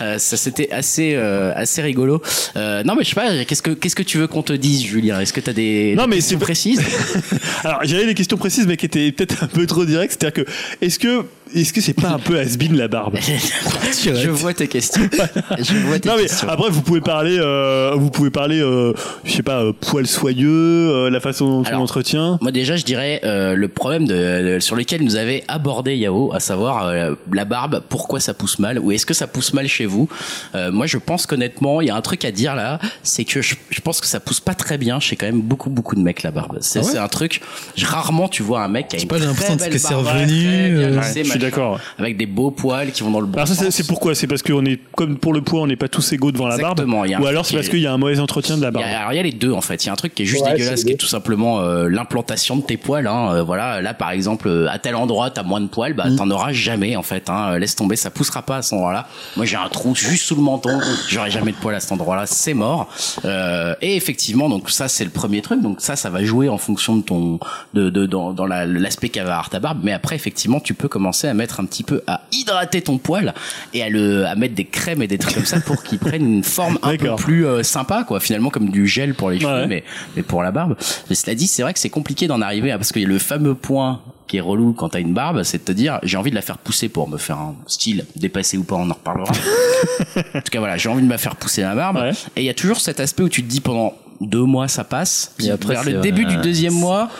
[0.00, 2.22] Euh, ça c'était assez euh, assez rigolo.
[2.56, 4.84] Euh, non mais je sais pas qu'est-ce que qu'est-ce que tu veux qu'on te dise
[4.84, 5.20] Julien?
[5.20, 6.82] Est-ce que t'as des, Non, des mais questions précises?
[7.64, 10.16] Alors j'avais des questions précises, mais qui étaient peut-être un peu trop directes.
[10.18, 10.50] C'est-à-dire que
[10.80, 11.24] est-ce que
[11.54, 13.16] est-ce que c'est pas un peu has-been la barbe
[14.02, 15.02] Je vois tes questions.
[15.58, 16.48] Je vois tes Non mais questions.
[16.48, 18.92] après vous pouvez parler, euh, vous pouvez parler, euh,
[19.24, 22.38] je sais pas, euh, poil soyeux, euh, la façon dont Alors, on l'entretient.
[22.40, 26.32] Moi déjà, je dirais euh, le problème de, de- sur lequel nous avait abordé Yao,
[26.34, 29.66] à savoir euh, la barbe, pourquoi ça pousse mal ou est-ce que ça pousse mal
[29.68, 30.08] chez vous
[30.54, 33.40] Euh, Moi, je pense qu'honnêtement, il y a un truc à dire là, c'est que
[33.42, 36.00] je, je pense que ça pousse pas très bien chez quand même beaucoup beaucoup de
[36.00, 36.58] mecs la barbe.
[36.60, 37.40] C'est Ah ouais un truc.
[37.82, 39.94] Rarement tu vois un mec qui a une pas, j'ai très l'impression belle que c'est
[39.94, 41.78] revenu, bien je suis d'accord.
[41.98, 43.74] Avec des beaux poils qui vont dans le bon Alors ça c'est- sens.
[43.74, 44.14] c'est pourquoi?
[44.14, 46.56] C'est parce qu'on est comme pour le poids, on n'est pas tous égaux devant la
[46.56, 48.86] Exactement, barbe, ou alors c'est parce qu'il y a un mauvais entretien de la barbe.
[48.86, 49.82] a, alors il y a les deux en fait.
[49.84, 51.60] Il y a un truc qui est juste Ouais, dégueulasse, c'est qui est tout simplement
[51.60, 53.06] euh, l'implantation de tes poils.
[53.06, 53.34] Hein.
[53.34, 56.30] Euh, voilà, là par exemple, euh, à tel endroit t'as moins de poils, bah t'en
[56.30, 57.28] auras jamais en fait.
[57.30, 57.58] Hein.
[57.58, 59.06] Laisse tomber, ça poussera pas à cet endroit-là.
[59.36, 62.26] Moi j'ai un trou juste sous le menton, j'aurai jamais de poils à cet endroit-là,
[62.26, 62.88] c'est mort.
[63.24, 65.60] Euh, et effectivement, donc ça c'est le premier truc.
[65.62, 67.38] Donc ça, ça va jouer en fonction de ton,
[67.74, 69.80] de, de dans, dans la- l'aspect va avoir ta barbe.
[69.82, 73.34] Mais après effectivement, tu peux commencer à mettre un petit peu à hydrater ton poil
[73.72, 76.24] et à le, à mettre des crèmes et des trucs comme ça pour qu'il prenne
[76.26, 78.20] une forme un peu plus euh, sympa quoi.
[78.20, 79.66] Finalement comme du gel pour les cheveux Ouais.
[79.66, 79.84] mais
[80.16, 80.76] mais pour la barbe.
[81.08, 83.54] Mais cela dit c'est vrai que c'est compliqué d'en arriver à parce que le fameux
[83.54, 86.34] point qui est relou quand t'as une barbe c'est de te dire j'ai envie de
[86.34, 89.32] la faire pousser pour me faire un style dépassé ou pas on en reparlera.
[90.34, 91.96] En tout cas voilà j'ai envie de me faire pousser la barbe.
[91.96, 92.12] Ouais.
[92.36, 94.84] et il y a toujours cet aspect où tu te dis pendant deux mois ça
[94.84, 95.32] passe.
[95.36, 97.10] Puis après, vers le début euh, du deuxième mois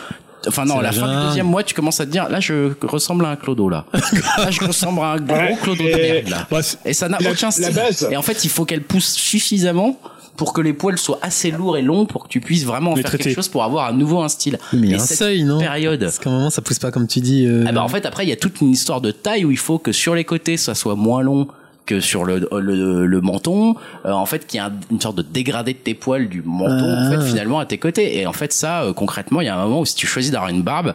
[0.48, 2.70] Enfin non, la la fin du deuxième mois, tu commences à te dire, là, je
[2.82, 3.84] ressemble à un clodo, là.
[4.38, 6.46] là, je ressemble à un gros Ouais, clodo de merde, là.
[6.84, 7.72] Et ça n'a aucun style.
[7.74, 8.08] base.
[8.10, 9.98] Et en fait, il faut qu'elle pousse suffisamment
[10.36, 12.96] pour que les poils soient assez lourds et longs pour que tu puisses vraiment en
[12.96, 13.24] faire traiter.
[13.24, 14.58] quelque chose pour avoir à nouveau un style.
[14.72, 15.60] Mais il y a Et un cette seuil, non?
[15.60, 16.00] période.
[16.00, 17.46] Parce qu'à un moment, ça pousse pas comme tu dis.
[17.46, 19.52] euh, Ah bah en fait après il y a toute une histoire de taille où
[19.52, 21.46] il faut que sur les côtés ça soit moins long
[21.86, 23.74] que sur le, le, le menton,
[24.06, 26.42] euh, en fait, qu'il y a un- une sorte de dégradé de tes poils du
[26.42, 27.10] menton, en Ah.
[27.10, 28.18] fait, finalement, à tes côtés.
[28.18, 30.30] Et en fait, ça, euh, concrètement, il y a un moment où si tu choisis
[30.32, 30.94] d'avoir une barbe,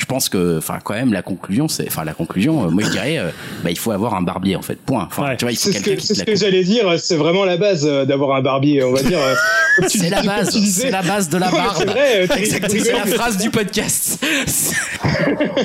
[0.00, 2.88] je pense que, enfin, quand même, la conclusion, c'est, enfin, la conclusion, euh, moi, je
[2.90, 3.28] dirais, euh,
[3.62, 5.06] bah, il faut avoir un barbier, en fait, point.
[5.10, 5.36] Enfin, Ouais.
[5.36, 7.16] tu vois, il faut C'est ce quelqu'un que, qui c'est ce que j'allais dire, c'est
[7.16, 9.18] vraiment la base euh, d'avoir un barbier, on va dire.
[9.18, 9.34] euh,
[9.88, 10.82] C'est dis- la base, disais.
[10.86, 11.76] c'est la base de la barbe.
[11.78, 14.18] C'est vrai, euh, tu- Exactement, c'est la phrase du podcast.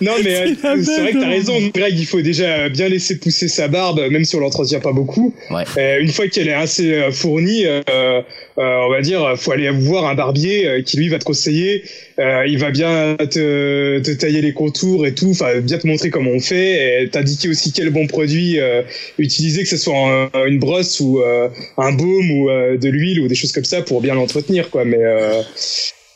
[0.00, 1.98] Non, mais euh, c'est vrai base que t'as raison, Greg.
[1.98, 5.34] Il faut déjà bien laisser pousser sa barbe, même si on l'entretient pas beaucoup.
[5.50, 5.64] Ouais.
[5.76, 8.22] Euh, une fois qu'elle est assez euh, fournie, euh, euh,
[8.58, 11.82] on va dire, faut aller voir un barbier euh, qui lui va te conseiller.
[12.18, 16.10] Euh, il va bien te, te tailler les contours et tout, enfin bien te montrer
[16.10, 18.82] comment on fait, et t'indiquer aussi quel bon produit euh,
[19.18, 23.20] utiliser, que ce soit un- une brosse ou euh, un baume ou euh, de l'huile
[23.20, 24.84] ou des choses comme ça pour bien l'entretenir, quoi.
[24.84, 25.42] Mais euh,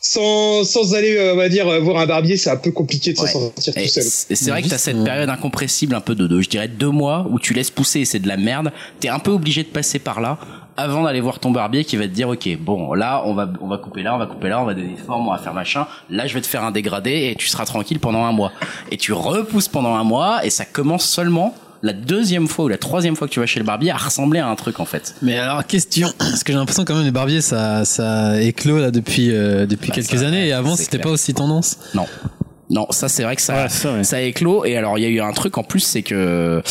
[0.00, 3.20] sans, sans aller, euh, on va dire, voir un barbier, c'est un peu compliqué de
[3.20, 3.28] Ouais.
[3.28, 4.02] s'en sortir Et tout seul.
[4.02, 6.90] c'est c'est vrai que t'as cette période incompressible un peu de, de, je dirais, deux
[6.90, 8.72] mois où tu laisses pousser et c'est de la merde.
[8.98, 10.38] T'es un peu obligé de passer par là
[10.76, 13.68] avant d'aller voir ton barbier qui va te dire, ok, bon, là, on va, on
[13.68, 15.54] va couper là, on va couper là, on va donner des formes, on va faire
[15.54, 15.86] machin.
[16.10, 18.52] Là, je vais te faire un dégradé et tu seras tranquille pendant un mois.
[18.90, 21.54] Et tu repousses pendant un mois et ça commence seulement
[21.84, 24.38] la deuxième fois ou la troisième fois que tu vas chez le barbier à ressembler
[24.38, 25.16] à un truc en fait.
[25.20, 28.92] Mais alors question, parce que j'ai l'impression quand même les barbiers ça ça éclos là
[28.92, 31.78] depuis euh, depuis Bah, quelques ça, années et avant c'était pas aussi tendance.
[31.94, 32.06] Non.
[32.72, 34.02] Non, ça c'est vrai que ça, Ouais, ça, ouais.
[34.02, 34.64] ça a éclos.
[34.64, 36.62] Et alors il y a eu un truc en plus, c'est que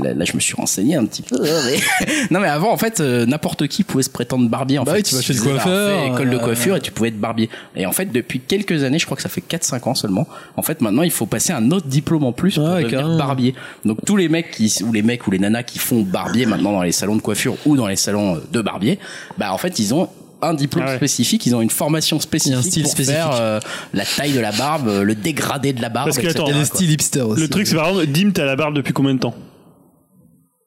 [0.00, 1.36] là, là, je me suis renseigné un petit peu.
[1.36, 4.78] hein, mais- non mais avant en fait euh, n'importe qui pouvait se prétendre barbier.
[4.78, 6.92] En Bah fait, oui, tu vas chez le coiffeur, école de euh, coiffure et tu
[6.92, 7.50] pouvais être barbier.
[7.74, 10.28] Et en fait depuis quelques années, je crois que ça fait 4-5 ans seulement.
[10.56, 13.18] En fait maintenant il faut passer un autre diplôme en plus pour Ouais, devenir carrément.
[13.18, 13.54] barbier.
[13.84, 16.72] Donc tous les mecs qui ou les mecs ou les nanas qui font barbier maintenant
[16.72, 19.00] dans les salons de coiffure ou dans les salons de barbier,
[19.38, 20.08] bah en fait ils ont
[20.42, 20.96] un diplôme Ah ouais.
[20.96, 23.16] spécifique, ils ont une formation spécifique style pour spécifique.
[23.16, 23.60] faire euh,
[23.94, 26.06] la taille de la barbe, euh, le dégradé de la barbe.
[26.08, 26.76] Parce que, etc., attends, Il y a le quoi.
[26.76, 27.40] style hipster aussi.
[27.40, 29.34] Le truc, c'est par exemple, Dim, t'as la barbe depuis combien de temps?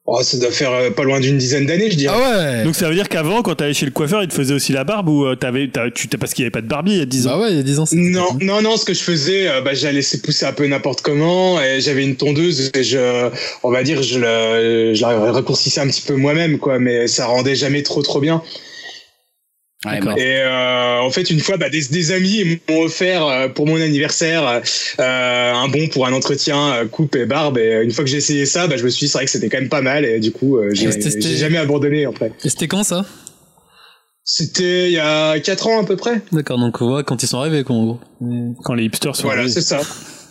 [0.08, 2.14] Oh, ça doit faire euh, pas loin d'une dizaine d'années, je dirais.
[2.16, 2.62] Ah ouais.
[2.64, 4.84] Donc ça veut dire qu'avant, quand t'allais chez le coiffeur, il te faisait aussi la
[4.84, 6.98] barbe ou euh, t'avais, t'as- tu t'as parce qu'il y avait pas de barbier il
[7.00, 7.30] y a 10 ans.
[7.30, 7.84] Bah ouais, il y a 10 ans.
[7.92, 11.00] Non, non, non, ce que je faisais, euh, bah, j'ai laissé pousser un peu n'importe
[11.00, 13.30] comment, et j'avais une tondeuse, et je,
[13.64, 17.26] on va dire, je la, je la raccourcissais un petit peu moi-même, quoi, mais ça
[17.26, 18.42] rendait jamais trop, trop bien.
[20.16, 23.80] Et euh, en fait, une fois, bah, des, des amis m'ont offert euh, pour mon
[23.80, 24.62] anniversaire
[24.98, 27.58] euh, un bon pour un entretien euh, coupe et barbe.
[27.58, 29.24] Et euh, une fois que j'ai essayé ça, bah, je me suis dit c'est vrai
[29.26, 30.04] que c'était quand même pas mal.
[30.04, 32.32] Et du coup, euh, j'ai jamais abandonné après.
[32.44, 33.04] Et c'était quand ça?
[34.28, 36.20] C'était il y a quatre ans à peu près.
[36.32, 38.00] D'accord, donc on voit quand ils sont arrivés quoi en gros.
[38.64, 39.54] Quand les hipsters sont Voilà, arrivés.
[39.54, 39.80] c'est ça.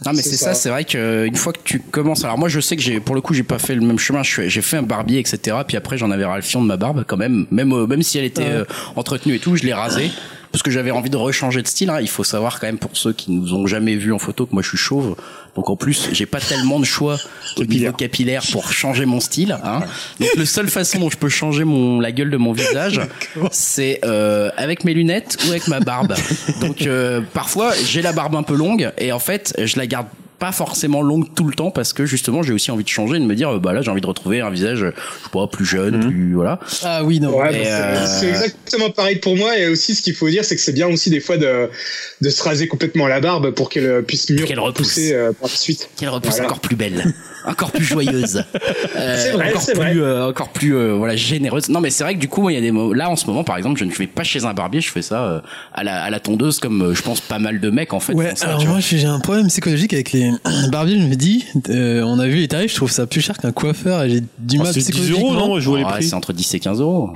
[0.06, 0.54] Non mais C'est ça, ça.
[0.54, 3.16] c'est vrai que une fois que tu commences, alors moi je sais que j'ai pour
[3.16, 5.56] le coup j'ai pas fait le même chemin, j'ai fait un barbier etc.
[5.66, 8.04] Puis après j'en avais ras le fion de ma barbe quand même, même euh, même
[8.04, 8.66] si elle était euh,
[8.98, 10.12] entretenue et tout, je l'ai rasée
[10.56, 11.90] parce que j'avais envie de rechanger de style.
[11.90, 11.98] hein.
[12.00, 14.54] Il faut savoir quand même pour ceux qui nous ont jamais vu en photo que
[14.54, 15.18] moi je suis chauve,
[15.54, 17.18] donc en plus j'ai pas tellement de choix
[17.58, 17.96] au niveau Capillaire.
[17.98, 19.52] capillaire pour changer mon style.
[19.66, 19.82] Hein.
[20.22, 23.02] Donc la seule façon dont je peux changer mon la gueule de mon visage,
[23.52, 26.16] c'est euh, avec mes lunettes ou avec ma barbe.
[26.62, 30.08] Donc euh, parfois j'ai la barbe un peu longue et en fait je la garde
[30.40, 33.20] pas forcément longue tout le temps parce que justement j'ai aussi envie de changer et
[33.20, 35.30] de me dire euh, bah là j'ai envie de retrouver un visage euh, je sais
[35.32, 37.30] pas plus jeune plus voilà Ah oui, non.
[37.38, 39.58] Ouais, bah, c'est- euh, c'est exactement pareil pour moi.
[39.58, 41.70] Et aussi, ce qu'il faut dire, c'est que c'est bien aussi des fois de,
[42.22, 44.88] de se raser complètement la barbe pour qu'elle puisse mieux qu'elle repousse.
[44.88, 45.90] repousser euh, par la suite.
[45.98, 46.46] qu'elle repousse Voilà.
[46.46, 47.14] encore plus belle
[47.48, 48.44] encore plus joyeuse
[48.98, 49.94] Euh, vrai, encore plus vrai.
[49.98, 52.56] euh, encore plus euh, voilà généreuse non mais c'est vrai que du coup moi, il
[52.56, 54.54] y a des là en ce moment par exemple je ne vais pas chez un
[54.54, 55.40] barbier je fais ça euh,
[55.74, 58.14] à la à la tondeuse comme euh, je pense pas mal de mecs en fait
[58.14, 60.32] Ouais, ça, alors moi j'ai j'ai un problème psychologique avec les
[60.72, 63.38] barbiers, je me dis, euh, on a vu les tarifs, je trouve ça plus cher
[63.38, 65.34] qu'un coiffeur et j'ai du Oh, mal c'est 10 psychologiquement.
[65.34, 66.04] euros, non Je vois les prix.
[66.04, 67.10] c'est entre 10 et 15 euros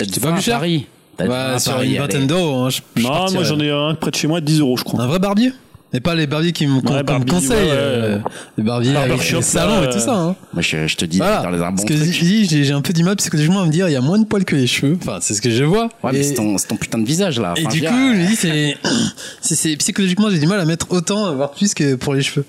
[0.00, 2.54] C'est pas 20 plus cher Paris Peut-être 20 à Ouais, sur une vingtaine d'euros.
[2.56, 3.34] hein, je- je Non, partirais.
[3.34, 5.02] moi j'en ai un près de chez moi, 10 euros, je crois.
[5.02, 5.52] Un vrai barbier?
[5.92, 7.50] Mais pas les barbiers qui me Ouais, barbier, conseillent.
[7.50, 8.18] ouais, euh,
[8.56, 10.14] les barbiers avec shop, les salons là, et tout ça.
[10.14, 10.36] Hein.
[10.54, 11.42] moi je, je te dis Voilà.
[11.42, 13.96] dans les Parce que j'ai un peu du mal psychologiquement à me dire, il y
[13.96, 14.96] a moins de poils que les cheveux.
[15.02, 15.88] Enfin, c'est ce que je vois.
[16.02, 18.26] ouais mais c'est ton ton putain de visage là Et Enfin, du coup, je me
[18.26, 18.36] dis,
[19.40, 22.46] c'est, c'est- psychologiquement, j'ai du mal à mettre autant, voire plus que pour les cheveux.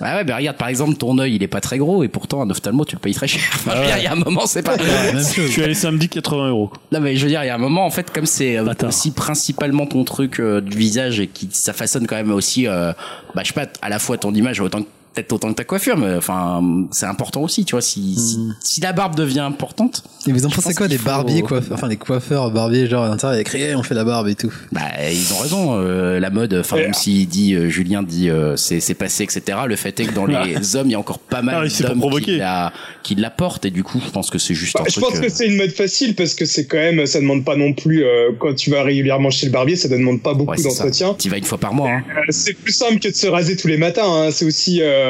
[0.00, 2.42] Ouais, ouais, mais regarde, par exemple, ton œil, il est pas très gros, et pourtant,
[2.42, 3.40] un ophtalmo, tu le payes très cher.
[3.54, 4.76] Enfin, je veux dire, il y a un moment, c'est pas.
[4.76, 6.70] Même Je suis allé samedi 80 euros.
[6.92, 8.74] Non, mais je veux dire, il y a un moment, en fait, comme c'est euh,
[8.86, 12.92] aussi principalement ton truc euh, du visage et qui, ça façonne quand même aussi, euh,
[13.34, 15.64] bah, je sais pas, à la fois ton image, autant que, peut-être autant que ta
[15.64, 16.62] coiffure, mais enfin,
[16.92, 20.50] c'est important aussi, tu vois, si, si, si la barbe devient importante, Et vous en
[20.50, 23.48] pensez pense quoi des faut- barbiers, quoi Enfin, les coiffeurs barbiers, genre à l'intérieur, avec
[23.48, 24.52] rien, on fait la barbe et tout?
[24.72, 28.56] bah, ils ont raison, euh, la mode, enfin, même s'il dit, euh, Julien dit, euh,
[28.56, 29.58] c'est, c'est passé, etc.
[29.66, 31.68] Le fait est que dans les hommes, il y a encore pas Ah mal
[31.98, 32.72] pour d'hommes qui la,
[33.02, 35.04] qui la portent, et du coup, je pense que c'est juste Bah, un je truc.
[35.04, 37.56] pense euh, que c'est une mode facile parce que c'est quand même, ça demande pas
[37.56, 40.52] non plus, euh, quand tu vas régulièrement chez le barbier, ça ne demande pas beaucoup
[40.52, 41.14] ouais, d'entretien.
[41.18, 42.02] Tu vas une fois par mois, hein.
[42.18, 44.02] Euh, C'est plus simple que de se raser tous les matins.
[44.06, 44.28] Hein.
[44.30, 45.05] C'est aussi, euh,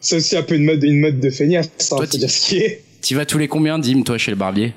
[0.00, 1.66] c'est aussi un peu une mode, une mode de feignasse.
[1.66, 2.82] Hein, Toi, faut tu- dire ce qui est.
[3.02, 4.72] Tu vas tous les combien, Dim, toi, chez le barbier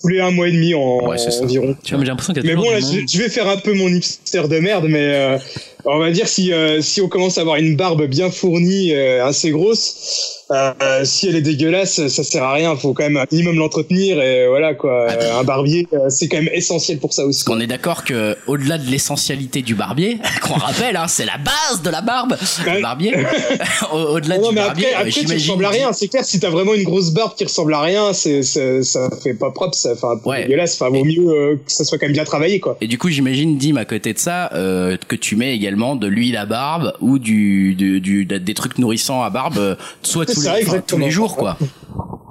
[0.00, 1.30] Tous les un mois et demi en, Ouais, ça.
[1.42, 1.74] environ.
[1.82, 3.56] Tu vois, mais j'ai l'impression qu'il y a Mais bon, là, je, vais faire un
[3.56, 5.38] peu mon hipster de merde, mais euh,
[5.84, 9.24] on va dire si euh, si on commence à avoir une barbe bien fournie, euh,
[9.26, 12.74] assez grosse, euh, si elle est dégueulasse, ça sert à rien.
[12.76, 15.06] Faut quand même un minimum l'entretenir et voilà quoi.
[15.38, 17.44] Un barbier, euh, c'est quand même essentiel pour ça aussi.
[17.44, 21.82] Qu'on est d'accord que au-delà de l'essentialité du barbier, qu'on rappelle, hein, c'est la base
[21.82, 23.14] de la barbe, le barbier.
[23.92, 25.92] Au- au-delà Non, du mais barbier, après, après tu ressembles à rien.
[25.92, 29.08] C'est clair, si t'as vraiment une grosse barbe qui ressemble à rien, c'est, c'est- ça
[29.22, 30.42] fait pas propre, ça fait un peu Ouais.
[30.44, 30.74] dégueulasse.
[30.80, 32.76] Enfin, vaut mieux euh, que ça soit quand même bien travaillé, quoi.
[32.80, 36.06] Et du coup, j'imagine, Dim, à côté de ça, euh, que tu mets également de
[36.06, 40.44] l'huile à barbe ou du, du, du- des trucs nourrissants à barbe, euh, soit tous,
[40.44, 41.04] ça, les, enfin, tous exactement.
[41.06, 41.56] les jours, quoi.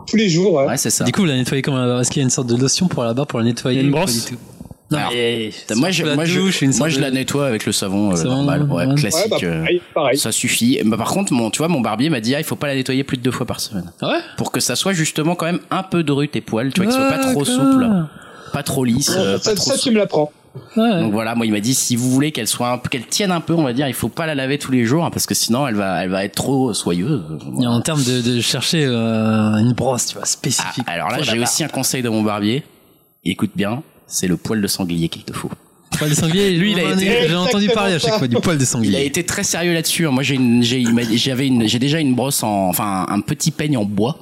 [0.07, 0.65] Tous les jours, ouais.
[0.65, 1.03] Ouais, c'est ça.
[1.03, 3.03] Du coup, vous la nettoyez barbe Est-ce qu'il y a une sorte de lotion pour
[3.03, 4.41] la barbe pour la nettoyer une brosse du tout
[4.89, 7.73] Non, Alors, mais moi, je, la moi, je, douche, moi, je la nettoie avec le
[7.73, 8.95] savon, euh, Savon normal, ouais, normal.
[8.95, 9.23] classique.
[9.25, 10.17] Ouais, bah, euh, pareil, pareil.
[10.17, 10.79] ça suffit.
[10.85, 12.75] Mais par contre, mon, tu vois, mon barbier m'a dit, ah, il faut pas la
[12.75, 13.91] nettoyer plus de deux fois par semaine.
[14.01, 14.19] Ah ouais?
[14.37, 16.93] Pour que ça soit justement quand même un peu dru tes poils, tu vois, que
[16.93, 17.45] ce soit pas trop D'accord.
[17.45, 17.87] souple,
[18.53, 20.31] pas trop lisse, euh, ça, pas trop ça, tu me l'apprends.
[20.75, 21.01] Ouais.
[21.01, 23.53] Donc voilà, moi il m'a dit si vous voulez qu'elle soit qu'elle tienne un peu,
[23.53, 25.67] on va dire, il faut pas la laver tous les jours hein, parce que sinon
[25.67, 27.21] elle va, elle va être trop soyeuse.
[27.61, 30.83] Et en termes de, de chercher euh, une brosse, tu vois, Ah, spécifique.
[30.87, 32.63] alors là, la j'ai aussi un conseil de mon barbier.
[33.23, 35.49] Écoute bien, c'est le poil de sanglier qu'il te faut.
[35.97, 36.51] Poil de sanglier.
[36.57, 38.65] Lui, il a été- ai- J'ai entendu parler à chaque fois du poil de Il
[38.65, 39.05] a sanglier.
[39.05, 40.07] été très sérieux là-dessus.
[40.07, 40.11] hein.
[40.11, 40.37] Moi, j'ai
[41.17, 44.17] j'avais j'ai déjà une brosse en, enfin, un petit peigne en bois.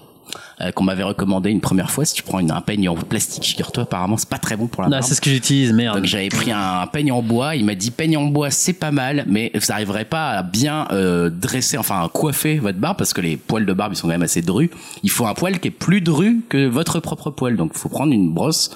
[0.62, 3.44] Euh, qu'on m'avait recommandé une première fois si tu prends une, un peigne en plastique
[3.44, 5.98] figure-toi apparemment c'est pas très bon pour la Non, barbe c'est ce que j'utilise, merde.
[5.98, 8.92] donc j'avais pris un peigne en bois il m'a dit peigne en bois c'est pas
[8.92, 13.22] mal mais vous n'arriverez pas à bien euh, dresser enfin coiffer votre barbe parce que
[13.22, 14.70] les poils de barbe ils sont quand même assez drus
[15.04, 17.90] il faut un poil qui est plus dru que votre propre poil donc il faut
[17.90, 18.72] prendre une brosse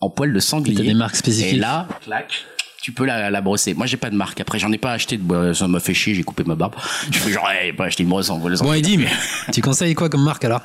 [0.00, 1.54] en poil de sanglier des marques spécifiques.
[1.54, 2.32] et là, clac,
[2.82, 3.74] tu peux la, la brosser.
[3.74, 4.40] Moi, j'ai pas de marque.
[4.40, 5.52] Après, j'en ai pas acheté de bois.
[5.52, 6.14] Ça m'a fait chier.
[6.14, 6.72] J'ai coupé ma barbe.
[7.10, 8.94] Je fais genre, hey, pas acheter une brosse en poil de Bon, sanglier.
[8.94, 9.04] Edim,
[9.52, 10.62] tu conseilles quoi comme marque alors?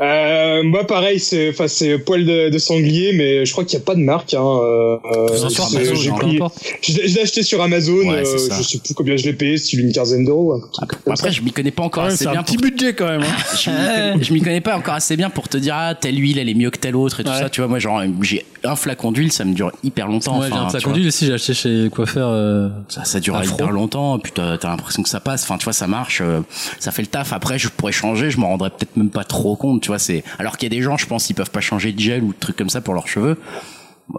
[0.00, 3.82] Euh, moi, pareil, c'est, enfin, c'est poil de, de sanglier, mais je crois qu'il n'y
[3.82, 4.32] a pas de marque.
[4.32, 4.40] Hein.
[4.42, 4.96] Euh,
[5.28, 6.14] Tout ça sur c'est- Amazon, j'ai hein.
[6.18, 6.38] pris-
[6.82, 7.92] je l'ai je l'ai acheté sur Amazon.
[8.08, 10.58] Ouais, c'est euh, je sais plus combien je l'ai payé, style une quinzaine d'euros.
[11.06, 12.40] Après, je m'y connais pas encore Ouais, assez c'est bien.
[12.40, 13.20] un petit pour- budget quand même.
[13.22, 13.26] hein.
[13.54, 16.18] Je m'y connais- je m'y connais pas encore assez bien pour te dire ah telle
[16.18, 17.38] huile elle est mieux que telle autre et tout Ouais.
[17.38, 20.66] ça tu vois moi genre j'ai un flacon d'huile ça me dure hyper longtemps enfin,
[20.66, 22.28] un flacon d'huile aussi, j'ai acheté chez Coiffeur.
[22.28, 25.64] euh, ça, ça dure hyper longtemps puis t'as t'as l'impression que ça passe enfin tu
[25.64, 26.40] vois ça marche euh,
[26.78, 27.32] ça fait le taf.
[27.32, 30.24] Après je pourrais changer je m'en rendrais peut-être même pas trop compte tu vois c'est
[30.38, 32.32] alors qu'il y a des gens je pense ils peuvent pas changer de gel ou
[32.32, 33.38] de trucs comme ça pour leurs cheveux.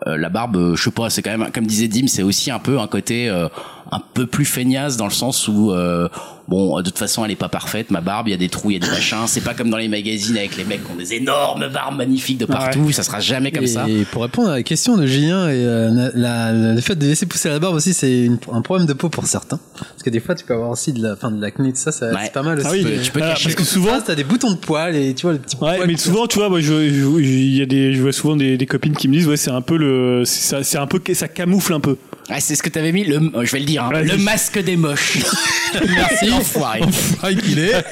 [0.08, 2.50] Euh, la barbe euh, je sais pas c'est quand même comme disait Dim c'est aussi
[2.50, 3.48] un peu un côté euh,
[3.92, 6.08] un peu plus feignasse dans le sens où euh,
[6.48, 8.72] bon de toute façon elle est pas parfaite ma barbe il y a des trous
[8.72, 10.92] il y a des machins c'est pas comme dans les magazines avec les mecs qui
[10.92, 14.24] ont des énormes barbes magnifiques de partout ça sera jamais comme et, ça et pour
[14.24, 17.50] répondre à la question de Julien, et, euh, la- la- le fait de laisser pousser
[17.50, 19.60] la barbe aussi, c'est une- un problème de peau pour certains.
[19.78, 21.92] Parce que des fois, tu peux avoir aussi de la, fin, de l'acné, tout ça,
[21.92, 22.18] ça Ouais.
[22.24, 22.68] c'est pas mal aussi.
[22.70, 24.52] Ah oui, tu peux- tu peux voilà, cacher parce que Souvent, souvent, t'as des boutons
[24.52, 26.90] de poils et tu vois le petit Ouais, poil mais souvent, tu vois, moi, je,
[26.90, 29.38] je- il y a des, je vois souvent des, des copines qui me disent, ouais,
[29.38, 31.98] c'est un peu le, ça- c'est un peu, ça camoufle un peu.
[32.30, 34.60] Ah, c'est ce que t'avais mis le je vais le dire hein, Ouais, le masque
[34.60, 35.18] des moches
[35.88, 37.84] merci enfoiré Enfoiré qu'il est.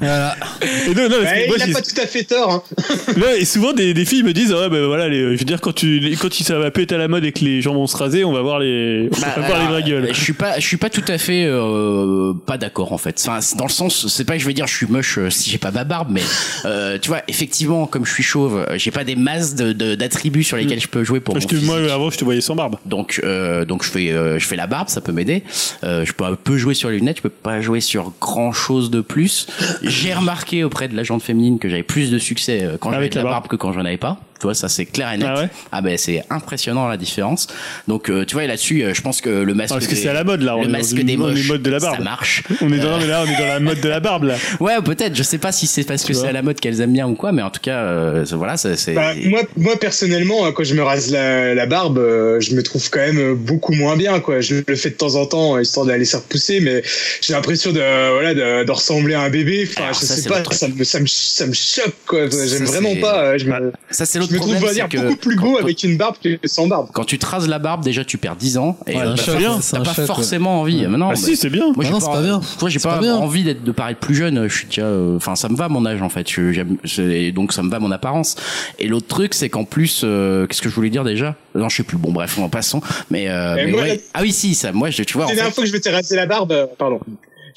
[0.00, 0.36] voilà.
[0.62, 2.50] Et non, non, Ouais, moi, il a pas tout à fait tort.
[2.50, 2.62] Hein.
[3.16, 5.60] là, et souvent des, des filles me disent, ouais, ben voilà, les, je veux dire,
[5.60, 7.86] quand tu, les- quand ça va péter à la mode et que les gens vont
[7.86, 10.08] se raser, on va voir les, on Bah, va voir les vraies gueules.
[10.12, 13.22] Je suis pas, je suis pas tout à fait euh, pas d'accord en fait.
[13.26, 15.50] Enfin, dans le sens, c'est pas que je vais dire je suis moche euh, si
[15.50, 16.22] j'ai pas ma barbe, mais
[16.64, 19.94] euh, tu vois, effectivement, comme je suis chauve, euh, j'ai pas des masses de de-
[19.94, 22.24] d'attributs sur lesquels je peux jouer pour Moi, mon je te, moi, avant, je te
[22.24, 22.76] voyais sans barbe.
[22.86, 25.42] Donc, euh, donc je fais, euh, je fais la barbe, ça peut m'aider.
[25.84, 28.52] Euh, je peux un peu jouer sur les lunettes, je peux pas jouer sur grand
[28.52, 29.46] chose de plus.
[29.82, 33.16] J'ai remarqué auprès de la jante féminine que j'avais plus de succès quand j'avais la
[33.16, 33.34] la barbe.
[33.34, 33.46] barbe.
[33.48, 34.20] que quand j'en avais pas.
[34.38, 35.28] Tu vois, ça c'est clair et net.
[35.30, 37.46] Ah ouais ben c'est impressionnant la différence.
[37.88, 39.94] Donc, euh, tu vois, et là-dessus, euh, je pense que le masque, Ah, parce que
[39.94, 40.56] des- c'est à la mode, là.
[40.56, 41.96] On le masque des moches, modes de la barbe.
[41.98, 42.42] ça marche.
[42.60, 44.34] On est dans, mais là, on est dans la mode de la barbe, là.
[44.60, 45.14] Ouais, peut-être.
[45.14, 47.14] Je sais pas si c'est parce que c'est à la mode qu'elles aiment bien ou
[47.14, 48.92] quoi, mais en tout cas, euh, voilà, c'est.
[48.94, 52.62] Bah, moi, moi personnellement, hein, quand je me rase la, la barbe, euh, je me
[52.62, 54.20] trouve quand même beaucoup moins bien.
[54.20, 54.40] Quoi.
[54.40, 56.82] Je le fais de temps en temps, histoire de la laisser repousser, mais
[57.22, 59.66] j'ai l'impression de, voilà, de, de ressembler à un bébé.
[59.70, 61.94] Enfin, Alors, je ça, sais pas, ça me, ça me, ça me choque.
[62.06, 62.28] Quoi.
[62.30, 63.18] J'aime vraiment pas.
[63.24, 65.96] euh, Je me, Ça, c'est je me trouve, dire, que beaucoup plus beau avec une
[65.96, 66.88] barbe que sans barbe.
[66.92, 68.76] Quand tu te rases la barbe, déjà, tu perds 10 ans.
[68.86, 70.06] Et Ouais, euh, t'as pas- ouais.
[70.06, 70.86] forcément envie.
[70.88, 71.66] Mais non, Ah, si, c'est bien.
[71.66, 72.40] Moi, Bah j'ai non, pas, c'est pas bien.
[72.60, 74.48] Moi, j'ai pas, envie d'être, de paraître plus jeune.
[74.48, 76.28] Je suis déjà, euh, enfin, ça me va mon âge, en fait.
[76.30, 78.36] Je, j'aime, c'est- donc, ça me va mon apparence.
[78.78, 81.34] Et l'autre truc, c'est qu'en plus, euh, qu'est-ce que je voulais dire déjà?
[81.54, 81.96] Non, je sais plus.
[81.96, 82.80] Bon, bref, en passant.
[83.10, 83.88] Mais, euh, Et mais moi, ouais.
[83.88, 85.90] la- Ah oui, si, ça, moi, je, tu vois, La dernière fois que je m'étais
[85.90, 87.00] rasé la barbe, euh, pardon.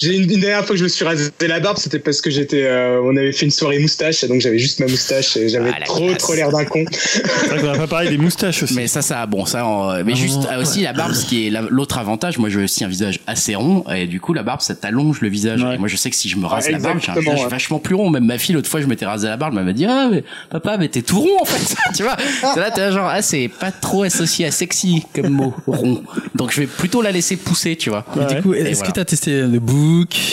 [0.01, 2.29] J'ai une, une dernière fois que je me suis rasé la barbe, c'était parce que
[2.29, 5.49] j'étais, euh, on avait fait une soirée moustache, et donc j'avais juste ma moustache et
[5.49, 6.17] j'avais Ah, trop classe.
[6.19, 6.85] trop l'air d'un con.
[6.91, 8.75] C'est vrai qu'on a pas parlé des moustaches aussi.
[8.75, 10.53] Mais ça, ça, bon, ça, en- mais Ah, juste ouais.
[10.53, 12.37] euh, aussi la barbe, ce qui est la- l'autre avantage.
[12.37, 15.27] Moi, j'ai aussi un visage assez rond et du coup, la barbe, ça t'allonge le
[15.27, 15.61] visage.
[15.63, 15.75] Ouais.
[15.75, 17.43] Et moi, je sais que si je me rase Ouais, la barbe, j'ai un visage
[17.43, 17.49] ouais.
[17.49, 18.09] vachement plus rond.
[18.09, 20.23] Même ma fille, l'autre fois, je m'étais rasé la barbe, elle m'a dit, ah, mais
[20.49, 21.75] papa, mais t'es tout rond en fait.
[21.97, 22.15] tu vois?
[22.55, 26.03] Là, t'es genre, ah, c'est pas trop associé à sexy comme mot rond.
[26.35, 28.05] Donc, je vais plutôt la laisser pousser, tu vois.
[28.15, 28.33] Ouais.
[28.35, 28.91] Du coup, est-ce voilà.
[28.91, 29.59] que t'as testé le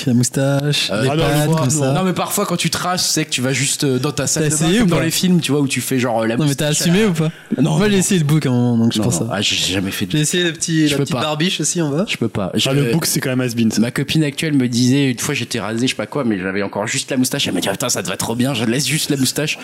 [0.07, 3.05] la moustache, Euh, les ah non, comme non, ça Non mais parfois quand tu traces,
[3.07, 5.01] tu sais que tu vas juste euh, dans ta salle de bain comme ou dans
[5.01, 7.13] les films, tu vois, où tu fais genre euh, la Non, mais t'as assumé ou
[7.13, 7.31] pas
[7.61, 9.29] Non, Moi, j'ai essayé le book à un moment, donc je pense ça.
[9.31, 11.23] ah, j'ai jamais fait de J'ai essayé le petit, Je la peux petite pas.
[11.23, 12.05] barbiche aussi en bas.
[12.09, 12.53] Je peux pas.
[12.67, 13.71] Ah, le book, c'est quand même has-been.
[13.71, 13.81] ça.
[13.81, 16.63] Ma copine actuelle me disait une fois j'étais rasé, je sais pas quoi, mais j'avais
[16.63, 17.47] encore juste la moustache.
[17.49, 19.59] Elle m'a dit ah, putain ça te va trop bien, je laisse juste la moustache.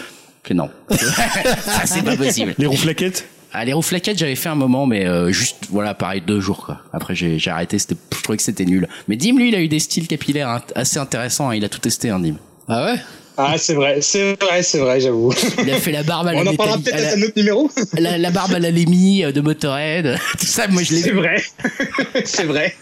[0.45, 2.55] Fais non, ça c'est pas possible.
[2.59, 6.41] Les rouflaquettes Ah, les rouflaquettes j'avais fait un moment, mais euh, juste voilà pareil deux
[6.41, 6.79] jours quoi.
[6.93, 8.89] Après j'ai j'ai arrêté, c'était je trouvais que c'était nul.
[9.07, 11.79] Mais Dim lui il a eu des styles capillaires assez intéressants, hein, il a tout
[11.79, 12.35] testé hein, Dim.
[12.69, 12.99] Ah ouais?
[13.37, 15.33] Ah, c'est vrai, c'est vrai, c'est vrai, j'avoue.
[15.63, 17.71] Il a fait la barbe à la, On en parlera peut-être à un autre numéro.
[17.95, 21.17] la, la barbe à la euh, de Motorhead, tout ça moi je l'ai C'est vu.
[21.17, 21.43] vrai.
[22.27, 22.75] c'est vrai.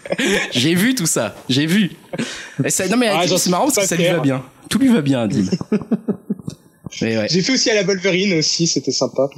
[0.51, 1.91] J'ai vu tout ça, j'ai vu.
[2.65, 4.43] Et ça, non mais Ah, c'est marrant parce que ça lui va bien.
[4.69, 5.45] Tout lui va bien, Dim.
[7.01, 7.27] Ouais.
[7.29, 9.29] J'ai fait aussi à la Wolverine aussi, c'était sympa.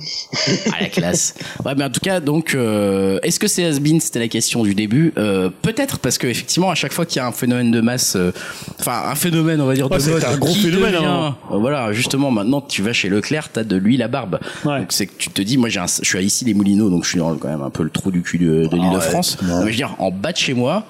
[0.72, 1.34] Ah la classe.
[1.66, 4.76] Ouais, mais en tout cas, donc, euh, est-ce que c'est has-been C'était la question du
[4.76, 5.14] début.
[5.18, 8.16] Euh, Peut-être parce que effectivement, à chaque fois qu'il y a un phénomène de masse,
[8.16, 8.32] euh,
[8.80, 11.06] enfin un phénomène, on va dire Ouais, de c'est mode, un gros qui phénomène, devient-
[11.06, 11.36] hein.
[11.52, 14.40] euh, Voilà, justement, maintenant tu vas chez Leclerc, t'as de l'huile à barbe.
[14.66, 14.80] Ouais.
[14.80, 16.90] Donc c'est que tu te dis, moi j'ai, un, je suis à ici les Moulineaux,
[16.90, 19.38] donc je suis dans quand même un peu le trou du cul de, de l'Île-de-France.
[19.42, 19.48] ouais.
[19.48, 20.86] Non, mais je veux dire, en bas de chez moi.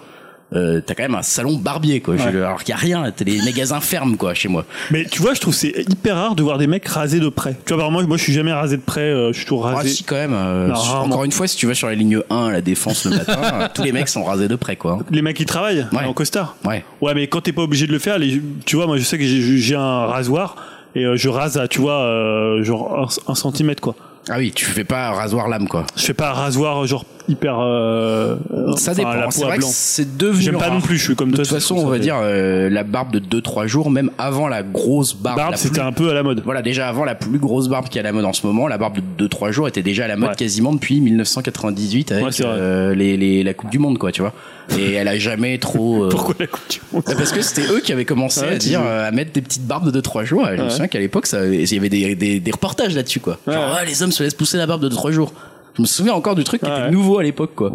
[0.56, 2.22] Euh, t'as quand même un salon barbier quoi Ouais.
[2.28, 5.34] alors qu'il y a rien t'as des magasins fermes quoi chez moi Mais tu vois,
[5.34, 7.56] je trouve c'est hyper rare de voir des mecs rasés de près.
[7.66, 9.02] Tu vois, par moi, moi, je suis jamais rasé de près.
[9.02, 9.90] euh, je suis toujours Ah rasé.
[9.90, 10.34] si quand même.
[10.36, 11.14] euh, Non, sur- rarement.
[11.16, 13.40] encore une fois, si tu vas sur la ligne 1 à la défense le matin,
[13.54, 15.00] euh, tous les mecs sont rasés de près quoi.
[15.10, 16.06] Les mecs qui travaillent Ouais.
[16.06, 16.56] en costard.
[16.66, 16.84] Ouais.
[17.02, 19.18] Ouais, mais quand t'es pas obligé de le faire, les, tu vois, moi, je sais
[19.18, 20.56] que j'ai un rasoir
[20.96, 23.96] et euh, je rase à, tu vois, euh, genre un, un centimètre quoi.
[24.30, 25.86] Ah oui, tu fais pas rasoir lame quoi.
[25.98, 27.58] Je fais pas rasoir genre hyper.
[27.60, 28.36] Euh,
[28.78, 29.14] Ça dépend.
[29.14, 29.68] la C'est peau à blanc.
[29.72, 30.41] c'est devenu.
[30.44, 30.74] J'aime pas rare.
[30.76, 30.98] non plus.
[30.98, 31.44] Je suis comme De toi.
[31.45, 32.02] toute c'est façon, on va fait.
[32.04, 35.38] dire euh, la barbe de 2-3 jours, même avant la grosse barbe.
[35.38, 36.41] Barbe, c'était plus- un peu à la mode.
[36.45, 38.68] Voilà, déjà avant la plus grosse barbe qui est à la mode en ce moment,
[38.68, 40.36] la barbe de 2-3 jours était déjà à la mode Ouais.
[40.36, 44.34] quasiment depuis 1998 avec Ouais, euh, les, les, la Coupe du Monde, quoi, tu vois.
[44.78, 46.06] Et elle a jamais trop.
[46.06, 48.54] euh, Pourquoi la coupe du monde Bah, Parce que c'était eux qui avaient commencé Ouais,
[48.54, 50.48] à dire, euh, à mettre des petites barbes de 2-3 jours.
[50.50, 53.20] Et je me souviens qu'à l'époque, ça, il y avait des, des, des reportages là-dessus,
[53.20, 53.38] quoi.
[53.48, 55.34] Genre, ah, les hommes se laissent pousser la barbe de 2-3 jours.
[55.76, 57.72] Je me souviens encore du truc qui était nouveau à l'époque, quoi.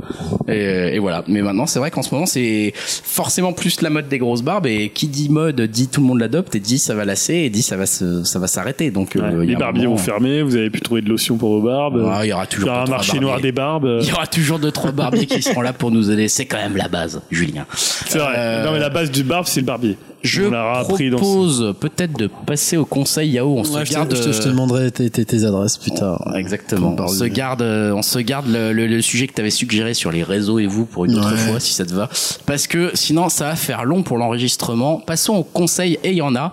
[0.46, 1.24] Et, et voilà.
[1.26, 4.66] Mais maintenant, c'est vrai qu'en ce moment, c'est forcément plus la mode des grosses barbes.
[4.66, 7.50] Et qui dit mode dit tout le monde l'adopte et dit ça va lasser et
[7.50, 8.90] dit ça va se, ça va s'arrêter.
[8.92, 10.42] Donc, euh, Ouais, il y Les barbiers moment- vont fermer.
[10.42, 12.08] Vous avez pu trouver de lotion pour vos barbes.
[12.08, 13.98] Ah, il y aura Il y toujours aura un marché noir des barbes.
[14.00, 16.28] Il y aura toujours deux trois barbiers qui seront là pour nous aider.
[16.28, 17.66] C'est quand même la base, Julien.
[17.74, 18.34] C'est vrai.
[18.36, 19.96] Euh, Non, mais la base du barbe, c'est le barbier.
[20.22, 20.42] Je
[21.10, 23.56] propose peut-être de passer au conseil Yao.
[23.56, 24.14] On se Ouais, je, te, garde.
[24.16, 26.32] je te- je te euh, demanderai tes, tes, tes adresses plus tard.
[26.36, 26.96] Exactement.
[26.98, 29.94] On se garde, euh, on se garde le, le- le sujet que tu avais suggéré
[29.94, 31.36] sur les réseaux et vous pour une autre Ouais.
[31.50, 32.08] fois, si ça te va.
[32.46, 34.98] Parce que sinon, ça va faire long pour l'enregistrement.
[34.98, 36.50] Passons au conseil et il y en a.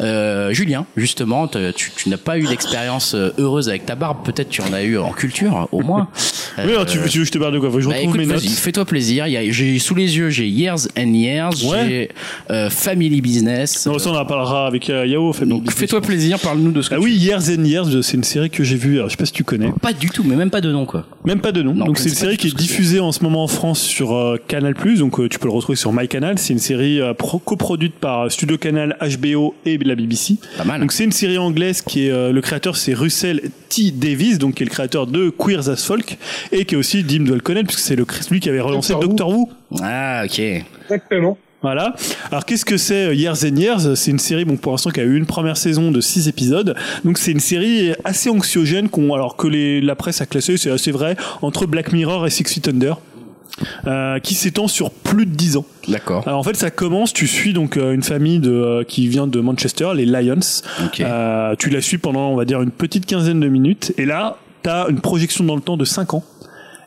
[0.00, 4.18] Euh, Julien, justement, te- tu, tu n'as pas eu d'expérience euh, heureuse avec ta barbe.
[4.24, 6.08] Peut-être tu en as eu en culture, au moins.
[6.58, 7.70] Oui, alors, tu, veux, tu veux que je te parle de quoi?
[7.70, 8.42] Faut que je Bah, retrouve écoute, mes notes.
[8.44, 9.28] fais-toi plaisir.
[9.28, 11.86] Il y a- J'ai sous les yeux, j'ai Years and Years, Ouais.
[11.88, 12.08] j'ai
[12.50, 13.86] euh, Family Business.
[13.86, 15.32] Non, ça, on en parlera avec euh, Yao.
[15.46, 18.24] Donc fais-toi plaisir, parle-nous de ce que Ah tu oui, Years and Years, c'est une
[18.24, 18.96] série que j'ai vue.
[18.96, 19.70] Alors, je sais pas si tu connais.
[19.82, 21.06] Pas du tout, mais même pas de nom quoi.
[21.24, 21.74] Même pas de nom.
[21.74, 24.36] Non, donc c'est une série qui est diffusée en ce moment en France sur euh,
[24.48, 24.74] Canal+.
[24.98, 26.38] Donc euh, tu peux le retrouver sur MyCanal.
[26.38, 30.36] C'est une série euh, pro- coproduite par Studio Canal, HBO et la BBC.
[30.56, 30.80] Pas mal.
[30.80, 34.54] Donc c'est une série anglaise qui est euh, le créateur c'est Russell T Davies donc
[34.54, 36.18] qui est le créateur de Queers as Folk
[36.52, 38.92] et qui est aussi Dim doit le connaître puisque c'est le celui qui avait relancé
[38.94, 39.48] Doctor Who.
[39.70, 39.80] Doctor Who.
[39.82, 40.38] Ah ok.
[40.84, 41.38] Exactement.
[41.62, 41.94] Voilà.
[42.30, 43.94] Alors qu'est-ce que c'est euh, Years and Years?
[43.96, 46.76] C'est une série bon pour l'instant qui a eu une première saison de 6 épisodes.
[47.04, 50.70] Donc c'est une série assez anxiogène qu'on alors que les, la presse a classé, c'est
[50.70, 52.98] assez vrai, entre Black Mirror et Six Feet Under.
[53.88, 55.64] euh, qui s'étend sur plus de 10 ans.
[55.88, 56.22] D'accord.
[56.28, 57.12] Alors en fait, ça commence.
[57.12, 60.38] Tu suis donc euh, une famille de euh, qui vient de Manchester, les Lions.
[60.84, 61.00] Ok.
[61.00, 63.92] Euh, tu la suis pendant, on va dire, une petite quinzaine de minutes.
[63.98, 66.24] Et là, t'as une projection dans le temps de 5 ans.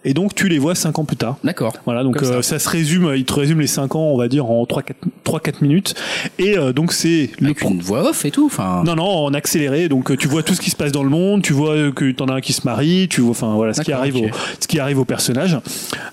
[0.03, 1.37] Et donc, tu les vois 5 ans plus tard.
[1.43, 1.73] D'accord.
[1.85, 2.33] Voilà, donc Comme ça.
[2.35, 2.57] euh, ça.
[2.57, 5.93] se résume, il te résume les 5 ans, on va dire, en 3-4 minutes.
[6.39, 8.47] Et euh, donc, c'est le Avec une voix off et tout.
[8.47, 8.81] Enfin.
[8.83, 9.89] non, non, en accéléré.
[9.89, 11.43] Donc, euh, tu vois tout ce qui se passe dans le monde.
[11.43, 13.07] Tu vois euh, que t'en as un qui se marie.
[13.09, 14.25] Tu vois, enfin, voilà, ce qui arrive, au,
[14.59, 15.57] ce qui arrive au personnage.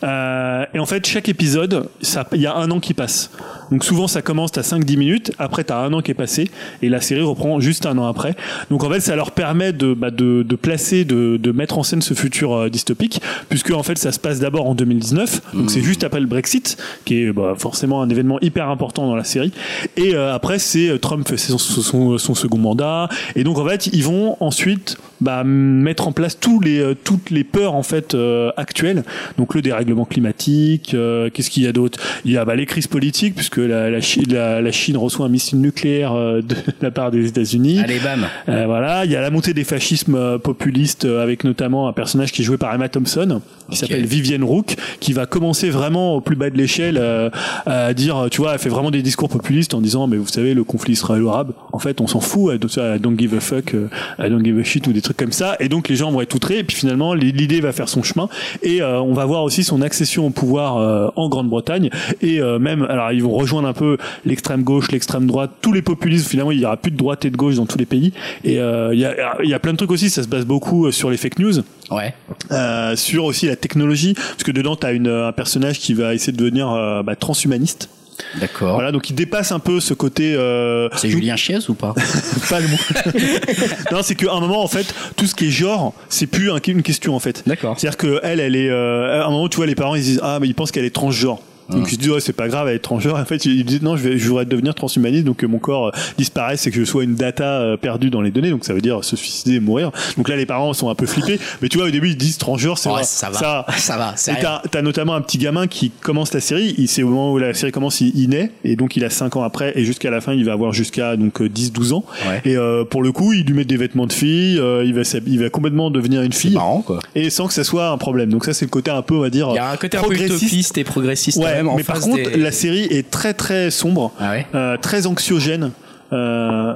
[0.05, 3.31] Euh, et en fait, chaque épisode, ça, il y a un an qui passe.
[3.71, 5.33] Donc, souvent, ça commence à 5-10 minutes.
[5.39, 6.51] Après, t'as un an qui est passé.
[6.83, 8.35] Et la série reprend juste un an après.
[8.71, 11.83] Donc, en fait, ça leur permet de, bah, de, de placer, de, de mettre en
[11.83, 13.21] scène ce futur euh, dystopique.
[13.49, 15.55] Puisque, en fait, ça se passe d'abord en 2019.
[15.55, 19.17] Donc, c'est juste après le Brexit, qui est bah, forcément un événement hyper important dans
[19.17, 19.53] la série.
[19.97, 23.09] Et euh, après, c'est euh, Trump fait son, son, son second mandat.
[23.37, 27.31] Et donc, en fait, ils vont ensuite bah, mettre en place tous les, euh, toutes
[27.31, 29.05] les peurs en fait euh, actuelles.
[29.37, 30.95] Donc, le dérèglement climatique.
[30.95, 31.99] euh, Qu'est-ce qu'il y a d'autre?
[32.25, 35.27] Il y a bah, les crises politiques, puisque la, la, Chine, la, la Chine reçoit
[35.27, 37.81] un missile nucléaire euh, de la part des États-Unis.
[37.81, 38.27] Allez bam.
[38.49, 41.93] Euh, voilà, il y a la montée des fascismes euh, populistes euh, avec notamment un
[41.93, 43.41] personnage qui est joué par Emma Thompson,
[43.71, 47.31] qui s'appelle Vivienne Rook, qui va commencer vraiment au plus bas de l'échelle euh,
[47.67, 50.55] à dire, tu vois, elle fait vraiment des discours populistes en disant, mais vous savez,
[50.55, 53.75] le conflit israélo-arabe, en fait, on s'en fout, I don't, I don't give a fuck,
[53.75, 53.89] euh,
[54.19, 56.21] I don't give a shit ou des trucs comme ça, et donc les gens vont
[56.21, 58.29] être outrés, et puis finalement l'idée va faire son chemin,
[58.63, 61.91] et euh, on va voir aussi son accession au pouvoir euh, en Grande-Bretagne,
[62.21, 65.83] et euh, même, alors ils vont rejoindre un peu l'extrême gauche, l'extrême droite, tous les
[65.83, 68.13] populismes, finalement il y aura plus de droite et de gauche dans tous les pays,
[68.45, 70.45] et euh, il y, a, il y a plein de trucs aussi, ça se base
[70.45, 71.55] beaucoup euh, sur les fake news,
[71.91, 72.15] Ouais.
[72.53, 76.33] euh, sur aussi la technologie, parce que dedans t'as une un personnage qui va essayer
[76.33, 76.69] de devenir
[77.05, 77.89] bah, transhumaniste.
[78.37, 78.75] D'accord.
[78.75, 80.35] Voilà, donc il dépasse un peu ce côté.
[80.35, 81.95] Euh, C'est Julien Chiez ou pas?
[82.51, 82.77] Pas le mot.
[83.93, 86.59] non, c'est qu'à un moment en fait, tout ce qui est genre, c'est plus un-
[86.67, 87.43] une question en fait.
[87.47, 87.75] D'accord.
[87.79, 88.69] C'est-à-dire que elle, elle est.
[88.69, 90.85] Euh, à un moment, tu vois, les parents ils disent ah mais ils pensent qu'elle
[90.85, 91.41] est transgenre.
[91.71, 93.17] Donc il se dit ouais c'est pas grave à être transgenre.
[93.19, 95.89] En fait il dit non je, vais, je voudrais devenir transhumaniste donc que mon corps
[95.89, 98.51] euh, disparaisse et que je sois une data euh, perdue dans les données.
[98.51, 99.91] Donc ça veut dire se suicider et mourir.
[100.17, 101.39] Donc là les parents sont un peu flippés.
[101.63, 103.67] Mais tu vois au début ils disent transgenre c'est Ouais, ça va.
[103.79, 104.43] Ça va, c'est Et rien.
[104.43, 106.75] t'as, t'as notamment un petit gamin qui commence la série.
[106.79, 109.11] Il c'est au moment où la série commence il, il naît et donc il a
[109.11, 112.05] 5 ans après et jusqu'à la fin il va avoir jusqu'à donc 10-12 ans.
[112.29, 112.41] Ouais.
[112.45, 114.59] Et euh, pour le coup il lui met des vêtements de fille.
[114.59, 117.01] euh, il va il va complètement devenir une fille Marrant quoi.
[117.15, 118.31] et sans que ça soit un problème.
[118.31, 119.97] Donc ça c'est le côté un peu on va dire Il y a un côté
[119.97, 120.43] un peu progressiste.
[120.43, 123.71] utopiste et progressiste Ouais, même en mais par contre des- la série est très très
[123.71, 124.47] sombre, Ah ouais.
[124.55, 125.73] euh, très anxiogène.
[126.13, 126.75] Euh...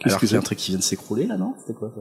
[0.00, 1.54] Qu'est-ce Alors que a un c'est truc qui vient de s'écrouler là non?
[1.60, 2.00] C'était quoi ça?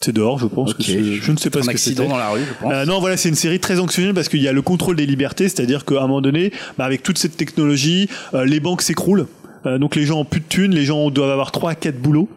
[0.00, 0.70] C'est dehors, je pense.
[0.70, 0.76] Ok.
[0.78, 2.08] que c'est- je ne sais pas Un ce que accident c'était.
[2.12, 2.72] dans la rue, je pense.
[2.72, 5.06] Euh, non, voilà, c'est une série très anxiogène parce qu'il y a le contrôle des
[5.06, 9.26] libertés, c'est-à-dire qu'à un moment donné, bah, avec toute cette technologie, euh, les banques s'écroulent.
[9.66, 12.00] Euh, donc les gens ont plus de thunes, les gens doivent avoir trois à quatre
[12.00, 12.28] boulots.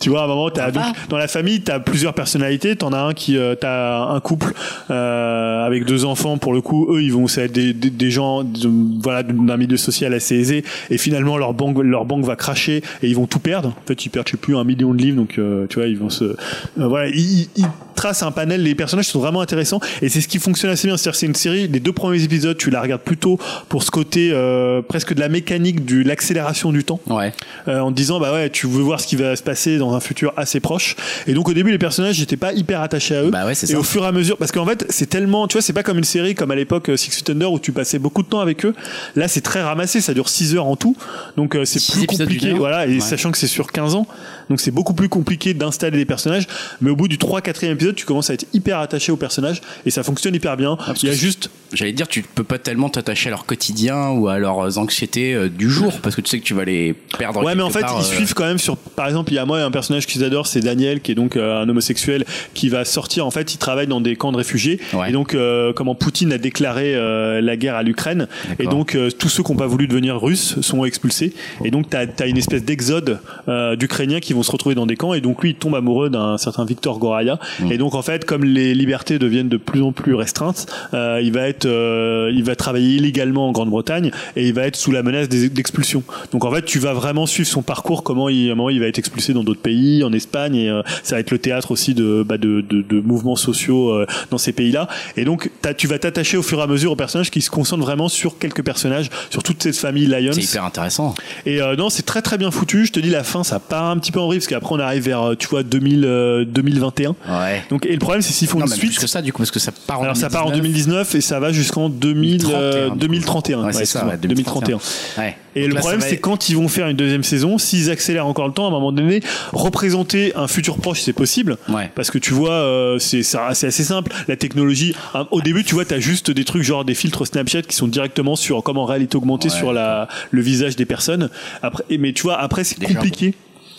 [0.00, 2.76] Tu vois, à un moment, t'as, donc, dans la famille, t'as plusieurs personnalités.
[2.76, 4.52] T'en as un qui, euh, t'as un couple
[4.90, 6.36] euh, avec deux enfants.
[6.36, 8.70] Pour le coup, eux, ils vont, ça va être des, des, des gens, de-
[9.02, 10.64] voilà, d'un milieu social assez aisé.
[10.90, 13.68] Et finalement, leur banque, leur banque va cracher et ils vont tout perdre.
[13.70, 15.16] En fait, ils perdent, je sais plus, un million de livres.
[15.16, 16.36] Donc, euh, tu vois, ils vont se, euh,
[16.76, 18.62] voilà, ils, ils tracent un panel.
[18.62, 20.96] Les personnages sont vraiment intéressants et c'est ce qui fonctionne assez bien.
[20.98, 21.66] C'est-à-dire, c'est une série.
[21.68, 23.38] Les deux premiers épisodes, tu la regardes plutôt
[23.70, 27.32] pour ce côté euh, presque de la mécanique, de l'accélération du temps Ouais.
[27.68, 29.94] euh, en te disant bah ouais tu veux voir ce qui va se passer dans
[29.94, 30.96] un futur assez proche.
[31.26, 33.30] Et donc au début les personnages j'étais pas hyper attaché à eux.
[33.30, 33.78] Bah ouais, et ça.
[33.78, 35.98] au fur et à mesure parce qu'en fait c'est tellement tu vois c'est pas comme
[35.98, 38.40] une série comme à l'époque euh, Six Feet Under où tu passais beaucoup de temps
[38.40, 38.74] avec eux.
[39.16, 40.96] Là c'est très ramassé ça dure 6 heures en tout.
[41.36, 42.86] Donc euh, c'est plus compliqué voilà.
[42.86, 43.00] Et Ouais.
[43.00, 44.06] sachant que c'est sur 15 ans
[44.48, 46.46] donc c'est beaucoup plus compliqué d'installer des personnages
[46.80, 49.60] mais au bout du 3 4 épisode tu commences à être hyper attaché aux personnages
[49.86, 52.58] et ça fonctionne hyper bien parce il y a juste J'allais dire, tu peux pas
[52.58, 56.30] tellement t'attacher à leur quotidien ou à leurs anxiétés euh, du jour parce que tu
[56.30, 57.42] sais que tu vas les perdre.
[57.42, 58.76] Ouais, mais en fait, part, ils euh, suivent quand même sur.
[58.76, 61.36] Par exemple, il y a moi un personnage qu'ils adorent, c'est Daniel, qui est donc
[61.36, 63.26] euh, un homosexuel qui va sortir.
[63.26, 64.80] En fait, il travaille dans des camps de réfugiés.
[64.92, 65.10] Ouais.
[65.10, 68.28] Et donc, euh, comment Poutine a déclaré euh, la guerre à l'Ukraine.
[68.60, 71.32] Et donc, tous ceux qui n'ont pas voulu devenir russes sont expulsés.
[71.64, 73.18] Et donc, t'as as une espèce d'exode
[73.48, 75.14] d'Ukrainiens qui vont se retrouver dans des camps.
[75.14, 77.38] Et donc, lui, il tombe amoureux d'un certain Victor Goraya.
[77.60, 77.72] Mm.
[77.72, 81.32] Et donc, en fait, comme les libertés deviennent de plus en plus restreintes, euh, il
[81.32, 85.02] va être, euh, il va travailler illégalement en Grande-Bretagne et il va être sous la
[85.02, 86.02] menace d'expulsion.
[86.32, 89.32] Donc en fait, tu vas vraiment suivre son parcours, comment il, il va être expulsé
[89.32, 92.38] dans d'autres pays, en Espagne, et euh, ça va être le théâtre aussi de, bah,
[92.38, 93.92] de, de, de mouvements sociaux
[94.30, 94.88] dans ces pays-là.
[95.16, 97.84] Et donc, tu vas t'attacher au fur et à mesure aux personnages qui se concentrent
[97.84, 100.32] vraiment sur quelques personnages, sur toute cette famille Lions.
[100.32, 101.14] C'est hyper intéressant.
[101.46, 102.86] Et non, c'est très très bien foutu.
[102.86, 105.02] Je te dis, la fin, ça part un petit peu en parce qu'après on arrive
[105.04, 107.10] vers, euh, tu vois, 2000, euh, 2021.
[107.28, 107.62] Ouais.
[107.70, 108.90] Donc, et le problème, c'est s'ils font Non, une même suite.
[108.92, 110.64] plus que ça, du coup, parce que ça part en Alors ça part en 2019.
[111.12, 113.64] 2019 et ça va jusqu'en 2000, euh, 2031, 2031.
[113.64, 114.78] Ouais, c'est ça, excuse-moi, ouais, 2031.
[115.18, 115.36] Ouais.
[115.56, 117.88] Et Donc le là, problème, va c'est quand ils vont faire une deuxième saison, s'ils
[117.90, 119.20] accélèrent encore le temps, à un moment donné,
[119.52, 121.56] représenter un futur proche, c'est possible.
[121.68, 121.90] Ouais.
[121.94, 124.12] Parce que tu vois, euh, c'est assez simple.
[124.28, 127.62] La technologie, hein, au début, tu vois, t'as juste des trucs genre des filtres Snapchat
[127.62, 129.54] qui sont directement sur, comme en réalité augmentée, Ouais.
[129.56, 131.28] sur la, le visage des personnes.
[131.62, 133.34] Après, mais tu vois, après, c'est compliqué.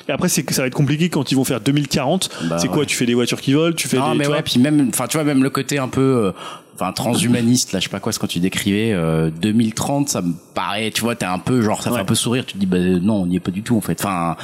[0.08, 2.30] Et après, c'est que ça va être compliqué quand ils vont faire 2040.
[2.50, 2.86] Bah, c'est quoi ouais.
[2.86, 4.18] Tu fais des voitures qui volent, tu fais Non, des.
[4.20, 4.44] mais tu ouais, vois.
[4.44, 6.32] puis même, enfin, tu vois, même le côté un peu, euh,
[6.76, 10.34] enfin, transhumaniste, là, je sais pas quoi, ce quand tu décrivais, euh, 2030, ça me
[10.54, 12.66] paraît, tu vois, t'es un peu, genre, ça fait un peu sourire, tu te dis,
[12.66, 14.00] bah, non, on n'y est pas du tout, en fait.
[14.00, 14.36] Enfin,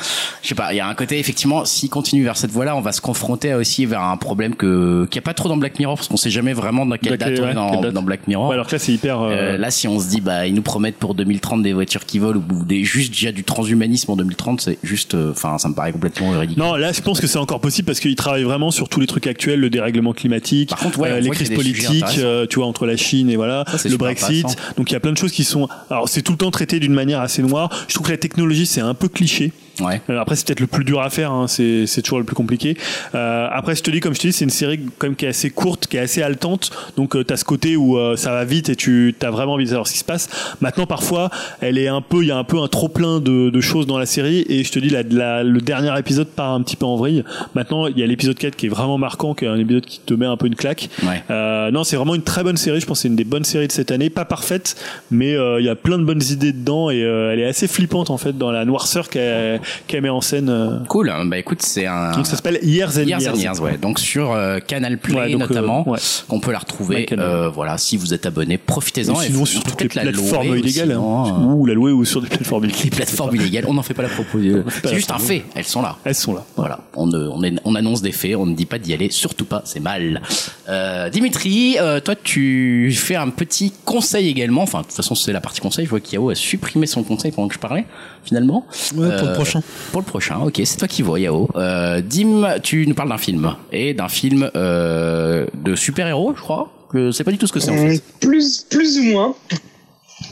[0.42, 2.82] je sais pas, il y a un côté, effectivement, s'il continue vers cette voie-là, on
[2.82, 5.78] va se confronter aussi vers un problème que, qu'il n'y a pas trop dans Black
[5.80, 8.48] Mirror, parce qu'on sait jamais vraiment dans quelle date on est dans, dans Black Mirror.
[8.50, 9.22] Ouais, alors que là, c'est hyper.
[9.22, 12.06] euh, Euh, là, si on se dit, bah, ils nous promettent pour 2030 des voitures
[12.06, 15.68] qui volent ou des, juste déjà du transhumanisme en 2030, c'est juste, euh, enfin, ça
[15.70, 16.62] me paraît complètement ridicule.
[16.62, 19.08] Non, là, je pense que c'est encore possible parce qu'ils travaillent vraiment sur tous les
[19.08, 22.20] trucs actuels, le dérèglement climatique, Par contre, ouais, on euh, les crises politiques.
[22.22, 24.46] Euh, tu vois, entre la Chine et voilà, Ça, le Brexit.
[24.78, 25.68] Donc il y a plein de choses qui sont.
[25.90, 27.70] Alors c'est tout le temps traité d'une manière assez noire.
[27.88, 29.52] Je trouve que la technologie c'est un peu cliché.
[29.82, 30.02] Ouais.
[30.10, 32.36] Euh, Après, c'est peut-être le plus dur à faire, hein, c'est c'est toujours le plus
[32.36, 32.78] compliqué.
[33.16, 35.26] Euh, après, je te dis, comme je te dis, c'est une série quand même qui
[35.26, 36.72] est assez courte, qui est assez haletante.
[36.98, 39.66] Donc, tu t'as ce côté où euh, ça va vite et tu as vraiment envie
[39.66, 40.30] de savoir ce qui se passe.
[40.62, 41.30] Maintenant, parfois,
[41.62, 43.88] elle est un peu, il y a un peu un trop plein de, de choses
[43.88, 44.46] dans la série.
[44.50, 47.24] Et je te dis, la, la- le dernier épisode part un petit peu en vrille.
[47.56, 50.00] Maintenant, il y a l'épisode 4 qui est vraiment marquant, qui est un épisode qui
[50.00, 50.90] te met un peu une claque.
[51.04, 51.24] Ouais.
[51.32, 52.80] Euh, non, c'est vraiment une très bonne série.
[52.80, 54.10] Je pense que c'est une des bonnes séries de cette année.
[54.10, 54.76] Pas parfaite,
[55.10, 57.68] mais euh, il y a plein de bonnes idées dedans et euh, elle est assez
[57.68, 60.50] flippante en fait dans la noirceur qu'elle qu'elle met en scène.
[60.50, 60.80] euh.
[60.88, 61.10] Cool.
[61.10, 61.26] hein.
[61.26, 62.12] Bah, écoute, c'est un.
[62.12, 63.34] Donc ça s'appelle Years and Years Years.
[63.36, 63.78] and Years, ouais.
[63.78, 66.00] Donc sur euh, Canal Play Ouais, donc, notamment, euh, ouais.
[66.28, 67.08] qu'on peut la retrouver.
[67.54, 69.20] Voilà, si vous êtes abonné, profitez-en.
[69.22, 70.92] Et sinon sur toutes les plateformes illégales.
[70.92, 71.54] hein.
[71.56, 72.90] Ou la louer ou sur des plateformes Les illégales.
[72.92, 74.64] plateformes illégales, on n'en fait pas la proposition.
[74.84, 75.44] C'est juste un fait.
[75.56, 75.98] Elles sont là.
[76.04, 76.44] Elles sont là.
[76.56, 79.46] Voilà, on, on, est- on annonce des faits, on ne dit pas d'y aller, surtout
[79.46, 80.22] pas, c'est mal.
[80.70, 85.32] Euh, Dimitri, euh, toi tu fais un petit conseil également, enfin de toute façon c'est
[85.34, 87.86] la partie conseil, je vois qu'Yao a supprimé son conseil pendant que je parlais,
[88.24, 88.66] finalement.
[88.96, 89.62] Ouais, pour le Euh, prochain.
[89.92, 91.50] Pour le prochain, ok, c'est toi qui vois Yao.
[91.56, 96.72] Euh, Dim, tu nous parles d'un film, et d'un film euh, de super-héros je crois
[96.94, 98.02] Je sais pas du tout ce que c'est en fait.
[98.20, 99.36] Plus, plus ou moins.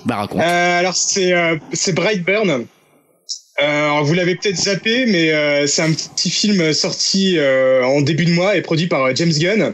[0.05, 0.41] Bah raconte.
[0.41, 2.65] Euh, alors c'est euh, c'est Brightburn.
[3.61, 7.99] Euh, alors, vous l'avez peut-être zappé, mais euh, c'est un petit film sorti euh, en
[8.01, 9.73] début de mois et produit par James Gunn,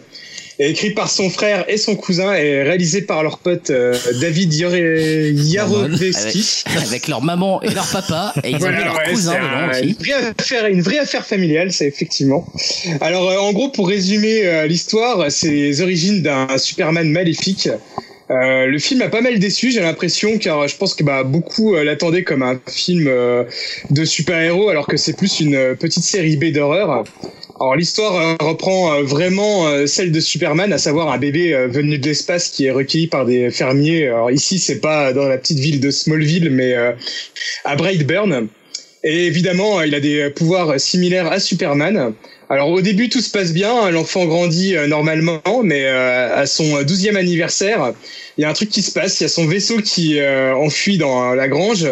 [0.59, 6.63] écrit par son frère et son cousin et réalisé par leur pote euh, David Yarovesky.
[6.65, 9.47] Avec, avec leur maman et leur papa, et ils ont mis leur ouais, cousin dedans
[9.47, 9.81] un- aussi.
[9.83, 12.47] Une vraie affaire, une vraie affaire familiale, c'est effectivement.
[13.01, 17.69] Alors, euh, en gros, pour résumer euh, l'histoire, c'est les origines d'un Superman maléfique.
[18.31, 21.75] Euh, le film a pas mal déçu, j'ai l'impression, car je pense que bah, beaucoup
[21.75, 23.43] euh, l'attendaient comme un film euh,
[23.91, 27.03] de super-héros, alors que c'est plus une euh, petite série B d'horreur.
[27.57, 31.97] Alors l'histoire euh, reprend euh, vraiment euh, celle de Superman, à savoir un bébé venu
[31.97, 34.07] de l'espace qui est recueilli par des fermiers.
[34.07, 36.75] Alors ici, c'est pas dans la petite ville de Smallville, mais
[37.63, 38.47] à Brightburn.
[39.03, 42.13] Et évidemment, il a des pouvoirs similaires à Superman.
[42.47, 46.83] Alors au début, tout se passe bien, l'enfant grandit euh, normalement, mais euh, à son
[46.83, 47.93] douzième anniversaire,
[48.37, 50.55] il y a un truc qui se passe, il y a son vaisseau qui euh,
[50.55, 51.87] enfuit dans la grange,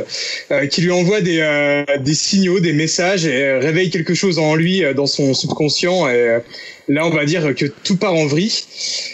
[0.51, 4.37] euh, qui lui envoie des, euh, des signaux, des messages, et euh, réveille quelque chose
[4.37, 6.39] en lui, euh, dans son subconscient, et euh,
[6.87, 8.63] là on va dire que tout part en vrille.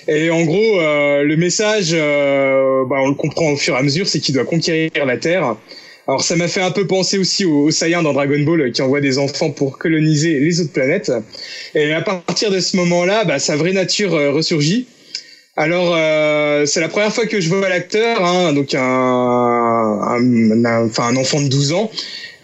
[0.09, 3.81] Et en gros, euh, le message, euh, bah, on le comprend au fur et à
[3.83, 5.55] mesure, c'est qu'il doit conquérir la Terre.
[6.09, 8.81] Alors ça m'a fait un peu penser aussi aux, aux dans Dragon Ball euh, qui
[8.81, 11.11] envoient des enfants pour coloniser les autres planètes.
[11.75, 14.87] Et à partir de ce moment-là, bah, sa vraie nature euh, ressurgit.
[15.55, 21.15] Alors euh, c'est la première fois que je vois l'acteur, hein, donc un, un, un
[21.15, 21.91] enfant de 12 ans.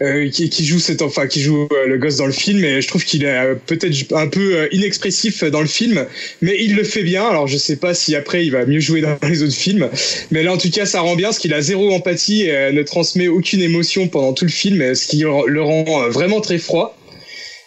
[0.02, 2.82] Euh, qui, qui joue cet enfin qui joue euh, le gosse dans le film et
[2.82, 6.04] je trouve qu'il est euh, peut-être un peu inexpressif dans le film
[6.42, 9.00] mais il le fait bien alors je sais pas si après il va mieux jouer
[9.00, 9.88] dans les autres films
[10.30, 12.82] mais là, en tout cas, ça rend bien, parce qu'il a zéro empathie et ne
[12.82, 16.96] transmet aucune émotion pendant tout le film, ce qui le rend vraiment très froid.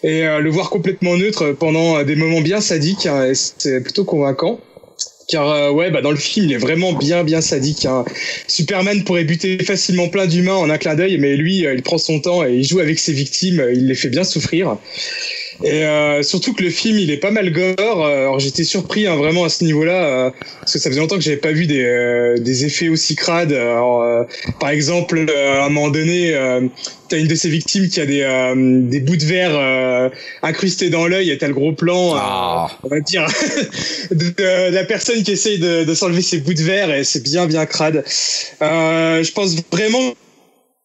[0.03, 4.59] Et le voir complètement neutre pendant des moments bien sadiques, hein, c'est plutôt convaincant.
[5.29, 7.85] Car euh, ouais, bah dans le film, il est vraiment bien bien sadique.
[7.85, 8.03] hein.
[8.47, 11.99] Superman pourrait buter facilement plein d'humains en un clin d'œil, mais lui, euh, il prend
[11.99, 13.59] son temps et il joue avec ses victimes.
[13.59, 14.77] euh, Il les fait bien souffrir.
[15.63, 18.05] Et euh, surtout que le film, il est pas mal gore.
[18.05, 20.29] euh, Alors j'étais surpris hein, vraiment à ce niveau-là, euh,
[20.61, 23.51] parce que ça faisait longtemps que j'avais pas vu des, euh, des effets aussi crades.
[23.51, 24.23] Alors, euh,
[24.59, 26.61] par exemple, euh, à un moment donné, euh,
[27.09, 30.09] t'as une de ses victimes qui a des, euh, des bouts de verre euh,
[30.43, 32.67] incrustés dans l'œil, et t'as le gros plan, Ah.
[32.83, 33.25] on va dire,
[34.11, 37.23] de, de la personne qui essaye de, de s'enlever ses bouts de verre, et c'est
[37.23, 38.03] bien bien crade.
[38.61, 40.13] Euh, je pense vraiment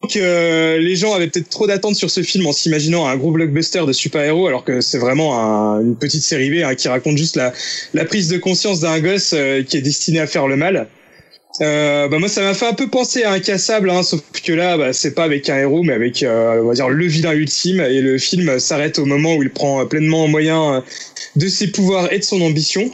[0.06, 3.84] que les gens avaient peut-être trop d'attentes sur ce film en s'imaginant un gros blockbuster
[3.86, 7.36] de super-héros alors que c'est vraiment un- une petite série B hein, qui raconte juste
[7.36, 10.88] la, prise de conscience d'un gosse euh, qui est destiné à faire le mal.
[11.60, 14.76] Euh, bah moi ça m'a fait un peu penser à Incassable hein, sauf que là
[14.76, 17.80] bah, c'est pas avec un héros mais avec euh, on va dire le vilain ultime
[17.80, 20.80] et le film s'arrête au moment où il prend euh, pleinement en moyen euh,
[21.36, 22.90] de ses pouvoirs et de son ambition.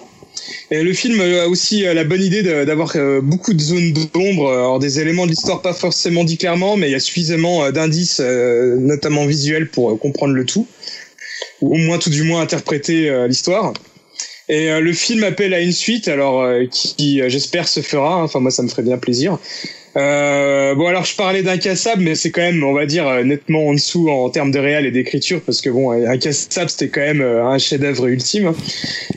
[0.72, 4.78] Et le film a aussi la bonne idée d'avoir euh, beaucoup de zones d'ombre, alors
[4.78, 8.20] des éléments de l'histoire pas forcément dit clairement, mais il y a suffisamment euh, d'indices,
[8.20, 10.68] euh, notamment visuels, pour comprendre le tout,
[11.60, 13.72] ou au moins tout du moins interpréter l'histoire.
[14.48, 18.22] Et le film appelle à une suite, alors qui, j'espère, se fera.
[18.22, 19.38] Enfin moi, ça me ferait bien plaisir.
[19.96, 23.66] Euh, bon alors je parlais d'incassable mais c'est quand même on va dire euh, nettement
[23.66, 27.20] en dessous en termes de réel et d'écriture parce que bon incassable c'était quand même
[27.20, 28.52] euh, un chef-d'œuvre ultime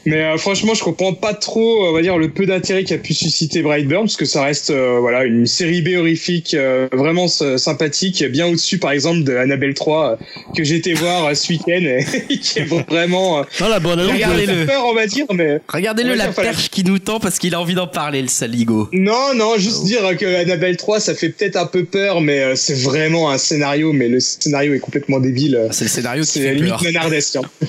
[0.05, 3.13] mais euh, franchement je comprends pas trop on va dire le peu d'intérêt qu'a pu
[3.13, 8.23] susciter Brightburn parce que ça reste euh, voilà une série B horrifique euh, vraiment sympathique
[8.31, 10.15] bien au-dessus par exemple de Annabelle 3 euh,
[10.55, 12.03] que j'ai été voir ce week-end et
[12.37, 14.13] qui est vraiment euh, Non, la bonne annonce.
[14.13, 14.53] Regardez-le.
[14.53, 17.61] fait peur on va dire mais Regardez-le la perche qui nous tend parce qu'il a
[17.61, 18.89] envie d'en parler, le saligo.
[18.91, 22.55] Non, non, juste dire que Annabelle 3, ça fait peut-être un peu peur, mais euh,
[22.55, 25.67] c'est vraiment un scénario, mais le scénario est complètement débile.
[25.71, 26.81] C'est le scénario qui C'est fait limite peur.
[26.83, 27.41] hein.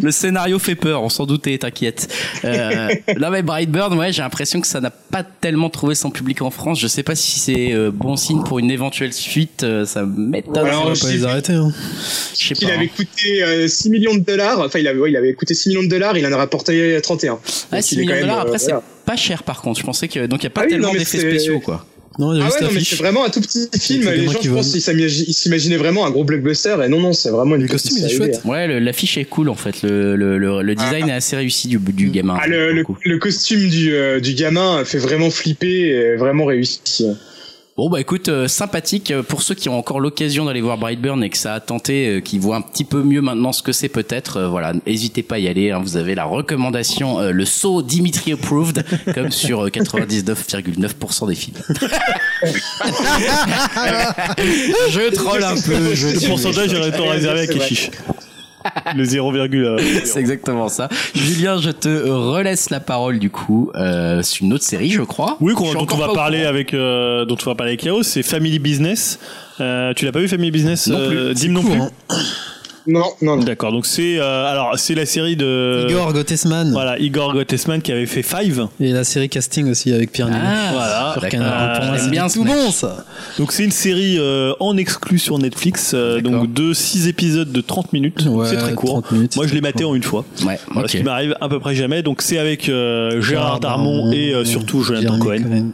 [0.00, 2.06] Le scénario fait peur, on s'en doutait, t'inquiète.
[2.44, 6.40] Euh, là, mais Brightburn, ouais, j'ai l'impression que ça n'a pas tellement trouvé son public
[6.42, 6.78] en France.
[6.78, 9.64] Je sais pas si c'est euh, bon signe pour une éventuelle suite.
[9.64, 10.66] euh, ça m'étonne.
[10.66, 11.54] Alors, On va je pas les arrêter.
[11.54, 11.72] Hein.
[12.38, 12.74] Je sais Il pas.
[12.74, 12.88] avait hein.
[12.96, 15.82] coûté euh, 6 millions de dollars, enfin il avait, ouais, il avait coûté 6 millions
[15.82, 17.38] de dollars, il en a rapporté 31.
[17.72, 18.38] Ah, Donc, 6 il est millions de dollars.
[18.38, 18.72] euh, Après, c'est
[19.04, 19.80] pas cher par contre.
[19.80, 21.84] Je pensais que donc il y a pas Ah oui, tellement d'effets spéciaux quoi.
[22.18, 24.10] Non, il y a Ah juste ouais, non, mais c'est vraiment un tout petit film.
[24.10, 27.12] Les gens, je pense, ils s'imagi- ils s'imaginaient vraiment un gros blockbuster, et non, non,
[27.12, 28.40] c'est vraiment une Le costume, il est chouette.
[28.44, 29.82] Ouais, le- l'affiche est cool en fait.
[29.82, 32.36] Le, le, le, le design est assez réussi du, du gamin.
[32.40, 37.06] Ah, le, costume du, euh, du gamin fait vraiment flipper et vraiment réussi.
[37.78, 41.22] Bon bah écoute, euh, sympathique Euh, pour ceux qui ont encore l'occasion d'aller voir Brightburn
[41.22, 43.70] et que ça a tenté, euh, qui voient un petit peu mieux maintenant ce que
[43.70, 44.38] c'est peut-être.
[44.38, 45.70] euh, voilà, n'hésitez pas à y aller.
[45.70, 48.84] hein, vous avez la recommandation, euh, le saut Dimitri approved,
[49.14, 51.58] comme sur euh, 99,9% des films.
[54.90, 55.94] je troll un peu.
[55.94, 57.46] Je Le pourcentage est Ouais, réservé à.
[57.46, 57.92] Keshish.
[58.96, 60.88] Le 0, euh, C'est exactement ça.
[61.14, 63.70] Julien, je te relaisse la parole du coup.
[63.74, 65.36] Euh, c'est une autre série, je crois.
[65.40, 68.22] Oui, qu'on- dont on va parler avec, euh, dont on va parler avec Yao, c'est
[68.22, 69.18] Family Business.
[69.60, 71.16] Euh, tu l'as pas vu Family Business Non plus.
[71.18, 71.80] euh, C'est Dim non court, plus.
[71.82, 72.16] hein.
[72.88, 73.44] Non, non, non.
[73.44, 77.92] D'accord, donc c'est euh, alors c'est la série de Igor Gottesman voilà Igor Gottesman qui
[77.92, 78.66] avait fait Five.
[78.80, 80.40] et la série casting aussi avec Pierre Ninet.
[80.42, 81.12] Ah, Voilà.
[81.12, 83.04] Sur c'est bien tout bon ça.
[83.38, 87.60] Donc c'est une série euh, en exclu sur Netflix, euh, donc de 6 épisodes de
[87.60, 88.24] 30 minutes.
[88.26, 89.02] Ouais, c'est très court.
[89.02, 90.24] 30 minutes, Moi je l'ai maté en une fois.
[90.46, 90.88] Ouais, Voilà.
[90.88, 92.02] Ce qui m'arrive à peu près jamais.
[92.02, 95.72] Donc c'est avec euh, Gérard Darmon et euh, surtout Jonathan Jeremy Cohen.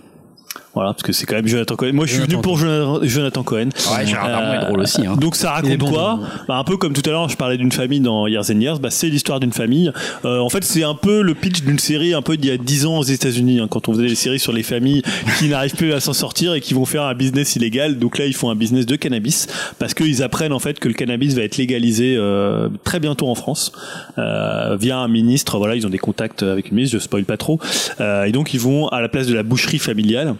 [0.74, 1.92] Voilà, parce que c'est quand même Jonathan Cohen.
[1.92, 3.68] Moi je suis venu Jonathan pour Jonathan, Jonathan Cohen.
[3.96, 5.06] Ouais, Darmon est Euh, drôle aussi.
[5.06, 5.16] Hein.
[5.16, 7.70] Donc ça raconte bon, quoi bah, Un peu comme tout à l'heure, je parlais d'une
[7.72, 8.78] famille dans Years and Years.
[8.80, 9.92] Bah, c'est l'histoire d'une famille.
[10.24, 12.56] Euh, en fait, c'est un peu le pitch d'une série un peu d'il y a
[12.56, 15.02] 10 ans aux États-Unis, hein, quand on faisait des séries sur les familles
[15.38, 17.98] qui n'arrivent plus à s'en sortir et qui vont faire un business illégal.
[17.98, 19.46] Donc là, ils font un business de cannabis
[19.78, 23.34] parce qu'ils apprennent en fait que le cannabis va être légalisé euh, très bientôt en
[23.36, 23.70] France
[24.18, 25.58] euh, via un ministre.
[25.58, 26.98] Voilà, ils ont des contacts avec une ministre.
[26.98, 27.60] Je spoil pas trop.
[28.00, 30.32] Euh, et donc ils vont à la place de la boucherie familiale euh,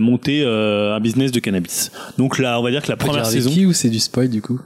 [0.00, 1.90] monter euh, un business de cannabis.
[2.18, 3.50] Donc là, on va dire que la première saison.
[3.50, 4.60] qui ou c'est du spoil du coup?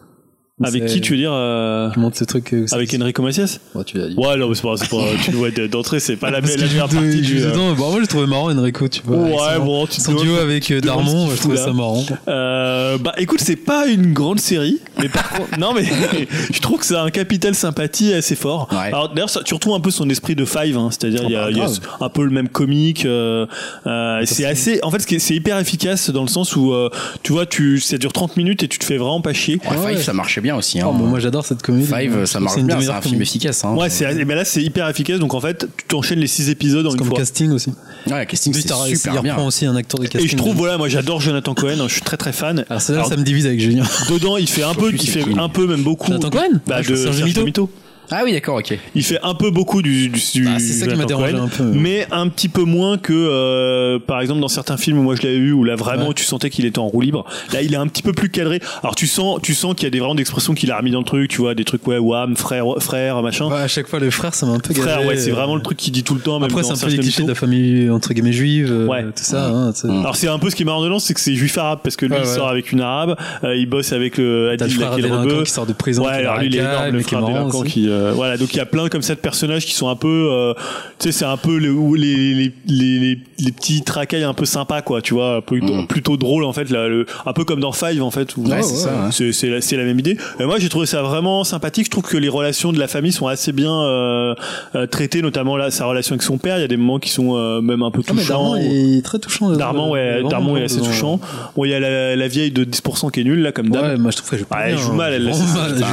[0.63, 3.23] Avec C'est- qui tu veux dire euh, Tu montres ce truc euh, c'est- Avec Enrico
[3.23, 3.59] Macias?
[3.75, 4.15] Ouais, tu l'as dit.
[4.17, 6.47] Ouais, non, mais c'est pas, c'est pas, tu le vois d'entrée, c'est pas la, la
[6.47, 7.23] meilleure vu partie du.
[7.23, 7.73] vu euh, dedans.
[7.73, 9.17] Bon, moi j'ai trouvé marrant Enrico, tu vois.
[9.17, 12.05] Ouais, son- bon, tu te Son duo avec euh, Darmon, je trouvais ça marrant.
[12.29, 15.85] Euh, bah écoute, c'est pas une grande série, mais par contre, non mais
[16.53, 18.69] je trouve que ça a un capital sympathie assez fort.
[18.71, 18.79] Ouais.
[18.93, 21.47] Alors d'ailleurs, tu retrouves un peu son esprit de Five, hein, c'est-à-dire il y a,
[21.47, 21.69] bah, y a
[22.01, 23.07] un peu le même comique.
[23.07, 23.47] euh,
[23.89, 26.91] euh, c'est assez, en fait, c'est hyper efficace dans le sens où euh,
[27.25, 29.59] tu vois, tu, ça dure 30 minutes et tu te fais vraiment pas chier.
[29.69, 30.81] Ouais, Five, ça marchait bien aussi.
[30.81, 30.87] Hein.
[30.89, 31.87] Oh, bon, moi j'adore cette comédie.
[31.87, 32.81] Five, ça marche une bien.
[32.81, 33.23] C'est un film comédies.
[33.23, 33.65] efficace.
[33.65, 33.75] Hein.
[33.75, 36.87] Ouais, c'est, mais là c'est hyper efficace, donc en fait, tu enchaînes les 6 épisodes
[36.87, 37.19] en une comme fois.
[37.19, 37.71] casting aussi.
[38.07, 39.37] Ouais, le casting, c'est t'as- super il bien.
[39.39, 40.25] aussi un acteur de casting.
[40.25, 42.65] Et je trouve, voilà, moi j'adore Jonathan Cohen, hein, je suis très très fan.
[42.69, 43.83] Alors là Alors, ça me divise avec Julien.
[44.11, 46.07] Dedans, il fait un peu, il fait un peu même beaucoup.
[46.07, 47.71] Jonathan Cohen bah, Ah, de Serge Mito.
[48.11, 48.79] Ah oui, d'accord, ok.
[48.95, 51.49] Il fait un peu beaucoup du, du, du Bah, c'est ça qui m'a dérangé un
[51.49, 51.65] peu.
[51.65, 55.23] mais un petit peu moins que euh, par exemple dans certains films où moi je
[55.23, 56.15] l'avais vu où là vraiment Ouais.
[56.15, 57.25] tu sentais qu'il était en roue libre.
[57.53, 58.61] Là, il est un petit peu plus cadré.
[58.83, 60.99] Alors tu sens, tu sens qu'il y a des vraiment d'expressions qu'il a remis dans
[60.99, 61.31] le truc.
[61.31, 63.47] Tu vois des trucs ouais, wham, frère, frère, machin.
[63.49, 65.35] Ouais, à chaque fois le frère ça m'a un peu frère, gavé, ouais, c'est euh,
[65.35, 66.39] vraiment le truc qu'il dit tout le temps.
[66.41, 69.03] Même Après c'est un peu les clichés de la famille entre guillemets juive, euh, Ouais.
[69.05, 69.47] tout ça.
[69.49, 69.73] hein.
[69.85, 70.01] Mm.
[70.01, 71.97] Alors c'est un peu ce qui est marrant dedans, c'est que c'est juif arabe parce
[71.97, 74.95] que lui Ouais, il sort avec une arabe, euh, il bosse avec le Adil frère
[74.95, 76.05] qui sort de prison.
[76.05, 77.21] Ouais, alors lui, il est énorme, le frère
[77.67, 79.97] qui, euh, voilà, donc il y a plein comme ça de personnages qui sont un
[79.97, 80.55] peu, euh,
[80.99, 84.45] tu sais, c'est un peu les, les, les, les, les, les petits tracailles un peu
[84.45, 85.87] sympas, quoi, tu vois, un peu, Mm.
[85.87, 88.63] plutôt drôle, en fait, là, le, un peu comme dans Five, en fait, où, Ouais,
[88.63, 89.11] c'est ça, hein.
[89.13, 90.17] c'est, c'est la, c'est la même idée.
[90.41, 91.87] Et moi, j'ai trouvé ça vraiment sympathique.
[91.87, 94.35] Je trouve que les relations de la famille sont assez bien, euh,
[94.75, 96.59] euh, traitées, notamment là, sa relation avec son père.
[96.59, 98.35] Il y a des moments qui sont, euh, même un peu Ah, mais touchants.
[98.55, 99.51] Darman il est très touchant.
[99.51, 100.87] Darman, ouais, Darman est assez dedans.
[100.87, 101.21] touchant.
[101.57, 103.85] Bon, il y a la, la vieille de 10% qui est nulle, là, comme d'hab.
[103.85, 105.35] Ouais, moi je trouve qu'elle joue pas Ouais, elle joue mal, elle, mal,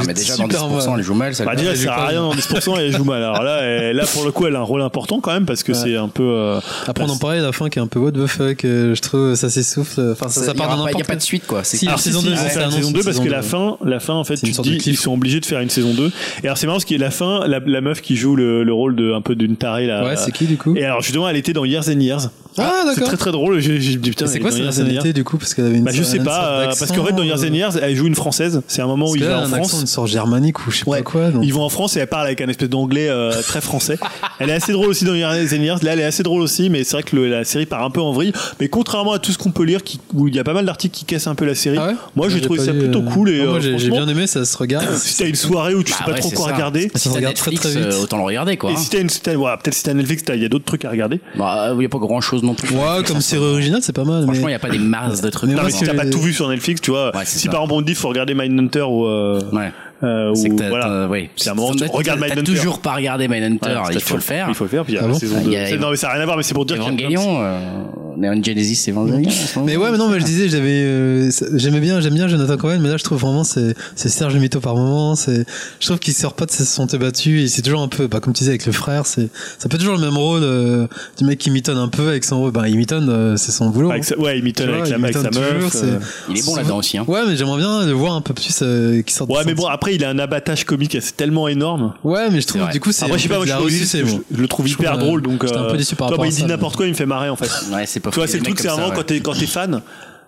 [0.06, 0.98] mais déjà dans super 10%, mal.
[0.98, 1.34] elle joue mal.
[1.34, 3.22] Ça Bah déjà, sert à rien dans 10% et elle joue mal.
[3.22, 5.62] Alors là, elle- là pour le coup, elle a un rôle important quand même parce
[5.62, 5.78] que Ouais.
[5.78, 6.22] c'est un peu.
[6.22, 8.64] euh, Après, on en parlait à la fin qui est un peu what the fuck,
[8.64, 10.00] euh, je trouve ça s'essouffle.
[10.12, 11.64] Enfin, ça, ça part pas- Il n'y a pas de suite, quoi.
[11.64, 12.88] C'est Si, Alors, la si, saison si, deux, ils vont c'est faire une annoncé saison
[12.88, 15.12] une 2 parce que la fin, la fin en fait, tu te dis ils sont
[15.14, 16.10] obligés de faire une saison 2.
[16.42, 18.72] Et alors c'est marrant parce que la fin, la, la meuf qui joue le, le
[18.72, 20.04] rôle de un peu d'une tarée là.
[20.04, 20.74] Ouais, c'est qui du coup?
[20.76, 22.28] Et alors justement, elle était dans Years and Years.
[22.58, 23.08] Ah, C'est d'accord.
[23.08, 23.60] très très drôle.
[23.60, 24.26] J'ai j'ai dit putain.
[24.26, 26.64] C'est quoi sa nationalité du coup Parce qu'elle avait une Bah je sais pas euh,
[26.66, 28.60] parce qu'en fait dans Years and d'accent, Years, elle joue une française.
[28.68, 29.78] C'est un moment où il va en France.
[29.80, 30.98] une sorte germanique ou je sais Ouais.
[30.98, 31.30] pas quoi.
[31.30, 33.98] donc- Ils vont en France et elle parle avec un espèce d'anglais euh, très français.
[34.38, 35.78] Elle est assez drôle aussi dans Years and Years.
[35.82, 37.90] Là, elle est assez drôle aussi, mais c'est vrai que le- la série part un
[37.90, 38.32] peu en vrille.
[38.58, 40.66] Mais contrairement à tout ce qu'on peut lire, qui, où il y a pas mal
[40.66, 42.80] d'articles qui cassent un peu la série, Ah ouais moi j'ai trouvé pas ça lu,
[42.80, 43.30] plutôt euh, cool.
[43.30, 44.86] Et non, moi euh, j'ai bien aimé, ça se regarde.
[44.96, 46.98] si t'as une soirée où tu sais Bah pas ouais, trop c'est quoi regarder, Ça
[46.98, 48.00] Si se t'as regarde très, Netflix, très vite.
[48.02, 48.72] autant le regarder, quoi.
[48.72, 50.90] et si t'as une, peut-être si t'as Netflix, t'as- il y a d'autres trucs à
[50.90, 51.20] regarder.
[51.38, 52.74] Bah, il n'y a pas grand chose non plus.
[52.74, 54.24] Ouais, comme série originale, c'est pas mal.
[54.24, 54.48] Franchement, il mais...
[54.50, 55.50] n'y a pas des masses de trucs.
[55.50, 57.50] Non, mais si t'as pas tout vu sur Netflix, tu vois, Ouais, si ça.
[57.50, 59.72] par exemple on dit faut regarder Mindhunter ou, euh, Ouais.
[60.02, 61.06] Euh, C'est que voilà.
[61.08, 61.30] ouais.
[61.36, 62.42] C'est un moment où tu regardes Mindhunter.
[62.52, 64.46] toujours pas regardé Mindhunter, il c'est faut le faire.
[64.48, 65.50] Il faut le faire, puis il y a Ah la saison Ah, 2.
[65.50, 66.84] il y a- Non, mais ça n'a rien à voir, mais c'est pour dire qu'il
[67.00, 67.82] y a Evangelion, euh,
[68.16, 69.28] Neon Genesis Evangelion.
[69.28, 69.66] en ce moment.
[69.66, 72.78] Mais ouais, mais non, mais je disais, j'avais, euh, j'aimais bien, j'aime bien Jonathan Cohen,
[72.80, 75.44] mais là, je trouve vraiment, c'est, c'est Serge Mito par moment, c'est,
[75.80, 78.20] je trouve qu'il sort pas de ses sentiers battus, et c'est toujours un peu, bah,
[78.20, 80.86] comme tu disais, avec le frère, c'est, ça peut toujours le même rôle, euh,
[81.18, 83.70] du mec qui mitonne un peu avec son rôle, bah, il mitonne, euh, c'est son
[83.70, 83.90] boulot.
[83.90, 85.72] Avec sa- ouais, il mitonne avec, la, avec sa toujours, meuf.
[85.72, 85.98] c'est- euh.
[86.28, 86.98] Il est bon là-dedans aussi.
[86.98, 87.04] Hein.
[87.08, 89.54] Ouais, mais j'aimerais bien le voir un peu plus, euh, qui sort de Ouais, mais
[89.54, 91.94] bon, sentiers- après, il a un abattage comique assez tellement énorme.
[92.04, 94.02] Ouais, mais je trouve, du coup, c'est, Après, je sais pas, moi, je, réussi, c'est
[94.02, 95.44] le trouve Je hyper trouve, drôle, euh, donc.
[95.44, 97.06] un peu euh, déçu par toi, rapport à il dit n'importe quoi, il me fait
[97.06, 97.50] marrer, en fait.
[97.74, 99.82] Ouais, c'est pas Tu vois, c'est le truc, c'est vraiment quand t'es fan.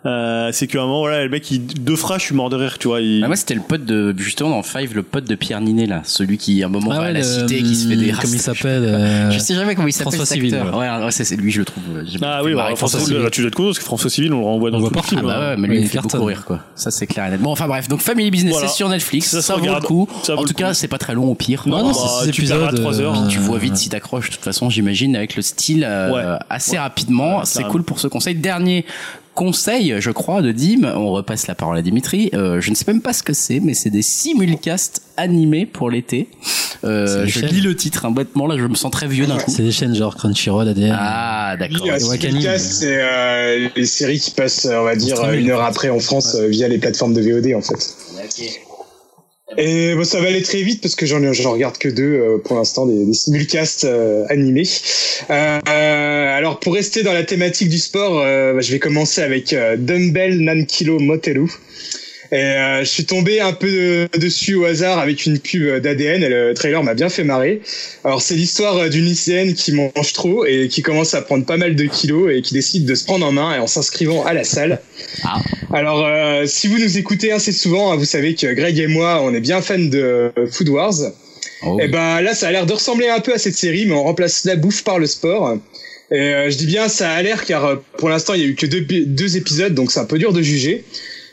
[0.06, 2.56] Euh, c'est qu'à un moment, voilà, le mec, il, deux phrases, je suis mort de
[2.56, 3.00] rire, tu vois.
[3.00, 3.24] Il...
[3.24, 6.02] Ah, moi, c'était le pote de, justement, dans Five, le pote de Pierre Ninet, là.
[6.04, 8.10] Celui qui, à un moment, Ah va à ouais, la cité, qui se fait des
[8.10, 10.12] Comment il s'appelle euh, Je sais jamais comment il s'appelle.
[10.12, 10.76] François cet Civil, acteur.
[10.76, 11.82] Ouais, ouais, c'est c'est lui, je le trouve.
[11.96, 14.32] euh, Ah oui, bah, François Civil, là, tu dois être content parce que François Civil,
[14.34, 15.08] on le renvoie dans On tout voit le partout.
[15.16, 15.20] film.
[15.24, 16.60] Ah bah ouais, mais lui, il fait beaucoup rire, quoi.
[16.74, 17.40] Ça, c'est clair et net.
[17.40, 19.40] Bon, enfin bref, donc Family Business, c'est sur Netflix.
[19.40, 19.84] Ça vaut le regarde.
[19.84, 20.06] coup.
[20.36, 21.62] En tout cas, c'est pas très long au pire.
[21.66, 21.94] Non, non, bah,
[22.24, 22.74] c'est perdras épisodes.
[22.80, 23.22] trois heures.
[23.24, 26.22] euh, Tu vois vite si t'accroches, de toute façon, j'imagine, avec le style Ouais.
[26.50, 27.38] assez rapidement.
[27.38, 28.34] Ouais, c'est cool pour ce conseil.
[28.34, 28.84] Dernier
[29.34, 30.84] conseil, je crois, de Dim.
[30.84, 32.30] On repasse la parole à Dimitri.
[32.34, 35.90] Euh, je ne sais même pas ce que c'est, mais c'est des simulcasts animés pour
[35.90, 36.28] l'été.
[36.84, 39.50] Euh, je lis le titre, hein, bêtement, là, je me sens très vieux d'un coup.
[39.50, 40.96] C'est des chaînes genre Crunchyroll, ADN.
[40.98, 41.86] Ah, d'accord.
[41.98, 46.34] Simulcast, c'est euh, les séries qui passent, on va dire, une heure après en France
[46.34, 47.96] euh, via les plateformes de VOD en fait.
[49.58, 51.20] Et bon, ça va aller très vite parce que j'en
[51.52, 54.66] regarde que deux euh, pour l'instant, des, des simulcasts euh, animés.
[55.30, 60.40] Euh, alors pour rester dans la thématique du sport, bah, je vais commencer avec Dumbbell
[60.40, 61.50] Nankilo Moteru.
[62.32, 66.22] Et euh, je suis tombé un peu de- dessus au hasard avec une pub d'ADN
[66.22, 67.60] et le trailer m'a bien fait marrer.
[68.02, 71.56] Alors c'est l'histoire euh, d'une lycéenne qui mange trop et qui commence à prendre pas
[71.56, 74.32] mal de kilos et qui décide de se prendre en main et en s'inscrivant à
[74.32, 74.80] la salle.
[75.22, 75.40] Ah.
[75.72, 79.20] Alors euh, si vous nous écoutez assez souvent, hein, vous savez que Greg et moi
[79.22, 80.94] on est bien fans de Food Wars.
[81.66, 83.94] Oh, Et ben là ça a l'air de ressembler un peu à cette série mais
[83.94, 85.56] on remplace la bouffe par le sport.
[86.10, 88.46] Et euh, je dis bien ça a l'air car euh, pour l'instant il y a
[88.46, 90.84] eu que deux, deux épisodes donc c'est un peu dur de juger.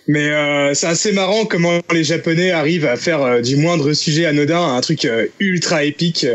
[0.07, 4.25] Mais euh, c'est assez marrant comment les Japonais arrivent à faire euh, du moindre sujet
[4.25, 6.25] anodin un truc euh, ultra épique.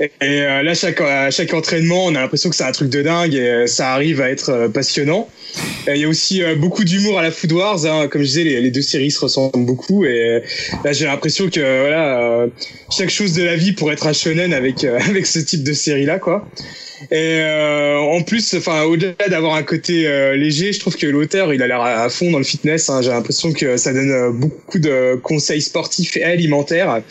[0.00, 3.02] Et, euh, là, chaque, à chaque entraînement, on a l'impression que c'est un truc de
[3.02, 5.28] dingue et ça arrive à être passionnant.
[5.86, 7.86] Il y a aussi beaucoup d'humour à la Food Wars.
[7.86, 8.08] Hein.
[8.08, 10.04] Comme je disais, les, deux séries se ressemblent beaucoup.
[10.04, 10.42] Et
[10.84, 12.46] là, j'ai l'impression que voilà,
[12.90, 16.04] chaque chose de la vie pourrait être un shonen avec avec ce type de série
[16.04, 16.46] là, quoi.
[17.10, 21.52] Et euh, en plus, enfin, au-delà d'avoir un côté euh, léger, je trouve que l'auteur,
[21.52, 22.88] il a l'air à fond dans le fitness.
[22.88, 23.02] hein.
[23.02, 27.02] J'ai l'impression que ça donne euh, beaucoup de conseils sportifs et alimentaires.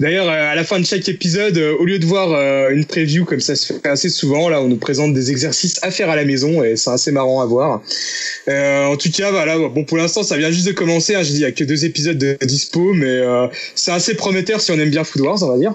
[0.00, 2.84] D'ailleurs, euh, à la fin de chaque épisode, euh, au lieu de voir euh, une
[2.84, 6.10] preview comme ça se fait assez souvent, là, on nous présente des exercices à faire
[6.10, 7.82] à la maison et c'est assez marrant à voir.
[8.48, 9.56] En tout cas, voilà.
[9.58, 11.14] Bon, pour l'instant, ça vient juste de commencer.
[11.14, 11.22] Hein.
[11.22, 13.20] Je dis, il y a que deux épisodes de dispo, mais
[13.74, 15.74] c'est assez prometteur si on aime bien Food Wars, on va dire.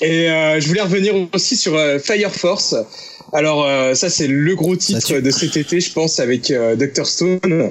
[0.00, 2.74] Et euh, je voulais revenir aussi sur euh, Fire Force.
[3.32, 7.06] Alors euh, ça c'est le gros titre de cet été, je pense, avec euh, Dr
[7.06, 7.70] Stone.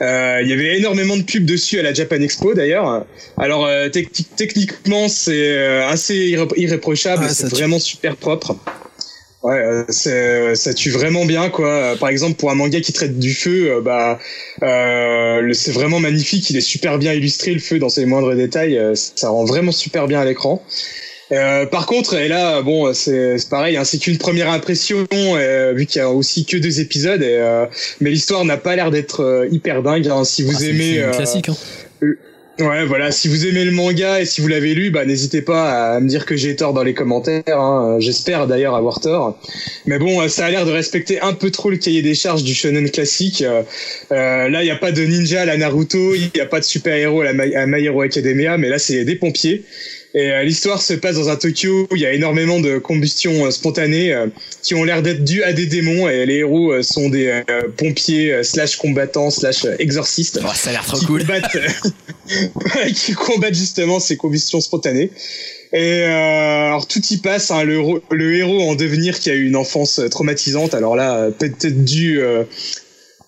[0.00, 3.06] Euh, Il y avait énormément de pubs dessus à la Japan Expo d'ailleurs.
[3.36, 8.56] Alors euh, techni- techniquement c'est euh, assez irré- irréprochable, Ah, c'est vraiment super propre.
[9.44, 11.94] Ouais, c'est- ça tue vraiment bien quoi.
[11.98, 14.18] Par exemple pour un manga qui traite du feu, bah
[14.62, 16.50] euh, c'est vraiment magnifique.
[16.50, 18.78] Il est super bien illustré le feu dans ses moindres détails.
[18.94, 20.62] ça rend vraiment super bien à l'écran.
[21.32, 25.84] Euh, par contre, et là, bon, c'est pareil, hein, c'est qu'une première impression, euh, vu
[25.86, 27.66] qu'il y a aussi que deux épisodes, et, euh,
[28.00, 30.08] mais l'histoire n'a pas l'air d'être euh, hyper dingue.
[30.08, 30.24] hein.
[30.24, 31.50] si vous Ah, c'est- aimez, euh, classique.
[31.50, 31.56] Hein.
[32.60, 35.92] ouais, voilà, si vous aimez le manga et si vous l'avez lu, bah n'hésitez pas
[35.96, 37.42] à me dire que j'ai tort dans les commentaires.
[37.60, 37.98] hein.
[38.00, 39.38] J'espère d'ailleurs avoir tort.
[39.86, 42.54] Mais bon, ça a l'air de respecter un peu trop le cahier des charges du
[42.54, 43.42] shonen classique.
[43.42, 46.58] Euh, là, il y a pas de ninja à la Naruto, il y a pas
[46.60, 49.62] de super héros à la My, à My Hero Academia, mais là, c'est des pompiers.
[50.14, 53.44] Et euh, l'histoire se passe dans un Tokyo où il y a énormément de combustions
[53.46, 54.26] euh, spontanées euh,
[54.62, 57.42] qui ont l'air d'être dues à des démons et les héros euh, sont des euh,
[57.76, 61.20] pompiers euh, slash combattants slash exorcistes Oh, ça a l'air trop qui cool.
[61.20, 61.56] combattent,
[62.94, 65.10] qui combattent justement ces combustions spontanées.
[65.74, 69.34] Et euh, alors tout y passe, hein, le, héros- le héros en devenir qui a
[69.34, 70.72] eu une enfance traumatisante.
[70.72, 72.44] Alors là, peut-être dû euh,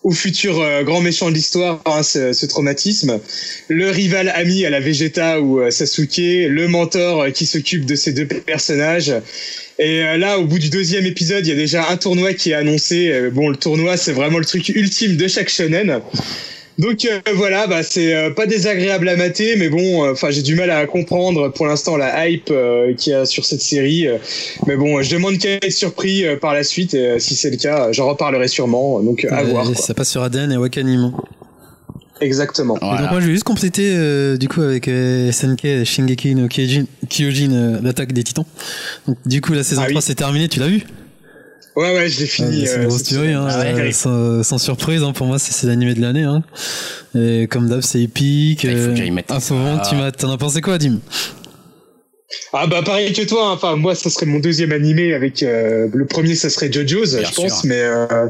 [0.02, 3.20] au futur euh, grand méchant de l'histoire, hein, ce, traumatisme.
[3.68, 7.94] Le rival ami à la Vegeta ou euh, Sasuke, le mentor euh, qui s'occupe de
[7.94, 9.12] ces deux personnages.
[9.78, 12.54] Et là, au bout du deuxième épisode, il y a déjà un tournoi qui est
[12.54, 13.30] annoncé.
[13.32, 16.02] Bon, le tournoi, c'est vraiment le truc ultime de chaque shonen.
[16.78, 20.40] Donc euh, voilà, bah c'est euh, pas désagréable à mater, mais bon, euh, enfin j'ai
[20.42, 24.06] du mal à comprendre pour l'instant la hype euh, qu'il y a sur cette série.
[24.08, 24.16] euh,
[24.66, 27.50] mais bon, je demande qu'à être surpris euh, par la suite, et euh, si c'est
[27.50, 29.00] le cas, j'en reparlerai sûrement.
[29.02, 29.66] Donc euh, à Ouais, voir.
[29.66, 29.74] quoi.
[29.74, 31.12] ça passe sur ADN et Wakanim.
[32.22, 32.76] Exactement.
[32.76, 33.10] Et donc Voilà.
[33.10, 37.52] moi je vais juste compléter euh, du coup avec euh, SNK Shingeki no Kyojin, Kyojin
[37.52, 38.44] euh, l'attaque des titans.
[39.08, 39.92] Donc du coup la saison Ah oui.
[39.94, 40.82] 3 c'est terminé, tu l'as vu?
[41.76, 42.66] Ouais, ouais, je l'ai fini.
[42.66, 45.38] C'est euh, une grosse tuerie, hein, Ah ouais, euh, sans, sans surprise hein, pour moi
[45.38, 46.24] c'est l'animé de l'année.
[46.24, 46.42] Hein.
[47.14, 48.64] Et comme d'hab c'est épique.
[48.64, 50.98] Il faut que euh, j'aille mettre que tu m'as, t'en as pensé quoi Dim?
[52.52, 53.48] Ah bah pareil que toi.
[53.48, 53.52] hein.
[53.54, 57.28] Enfin moi, ça serait mon deuxième animé avec euh, le premier, ça serait JoJo's, Bien
[57.28, 57.68] je pense, sûr.
[57.68, 57.80] mais.
[57.80, 58.26] Euh,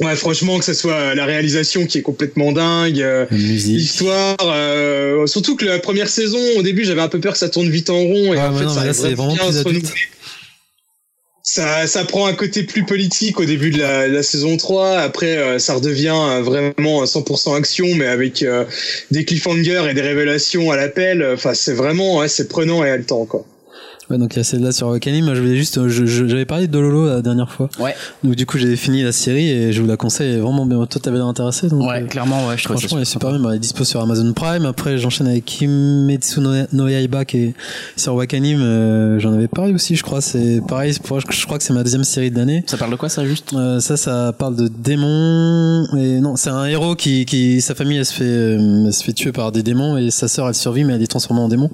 [0.00, 5.54] Ouais, franchement, que ce soit la réalisation qui est complètement dingue, euh, l'histoire, euh, surtout
[5.54, 7.98] que la première saison, au début, j'avais un peu peur que ça tourne vite en
[7.98, 9.66] rond, et Ouais, en mais fait, non, ça mais là, c'est vraiment plus se adulte.
[9.66, 10.00] renouveler.
[11.46, 14.96] Ça, ça prend un côté plus politique au début de la, la saison 3.
[14.98, 18.64] Après, euh, ça redevient euh, vraiment 100% action, mais avec euh,
[19.10, 21.22] des cliffhangers et des révélations à l'appel.
[21.34, 23.44] Enfin, c'est vraiment, ouais, c'est prenant et haletant, quoi.
[24.10, 25.24] Ouais, donc il y a celle-là sur Wakanim.
[25.24, 27.70] Moi, je voulais juste, je- je- j'avais parlé de Dololo la dernière fois.
[27.78, 30.36] Ouais, Donc du coup, j'ai fini la série et je vous la conseille.
[30.38, 30.84] Vraiment bien.
[30.86, 31.68] Toi, t'avais l'air intéressé.
[31.68, 33.50] Donc, ouais, euh, clairement, ouais, je trouve ça Franchement, elle est super bien.
[33.50, 34.66] Elle est dispo sur Amazon Prime.
[34.66, 36.40] Après, j'enchaîne avec Kimetsu
[36.72, 37.54] no, Yaiba qui est
[37.96, 38.60] sur Wakanim.
[38.60, 40.20] Euh, J'en avais parlé aussi, je crois.
[40.20, 40.92] C'est pareil.
[40.92, 42.62] Je crois que c'est ma deuxième série de l'année.
[42.66, 43.52] Ça parle de quoi ça juste?
[43.54, 45.86] Euh, ça, ça parle de démons.
[45.96, 49.02] Et non, c'est un héros qui, qui, sa famille, elle se fait, euh, elle se
[49.02, 51.48] fait tuer par des démons et sa sœur, elle survit, mais elle est transformée en
[51.48, 51.70] démon.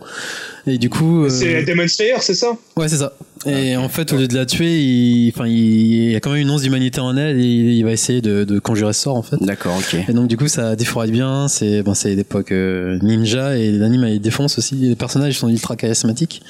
[0.66, 2.56] Et du coup, euh, C'est Demon Slayer, c'est ça?
[2.76, 3.12] Ouais, c'est ça.
[3.46, 6.30] Et en fait, au lieu de la tuer, il, enfin, il, il y a quand
[6.30, 9.02] même une once d'humanité en elle et il, il va essayer de, de conjurer ce
[9.02, 9.36] sort, en fait.
[9.40, 9.96] D'accord, ok.
[10.08, 14.04] Et donc du coup ça défouraille bien, c'est bon c'est l'époque euh, ninja et l'anime
[14.08, 16.42] il défonce aussi, les personnages sont ultra charismatiques.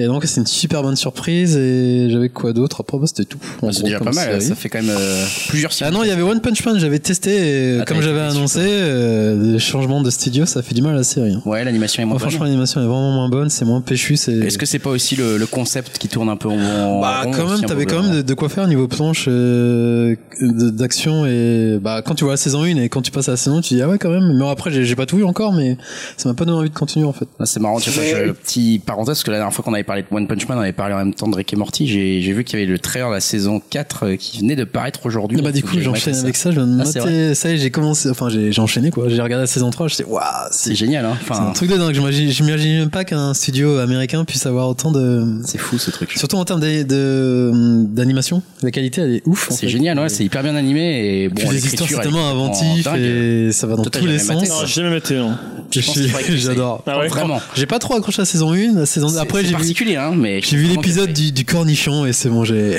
[0.00, 2.80] Et donc c'est une super bonne surprise et j'avais quoi d'autre?
[2.80, 3.38] Après bah, c'était tout.
[3.62, 4.42] en C'est déjà pas mal, série.
[4.42, 5.92] ça fait quand même euh, plusieurs Ah séries.
[5.92, 7.30] non, il y avait One Punch Man, j'avais testé
[7.76, 10.98] et Ah, comme j'avais annoncé, euh, le changement de studio, ça fait du mal à
[10.98, 11.34] la série.
[11.34, 11.42] hein.
[11.44, 12.28] Ouais, l'animation est moins Moi, bonne.
[12.30, 15.14] franchement, l'animation est vraiment moins bonne, c'est moins péchu, c'est Est-ce que c'est pas aussi
[15.14, 18.16] le, le concept qui tourne un peu en bah rond quand même t'avais quand même
[18.16, 22.62] de, de quoi faire niveau planche euh, d'action et bah quand tu vois la saison
[22.62, 24.36] 1 et quand tu passes à la saison 2, tu dis ah ouais quand même.
[24.38, 25.76] Mais après j'ai pas tout vu encore mais
[26.16, 27.28] ça m'a pas donné envie de continuer en fait.
[27.38, 29.84] Ah, c'est marrant, tu vois, je- petit parenthèse, parce que la dernière fois qu'on avait
[29.84, 31.86] parlé de One Punch Man, on avait parlé en même temps de Rick et Morty,
[31.86, 34.56] j'ai j'ai vu qu'il y avait le trailer de la saison 4 euh, qui venait
[34.56, 35.38] de paraître aujourd'hui.
[35.40, 37.56] Ah bah du coup j'enchaîne avec ça je viens de Ah, mater ça y est
[37.58, 39.08] j'ai commencé enfin j'ai j'ai enchaîné quoi.
[39.08, 41.16] J'ai regardé la saison 3 je sais waouh C'est c'est génial, hein.
[41.26, 41.94] c'est un truc de dingue.
[41.94, 46.12] J'imagine j'imagine même pas qu'un studio américain puisse avoir autant de c'est fou ce truc.
[46.22, 50.54] Surtout en termes d'animation la qualité elle est ouf C'est génial, ouais, c'est hyper bien
[50.54, 54.20] animé et bon, Puis les histoires c'est tellement inventif et ça va dans tous les
[54.20, 55.36] sens Non, j'ai jamais non.
[55.68, 56.12] T'essayes.
[56.36, 57.40] j'adore Ah ouais Vraiment.
[57.56, 60.12] j'ai pas trop accroché à la saison 1 la saison après j'ai vu particulier, hein,
[60.16, 62.78] mais j'ai vu l'épisode du, du cornichon et c'est bon j'ai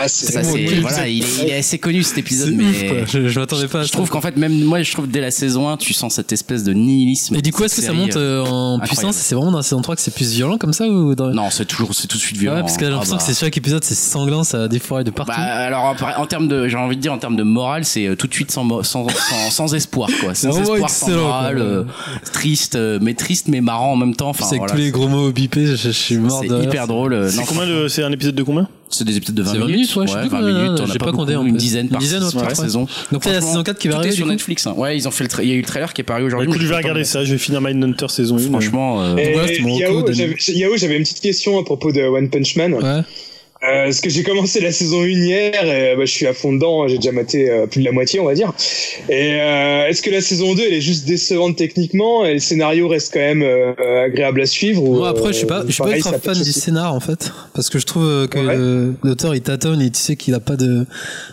[0.00, 3.84] Ah, Ça, c'est, voilà, il est, assez connu cet épisode, mais je, m'attendais pas à
[3.84, 6.32] je trouve qu'en fait, même moi, je trouve dès la saison 1, tu sens cette
[6.32, 7.34] espèce de nihilisme.
[7.34, 8.86] Et du coup, est-ce que ça monte euh, euh, en incroyable.
[8.86, 9.16] puissance?
[9.16, 11.14] C'est vraiment dans la saison 3 que c'est plus violent comme ça ou.
[11.14, 12.66] Non, c'est toujours, c'est tout de suite violent.
[12.84, 12.96] Que j'ai hein.
[12.96, 15.32] l'impression Ah que c'est chaque épisode, c'est sanglant, ça défouraille de partout.
[15.36, 18.06] Bah, alors en, en termes de j'ai envie de dire en termes de morale c'est
[18.06, 20.34] euh, tout de suite sans sans, sans, sans espoir quoi.
[20.34, 21.84] Sans Oh, espoir sans morale euh,
[22.32, 24.28] triste euh, mais triste mais marrant en même temps.
[24.28, 26.86] Enfin c'est avec voilà, tous les gros mots bipés, je, je suis mort c'est hyper
[26.86, 28.68] drôle C'est non, combien de, c'est un épisode de combien?
[28.90, 30.54] C'est des épisodes de 20 C'est 20 minutes, minutes, ouais, je sais plus 20 combien,
[30.54, 32.42] minutes on a pas pas compté, beaucoup, en une dizaine par, Une dizaine, ouais, par
[32.44, 34.66] peut-être, saison Donc là, il y a la saison 4 qui va arriver, sur Netflix
[34.66, 34.74] hein.
[34.76, 36.52] ouais ils ont fait le il y a eu le trailer qui est paru aujourd'hui
[36.58, 38.40] je vais regarder ça, je vais finir Mindhunter saison 1.
[38.50, 42.30] franchement euh, Et Ouais, c'est j'avais- Yao, j'avais une petite question à propos de One
[42.30, 42.74] Punch Man.
[42.74, 43.02] Ouais.
[43.66, 46.52] Euh, parce que j'ai commencé la saison 1 hier et bah, je suis à fond
[46.52, 48.52] dedans, j'ai déjà maté euh, plus de la moitié on va dire.
[49.08, 52.88] Et euh, est-ce que la saison 2 elle est juste décevante techniquement et le scénario
[52.88, 53.72] reste quand même euh,
[54.04, 56.18] agréable à suivre ou, Moi après, je suis pas, euh, je suis pas pareil, ça
[56.18, 58.54] fan du aussi scénar en fait, parce que je trouve euh, que Ouais.
[58.56, 60.84] euh, l'auteur il tâtonne et tu sais qu'il a pas de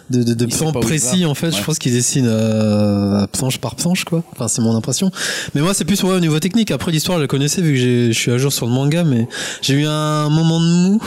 [0.09, 1.47] de, de, de plan pas précis en fait.
[1.47, 1.57] Ouais.
[1.57, 4.23] Je pense qu'il dessine euh, planche par planche quoi.
[4.33, 5.11] Enfin c'est mon impression.
[5.55, 6.71] Mais moi c'est plus ouais, au niveau technique.
[6.71, 9.03] Après l'histoire je la connaissais vu que j'ai- je suis à jour sur le manga,
[9.03, 9.27] mais
[9.61, 11.01] j'ai eu un moment de mou.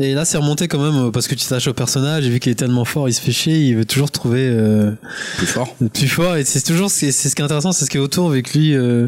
[0.00, 2.26] Et là, c'est remonté quand même euh, parce que tu t'attaches au personnage.
[2.26, 3.58] Et vu qu'il est tellement fort, il se fait chier.
[3.58, 4.90] Il veut toujours trouver euh,
[5.36, 6.34] plus fort plus fort.
[6.36, 8.54] Et c'est toujours c'est c'est ce qui est intéressant, c'est ce qui est autour avec
[8.54, 8.74] lui.
[8.74, 9.06] euh,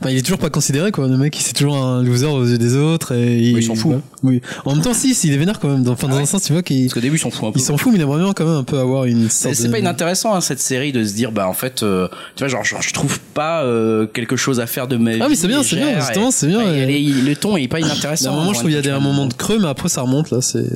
[0.00, 1.06] Enfin, il est toujours pas considéré quoi.
[1.06, 3.12] Le mec, il c'est toujours un loser aux yeux des autres.
[3.14, 3.96] Et il, Oui, il s'en fout.
[4.24, 4.40] Oui.
[4.64, 5.84] En même temps, si, s'il est vénère quand même.
[5.84, 7.30] Dans, enfin, dans Ah ouais un sens, tu vois qu'il parce qu'au début ils s'en
[7.30, 9.04] foutent un peu il s'en fout, mais il aimerait bien quand même un peu avoir
[9.04, 12.08] une C'est de- pas inintéressant hein, cette série de se dire bah en fait euh,
[12.34, 15.28] tu vois genre, genre, je trouve pas euh, quelque chose à faire de ma Ah,
[15.28, 17.68] mais c'est bien, c'est bien, justement, et- c'est bien, il et- les- le ton est
[17.68, 19.14] pas Il inintéressant un moment, je trouve il y a des One un Punch Man.
[19.14, 20.40] moment de creux, mais après ça remonte là.
[20.40, 20.66] C'est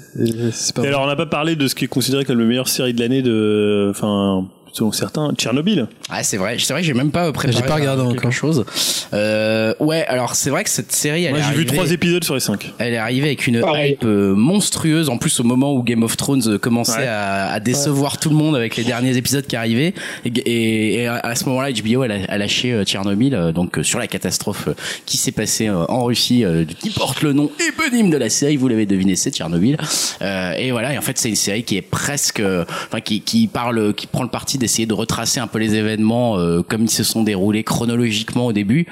[0.53, 0.83] c'est pas.
[0.83, 2.95] Et alors, on n'a pas parlé de ce qui est considéré comme la meilleure série
[2.95, 4.49] de l'année de, enfin,
[4.79, 5.89] selon certains, Tchernobyl.
[6.09, 8.33] Ah c'est vrai, c'est vrai j'ai même pas préparé J'ai pas regardé quelque encore.
[8.33, 8.65] chose.
[9.13, 11.91] Euh, ouais, alors c'est vrai que cette série elle Moi, est j'ai vu arrivée- trois
[11.93, 12.73] épisodes sur les cinq.
[12.79, 13.93] Elle est arrivée avec une Pareil.
[13.93, 15.09] hype euh, monstrueuse.
[15.09, 17.07] En plus, au moment où Game of Thrones euh, commençait Ouais.
[17.07, 19.95] à, à décevoir tout le monde avec les derniers épisodes qui arrivaient,
[20.25, 23.99] et, et- et à ce moment-là, HBO elle a, a lâché euh, Tchernobyl, donc sur
[23.99, 24.69] la catastrophe
[25.07, 26.45] qui s'est passée en Russie,
[26.81, 28.57] qui porte le nom éponyme de la série.
[28.57, 29.77] Vous l'avez deviné, c'est Tchernobyl.
[30.23, 30.95] Euh, et voilà.
[30.95, 34.23] Et en fait, c'est une série qui est presque, enfin, qui, qui parle, qui prend
[34.23, 37.65] le parti d'essayer de retracer un peu les événements euh, comme ils se sont déroulés
[37.65, 38.87] chronologiquement au début.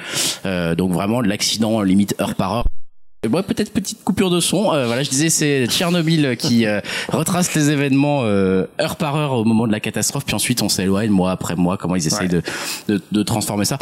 [0.47, 2.65] Euh, donc vraiment l'accident limite heure par heure.
[3.25, 4.73] Et Ouais, peut-être petite coupure de son.
[4.73, 6.81] Euh, voilà, je disais c'est Tchernobyl qui euh,
[7.13, 10.69] retrace les événements euh, heure par heure au moment de la catastrophe, puis ensuite on
[10.69, 12.41] s'éloigne mois après mois, comment ils essayent de,
[12.89, 13.79] de de transformer ça.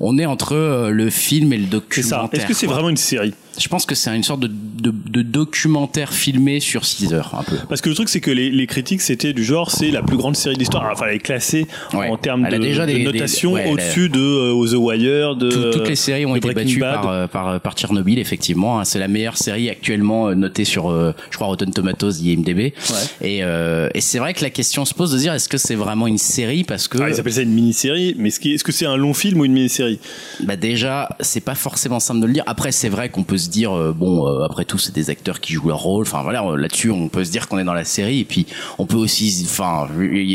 [0.00, 2.16] On est entre euh, le film et le C'est ça.
[2.16, 2.40] documentaire.
[2.40, 3.34] Est-ce que c'est vraiment une série?
[3.58, 7.42] Je pense que c'est une sorte de, de, de documentaire filmé sur 6 heures, un
[7.42, 7.56] peu.
[7.68, 10.16] Parce que le truc, c'est que les, les critiques, c'était du genre, c'est la plus
[10.16, 10.88] grande série d'histoire.
[10.92, 12.08] Enfin, elle est classée Ouais.
[12.08, 15.50] en termes de, déjà de des- des- notation ouais, au-dessus de euh, The Wire, de
[15.50, 18.78] Tout- toutes les séries ont été battues par, euh, par, euh, par Tchernobyl, effectivement.
[18.80, 18.84] hein.
[18.84, 22.72] C'est la meilleure série actuellement notée sur, je crois, Rotten Tomatoes, IMDb.
[23.20, 25.74] Et, euh, et c'est vrai que la question se pose de dire est-ce que c'est
[25.74, 28.64] vraiment une série parce que Ah, ils appellent ça une mini-série, mais est-ce que est-ce
[28.64, 29.98] que c'est un long film ou une mini-série?
[30.44, 32.44] Bah déjà c'est pas forcément simple de le dire.
[32.46, 35.40] Après c'est vrai qu'on peut se dire euh, bon euh, après tout c'est des acteurs
[35.40, 36.04] qui jouent leur rôle.
[36.06, 38.46] Enfin voilà euh, là-dessus on peut se dire qu'on est dans la série et puis
[38.78, 39.88] on peut aussi enfin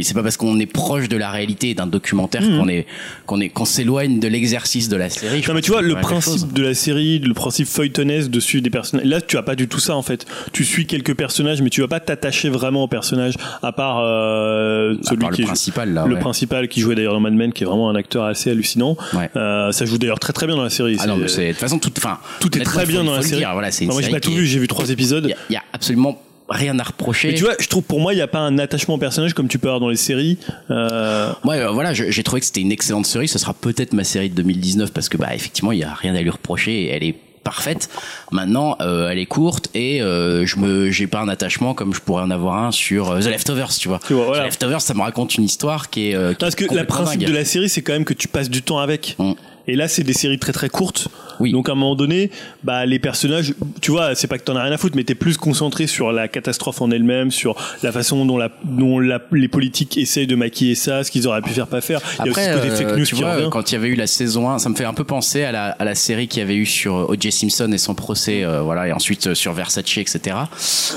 [0.03, 2.85] c'est pas parce qu'on est proche de la réalité d'un documentaire qu'on est
[3.25, 5.43] qu'on est qu'on s'éloigne de l'exercice de la série.
[5.47, 8.69] Non mais tu vois le principe de la série, le principe feuilletonesque de suivre des
[8.69, 9.05] personnages.
[9.05, 10.25] Là tu as pas du tout ça en fait.
[10.51, 14.95] Tu suis quelques personnages mais tu vas pas t'attacher vraiment aux personnages à part euh,
[15.03, 16.05] À celui part qui le est- principal là.
[16.05, 16.19] le ouais.
[16.19, 18.97] principal qui jouait d'ailleurs dans Mad Men qui est vraiment un acteur assez hallucinant.
[19.13, 19.29] Ouais.
[19.35, 20.97] Euh, ça joue d'ailleurs très très bien dans la série.
[20.99, 23.39] Ah non, mais de toute façon tout est très bien dans faut la le série.
[23.41, 25.25] dire, Voilà, c'est Moi j'ai pas tout vu, j'ai vu trois épisodes.
[25.25, 27.29] Il y, a- il y a absolument rien à reprocher.
[27.29, 29.33] Mais tu vois, je trouve pour moi il y a pas un attachement au personnage
[29.33, 30.37] comme tu peux avoir dans les séries.
[30.71, 33.27] Euh, Ouais, euh, voilà, j'ai trouvé que c'était une excellente série.
[33.27, 36.13] Ce sera peut-être ma série de 2019 parce que, bah, effectivement, il y a rien
[36.15, 36.83] à lui reprocher.
[36.83, 37.89] et Elle est parfaite.
[38.31, 41.99] Maintenant, euh, elle est courte et euh, je me, j'ai pas un attachement comme je
[41.99, 43.99] pourrais en avoir un sur euh, The Leftovers, tu vois.
[44.07, 44.43] Tu vois, voilà.
[44.43, 46.15] The Leftovers, ça me raconte une histoire qui est.
[46.15, 47.29] euh, qui Parce est que la principe dingue.
[47.29, 49.15] de la série, c'est quand même que tu passes du temps avec.
[49.19, 49.33] Mm.
[49.67, 51.07] Et là, c'est des séries très très courtes.
[51.39, 51.51] Oui.
[51.51, 52.29] Donc à un moment donné,
[52.63, 55.15] bah les personnages, tu vois, c'est pas que t'en as rien à foutre, mais t'es
[55.15, 59.47] plus concentré sur la catastrophe en elle-même, sur la façon dont la dont la, les
[59.47, 62.01] politiques essayent de maquiller ça, ce qu'ils auraient pu faire pas faire.
[62.19, 63.95] Il y a aussi côté euh, fake news tu vois, quand il y avait eu
[63.95, 66.39] la saison 1, ça me fait un peu penser à la, à la série qu'il
[66.39, 67.31] y avait eu sur euh, O.J.
[67.31, 70.35] Simpson et son procès, euh, voilà, et ensuite euh, sur Versace, etc.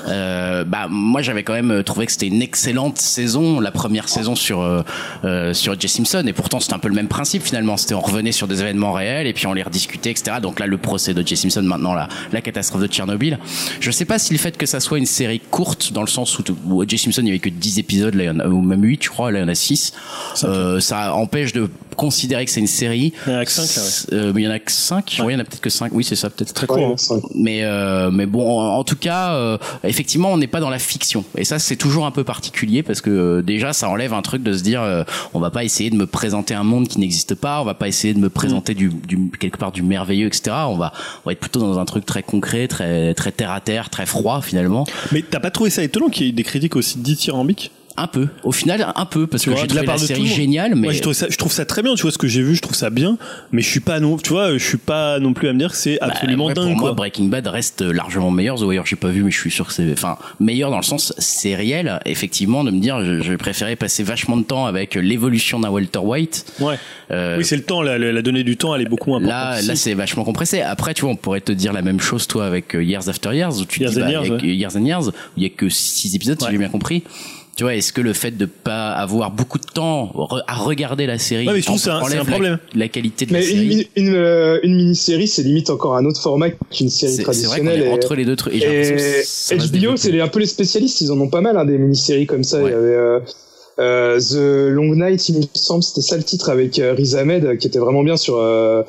[0.09, 4.35] Euh, bah, moi, j'avais quand même trouvé que c'était une excellente saison, la première saison
[4.35, 4.83] sur euh,
[5.25, 5.89] euh, sur O.J.
[5.89, 7.77] Simpson, et pourtant c'était un peu le même principe finalement.
[7.77, 10.39] C'était on revenait sur des événements réels et puis on les rediscutait, etc.
[10.41, 11.37] Donc là, le procès d'O.J.
[11.37, 13.39] Simpson, maintenant la, la catastrophe de Tchernobyl.
[13.81, 16.39] Je sais pas si le fait que ça soit une série courte, dans le sens
[16.39, 16.85] où, où.
[16.97, 19.43] Simpson, il y avait que 10 épisodes, là, ou même 8, je crois, là, il
[19.43, 19.93] y en a 6.
[20.45, 23.13] Euh, ça empêche de considérer que c'est une série.
[23.27, 24.19] Il y en a que cinq, là, ouais.
[24.19, 25.71] Euh, mais il y en a que 5 Oui, il y en a peut-être que
[25.71, 26.53] 5 Oui, c'est ça, peut-être.
[26.55, 26.97] Très Ouais, court.
[27.11, 27.21] hein.
[27.35, 30.79] Mais euh, mais bon, en, en tout cas, euh, effectivement, on n'est pas dans la
[30.79, 31.25] fiction.
[31.37, 34.43] Et ça, c'est toujours un peu particulier parce que euh, déjà, ça enlève un truc
[34.43, 35.05] de se dire, euh,
[35.35, 37.61] on va pas essayer de me présenter un monde qui n'existe pas.
[37.61, 40.57] On va pas essayer de me présenter du, du quelque part du merveilleux, etc.
[40.69, 40.93] On va
[41.25, 44.07] on va être plutôt dans un truc très concret, très très terre à terre, très
[44.07, 44.85] froid finalement.
[45.13, 47.71] Mais t'as pas trouvé ça étonnant qu'il y ait des critiques aussi dithyrambiques?
[47.99, 48.29] Un peu.
[48.45, 50.27] Au final, un peu parce Tu que j'ai la trouvé part la de tout série
[50.27, 51.95] géniale, mais Moi, je trouve ça, je trouve ça très bien.
[51.95, 53.17] Tu vois ce que j'ai vu, je trouve ça bien.
[53.53, 55.71] Mais je suis pas non, tu vois, je suis pas non plus à me dire
[55.71, 56.65] que c'est Bah, absolument ouais, dingue.
[56.73, 56.93] Pour moi, quoi.
[56.95, 58.57] Breaking Bad reste largement meilleur.
[58.59, 60.83] The Wire, j'ai pas vu, mais je suis sûr que c'est, enfin, meilleur dans le
[60.83, 65.59] sens sériel, effectivement, de me dire, je, je préférais passer vachement de temps avec l'évolution
[65.61, 66.53] d'un Walter White.
[66.61, 66.79] Ouais.
[67.11, 67.81] Euh, Oui, c'est le temps.
[67.83, 69.53] La, la, la donnée du temps, elle est beaucoup moins importante.
[69.55, 69.69] Là, ici.
[69.69, 70.61] là, c'est vachement compressé.
[70.61, 73.35] Après, tu vois, on pourrait te dire la même chose, toi, avec euh, Years After
[73.35, 74.55] Years, où tu Years dis, and bah, Years, il y a que- ouais.
[74.55, 76.53] Years and Years, il y a que six épisodes, si Ouais.
[76.53, 77.03] j'ai bien compris.
[77.57, 81.07] Tu vois, est-ce que le fait de pas avoir beaucoup de temps re- à regarder
[81.07, 82.59] la série Ouais, mais je trouve c'est un- un problème.
[82.75, 86.05] La, qualité de la Mais série une, une, euh, une mini-série, c'est limite encore un
[86.05, 87.81] autre format qu'une série C'est c'est vrai qu'on traditionnelle.
[87.83, 88.53] est et- entre les deux trucs.
[88.55, 88.59] Et,
[89.57, 92.45] HBO, c'est un peu les spécialistes, ils en ont pas mal, hein, des mini-séries comme
[92.45, 92.59] ça.
[92.63, 92.69] Ouais.
[92.69, 93.21] Il y avait euh,
[93.79, 97.45] euh, The Long Night, il me semble, c'était ça le titre avec euh, Riz Ahmed,
[97.45, 98.83] euh, qui était vraiment bien sur euh,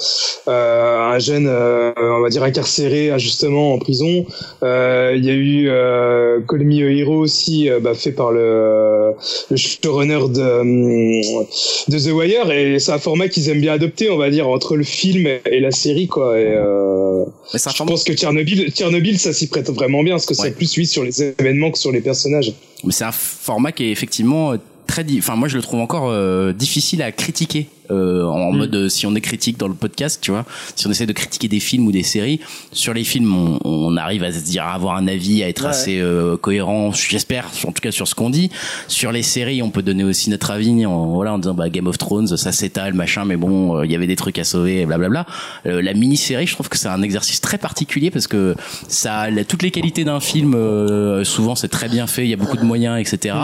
[0.48, 4.26] euh, un jeune, euh, on va dire incarcéré injustement en prison.
[4.64, 9.12] Euh, Il y a eu euh, Call Me a Hero aussi, bah, fait par le,
[9.50, 14.18] le showrunner de, de The Wire, et c'est un format qu'ils aiment bien adopter, on
[14.18, 16.40] va dire, entre le film et la série, quoi.
[16.40, 20.34] Et, euh, Mais je pense que Tchernobyl, Tchernobyl, ça s'y prête vraiment bien, parce que
[20.38, 20.50] Ouais.
[20.50, 22.54] c'est plus oui sur les événements que sur les personnages.
[22.84, 24.54] Mais c'est un format qui est effectivement
[24.88, 28.58] très, enfin moi je le trouve encore euh, difficile à critiquer euh, en Mm.
[28.58, 30.46] mode euh, si on est critique dans le podcast, tu vois,
[30.76, 32.42] si on essaie de critiquer des films ou des séries,
[32.74, 35.64] sur les films on, on arrive à se dire à avoir un avis, à être
[35.64, 35.70] Ouais.
[35.70, 38.50] assez euh, cohérent, j'espère, en tout cas sur ce qu'on dit.
[38.90, 41.88] Sur les séries, on peut donner aussi notre avis en voilà en disant bah Game
[41.88, 44.86] of Thrones ça s'étale machin, mais bon euh, il y avait des trucs à sauver,
[44.86, 45.26] blablabla.
[45.66, 48.56] Euh, la mini-série, je trouve que c'est un exercice très particulier parce que
[48.90, 50.56] ça a toutes les qualités d'un film.
[50.56, 53.36] euh, souvent c'est très bien fait, il y a beaucoup de moyens, etc.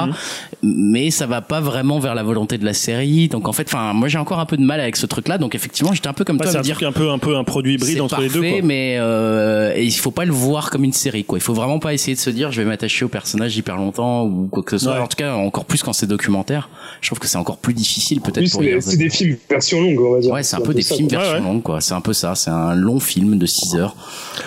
[0.66, 3.28] Mais ça va pas vraiment vers la volonté de la série.
[3.28, 5.38] Donc en fait, enfin moi j'ai encore un peu de mal avec ce truc-là.
[5.38, 7.10] Donc effectivement j'étais un peu comme Ouais, toi c'est à un dire truc un peu,
[7.12, 8.42] un peu un produit hybride entre parfait, les deux.
[8.60, 8.62] Quoi.
[8.64, 11.38] mais euh, et il faut pas le voir comme une série, quoi.
[11.38, 14.24] Il faut vraiment pas essayer de se dire je vais m'attacher au personnage hyper longtemps
[14.24, 14.94] ou quoi que ce soit.
[14.94, 15.00] Ouais.
[15.00, 16.70] En tout cas, encore plus quand c'est documentaire.
[17.02, 18.48] Je trouve que c'est encore plus difficile peut-être
[18.82, 20.34] c'est des films version longue, on va dire.
[20.34, 21.82] Ouais, c'est un peu des ça, films version Ouais, longue, quoi.
[21.82, 22.36] C'est un peu ça.
[22.36, 23.96] C'est un long film de 6 heures.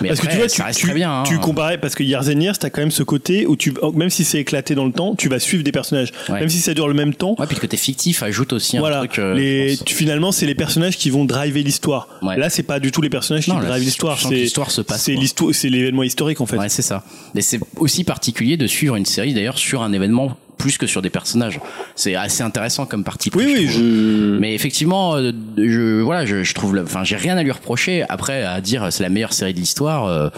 [0.01, 1.11] Mais Parce après, que tu vois, ça tu, reste tu, très bien.
[1.11, 1.23] hein.
[1.23, 3.91] tu comparais parce que Years and Years, t'as quand même ce côté où tu, oh,
[3.91, 6.39] même si c'est éclaté dans le temps, tu vas suivre des personnages, Ouais.
[6.41, 7.35] même si ça dure le même temps.
[7.39, 9.19] Ouais, puis le côté fictif ajoute aussi un voilà, truc.
[9.19, 12.07] euh, les, je tu- finalement c'est les personnages qui vont driver l'histoire.
[12.21, 12.37] Ouais.
[12.37, 15.03] Là c'est pas du tout les personnages qui Non, drivent l'histoire, c'est l'histoire se passe,
[15.03, 16.57] c'est l'histoire, c'est l'événement historique en fait.
[16.57, 17.03] Ouais, c'est ça.
[17.35, 21.03] Et c'est aussi particulier de suivre une série d'ailleurs sur un événement plus que sur
[21.03, 21.59] des personnages.
[21.95, 23.29] C'est assez intéressant comme partie.
[23.35, 27.37] Oui oui, je Mais effectivement, euh, je voilà, je, je trouve, le- enfin, j'ai rien
[27.37, 28.03] à lui reprocher.
[28.09, 30.29] Après, à dire c'est la meilleure série de l'histoire, euh,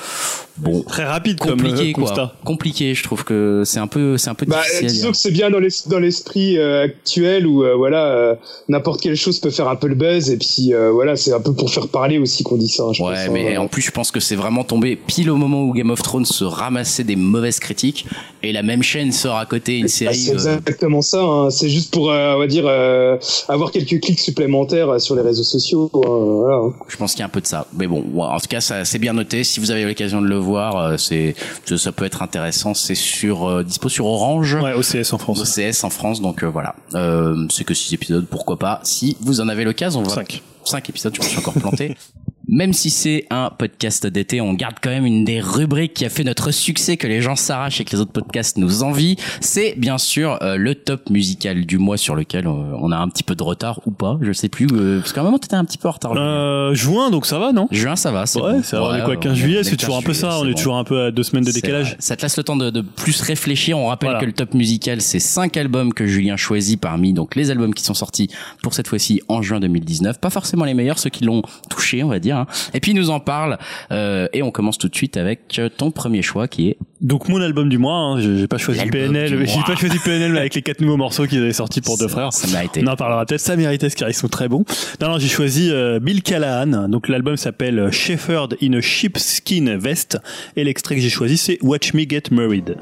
[0.61, 2.03] bon, très rapide comme compliqué euh, quoi.
[2.05, 2.33] constat.
[2.45, 4.87] Compliqué, je trouve que c'est un peu, c'est un peu Bah, difficile.
[4.87, 8.35] disons que c'est bien dans l'es- dans l'esprit euh, actuel où euh, voilà euh,
[8.67, 11.39] n'importe quelle chose peut faire un peu le buzz et puis euh, voilà c'est un
[11.39, 12.83] peu pour faire parler aussi qu'on dit ça.
[12.83, 13.31] hein, je Ouais, pense, hein.
[13.33, 16.01] mais en plus, je pense que c'est vraiment tombé pile au moment où Game of
[16.01, 18.05] Thrones se ramassait des mauvaises critiques
[18.43, 20.15] et la même chaîne sort à côté une Bah, série.
[20.17, 21.21] c'est euh, exactement ça.
[21.21, 21.49] hein.
[21.49, 23.17] C'est juste pour, euh, on va dire, euh,
[23.47, 25.89] avoir quelques clics supplémentaires sur les réseaux sociaux.
[25.93, 26.61] voilà.
[26.87, 27.65] Je pense qu'il y a un peu de ça.
[27.77, 29.43] Mais bon, en tout cas, ça c'est bien noté.
[29.43, 31.35] Si vous avez l'occasion de le voir, euh, c'est
[31.65, 32.73] ça- peut être intéressant.
[32.73, 34.55] C'est sur euh, dispo sur Orange.
[34.55, 35.41] Ouais, OCS en France.
[35.41, 36.75] OCS en France, donc euh, voilà.
[36.95, 38.79] Euh, c'est que six épisodes, pourquoi pas.
[38.83, 40.41] Si vous en avez l'occasion, on va Cinq.
[40.65, 41.95] 5 épisodes, je me suis encore planté.
[42.51, 46.09] Même si c'est un podcast d'été, on garde quand même une des rubriques qui a
[46.09, 49.17] fait notre succès, que les gens s'arrachent et que les autres podcasts nous envient.
[49.39, 52.51] C'est bien sûr euh, le top musical du mois sur lequel euh,
[52.81, 54.67] on a un petit peu de retard ou pas, je sais plus.
[54.73, 56.13] euh, parce qu'à un moment, t'étais un petit peu en retard.
[56.17, 57.67] Euh, juin donc ça va non?
[57.69, 58.25] Juin, ça va.
[58.25, 58.63] c'est Ouais, bon.
[58.63, 60.39] ça va, on est quoi, on 15 est- juillet, c'est toujours un 15 peu ça,
[60.39, 60.57] on est bon.
[60.57, 61.97] toujours un peu à deux semaines de décalage.
[61.99, 63.77] Ça te laisse le temps de, de plus réfléchir.
[63.77, 64.21] On rappelle Voilà.
[64.21, 67.83] que le top musical, c'est cinq albums que Julien choisit parmi donc les albums qui
[67.83, 68.27] sont sortis
[68.63, 70.19] pour cette fois-ci en juin 2019.
[70.19, 72.38] Pas forcément les meilleurs, ceux qui l'ont touché, on va dire.
[72.41, 72.47] Hein.
[72.73, 73.57] Et puis il nous en parle
[73.91, 77.29] euh, et on commence tout de suite avec euh, ton premier choix qui est Donc
[77.29, 80.55] mon album du mois, hein, j'ai pas choisi PNL, j'ai pas choisi PNL mais avec
[80.55, 82.33] les quatre nouveaux morceaux qu'ils avaient sortis pour deux frères.
[82.33, 82.81] Ça méritait.
[82.83, 83.41] On en parlera peut-être.
[83.41, 84.65] Ça méritait, car ils sont très bons.
[85.01, 86.87] Non, non, j'ai choisi euh, Bill Callahan.
[86.89, 90.17] Donc l'album s'appelle Shepherd in a Sheepskin Vest.
[90.55, 92.75] Et l'extrait que j'ai choisi, c'est Watch Me Get Married.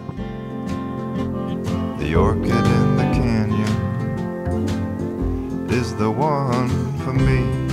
[2.00, 3.68] The orchid in the canyon
[5.70, 6.70] is the one
[7.04, 7.67] for me.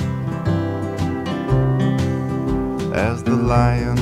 [2.95, 3.97] As the lion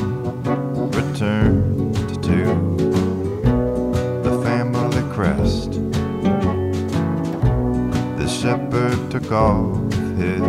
[0.91, 2.45] returned to
[4.23, 5.73] the family crest,
[8.19, 10.43] the shepherd took off his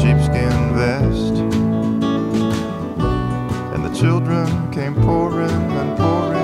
[0.00, 1.34] sheepskin vest,
[3.72, 6.38] and the children came pouring and pouring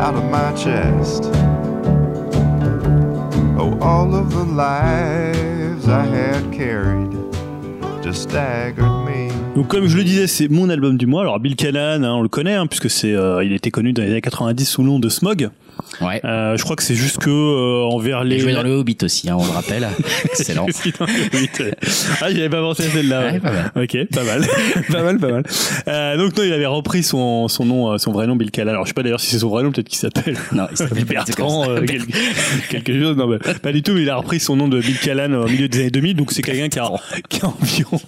[0.00, 1.24] out of my chest.
[3.58, 7.13] Oh, all of the lives I had carried
[9.54, 11.22] Donc comme je le disais, c'est mon album du mois.
[11.22, 14.02] Alors Bill Callahan, hein, on le connaît, hein, puisque c'est, euh, il était connu dans
[14.02, 15.48] les années 90 sous le nom de Smog.
[16.00, 16.20] Ouais.
[16.24, 18.38] Euh, je crois que c'est juste que euh, envers Il les.
[18.40, 19.88] joué dans le Hobbit aussi, hein, on le rappelle.
[20.24, 20.66] Excellent.
[20.98, 21.74] Dans le Hobbit,
[22.20, 23.32] ah, j'avais pas pensé à celle-là.
[23.32, 23.72] Ouais, pas mal.
[23.76, 24.46] Ok, pas mal,
[24.92, 25.42] pas mal, pas mal.
[25.88, 28.74] Euh, donc non, il avait repris son son nom, euh, son vrai nom, Bill Callahan.
[28.74, 30.76] Alors je sais pas d'ailleurs si c'est son vrai nom, peut-être qu'il s'appelle Non, il
[30.76, 32.06] s'appelle Bertrand, euh, quelque,
[32.70, 33.16] quelque chose.
[33.16, 33.92] Non, mais pas du tout.
[33.94, 36.16] Mais il a repris son nom de Bill Callahan au milieu des années 2000.
[36.16, 36.90] Donc c'est quelqu'un qui a,
[37.28, 38.00] qui a environ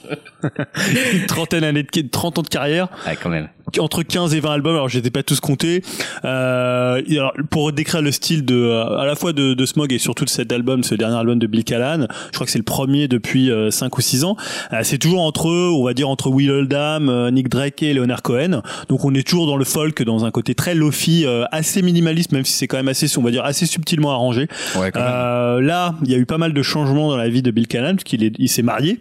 [1.13, 3.49] une trentaine d'années, de, 30 ans de carrière Ouais, quand même.
[3.79, 4.75] Entre 15 et 20 albums.
[4.75, 5.83] Alors, je les ai pas tous comptés.
[6.25, 9.99] Euh, alors, pour décrire le style de, euh, à la fois de, de Smog et
[9.99, 12.65] surtout de cet album, ce dernier album de Bill Callahan, je crois que c'est le
[12.65, 14.37] premier depuis euh, 5 ou 6 ans.
[14.73, 17.93] Euh, c'est toujours entre eux, on va dire entre Will Oldham, euh, Nick Drake et
[17.93, 18.63] Leonard Cohen.
[18.89, 22.33] Donc, on est toujours dans le folk, dans un côté très lofi, euh, assez minimaliste,
[22.33, 24.49] même si c'est quand même assez, on va dire, assez subtilement arrangé.
[24.77, 25.09] Ouais, quand même.
[25.13, 27.67] Euh, là, il y a eu pas mal de changements dans la vie de Bill
[27.67, 29.01] Callahan, parce qu'il est, il s'est marié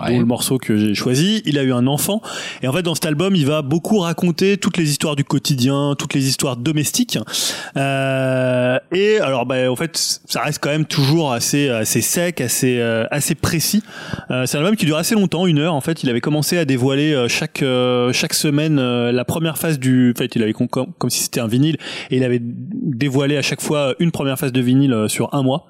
[0.00, 0.12] Ouais.
[0.12, 1.42] dont le morceau que j'ai choisi.
[1.44, 2.20] Il a eu un enfant.
[2.62, 5.94] Et en fait, dans cet album, il va beaucoup raconter toutes les histoires du quotidien,
[5.98, 7.18] toutes les histoires domestiques.
[7.76, 9.96] Euh, et alors, bah, en fait,
[10.26, 13.82] ça reste quand même toujours assez, assez sec, assez, euh, assez précis.
[14.30, 15.74] Euh, c'est un album qui dure assez longtemps, une heure.
[15.74, 19.58] En fait, il avait commencé à dévoiler euh, chaque, euh, chaque semaine euh, la première
[19.58, 20.12] phase du.
[20.14, 21.76] En fait, il avait com- comme, comme si c'était un vinyle
[22.10, 25.68] et il avait dévoilé à chaque fois une première phase de vinyle sur un mois.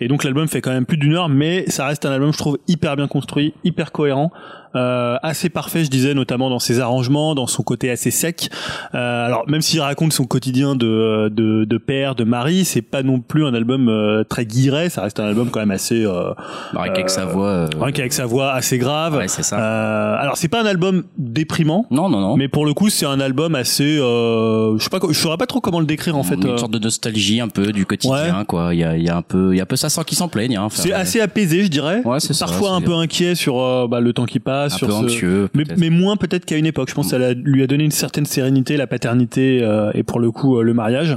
[0.00, 2.38] Et donc l'album fait quand même plus d'une heure, mais ça reste un album, je
[2.38, 4.32] trouve, hyper bien construit, hyper cohérent,
[4.74, 8.50] euh, assez parfait, je disais, notamment dans ses arrangements, dans son côté assez sec.
[8.94, 13.02] Euh, alors même s'il raconte son quotidien de, de, de père, de mari, c'est pas
[13.02, 16.04] non plus un album euh, très guiré, ça reste un album quand même assez...
[16.04, 16.32] Euh,
[16.72, 17.46] Bah, Rien qu'avec sa voix.
[17.48, 19.16] euh, rien qu'avec sa voix assez grave.
[19.16, 19.58] Ouais, c'est ça.
[19.58, 21.86] Euh, alors c'est pas un album déprimant.
[21.90, 22.36] Non, non, non.
[22.36, 25.46] Mais pour le coup, c'est un album assez, euh, je sais pas, je saurais pas
[25.46, 26.34] trop comment le décrire en fait.
[26.34, 26.56] Une euh.
[26.58, 28.74] sorte de nostalgie un peu du quotidien, quoi.
[28.74, 30.18] Il y a, y a un peu, il y a un peu ça sans qu'ils
[30.18, 30.56] s'en plaignent.
[30.56, 32.00] Hein, Enfin, C'est assez apaisé, je dirais.
[32.04, 34.74] Ouais, c'est ça, Parfois un peu inquiet sur euh, bah, le temps qui passe, voilà
[34.74, 35.48] un sur peu ce anxieux.
[35.54, 36.88] mais, mais moins peut-être qu'à une époque.
[36.90, 40.20] Je pense que ça lui a donné une certaine sérénité, la paternité euh, et pour
[40.20, 41.16] le coup euh, le mariage.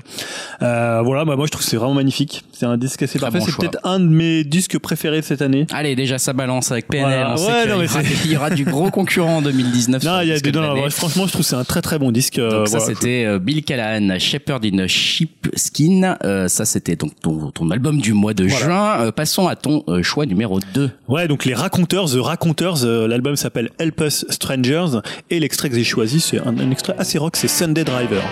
[0.61, 2.43] Euh, voilà, bah, moi je trouve que c'est vraiment magnifique.
[2.51, 3.39] C'est un disque assez Très parfait.
[3.39, 5.67] bon c'est peut-être un de mes disques préférés de cette année.
[5.71, 7.07] Allez, déjà ça balance avec PNL.
[7.07, 7.33] Voilà.
[7.33, 9.41] On sait Ouais, qu'il non, y, mais aura- il y aura du gros concurrent en
[9.41, 10.01] 2019.
[10.01, 11.81] sur Non, il y a des, de non, franchement, je trouve que c'est un très
[11.81, 12.39] très bon disque.
[12.39, 12.93] euh, Donc ça voilà.
[12.93, 16.17] c'était euh, Bill Callahan, Shepherd in a Sheepskin.
[16.23, 18.99] Euh, ça c'était donc ton, ton album du mois de juin.
[19.01, 20.89] Euh, passons à ton euh, choix numéro 2.
[21.07, 24.99] Ouais, donc les raconteurs, The Raconteurs, euh, l'album s'appelle Help Us Strangers
[25.29, 28.23] et l'extrait que j'ai choisi, c'est un, un extrait assez rock, c'est Sunday Driver.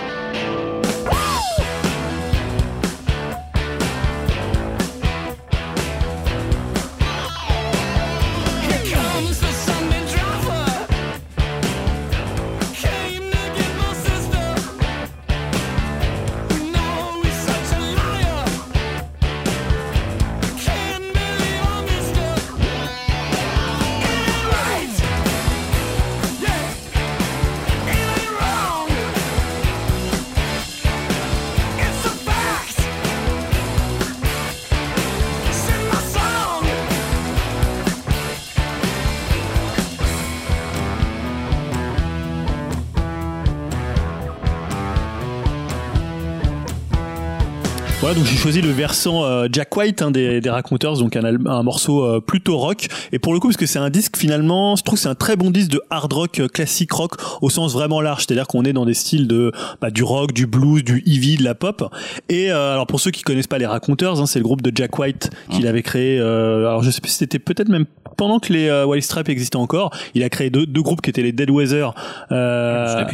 [48.16, 51.62] Donc j'ai choisi le versant euh, Jack White hein, des, des Raconteurs, donc un, un
[51.62, 52.86] morceau euh, plutôt rock.
[53.12, 55.14] Et pour le coup, parce que c'est un disque finalement, je trouve que c'est un
[55.14, 58.24] très bon disque de hard rock, euh, classique rock, au sens vraiment large.
[58.26, 59.52] C'est-à-dire qu'on est dans des styles de
[59.82, 61.94] bah, du rock, du blues, du heavy, de la pop.
[62.30, 64.72] Et euh, alors pour ceux qui connaissent pas les Raconteurs, hein, c'est le groupe de
[64.74, 66.18] Jack White qu'il avait créé.
[66.18, 67.84] euh, alors je sais plus si c'était peut-être même
[68.16, 69.90] pendant que les euh, White Stripes existaient encore.
[70.14, 71.92] Il a créé deux, deux groupes qui étaient les Dead Weather.
[72.32, 73.04] Euh,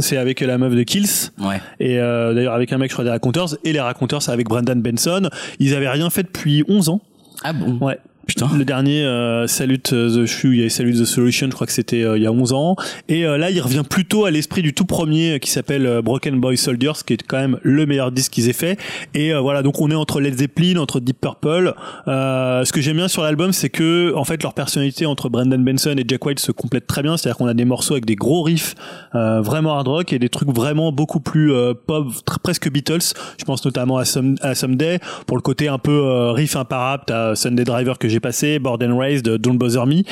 [0.00, 1.30] c'est avec la meuf de Kills.
[1.38, 1.60] Ouais.
[1.78, 4.45] Et euh, d'ailleurs avec un mec je crois des Raconteurs et les Raconteurs c'est avec
[4.48, 5.28] Brendan Benson.
[5.58, 7.00] Ils avaient rien fait depuis 11 ans.
[7.42, 7.78] Ah bon?
[7.84, 7.98] Ouais.
[8.26, 8.48] Putain.
[8.56, 12.16] Le dernier euh, Salute the Shoe, a Salute the Solution, je crois que c'était euh,
[12.18, 12.76] il y a 11 ans.
[13.08, 16.02] Et euh, là, il revient plutôt à l'esprit du tout premier euh, qui s'appelle euh,
[16.02, 18.78] Broken Boy Soldiers, qui est quand même le meilleur disque qu'ils aient fait.
[19.14, 21.74] Et euh, voilà, donc on est entre Led Zeppelin, entre Deep Purple.
[22.06, 25.94] Ce que j'aime bien sur l'album, c'est que en fait leur personnalité entre Brendan Benson
[25.96, 27.16] et Jack White se complète très bien.
[27.16, 28.74] C'est-à-dire qu'on a des morceaux avec des gros riffs
[29.12, 31.52] vraiment hard rock et des trucs vraiment beaucoup plus
[31.86, 32.08] pop,
[32.42, 33.14] presque Beatles.
[33.38, 37.04] Je pense notamment à, Some, à Someday pour le côté un peu riff imparable.
[37.06, 40.02] T'as Sunday Driver que j'ai passé, Board and Raised, Don't Bother Me.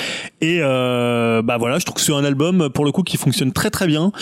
[0.40, 3.52] Et euh, bah voilà, je trouve que c'est un album pour le coup qui fonctionne
[3.52, 4.12] très très bien.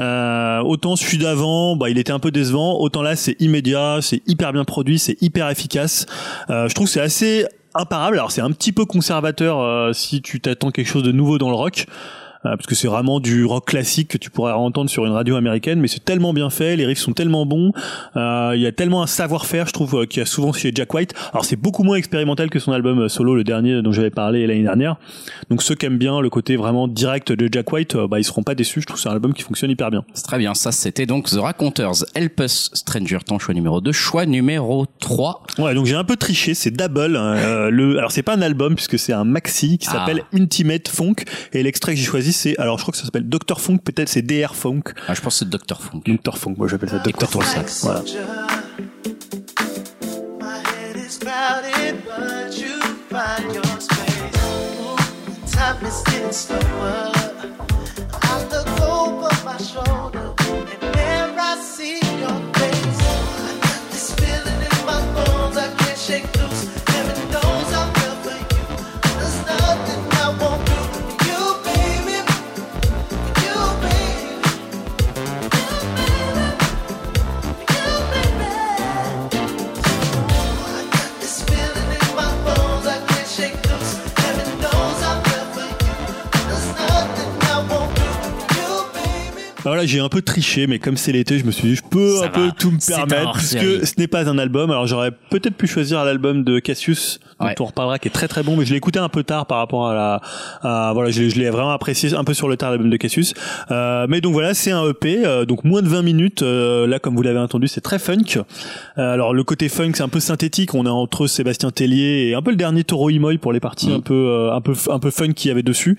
[0.00, 2.78] Euh, autant celui d'avant, bah il était un peu décevant.
[2.80, 6.06] Autant là, c'est immédiat, c'est hyper bien produit, c'est hyper efficace.
[6.50, 8.16] Euh, je trouve que c'est assez imparable.
[8.18, 11.50] Alors c'est un petit peu conservateur euh, si tu t'attends quelque chose de nouveau dans
[11.50, 11.86] le rock.
[12.46, 15.36] Euh, parce que c'est vraiment du rock classique que tu pourrais entendre sur une radio
[15.36, 17.72] américaine, mais c'est tellement bien fait, les riffs sont tellement bons,
[18.16, 20.70] euh, il y a tellement un savoir-faire, je trouve, euh, qu'il y a souvent chez
[20.74, 21.12] Jack White.
[21.32, 24.62] Alors c'est beaucoup moins expérimental que son album solo, le dernier dont j'avais parlé l'année
[24.62, 24.96] dernière.
[25.50, 28.42] Donc ceux qui aiment bien le côté vraiment direct de Jack White, bah ils seront
[28.42, 28.80] pas déçus.
[28.80, 30.04] Je trouve c'est un album qui fonctionne hyper bien.
[30.14, 30.54] C'est très bien.
[30.54, 32.04] Ça c'était donc The Raconteurs.
[32.14, 33.92] Help Us Stranger, ton choix numéro 2.
[33.92, 35.42] Choix numéro 3.
[35.58, 37.16] Ouais, donc j'ai un peu triché, c'est Double.
[37.16, 39.94] hein, euh, le, alors c'est pas un album puisque c'est un maxi qui Ah.
[39.94, 41.14] s'appelle Intimate Funk
[41.52, 44.08] et l'extrait que j'ai choisi c'est, alors je crois que ça s'appelle Dr Funk, peut-être
[44.08, 44.82] c'est DR Funk.
[45.08, 45.80] Ah, je pense que c'est Dr.
[45.80, 46.02] Funk.
[46.06, 47.42] Dr Funk, moi j'appelle ça Dr Funk.
[47.82, 48.02] Voilà.
[66.08, 66.35] My
[89.70, 92.16] voilà, j'ai un peu triché, mais comme c'est l'été, je me suis dit, je peux
[92.16, 94.70] Ça un peu tout me permettre, puisque ce n'est pas un album.
[94.70, 97.54] Alors j'aurais peut-être pu choisir l'album de Cassius, dont Ouais.
[97.60, 99.58] on reparlera, qui est très très bon, mais je l'ai écouté un peu tard par
[99.58, 100.20] rapport à la,
[100.62, 102.96] à- voilà, je, l'ai- je l'ai vraiment apprécié un peu sur le tard l'album de
[102.96, 103.34] Cassius.
[103.70, 106.42] Euh, mais donc voilà, c'est un EP, euh, donc moins de 20 minutes.
[106.42, 108.38] euh, là, comme vous l'avez entendu, c'est très funk.
[108.98, 110.74] Euh, alors le côté funk, c'est un peu synthétique.
[110.74, 113.88] On est entre Sébastien Tellier et un peu le dernier Toro Imoy pour les parties
[113.88, 113.94] Mhm.
[113.96, 115.96] un peu, euh, un peu, un peu fun qu'il y avait dessus.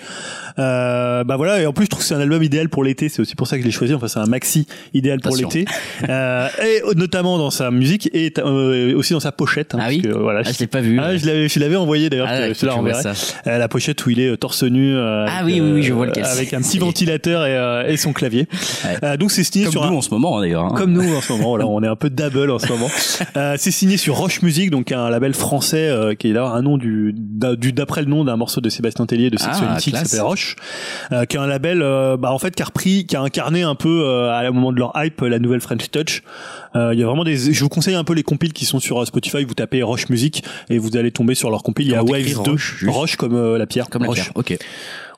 [0.60, 3.10] Euh, bah voilà, et en plus je trouve que c'est un album idéal pour l'été.
[3.10, 3.94] C'est aussi pour ça que je l'ai choisi.
[3.94, 5.66] Enfin, c'est un maxi idéal pour l'été,
[6.10, 9.74] euh, et notamment dans sa musique et euh, aussi dans sa pochette.
[9.76, 10.42] hein, Ah parce oui que, voilà.
[10.46, 11.00] Ah, je l'ai pas vu.
[11.00, 12.28] Ah, je l'avais, je l'avais envoyé d'ailleurs.
[12.30, 12.78] Ah, je la.
[13.48, 14.96] Euh, la pochette où il est euh, torse nu.
[14.96, 16.26] euh, Ah oui, oui, oui, je vois euh, lequel.
[16.26, 18.48] Avec un petit ventilateur et, euh, et son clavier.
[18.86, 18.98] Ouais.
[19.04, 20.64] Euh, donc c'est signé Comme sur un, nous en ce moment hein, d'ailleurs.
[20.66, 20.74] hein.
[20.78, 22.90] comme nous en ce moment, voilà, on est un peu double en ce moment.
[23.36, 26.62] Euh, c'est signé sur Roche Music, donc un label français euh, qui est là un
[26.62, 29.84] nom du d'a- du d'après le nom d'un morceau de Sébastien Tellier de Ah, Sexuality
[29.84, 30.08] qui classe.
[30.08, 30.56] s'appelle Roche,
[31.12, 33.22] euh, qui est un label euh, bah en fait qui a repris, qui a
[33.56, 36.24] un peu euh, à un moment de leur hype la nouvelle French Touch.
[36.76, 38.80] Euh, Il y a vraiment des, je vous conseille un peu les compiles qui sont
[38.80, 39.44] sur euh, Spotify.
[39.44, 41.88] Vous tapez Roche Music et vous allez tomber sur leur compile.
[41.88, 42.44] Il y a Waves t'écris
[42.84, 44.32] 2, Roche, comme euh, la pierre, Comme la Roche, pierre.
[44.36, 44.58] Ok.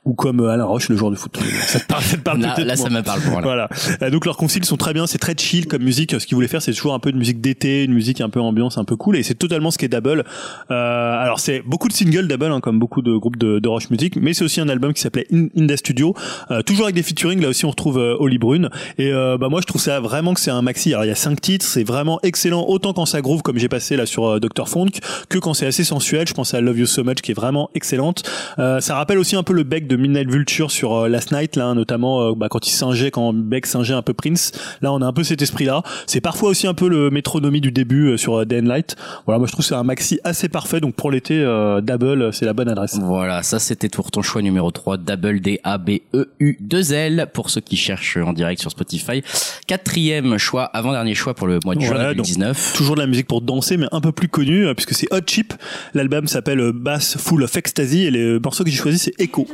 [0.06, 1.38] Ou comme euh, Alain Roche, le joueur de foot.
[1.66, 3.42] ça te parle, ça te parle Là, peut-être là, ça me parle pour là.
[3.42, 3.70] Voilà.
[4.02, 6.20] Euh, donc leurs conciles sont très bien, c'est très chill comme musique.
[6.20, 8.40] Ce qu'ils voulaient faire, c'est toujours un peu de musique d'été, une musique un peu
[8.40, 10.24] ambiance, un peu cool, et c'est totalement ce qu'est Double.
[10.72, 13.90] Euh, alors c'est beaucoup de singles Double, hein, comme beaucoup de groupes de, de Roche
[13.90, 16.16] Music, mais c'est aussi un album qui s'appelait In, Inda Studio,
[16.52, 17.42] euh, toujours avec des featuring.
[17.42, 20.34] Là aussi, on retrouve euh, Holly Brune, et euh, bah moi je trouve ça vraiment
[20.34, 20.94] que c'est un maxi.
[20.94, 23.70] Alors il y a cinq titres, c'est vraiment excellent, autant quand ça groove comme j'ai
[23.70, 24.92] passé là sur euh, Dr Funk,
[25.30, 26.28] que quand c'est assez sensuel.
[26.28, 28.24] Je pense à Love You So Much qui est vraiment excellente.
[28.60, 31.56] Euh, ça rappelle aussi un peu le bec de Midnight Vulture sur euh, Last Night,
[31.56, 34.52] là, notamment euh, bah, quand il singeait, quand Beck singeait un peu Prince.
[34.82, 35.84] Là, on a un peu cet esprit-là.
[36.08, 38.96] C'est parfois aussi un peu le métronomie du début euh, sur Day and Light.
[39.26, 40.80] Voilà, moi je trouve que c'est un maxi assez parfait.
[40.80, 41.40] Donc pour l'été,
[41.84, 42.98] Double, c'est la bonne adresse.
[43.02, 46.94] Voilà, ça c'était pour ton choix numéro 3, Double D A B E U 2
[46.94, 49.22] L pour ceux qui cherchent en direct sur Spotify.
[49.68, 52.74] Quatrième choix, avant-dernier choix pour le mois de juin Voilà, donc, 2019.
[52.76, 55.54] Toujours de la musique pour danser, mais un peu plus connue, puisque c'est Hot Chip.
[55.94, 59.48] L'album s'appelle Bass Full of Ecstasy, et le morceau que j'ai choisi, c'est Echo.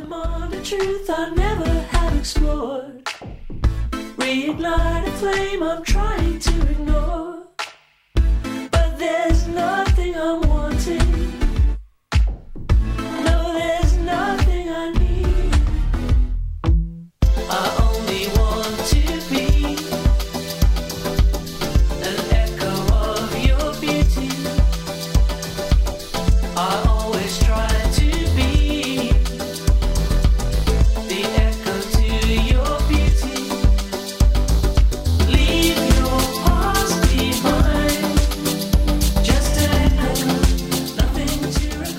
[0.65, 3.05] Truth I never have explored.
[4.17, 7.43] Reignite a flame I'm trying to ignore.
[8.71, 11.39] But there's nothing I'm wanting.
[13.25, 15.53] No, there's nothing I need.
[17.47, 17.84] I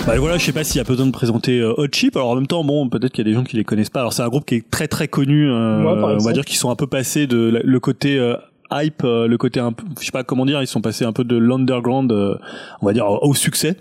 [0.07, 2.17] Bah voilà, je sais pas s'il y a besoin de présenter euh, Hot Chip.
[2.17, 4.01] Alors en même temps, bon, peut-être qu'il y a des gens qui les connaissent pas.
[4.01, 5.51] Alors c'est un groupe qui est très très connu.
[5.51, 8.37] euh, Ouais, on va dire qu'ils sont un peu passés de la- le côté euh,
[8.71, 11.13] hype, euh, le côté un peu, je sais pas comment dire, ils sont passés un
[11.13, 12.37] peu de l'underground, euh,
[12.83, 13.77] on va dire au succès.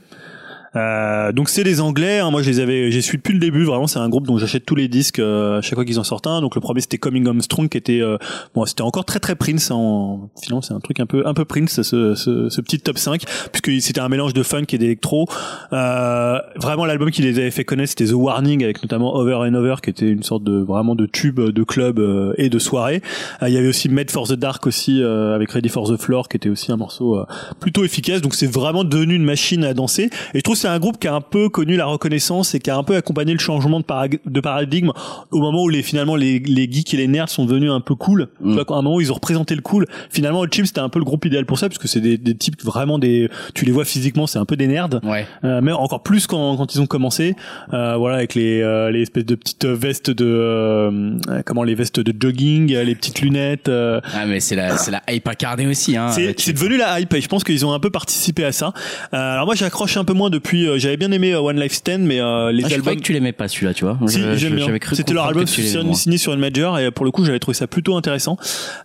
[0.75, 2.19] Euh, donc c'est des Anglais.
[2.19, 2.31] hein.
[2.31, 3.63] moi je les avais, j'ai suivi depuis le début.
[3.63, 6.03] Vraiment, c'est un groupe dont j'achète tous les disques euh, à chaque fois qu'ils en
[6.03, 6.41] sortent un.
[6.41, 8.17] Donc le premier c'était Coming Home Strong, qui était euh,
[8.53, 9.71] bon, c'était encore très très Prince.
[9.71, 9.75] hein.
[9.75, 10.29] En,
[10.61, 13.81] c'est un truc un peu un peu Prince, ce, ce, ce petit top 5 puisque
[13.81, 15.27] c'était un mélange de funk et d'électro.
[15.73, 19.53] Euh, vraiment, l'album qui les avait fait connaître, c'était The Warning, avec notamment Over and
[19.53, 23.01] Over, qui était une sorte de vraiment de tube de club euh, et de soirée.
[23.41, 26.37] Il y avait aussi Made for the Dark aussi, avec Ready for the Floor, qui
[26.37, 27.19] était aussi un morceau
[27.59, 28.21] plutôt efficace.
[28.21, 30.09] Donc c'est vraiment devenu une machine à danser.
[30.33, 32.71] Et je trouve c'est un groupe qui a un peu connu la reconnaissance et qui
[32.71, 34.91] a un peu accompagné le changement de, parag- de paradigme
[35.29, 37.93] au moment où les finalement les, les geeks et les nerds sont devenus un peu
[37.93, 38.29] cool.
[38.39, 39.85] Vois, à un moment où ils ont représenté le cool.
[40.09, 42.17] Finalement, le Chip c'était un peu le groupe idéal pour ça, parce que c'est des,
[42.17, 45.01] des types vraiment des, tu les vois physiquement, c'est un peu des nerds.
[45.03, 45.27] Ouais.
[45.43, 47.35] Euh, mais encore plus quand, quand ils ont commencé,
[47.73, 51.99] euh, voilà, avec les, euh, les espèces de petites vestes de, euh, comment les vestes
[51.99, 53.69] de jogging, les petites lunettes.
[53.69, 56.09] euh, Ah mais c'est la c'est la hype incarnée aussi hein.
[56.09, 58.73] c'est devenu la hype et je pense qu'ils ont un peu participé à ça.
[59.13, 60.54] Euh, alors moi j'accroche un peu moins depuis.
[60.63, 62.81] Euh, J'avais bien aimé euh, One Life Stand, mais euh, les Ah, je albums.
[62.81, 63.97] croyais que tu l'aimais pas celui-là, tu vois.
[64.07, 64.77] Si, Je- j'aime je- bien.
[64.93, 67.95] C'était leur album signé, sur une major et pour le coup j'avais trouvé ça plutôt
[67.97, 68.37] intéressant.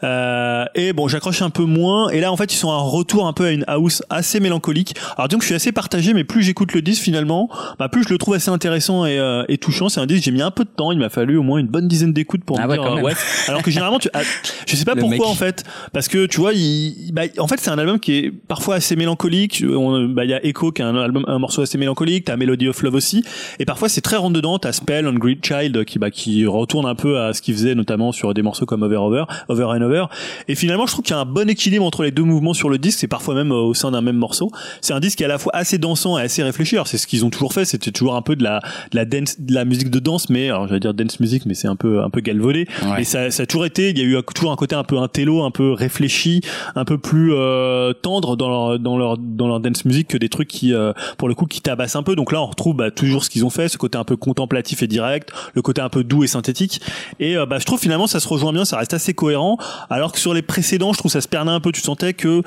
[0.02, 3.26] Euh, et bon j'accroche un peu moins et là en fait ils sont un retour
[3.26, 4.94] un peu à une house assez mélancolique.
[5.16, 7.48] Alors donc je suis assez partagé mais plus j'écoute le disque finalement,
[7.78, 9.88] bah plus je le trouve assez intéressant et, euh, et touchant.
[9.88, 11.66] C'est un disque j'ai mis un peu de temps, il m'a fallu au moins une
[11.68, 13.12] bonne dizaine d'écoutes pour Ah me ouais, dire ouais.
[13.48, 14.20] Alors que généralement tu, ah,
[14.66, 15.26] je sais pas Le pourquoi mec.
[15.28, 18.30] en fait parce que tu vois il, bah, en fait c'est un album qui est
[18.30, 19.64] parfois assez mélancolique.
[19.64, 22.68] Bah, il y a Echo qui est un album un morceau assez mélancolique, t'as Melody
[22.68, 23.24] of Love aussi
[23.58, 24.58] et parfois c'est très rentre dedans.
[24.58, 28.12] T'as Spell, Hungry Child qui bah qui retourne un peu à ce qu'il faisait notamment
[28.12, 30.06] sur des morceaux comme Over Over, Over and Over.
[30.48, 32.68] Et finalement je trouve qu'il y a un bon équilibre entre les deux mouvements sur
[32.68, 32.98] le disque.
[32.98, 34.50] C'est parfois même euh, au sein d'un même morceau.
[34.80, 36.76] C'est un disque qui est à la fois assez dansant et assez réfléchi.
[36.76, 37.64] Alors c'est ce qu'ils ont toujours fait.
[37.64, 38.60] C'était toujours un peu de la
[38.90, 41.54] de la dance, de la musique de danse, mais alors j'allais dire dance music, mais
[41.54, 42.66] c'est un peu un peu galvaudé.
[42.82, 43.02] Ouais.
[43.02, 44.98] Et ça, ça a toujours été, il y a eu toujours un côté un peu
[44.98, 46.40] intello, un peu réfléchi,
[46.74, 50.28] un peu plus euh, tendre dans leur dans leur dans leur dance music que des
[50.28, 51.62] trucs qui euh, pour le coup qui
[51.94, 52.16] un peu.
[52.16, 54.82] Donc là on retrouve bah, toujours ce qu'ils ont fait, ce côté un peu contemplatif
[54.82, 56.80] et direct, le côté un peu doux et synthétique.
[57.18, 59.58] Et euh, bah, je trouve finalement ça se rejoint bien, ça reste assez cohérent.
[59.88, 61.72] Alors que sur les précédents, je trouve ça se perdait un peu.
[61.72, 62.42] Tu sentais que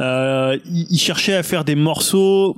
[0.00, 2.56] euh, ils cherchaient à faire des morceaux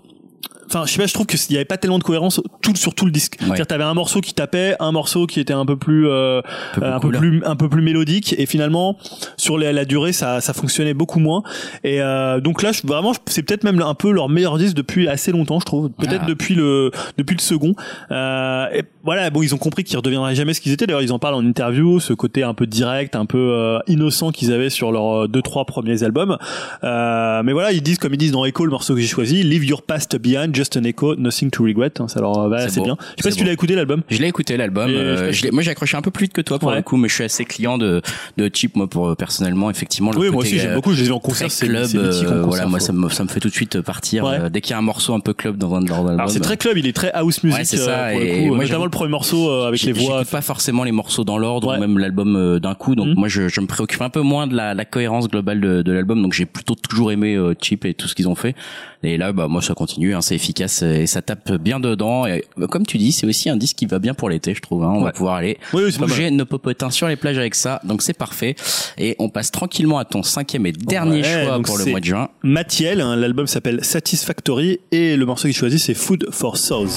[0.69, 2.74] enfin je sais pas je trouve que il y avait pas tellement de cohérence tout
[2.77, 3.36] sur tout le disque.
[3.40, 3.47] Ouais.
[3.47, 6.40] c'est-à-dire t'avais un morceau qui tapait un morceau qui était un peu plus euh,
[6.74, 8.35] peu un peu plus un peu plus mélodique.
[8.39, 8.97] Et finalement
[9.36, 11.43] sur la, la durée ça ça fonctionnait beaucoup moins.
[11.85, 15.09] Et euh, donc là je, vraiment c'est peut-être même un peu leur meilleur disque depuis
[15.09, 15.90] assez longtemps je trouve.
[15.90, 16.27] Peut-être Ah.
[16.28, 17.74] depuis le depuis le second.
[18.11, 20.86] Euh, et voilà bon ils ont compris qu'ils redeviendraient jamais ce qu'ils étaient.
[20.86, 24.31] D'ailleurs ils en parlent en interview ce côté un peu direct un peu euh, innocent
[24.32, 26.36] qu'ils avaient sur leurs euh, deux trois premiers albums.
[26.85, 29.43] Euh, mais voilà ils disent comme ils disent dans Echo le morceau que j'ai choisi
[29.43, 32.66] Leave your past behind just an echo nothing to regret hein, ça leur va C'est
[32.66, 34.89] assez bien je sais pas si tu l'as écouté l'album Je l'ai écouté l'album.
[34.90, 36.76] Euh, moi j'ai accroché un peu plus vite que toi pour Ouais.
[36.76, 38.02] le coup, mais je suis assez client de
[38.36, 40.10] de Chip moi pour euh, personnellement effectivement.
[40.12, 41.85] Le oui moi aussi j'aime euh, beaucoup je les ai en concert c'est club.
[41.85, 44.24] c'est mythique en concert, voilà, moi ça me ça me fait tout de suite partir
[44.24, 44.51] Ouais.
[44.51, 46.18] dès qu'il y a un morceau un peu club dans un de leurs albums.
[46.18, 48.39] alors c'est très club il est très house music Ouais, c'est ça, pour le et
[48.48, 51.76] coup moi, notamment le premier morceau avec les voix pas forcément les morceaux dans l'ordre
[51.76, 53.14] ou même l'album d'un coup donc Mhm.
[53.16, 55.93] moi je, je me préoccupe un peu moins de la, la cohérence globale de, de
[55.93, 58.55] l'album donc j'ai plutôt toujours aimé Chip et tout ce qu'ils ont fait
[59.02, 62.27] et là bah moi ça continue hein, c'est efficace et ça tape bien dedans.
[62.27, 64.61] Et bah, comme tu dis c'est aussi un disque qui va bien pour l'été je
[64.61, 67.55] trouve hein, on va pouvoir aller oui, oui bouger nos popotins sur les plages avec
[67.55, 67.81] ça.
[67.85, 68.57] Donc c'est parfait.
[68.97, 72.05] Et on passe tranquillement à ton cinquième et dernier Ouais, choix pour le mois de
[72.05, 72.29] juin.
[72.43, 76.89] Mathiel, hein, l'album s'appelle Satisfactory et le morceau qu'il choisit c'est Food for Souls.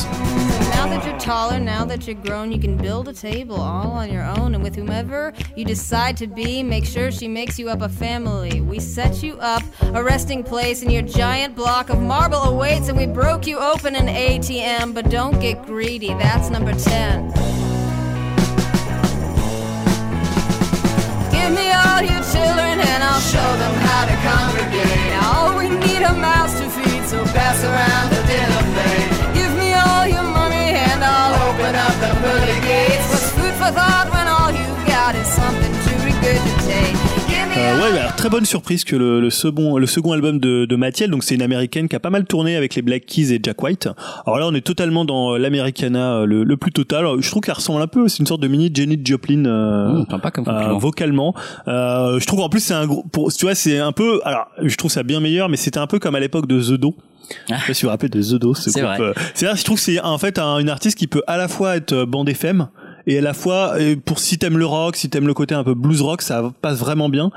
[1.31, 4.11] Now that you're taller, now that you're grown, you can build a table all on
[4.11, 4.53] your own.
[4.53, 8.59] And with whomever you decide to be, make sure she makes you up a family.
[8.59, 12.89] We set you up a resting place, and your giant block of marble awaits.
[12.89, 16.09] And we broke you open an ATM, but don't get greedy.
[16.09, 17.27] That's number 10.
[21.31, 25.13] Give me all your children, and I'll show them how to congregate.
[25.23, 28.10] All we need a mouths to feed, so pass around
[37.57, 40.65] Euh, ouais, bah, alors, très bonne surprise que le, le second, le second album de,
[40.65, 43.33] de Mathiel, donc c'est une américaine qui a pas mal tourné avec les Black Keys
[43.33, 43.89] et Jack White.
[44.25, 46.99] Alors là, on est totalement dans euh, l'Americana euh, le, le plus total.
[46.99, 49.45] Alors, je trouve qu'elle ressemble un peu, c'est une sorte de mini Jenny Joplin.
[49.45, 51.33] Euh, Mmh, sympa comme euh, vocalement,
[51.67, 54.47] euh, je trouve en plus c'est un gros, pour, tu vois, c'est un peu, alors
[54.61, 56.95] je trouve ça bien meilleur, mais c'était un peu comme à l'époque de The Do.
[57.49, 58.97] Je sais pas si vous vous rappelez de The Do, ce C'est groupe.
[58.97, 59.13] vrai.
[59.33, 61.47] C'est là, je trouve que c'est en fait un- une artiste qui peut à la
[61.47, 62.67] fois être bande FM
[63.07, 65.63] et à la fois et pour si t'aimes le rock, si t'aimes le côté un
[65.63, 67.31] peu blues rock, ça passe vraiment bien.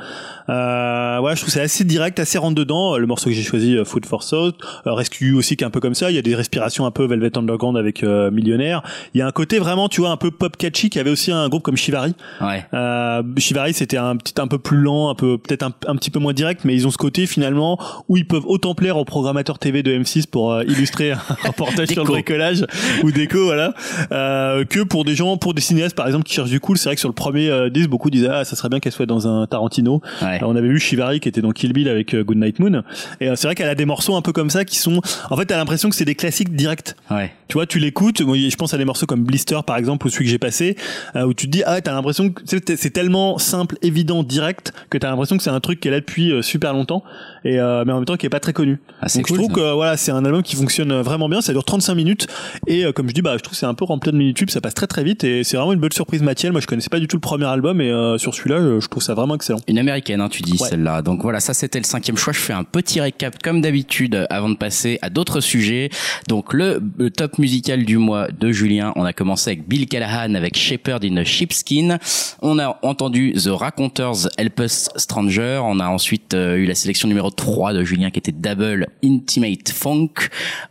[0.48, 2.96] Euh, voilà, je trouve c'est assez direct, assez rentre dedans.
[2.96, 5.70] Le morceau que j'ai choisi, euh, Food for Thought, euh, Rescue aussi qui est un
[5.70, 6.10] peu comme ça.
[6.10, 8.82] Il y a des respirations un peu Velvet Underground avec euh, Millionnaire.
[9.14, 11.32] Il y a un côté vraiment, tu vois, un peu pop catchy qui avait aussi
[11.32, 12.14] un groupe comme Shivari.
[12.40, 15.96] ouais Euh, Shivari c'était un petit un peu plus lent, un peu peut-être un, un
[15.96, 17.78] petit peu moins direct, mais ils ont ce côté finalement
[18.08, 21.88] où ils peuvent autant plaire aux programmateurs TV de M6 pour euh, illustrer un reportage
[21.88, 22.64] sur le bricolage
[23.02, 23.74] ou déco, voilà,
[24.12, 26.78] euh, que pour des gens, pour des cinéastes par exemple qui cherchent du cool.
[26.78, 28.92] C'est vrai que sur le premier euh, disque, beaucoup disaient ah ça serait bien qu'elle
[28.92, 30.02] soit dans un Tarantino.
[30.22, 32.82] ouais on avait vu Shivari qui était dans Kill Bill avec euh, Good Night Moon,
[33.20, 35.00] et euh, c'est vrai qu'elle a des morceaux un peu comme ça qui sont,
[35.30, 36.94] en fait, t'as l'impression que c'est des classiques directs.
[37.10, 38.20] ouais Tu vois, tu l'écoutes.
[38.20, 40.76] Moi, je pense à des morceaux comme Blister, par exemple, ou celui que j'ai passé,
[41.14, 45.10] où tu te dis, ah, t'as l'impression que c'est tellement simple, évident, direct, que t'as
[45.10, 47.02] l'impression que c'est un truc est là depuis super longtemps,
[47.44, 48.78] et euh, mais en même temps qui est pas très connu.
[49.00, 49.60] Ah, Donc cool, je trouve ça.
[49.70, 51.40] que voilà, c'est un album qui fonctionne vraiment bien.
[51.40, 52.26] Ça dure 35 minutes,
[52.66, 54.50] et euh, comme je dis, bah, je trouve que c'est un peu rempli de minitubes,
[54.50, 56.52] ça passe très très vite, et c'est vraiment une bonne surprise Mathiel.
[56.52, 58.88] Moi, je connaissais pas du tout le premier album, et euh, sur celui-là, je, je
[58.88, 59.58] trouve ça vraiment excellent.
[59.68, 60.68] Une américaine, hein, tu dis Ouais.
[60.68, 61.02] celle-là.
[61.02, 62.32] Donc voilà, ça c'était le cinquième choix.
[62.32, 65.90] Je fais un petit récap comme d'habitude euh, avant de passer à d'autres sujets.
[66.28, 70.34] Donc le, le top musical du mois de Julien, on a commencé avec Bill Callahan
[70.34, 71.98] avec Shepherd in a Sheepskin.
[72.40, 75.60] On a entendu The Raconteurs Help Us Stranger.
[75.64, 79.70] On a ensuite euh, eu la sélection numéro 3 de Julien qui était Double Intimate
[79.70, 80.28] Funk.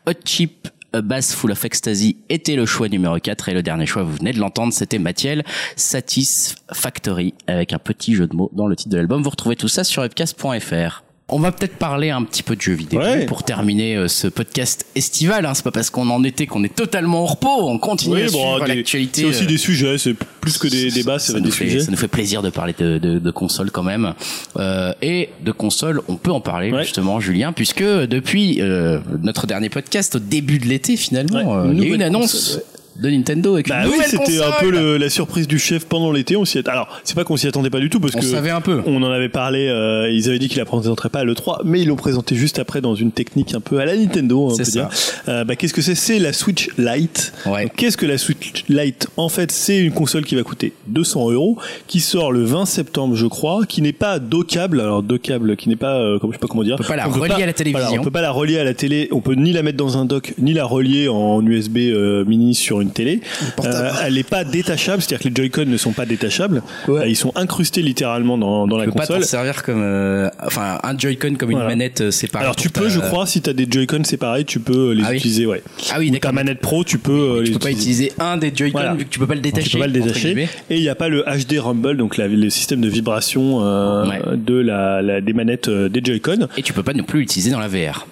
[0.08, 3.86] Hot Chip A Bass Full of Ecstasy était le choix numéro 4 et le dernier
[3.86, 5.44] choix, vous venez de l'entendre, c'était Mathiel
[5.76, 9.24] Satisfactory avec un petit jeu de mots dans le titre de l'album.
[9.24, 11.04] Vous retrouvez tout ça sur webcast.fr.
[11.30, 13.26] On va peut-être parler un petit peu de jeux vidéo Ouais.
[13.26, 15.46] pour terminer euh, ce podcast estival.
[15.46, 15.54] Hein.
[15.54, 17.48] C'est pas parce qu'on en était qu'on est totalement au repos.
[17.70, 19.22] On continue à suivre l'actualité.
[19.22, 21.80] c'est aussi euh, des sujets, c'est plus que des débats, c'est ça des fait, sujets.
[21.80, 24.14] ça nous fait plaisir de parler de, de, de consoles quand même.
[24.58, 26.84] Euh, et de consoles, on peut en parler Ouais.
[26.84, 31.80] justement, Julien, puisque depuis euh, notre dernier podcast, au début de l'été finalement, Ouais, il
[31.80, 32.64] y a eu une annonce console,
[33.00, 36.12] de Nintendo avec Bah une oui, c'était un peu le- la surprise du chef pendant
[36.12, 36.36] l'été.
[36.36, 36.68] On s'y est...
[36.68, 38.82] Alors, c'est pas qu'on s'y attendait pas du tout parce On que savait un peu.
[38.86, 39.68] on en avait parlé.
[39.68, 42.60] euh, ils avaient dit qu'ils la présenteraient pas à l'E3, mais ils l'ont présenté juste
[42.60, 44.80] après dans une technique un peu à la Nintendo, on C'est peut ça.
[44.82, 44.90] dire.
[45.28, 45.96] Euh, bah, qu'est-ce que c'est?
[45.96, 47.34] C'est la Switch Lite.
[47.46, 47.68] Ouais.
[47.76, 49.08] Qu'est-ce que la Switch Lite?
[49.18, 51.58] En fait, c'est une console qui va coûter 200 euros,
[51.88, 54.80] qui sort le 20 septembre, je crois, qui n'est pas dockable.
[54.82, 56.76] Alors dockable, qui n'est pas, euh, comme je sais pas comment dire.
[56.76, 57.88] On peut pas la peut relier à la télévision.
[57.88, 59.08] Voilà, on peut pas la relier à la télé.
[59.12, 62.54] On peut ni la mettre dans un dock, ni la relier en USB euh, mini
[62.54, 63.22] sur une télé.
[63.64, 66.62] Euh, elle n'est pas détachable, c'est-à-dire que les Joy-Con ne sont pas détachables.
[66.90, 69.28] Euh, Ils sont incrustés littéralement dans, dans la Tu peux pas t'en console.
[69.30, 72.44] servir comme, euh, enfin, un Joy-Con comme une manette euh, séparée.
[72.44, 75.04] Alors tu peux, ta- je crois, si tu as des Joy-Con séparés, tu peux les
[75.06, 75.18] Ah oui.
[75.18, 75.64] utiliser, ouais.
[75.92, 76.34] Ah oui, Ou ta d'accord.
[76.34, 78.94] manette pro, tu peux les Tu peux pas utiliser un des Joy-Con Voilà.
[78.96, 79.70] vu que tu peux pas le détacher.
[79.70, 80.48] Tu peux pas le détacher.
[80.70, 84.06] Et il n'y a pas le HD Rumble, donc la- le système de vibration euh,
[84.08, 84.22] Ouais.
[84.38, 86.48] de la, la- des manettes euh, des Joy-Con.
[86.58, 88.08] Et tu peux pas non plus l'utiliser dans la VR.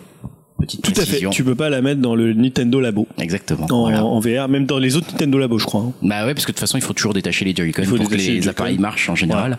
[0.61, 1.21] Petite Tout à fait.
[1.31, 3.65] Tu peux pas la mettre dans le Nintendo Labo Exactement.
[3.71, 4.05] en, voilà.
[4.05, 5.81] en VR, même dans les autres Nintendo Labo, je crois.
[5.81, 5.93] hein.
[6.01, 7.95] Bah ouais, parce que de toute façon, il faut toujours détacher les Joy-Con Il faut
[7.97, 9.57] pour que les les appareils marchent en général.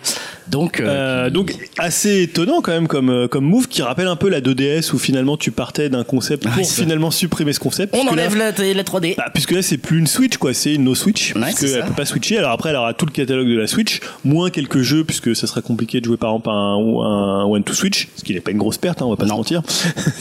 [0.48, 0.86] Donc, euh,
[1.26, 4.40] Euh, donc assez étonnant quand même comme euh, comme move qui rappelle un peu la
[4.40, 6.82] 2DS où finalement tu partais d'un concept pour ça.
[6.82, 7.94] finalement supprimer ce concept.
[7.94, 9.14] on puisque là- enlève la, la 3D.
[9.16, 11.70] Bah, puisque là c'est plus une Switch quoi, c'est une no Switch Ouais, puisque c'est
[11.70, 11.86] elle ça.
[11.86, 12.38] peut pas switcher.
[12.38, 15.46] Alors après elle aura tout le catalogue de la Switch, moins quelques jeux puisque ça
[15.46, 18.50] sera compliqué de jouer par exemple un, un One to Switch, ce qui n'est pas
[18.50, 19.38] une grosse perte, hein, on va pas se Non.
[19.38, 19.62] mentir.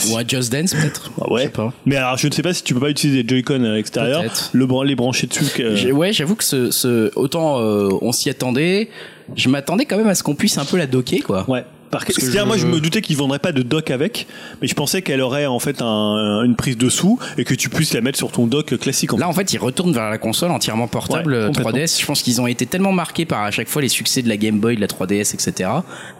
[0.10, 1.12] Ou un Just Dance peut-être.
[1.22, 1.42] Ah ouais.
[1.42, 1.74] Je sais pas.
[1.86, 4.22] Mais alors je ne sais pas si tu peux pas utiliser des Joy-Con à l'extérieur,
[4.22, 4.50] Peut-être.
[4.54, 5.46] le bran- les brancher dessus.
[5.56, 8.90] que- J'ai- Ouais, j'avoue que ce, ce autant euh, on s'y attendait,
[9.36, 11.46] je m'attendais quand même à ce qu'on puisse un peu la docker quoi.
[11.50, 11.64] Ouais.
[11.92, 14.26] Par Parce que je- moi, je me doutais qu'ils vendraient pas de dock avec,
[14.62, 17.94] mais je pensais qu'elle aurait en fait un- une prise dessous et que tu puisses
[17.94, 19.14] la mettre sur ton dock classique.
[19.14, 21.72] En Là, en fait, ils retournent vers la console entièrement portable Ouais, euh, complètement.
[21.72, 22.00] 3DS.
[22.00, 24.38] Je pense qu'ils ont été tellement marqués par à chaque fois les succès de la
[24.38, 25.70] Game Boy, de la 3DS, etc.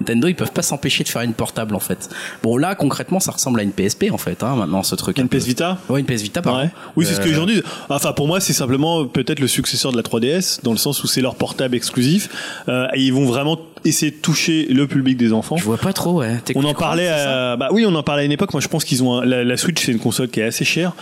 [0.02, 2.10] Nintendo, ils peuvent pas s'empêcher de faire une portable en fait.
[2.44, 4.44] Bon, là, concrètement, ça ressemble à une PSP en fait.
[4.44, 5.18] Hein, maintenant, ce truc.
[5.18, 5.30] Une.
[5.30, 6.64] PS Vita Ouais, une PS Vita, pardon.
[6.64, 6.70] Ouais.
[6.98, 7.64] Oui, c'est ce que Euh, les gens disent.
[7.90, 11.08] Enfin, pour moi, c'est simplement peut-être le successeur de la 3DS, dans le sens où
[11.08, 12.30] c'est leur portable exclusif.
[12.68, 15.58] Euh, et ils vont vraiment essayer de toucher le public des enfants.
[15.58, 16.20] Je vois pas trop.
[16.20, 16.38] Ouais.
[16.56, 18.54] On en parlait, à, bah oui, on en parlait à une époque.
[18.54, 20.66] Moi, je pense qu'ils ont un- la, la Switch, c'est une console qui est assez
[20.66, 20.94] chère,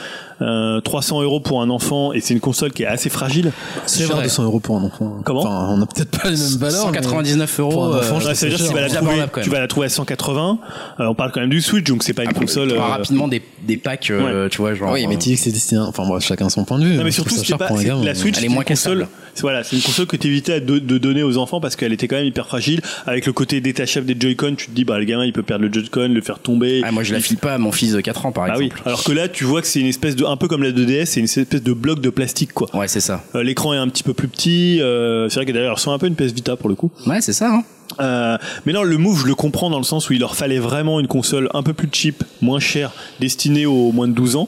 [0.41, 3.51] euh, 300 euros pour un enfant, et c'est une console qui est assez fragile.
[3.85, 4.15] C'est vrai.
[4.15, 5.17] vrai, 200 euros pour un enfant.
[5.25, 6.91] Comment Enfin, on a peut-être pas les mêmes valeurs.
[6.91, 7.71] mais 199 euros.
[7.71, 9.59] Pour un enfant, euh, Ouais, ça veut dire que tu vas, la trouver, tu vas
[9.59, 10.59] la à 180.
[10.99, 12.69] Euh, on parle quand même du Switch, donc c'est pas une Après, console.
[12.69, 14.91] tu euh, rapidement des, des packs, euh, tu vois, genre.
[14.91, 15.81] Oui, mais tu dis que c'est destiné.
[15.81, 16.95] Enfin bref, chacun son point de vue.
[16.95, 17.69] Non mais Je surtout c'est pas
[18.03, 19.07] la Switch Elle est c'est moins une console
[19.41, 22.07] voilà c'est une console que t'évitais à de, de donner aux enfants parce qu'elle était
[22.07, 25.05] quand même hyper fragile avec le côté détachable des Joy-Con tu te dis bah le
[25.05, 27.53] gamin il peut perdre le Joy-Con le faire tomber Ah, moi, je la file pas
[27.53, 28.81] à mon fils de 4 ans, par ah oui exemple.
[28.85, 31.05] alors que là tu vois que c'est une espèce de un peu comme la 2DS
[31.05, 33.23] c'est une espèce de bloc de plastique quoi Ouais, c'est ça.
[33.35, 35.95] Euh, l'écran est un petit peu plus petit euh, c'est vrai que d'ailleurs elle ressemble
[35.95, 37.51] un peu à une PS Vita pour le coup Ouais, c'est ça.
[37.53, 37.63] Hein.
[37.99, 40.59] euh, mais non, le move, je le comprends dans le sens où il leur fallait
[40.59, 44.47] vraiment une console un peu plus cheap, moins chère, destinée aux moins de 12 ans.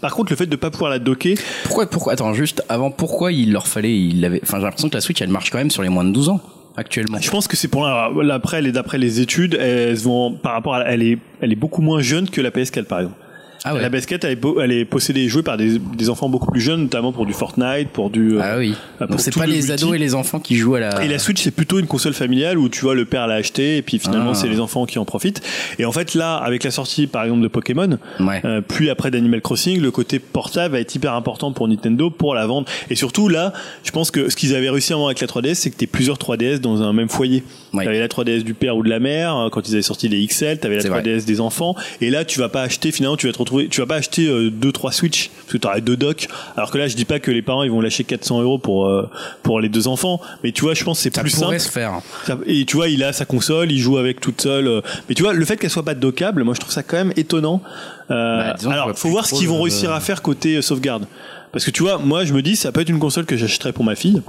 [0.00, 3.30] Par contre, le fait de pas pouvoir la docker, Pourquoi, pourquoi, attends, juste avant, pourquoi
[3.30, 5.70] il leur fallait, il l'avait, enfin, j'ai l'impression que la Switch, elle marche quand même
[5.70, 6.40] sur les moins de 12 ans,
[6.76, 7.18] actuellement.
[7.20, 10.80] je pense que c'est pour la- l'après, d'après les études, elles vont par rapport à,
[10.86, 13.16] elle est, elle est beaucoup moins jeune que la PS4 par exemple.
[13.64, 13.80] Ah ouais.
[13.82, 16.50] La PS4, elle est, beau- elle est possédée et jouée par des, des enfants beaucoup
[16.50, 18.36] plus jeunes, notamment pour du Fortnite, pour du.
[18.36, 18.74] euh, Ah oui.
[18.98, 19.72] pour Donc c'est pas le les multi.
[19.72, 21.04] ados et les enfants qui jouent à la.
[21.04, 23.78] Et la Switch, c'est plutôt une console familiale où tu vois le père l'a acheté
[23.78, 24.34] et puis finalement Ah.
[24.34, 25.40] c'est les enfants qui en profitent.
[25.78, 28.42] Et en fait là, avec la sortie par exemple de Pokémon, Ouais.
[28.44, 32.34] euh, puis après d'Animal Crossing, le côté portable va être hyper important pour Nintendo pour
[32.34, 32.68] la vendre.
[32.90, 33.52] Et surtout là,
[33.82, 36.18] je pense que ce qu'ils avaient réussi à avec la 3DS, c'est que t'es plusieurs
[36.18, 37.42] 3DS dans un même foyer.
[37.72, 37.84] Ouais.
[37.84, 40.26] T'avais la 3DS du père ou de la mère euh, quand ils avaient sorti les
[40.26, 41.00] XL, t'avais la C'est vrai.
[41.02, 41.74] 3DS des enfants.
[42.00, 44.26] Et là, tu vas pas acheter finalement, tu vas te retrouver, tu vas pas acheter
[44.26, 46.28] euh, deux trois Switch parce que t'auras deux docks.
[46.56, 48.86] Alors que là, je dis pas que les parents ils vont lâcher 400 euros pour
[48.88, 49.08] euh,
[49.42, 51.60] pour les deux enfants, mais tu vois, je pense que c'est plus simple.
[51.60, 52.00] se faire.
[52.46, 54.66] Et tu vois, il a sa console, il joue avec toute seule.
[54.68, 56.96] euh, Mais tu vois, le fait qu'elle soit pas dockable, moi je trouve ça quand
[56.96, 57.62] même étonnant.
[58.10, 61.06] Euh, Bah, alors, faut voir ce qu'ils vont réussir à faire côté sauvegarde.
[61.52, 63.72] Parce que tu vois, moi je me dis, ça peut être une console que j'achèterais
[63.72, 64.22] pour ma fille.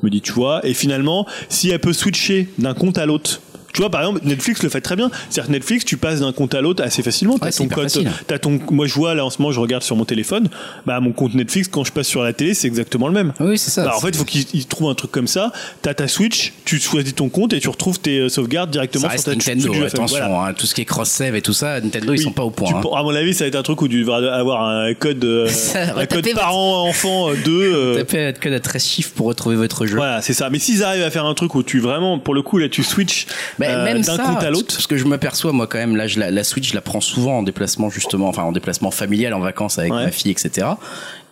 [0.00, 3.40] Je me dis, tu vois, et finalement, si elle peut switcher d'un compte à l'autre.
[3.72, 5.10] Tu vois, par exemple, Netflix le fait très bien.
[5.28, 7.38] C'est-à-dire que Netflix, tu passes d'un compte à l'autre assez facilement.
[7.38, 8.10] T'as Ouais, c'est ton facile.
[8.26, 10.48] t'as ton, moi je vois là en ce moment, je regarde sur mon téléphone,
[10.86, 13.32] bah mon compte Netflix quand je passe sur la télé, c'est exactement le même.
[13.40, 13.84] Oui, c'est ça.
[13.84, 15.52] Bah, en fait, il faut qu'ils ils trouvent un truc comme ça.
[15.82, 19.16] T'as ta Switch, tu choisis ton compte et tu retrouves tes euh, sauvegardes directement ça
[19.16, 20.48] sur ta Nintendo, attention, voilà.
[20.48, 22.50] hein, tout ce qui est cross-save et tout ça, Nintendo, ils Oui, sont pas au
[22.50, 22.74] tu- point.
[22.74, 22.96] hein.
[22.96, 25.48] À mon avis, ça va être un truc où tu devras avoir un code, euh,
[25.96, 27.94] un code parent-enfant 2.
[27.98, 29.96] Tapez à code à 13 chiffres pour retrouver votre jeu.
[29.96, 30.50] Voilà, c'est ça.
[30.50, 32.82] Mais s'ils arrivent à faire un truc où tu vraiment, pour le coup, là, tu
[32.82, 33.26] switches
[33.68, 34.74] euh, même d'un ça, compte à parce- l'autre.
[34.74, 37.00] Parce que je m'aperçois, moi, quand même, là, je la, la Switch, je la prends
[37.00, 40.04] souvent en déplacement, justement, enfin, en déplacement familial, en vacances avec Ouais.
[40.04, 40.66] ma fille, etc.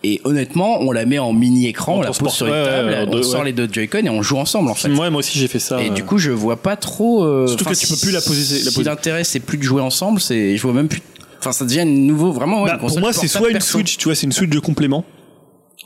[0.03, 2.89] Et honnêtement, on la met en mini écran, on la pose sur une ouais, table,
[2.89, 4.89] ouais, on deux, sort les deux Joy-Con et on joue ensemble, en fait.
[4.89, 5.81] Ouais, moi aussi, j'ai fait ça.
[5.81, 7.23] Et du coup, je vois pas trop.
[7.23, 9.81] euh, Surtout que tu peux plus la poser- la Si l'intérêt c'est plus de jouer
[9.81, 11.01] ensemble, c'est, je vois même plus.
[11.39, 12.63] Enfin, ça devient une nouveau, vraiment.
[12.65, 13.71] Bah, une pour moi, c'est soit une perso.
[13.77, 15.03] Switch, tu vois, c'est une Switch de complément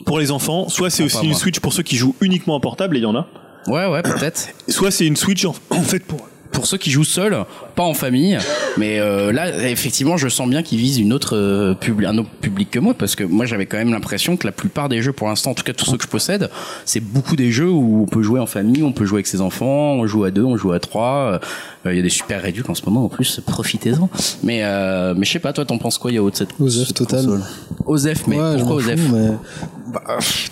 [0.06, 1.38] pour les enfants, soit c'est aussi une moi.
[1.38, 3.26] Switch pour ceux qui jouent uniquement en portable, et il y en a.
[3.68, 4.48] Ouais, ouais, peut-être.
[4.68, 7.36] Soit c'est une Switch en, en fait pour Pour ceux qui jouent seuls,
[7.74, 8.38] pas en famille,
[8.78, 12.28] mais euh, là, effectivement, je sens bien qu'ils visent une autre euh, publi- un autre
[12.40, 15.12] public que moi, parce que moi, j'avais quand même l'impression que la plupart des jeux,
[15.12, 16.48] pour l'instant, en tout cas tous ceux que je possède,
[16.84, 19.40] c'est beaucoup des jeux où on peut jouer en famille, on peut jouer avec ses
[19.40, 21.40] enfants, on joue à deux, on joue à trois.
[21.86, 24.08] euh, Il y a des super réduits en ce moment, en plus, profitez-en.
[24.44, 26.96] Mais euh, mais je sais pas, toi, t'en penses quoi, Yao, de cette Osef cette
[26.96, 27.24] total.
[27.26, 27.42] console?
[27.86, 29.30] Osef, mais ouais, je pourquoi Osef mais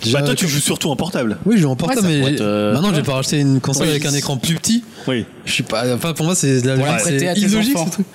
[0.03, 1.37] Déjà, Bah toi tu joues surtout en portable.
[1.45, 3.85] Oui, je joue en portable, Ouais, mais euh, maintenant, je vais pas racheter une console
[3.87, 3.89] Oui.
[3.91, 4.83] avec un écran plus petit.
[5.07, 5.25] Oui.
[5.45, 5.92] Je suis pas.
[5.95, 8.05] Enfin, pour moi, c'est de la c'est illogique ce truc.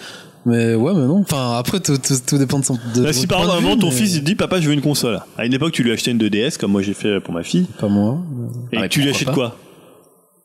[0.47, 1.20] Mais ouais, mais non.
[1.20, 2.78] Enfin, après, tout, tout, tout dépend de son.
[2.94, 4.73] De Là, si par exemple, vue, ton mais fils il te dit papa je veux
[4.74, 5.20] une console.
[5.36, 7.66] À une époque tu lui achetais une 2DS comme moi j'ai fait pour ma fille.
[7.78, 8.18] Pas moi.
[8.73, 9.57] Et Ah tu lui achètes pas quoi?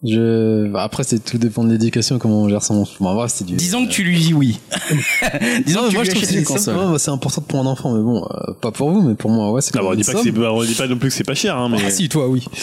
[0.03, 0.67] Je.
[0.67, 2.85] bah, après, c'est tout dépend de l'éducation, comment on gère son.
[2.99, 3.53] Bon, en vrai, c'est du.
[3.55, 4.59] Disons que tu lui dis oui.
[5.65, 6.59] Disons Non, que tu moi, lui je trouve une c'est console.
[6.73, 9.51] simplement, c'est important pour un enfant, mais bon, euh, pas pour vous, mais pour moi,
[9.51, 10.17] ouais, c'est Ah, bah, on dit pas que
[10.47, 12.43] on dit pas non plus que c'est pas cher hein, mais Ah, si, toi, oui.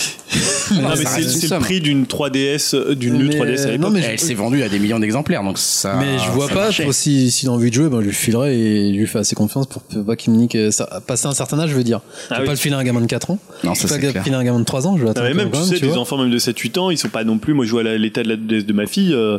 [0.72, 1.62] Non, mais c'est le somme.
[1.62, 3.80] prix d'une 3DS euh, d'une Mais, 3DS à euh, l'époque.
[3.80, 5.96] non, mais Elle s'est vendue à des millions d'exemplaires, donc ça.
[5.98, 8.56] Mais je vois pas, pour si, s'il a envie de jouer, ben, je lui filerai
[8.56, 11.34] et je lui fais assez confiance pour pas qu'il me nique, euh, ça, passer un
[11.34, 12.00] certain âge, je veux dire.
[12.06, 12.46] Je Ah vais oui.
[12.46, 13.38] pas le filer à un gamin de 4 ans.
[13.64, 15.02] Non, je ça vais c'est pas le filer à un gamin de 3 ans, je
[15.02, 17.08] vais Ah, attendre mais même tu sais des enfants même de 7-8 ans ils sont
[17.08, 19.38] pas non plus moi je vois l'état de la DS de ma fille euh,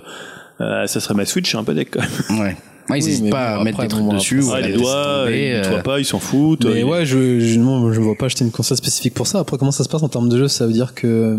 [0.61, 2.39] euh, ça serait ma Switch je suis un peu deck quand même.
[2.41, 2.55] Ouais.
[2.89, 4.39] Ouais, ils Oui, hésitent mais pas bon, à mettre après, des trucs bon, dessus.
[4.39, 6.85] après, Ouais, la les doigts tomber, ils euh, nettoient pas ils s'en foutent Mais euh,
[6.85, 9.39] ouais, je, je, non, je vois pas acheter une console spécifique pour ça.
[9.39, 10.47] Après, comment ça se passe en termes de jeu?
[10.47, 11.37] Ça veut dire que.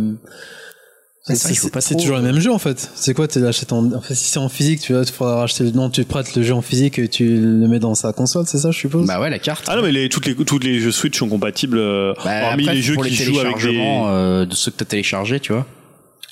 [1.28, 2.90] Ouais, C'est toujours le même jeu en fait.
[2.96, 3.92] C'est quoi Tu l'achètes en.
[3.92, 5.70] En fait, si c'est en physique, tu vas, faudra racheter le.
[5.70, 8.58] Non, tu prêtes le jeu en physique et tu le mets dans sa console, c'est
[8.58, 9.06] ça, je suppose?
[9.06, 9.64] Bah ouais, la carte.
[9.68, 11.78] Ah non mais les, toutes les toutes les jeux Switch sont compatibles
[12.24, 14.84] Bah, hormis après, les jeux qui les jouent avec des euh, de ceux que t'as
[14.84, 15.66] téléchargés, tu vois.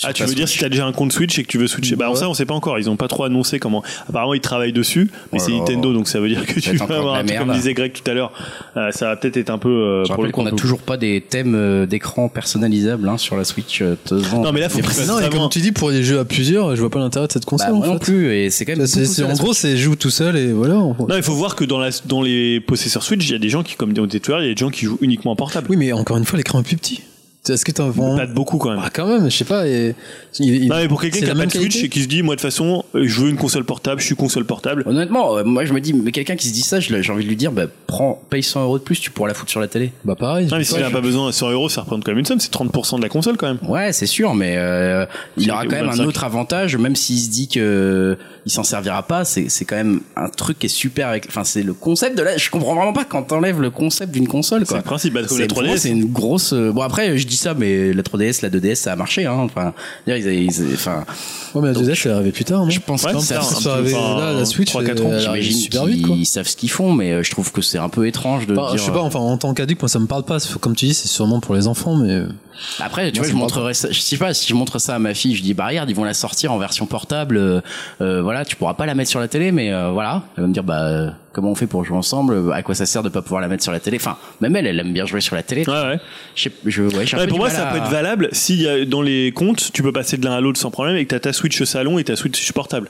[0.04, 1.96] Ah, tu veux dire si t'as déjà un compte Switch et que tu veux switcher
[1.96, 2.78] Bah, alors ça, on sait pas encore.
[2.78, 3.82] Ils ont pas trop annoncé comment.
[4.08, 6.76] Apparemment, ils travaillent dessus, mais Oh c'est Nintendo, donc ça veut dire que tu être
[6.78, 7.58] vas encore avoir de la un truc comme merde.
[7.58, 8.32] disait Greg tout à l'heure.
[8.76, 9.68] Euh, ça va peut-être être un peu.
[9.68, 13.36] euh, Je pour rappelle qu'on a toujours pas des thèmes euh, d'écran personnalisables hein, sur
[13.36, 13.82] la Switch.
[13.82, 13.96] euh.
[14.32, 16.24] Non, mais là, faut fasses Non, et vraiment- comme tu dis, pour les jeux à
[16.24, 17.98] plusieurs, je vois pas l'intérêt de cette console Bah, en moi non fait.
[18.04, 18.86] plus, et c'est quand même.
[18.86, 19.58] C'est- beaucoup c'est- sur la en gros, Switch.
[19.58, 20.74] c'est joue tout seul et voilà.
[20.74, 23.48] Non, il faut voir que dans, la, dans les possesseurs Switch, il y a des
[23.48, 24.98] gens qui, comme on disait tout à l'heure, il y a des gens qui jouent
[25.00, 25.66] uniquement en portable.
[25.70, 27.02] Oui, mais encore une fois, l'écran est plus petit.
[27.48, 28.16] Est-ce que vraiment.
[28.16, 28.80] Pas de beaucoup quand même.
[28.84, 29.66] Ah, quand même, je sais pas.
[29.66, 29.94] Et...
[30.38, 32.06] il- il- Non, mais pour quelqu'un qui a pas même de Switch et qui se
[32.06, 34.82] dit, moi, de toute façon, euh, je veux une console portable, je suis console portable.
[34.86, 37.28] Honnêtement, euh, moi je me dis, mais quelqu'un qui se dit ça, j'ai envie de
[37.28, 39.68] lui dire, bah prends, paye 100 euros de plus, tu pourras la foutre sur la
[39.68, 39.90] télé.
[40.04, 40.46] Bah, pareil.
[40.48, 42.10] Non, mais je si sais il n'a pas besoin de 100 euros, ça représente quand
[42.12, 43.58] même une somme, c'est 30% de la console quand même.
[43.68, 45.06] Ouais, c'est sûr, mais euh,
[45.38, 46.02] il aura quand même 25.
[46.02, 49.24] un autre avantage, même s'il se dit que il s'en servira pas.
[49.24, 51.08] C'est c'est quand même un truc qui est super.
[51.08, 52.36] Avec, enfin, c'est le concept de là.
[52.36, 54.64] Je comprends vraiment pas quand t'enlèves le concept d'une console.
[54.66, 55.78] C'est le principe, bah, la C'est- pour moi, 3DS.
[55.78, 56.52] c'est une grosse.
[56.52, 59.26] euh, Bon après, je dis ça, mais la 3DS, la 2DS, ça a marché.
[59.26, 59.36] Hein.
[59.38, 59.72] Enfin,
[60.06, 61.04] ils, ils- ils- enfin,
[61.54, 63.94] Ouais, mais la 2DS, c'est arrivé plus tard, non je pense Ouais, savent ça, arrivé
[63.94, 66.14] enfin, là, la Switch, 3-4 ans, elle arrive J'imagine super vite, quoi.
[66.16, 68.56] qu'ils savent ce qu'ils font, mais euh, je trouve que c'est un peu étrange de
[68.56, 68.78] Enfin, dire.
[68.78, 70.38] je sais pas, enfin, en tant qu'adulte, moi, ça me parle pas.
[70.60, 72.22] Comme tu dis, c'est sûrement pour les enfants, mais.
[72.78, 73.90] Après, tu Moi, vois, je montrerai ça.
[73.90, 75.96] Je sais pas si je montre ça à ma fille, je dis bah regarde, ils
[75.96, 77.36] vont la sortir en version portable.
[77.36, 77.60] euh,
[78.00, 80.22] euh, voilà, tu pourras pas la mettre sur la télé, mais euh, voilà.
[80.36, 82.86] Elle va me dire bah euh, comment on fait pour jouer ensemble À quoi ça
[82.86, 83.96] sert de pas pouvoir la mettre sur la télé?
[84.00, 85.64] Enfin, même elle, elle aime bien jouer sur la télé.
[85.66, 86.00] Ouais, ouais.
[86.34, 88.84] Je sais, je, ouais, un Ouais, pour moi, ça à- peut être valable si euh,
[88.84, 91.20] dans les comptes, tu peux passer de l'un à l'autre sans problème et que t'as
[91.20, 92.88] ta Switch salon et ta Switch portable.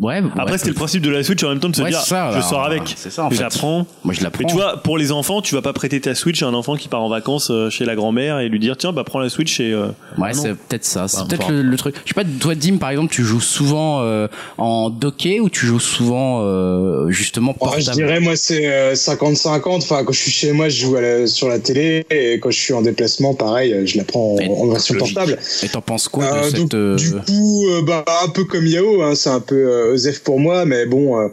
[0.00, 0.22] Ouais.
[0.36, 2.00] Après, ouais, c'était le principe de la Switch en même temps de se Ouais, dire,
[2.00, 3.42] ça, je sors avec, c'est ça, en je fait.
[3.42, 3.86] la prends.
[4.04, 6.42] Moi, je la Mais tu vois, pour les enfants, tu vas pas prêter ta Switch
[6.42, 8.92] à un enfant qui part en vacances euh, chez la grand-mère et lui dire, tiens,
[8.92, 9.72] bah prends la Switch et.
[9.72, 9.86] euh,
[10.18, 11.08] Ouais, ah c'est peut-être ça.
[11.08, 11.94] C'est Bah, peut-être le, le truc.
[12.04, 15.64] Je sais pas, toi, Dim, par exemple, tu joues souvent euh, en docké ou tu
[15.66, 17.82] joues souvent euh, justement Ouais, portable?
[17.82, 19.76] je dirais, moi, c'est euh, 50-50.
[19.78, 22.04] Enfin, quand je suis chez moi, je joue à la- sur la télé.
[22.10, 24.94] Et quand je suis en déplacement, pareil, euh, je la prends en, Et- en version
[24.94, 25.14] logique.
[25.16, 25.38] portable.
[25.62, 28.44] Et t'en penses quoi de Euh, cette donc, euh, Du coup, euh, bah, un peu
[28.44, 29.54] comme Yao, hein, c'est un peu
[29.88, 30.64] Osef pour moi.
[30.64, 31.28] Mais bon, euh,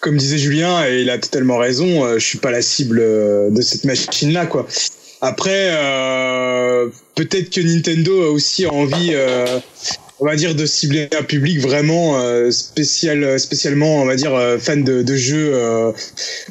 [0.00, 3.50] comme disait Julien, et il a totalement raison, euh, je suis pas la cible euh,
[3.50, 4.66] de cette machine-là, quoi.
[5.20, 5.72] Après,
[7.16, 9.12] peut-être que Nintendo a aussi envie,
[10.20, 14.58] on va dire, de cibler un public vraiment euh, spécial, spécialement, on va dire, euh,
[14.58, 15.92] fan de, de jeux euh,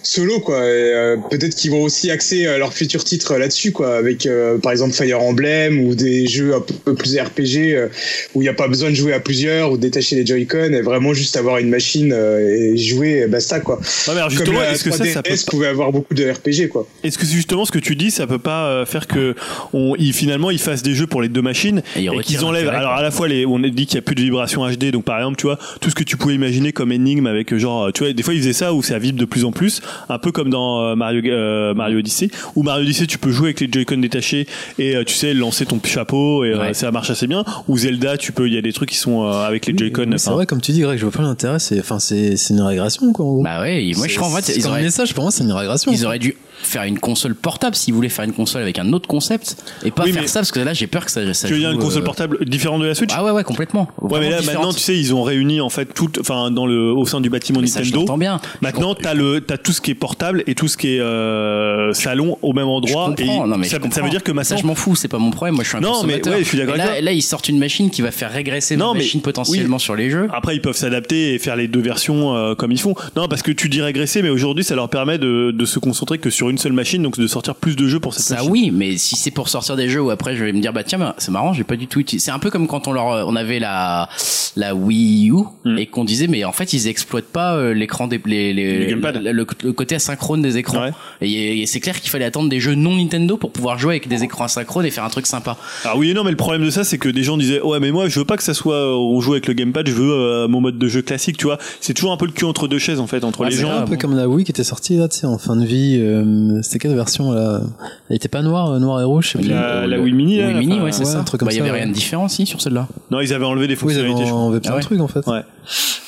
[0.04, 0.60] solo, quoi.
[0.60, 4.72] Euh, peut-être qu'ils vont aussi axer euh, leurs futurs titres là-dessus, quoi, avec euh, par
[4.72, 7.88] exemple Fire Emblem ou des jeux un peu plus RPG euh,
[8.34, 10.72] où il n'y a pas besoin de jouer à plusieurs ou de détacher les Joy-Con
[10.74, 13.78] et vraiment juste avoir une machine euh, et jouer, et basta, quoi.
[13.78, 16.70] Ouais, mais alors justement, est-ce que ça, ça peut 3DS pouvait avoir beaucoup de RPG,
[16.70, 16.88] quoi.
[17.04, 19.36] Est-ce que c'est justement ce que tu dis, ça peut pas euh, faire que
[19.74, 22.94] on, ils, finalement ils fassent des jeux pour les deux machines Et qu'ils enlèvent alors
[22.94, 25.04] à la fois les on a dit qu'il y a plus de vibrations HD donc
[25.06, 27.92] par exemple tu vois tout ce que tu pouvais imaginer comme énigme avec euh, genre
[27.94, 30.20] tu vois des fois ils faisaient ça où ça vibre de plus en plus un
[30.20, 33.60] peu comme dans euh, Mario euh, Mario Odyssey où Mario Odyssey tu peux jouer avec
[33.62, 34.48] les Joy-Con détachés
[34.80, 36.74] et euh, tu sais lancer ton chapeau et euh, Ouais.
[36.74, 39.24] ça marche assez bien ou Zelda tu peux il y a des trucs qui sont
[39.24, 41.60] euh, avec les Joy-Con C'est vrai, comme tu dis, Greg, je vois pas l'intérêt.
[41.60, 43.26] C'est, enfin, c'est, c'est une régression, quoi.
[43.26, 43.44] en gros.
[43.44, 45.52] Bah ouais, moi je crois en fait, ils comme auraient, message, pour moi, c'est une
[45.52, 45.92] régression.
[45.92, 49.08] ils auraient dû faire une console portable s'ils voulaient faire une console avec un autre
[49.08, 51.54] concept et pas Oui, faire ça parce que là j'ai peur que ça, ça tu
[51.54, 53.12] veux dire une console euh, portable différente de la Switch?
[53.14, 53.88] Ah ouais ouais complètement.
[54.02, 54.58] Ouais, mais là différentes.
[54.66, 57.30] maintenant, tu sais, ils ont réuni en fait tout, enfin dans le au sein du
[57.30, 58.02] bâtiment Mais ça, je Nintendo.
[58.02, 58.40] l'entends bien.
[58.62, 61.94] Maintenant, t'as le, t'as tout ce qui est portable et tout ce qui est euh,
[61.94, 63.14] salon au même endroit.
[63.18, 64.96] Je comprends, et non, mais ça, ça veut dire que Ça, maintenant, je m'en fous,
[64.96, 65.56] c'est pas mon problème.
[65.56, 66.34] Moi, je suis un Non, mais consommateur.
[66.34, 67.02] ouais, je suis d'accord Et avec là, toi.
[67.06, 69.96] là, ils sortent une machine qui va faire régresser Non, ma mais- machine potentiellement sur
[69.96, 70.28] les jeux.
[70.34, 72.96] Après, ils peuvent s'adapter et faire les deux versions euh, comme ils font.
[73.16, 76.18] Non, parce que tu dis régresser, mais aujourd'hui, ça leur permet de, de se concentrer
[76.18, 78.52] que sur une seule machine, donc de sortir plus de jeux pour cette Ça machine.
[78.52, 80.84] oui, mais si c'est pour sortir des jeux où après je vais me dire bah
[80.84, 82.02] tiens bah, c'est marrant j'ai pas du tout.
[82.06, 84.10] C'est un peu comme quand on leur on avait la
[84.58, 85.78] la Wii U Mm.
[85.78, 89.44] et qu'on disait mais en fait ils exploitent pas euh, l'écran des les, les, Le
[89.72, 90.82] côté asynchrone des écrans.
[90.82, 90.92] Ouais.
[91.22, 94.08] Et, et c'est clair qu'il fallait attendre des jeux non Nintendo pour pouvoir jouer avec
[94.10, 95.56] des écrans asynchrones et faire un truc sympa.
[95.86, 97.80] Alors oui et non, mais le problème de ça, c'est que des gens disaient ouais,
[97.80, 99.94] mais moi, je veux pas que ça soit euh, on joue avec le gamepad, je
[99.94, 101.58] veux euh, mon mode de jeu classique, tu vois.
[101.80, 103.70] C'est toujours un peu le cul entre deux chaises en fait, entre Ouais, les gens.
[103.72, 105.98] un peu comme la Wii qui était sortie là, tu sais, en fin de vie.
[106.00, 107.62] euh, C'était quelle version là?
[108.10, 109.50] Elle était pas noire, euh, noire et rouge, je sais plus.
[109.50, 111.20] La- la Wii Mini, là, Wii Mini enfin, ouais c'est ouais, ça.
[111.20, 112.88] un truc comme Bah, il y avait rien de différent si sur celle-là.
[113.12, 114.32] Non, ils avaient enlevé des Oui, ils avaient fonctionnalités.
[114.32, 114.82] enlevé plein Ah ouais.
[114.82, 115.26] de trucs en fait.
[115.28, 115.42] Ouais.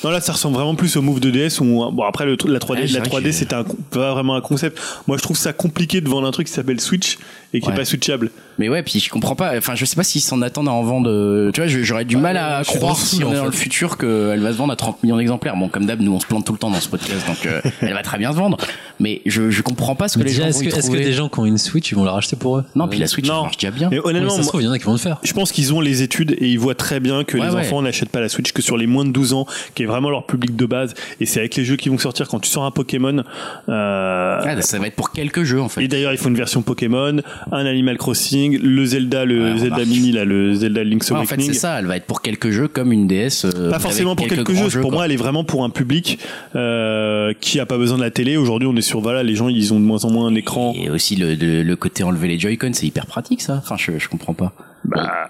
[0.03, 2.59] Non là ça ressemble vraiment plus au move de DS où bon après le, la
[2.59, 4.79] 3D Ouais, c'est la vrai 3D que- c'était un, pas vraiment un concept.
[5.07, 7.17] Moi je trouve ça compliqué de vendre un truc qui s'appelle Switch
[7.53, 7.73] et qui Ouais.
[7.73, 8.31] est pas switchable.
[8.59, 9.57] Mais ouais, puis je comprends pas.
[9.57, 11.51] Enfin, je sais pas s'ils s'en attendent à en vendre.
[11.51, 13.51] Tu vois, j'aurais du mal à je croire dans le si on est dans le
[13.51, 15.55] futur qu'elle va se vendre à 30 millions d'exemplaires.
[15.57, 17.61] Bon, comme d'hab, nous on se plante tout le temps dans ce podcast, donc euh,
[17.81, 18.57] elle va très bien se vendre.
[18.99, 20.95] Mais je, je comprends pas ce que Mais les déjà, gens est-ce que, est-ce que
[20.97, 22.65] des gens qui ont une Switch, ils vont la racheter pour eux?
[22.75, 23.43] Non, puis la Switch Non.
[23.43, 23.89] marche déjà bien.
[23.89, 25.17] Mais Oui, honnêtement, ça se moi, trouve, il y en a qui vont le faire.
[25.23, 27.59] je pense qu'ils ont les études et ils voient très bien que Ouais, les ouais.
[27.61, 30.09] enfants n'achètent pas la Switch que sur les moins de 12 ans, qui est vraiment
[30.09, 30.93] leur public de base.
[31.19, 33.23] Et c'est avec les jeux qui vont sortir quand tu sors un Pokémon.
[33.69, 35.83] Euh, Ah, ça va être pour quelques jeux en fait.
[35.83, 37.17] et d'ailleurs, il faut une version Pokémon,
[37.51, 39.85] un Animal Crossing, le Zelda, le Ouais, Zelda.
[39.85, 41.53] Mini, là, le Zelda Link's Ouais, en fait, Awakening.
[41.53, 41.79] c'est ça.
[41.79, 43.45] Elle va être pour quelques jeux comme une DS.
[43.45, 44.81] euh, Pas forcément pour quelques jeux.
[44.81, 44.97] Pour quoi.
[44.99, 46.19] moi, elle est vraiment pour un public
[46.55, 48.37] euh, qui a pas besoin de la télé.
[48.37, 50.73] Aujourd'hui, on est sur voilà, les gens ils ont de moins en moins un écran.
[50.75, 53.55] Et aussi le, le, le côté enlever les Joy-Con, c'est hyper pratique ça.
[53.63, 54.53] Enfin, je, je comprends pas.
[54.85, 55.29] Bah,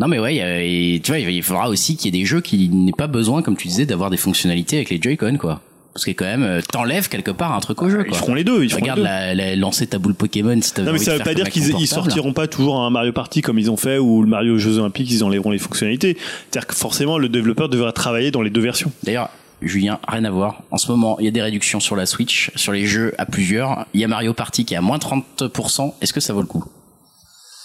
[0.00, 2.68] Non mais ouais, et tu vois, il faudra aussi qu'il y ait des jeux qui
[2.68, 5.60] n'aient pas besoin, comme tu disais, d'avoir des fonctionnalités avec les Joy-Con quoi.
[5.92, 8.02] Parce que quand même, euh, t'enlèves quelque part un truc au jeu.
[8.06, 8.18] ils Quoi.
[8.18, 8.62] feront les deux.
[8.62, 9.10] Ils feront Regarde les deux.
[9.10, 11.86] la, la- lancer ta boule Pokémon si t'as Non mais ça veut pas dire qu'ils
[11.88, 14.78] sortiront pas toujours un Mario Party comme ils ont fait ou le Mario aux Jeux
[14.78, 16.16] Olympiques ils enlèveront les fonctionnalités.
[16.50, 18.92] C'est-à-dire que forcément le développeur devra travailler dans les deux versions.
[19.02, 20.62] D'ailleurs, Julien, rien à voir.
[20.70, 23.26] En ce moment, il y a des réductions sur la Switch, sur les jeux à
[23.26, 23.86] plusieurs.
[23.92, 25.94] Il y a Mario Party qui est à moins 30%.
[26.00, 26.64] Est-ce que ça vaut le coup?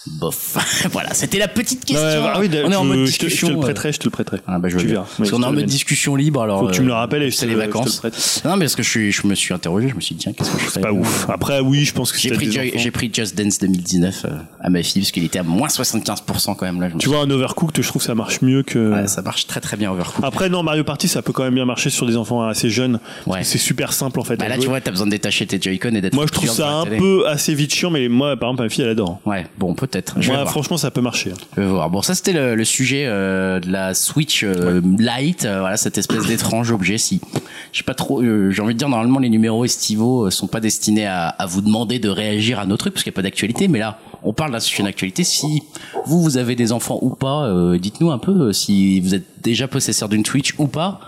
[0.08, 0.58] Bof.
[0.92, 2.06] voilà, c'était la petite question.
[2.06, 3.48] Ouais, bah oui, On est en mode je te- discussion.
[3.48, 3.62] Je te le euh.
[3.64, 4.40] prêterai, je te le prêterai.
[4.48, 5.06] Ah bah je veux Tu verras.
[5.20, 6.60] Je est en mode discussion libre alors.
[6.60, 7.72] Faut que tu me le euh, rappelles et je te les le- je te le
[7.74, 8.02] vacances.
[8.44, 10.34] Non mais parce que je suis, je me suis interrogé, je me suis dit tiens
[10.34, 11.28] qu'est-ce que je fais C'est pas ouf.
[11.30, 14.70] Après oui, je pense que J'ai c'est pris, j'ai pris Just Dance 2019 euh, à
[14.70, 16.90] ma fille parce qu'il était à moins 75% quand même là.
[16.90, 18.94] je Tu vois un Overcooked, je trouve que ça marche mieux que.
[18.94, 20.26] ouais, ça marche très très bien Overcooked.
[20.26, 23.00] Après non, Mario Party ça peut quand même bien marcher sur des enfants assez jeunes.
[23.26, 23.44] Ouais.
[23.44, 24.36] C'est super simple en fait.
[24.38, 26.14] Bah là tu vois t'as besoin de détacher tes Joy-Con et d'être.
[26.14, 28.84] Moi je trouve ça un peu assez vite chiant, mais moi par exemple ma fille
[28.84, 29.20] elle adore.
[29.26, 30.20] Ouais bon peut-être.
[30.20, 30.50] Voir.
[30.50, 31.32] franchement ça peut marcher.
[31.32, 31.36] hein.
[31.56, 31.90] Je vais voir.
[31.90, 35.98] Bon, ça c'était le, le sujet euh, de la Switch euh, Lite, euh, voilà cette
[35.98, 36.98] espèce d'étrange objet.
[36.98, 37.22] Si,
[37.72, 38.22] je sais pas trop.
[38.22, 41.46] euh, J'ai envie de dire normalement les numéros estivaux euh, sont pas destinés à, à
[41.46, 43.68] vous demander de réagir à nos trucs parce qu'il y a pas d'actualité.
[43.68, 45.24] Mais là, on parle d'un sujet d'actualité.
[45.24, 45.64] Si
[46.06, 49.68] vous vous avez des enfants ou pas, euh, dites-nous un peu si vous êtes déjà
[49.68, 51.00] possesseur d'une Switch ou pas.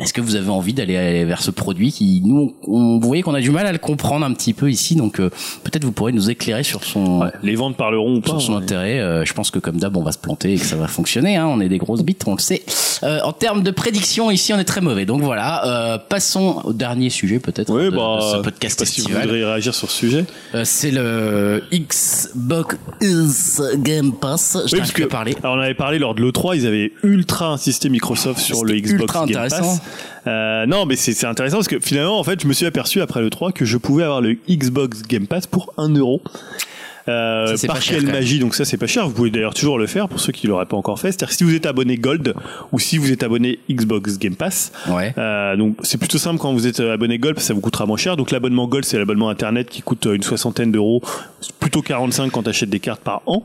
[0.00, 3.22] Est-ce que vous avez envie d'aller aller vers ce produit qui nous, on, vous voyez
[3.22, 5.30] qu'on a du mal à le comprendre un petit peu ici, donc euh,
[5.64, 8.30] peut-être vous pourrez nous éclairer sur son Les ventes parleront ou pas.
[8.30, 8.62] sur son hein.
[8.62, 8.98] intérêt.
[9.00, 11.36] euh, je pense que comme d'hab, on va se planter et que ça va fonctionner.
[11.36, 12.62] Hein, on est des grosses bites, on le sait.
[13.02, 15.06] Euh, en termes de prédiction, ici, on est très mauvais.
[15.06, 18.78] Donc voilà, euh, passons au dernier sujet peut-être Oui, de, bah, de ce je podcast
[18.78, 20.24] sais pas si vous voudriez réagir sur ce sujet.
[20.54, 22.76] Euh, C'est le Xbox
[23.76, 24.58] Game Pass.
[24.66, 25.34] Je Oui, parce que parler.
[25.42, 29.00] alors on avait parlé lors de l'E3, ils avaient ultra insisté Microsoft sur le Xbox
[29.02, 29.48] ultra Game.
[29.48, 29.80] Pass.
[30.26, 33.20] Euh, non, mais c'est intéressant parce que finalement, en fait, je me suis aperçu après
[33.22, 36.20] l'E3 que je pouvais avoir le Xbox Game Pass pour 1 euro.
[37.08, 39.86] Euh, Ça, par quelle magie donc ça c'est pas cher vous pouvez d'ailleurs toujours le
[39.86, 42.34] faire pour ceux qui l'auraient pas encore fait c'est-à-dire si vous êtes abonné Gold
[42.72, 45.14] ou si vous êtes abonné Xbox Game Pass Ouais.
[45.16, 47.86] euh, donc c'est plutôt simple quand vous êtes abonné Gold parce que ça vous coûtera
[47.86, 48.18] moins cher.
[48.18, 51.00] Donc l'abonnement Gold c'est l'abonnement internet qui coûte euh, une soixantaine d'euros,
[51.58, 53.44] plutôt 45 quand tu achètes des cartes par an.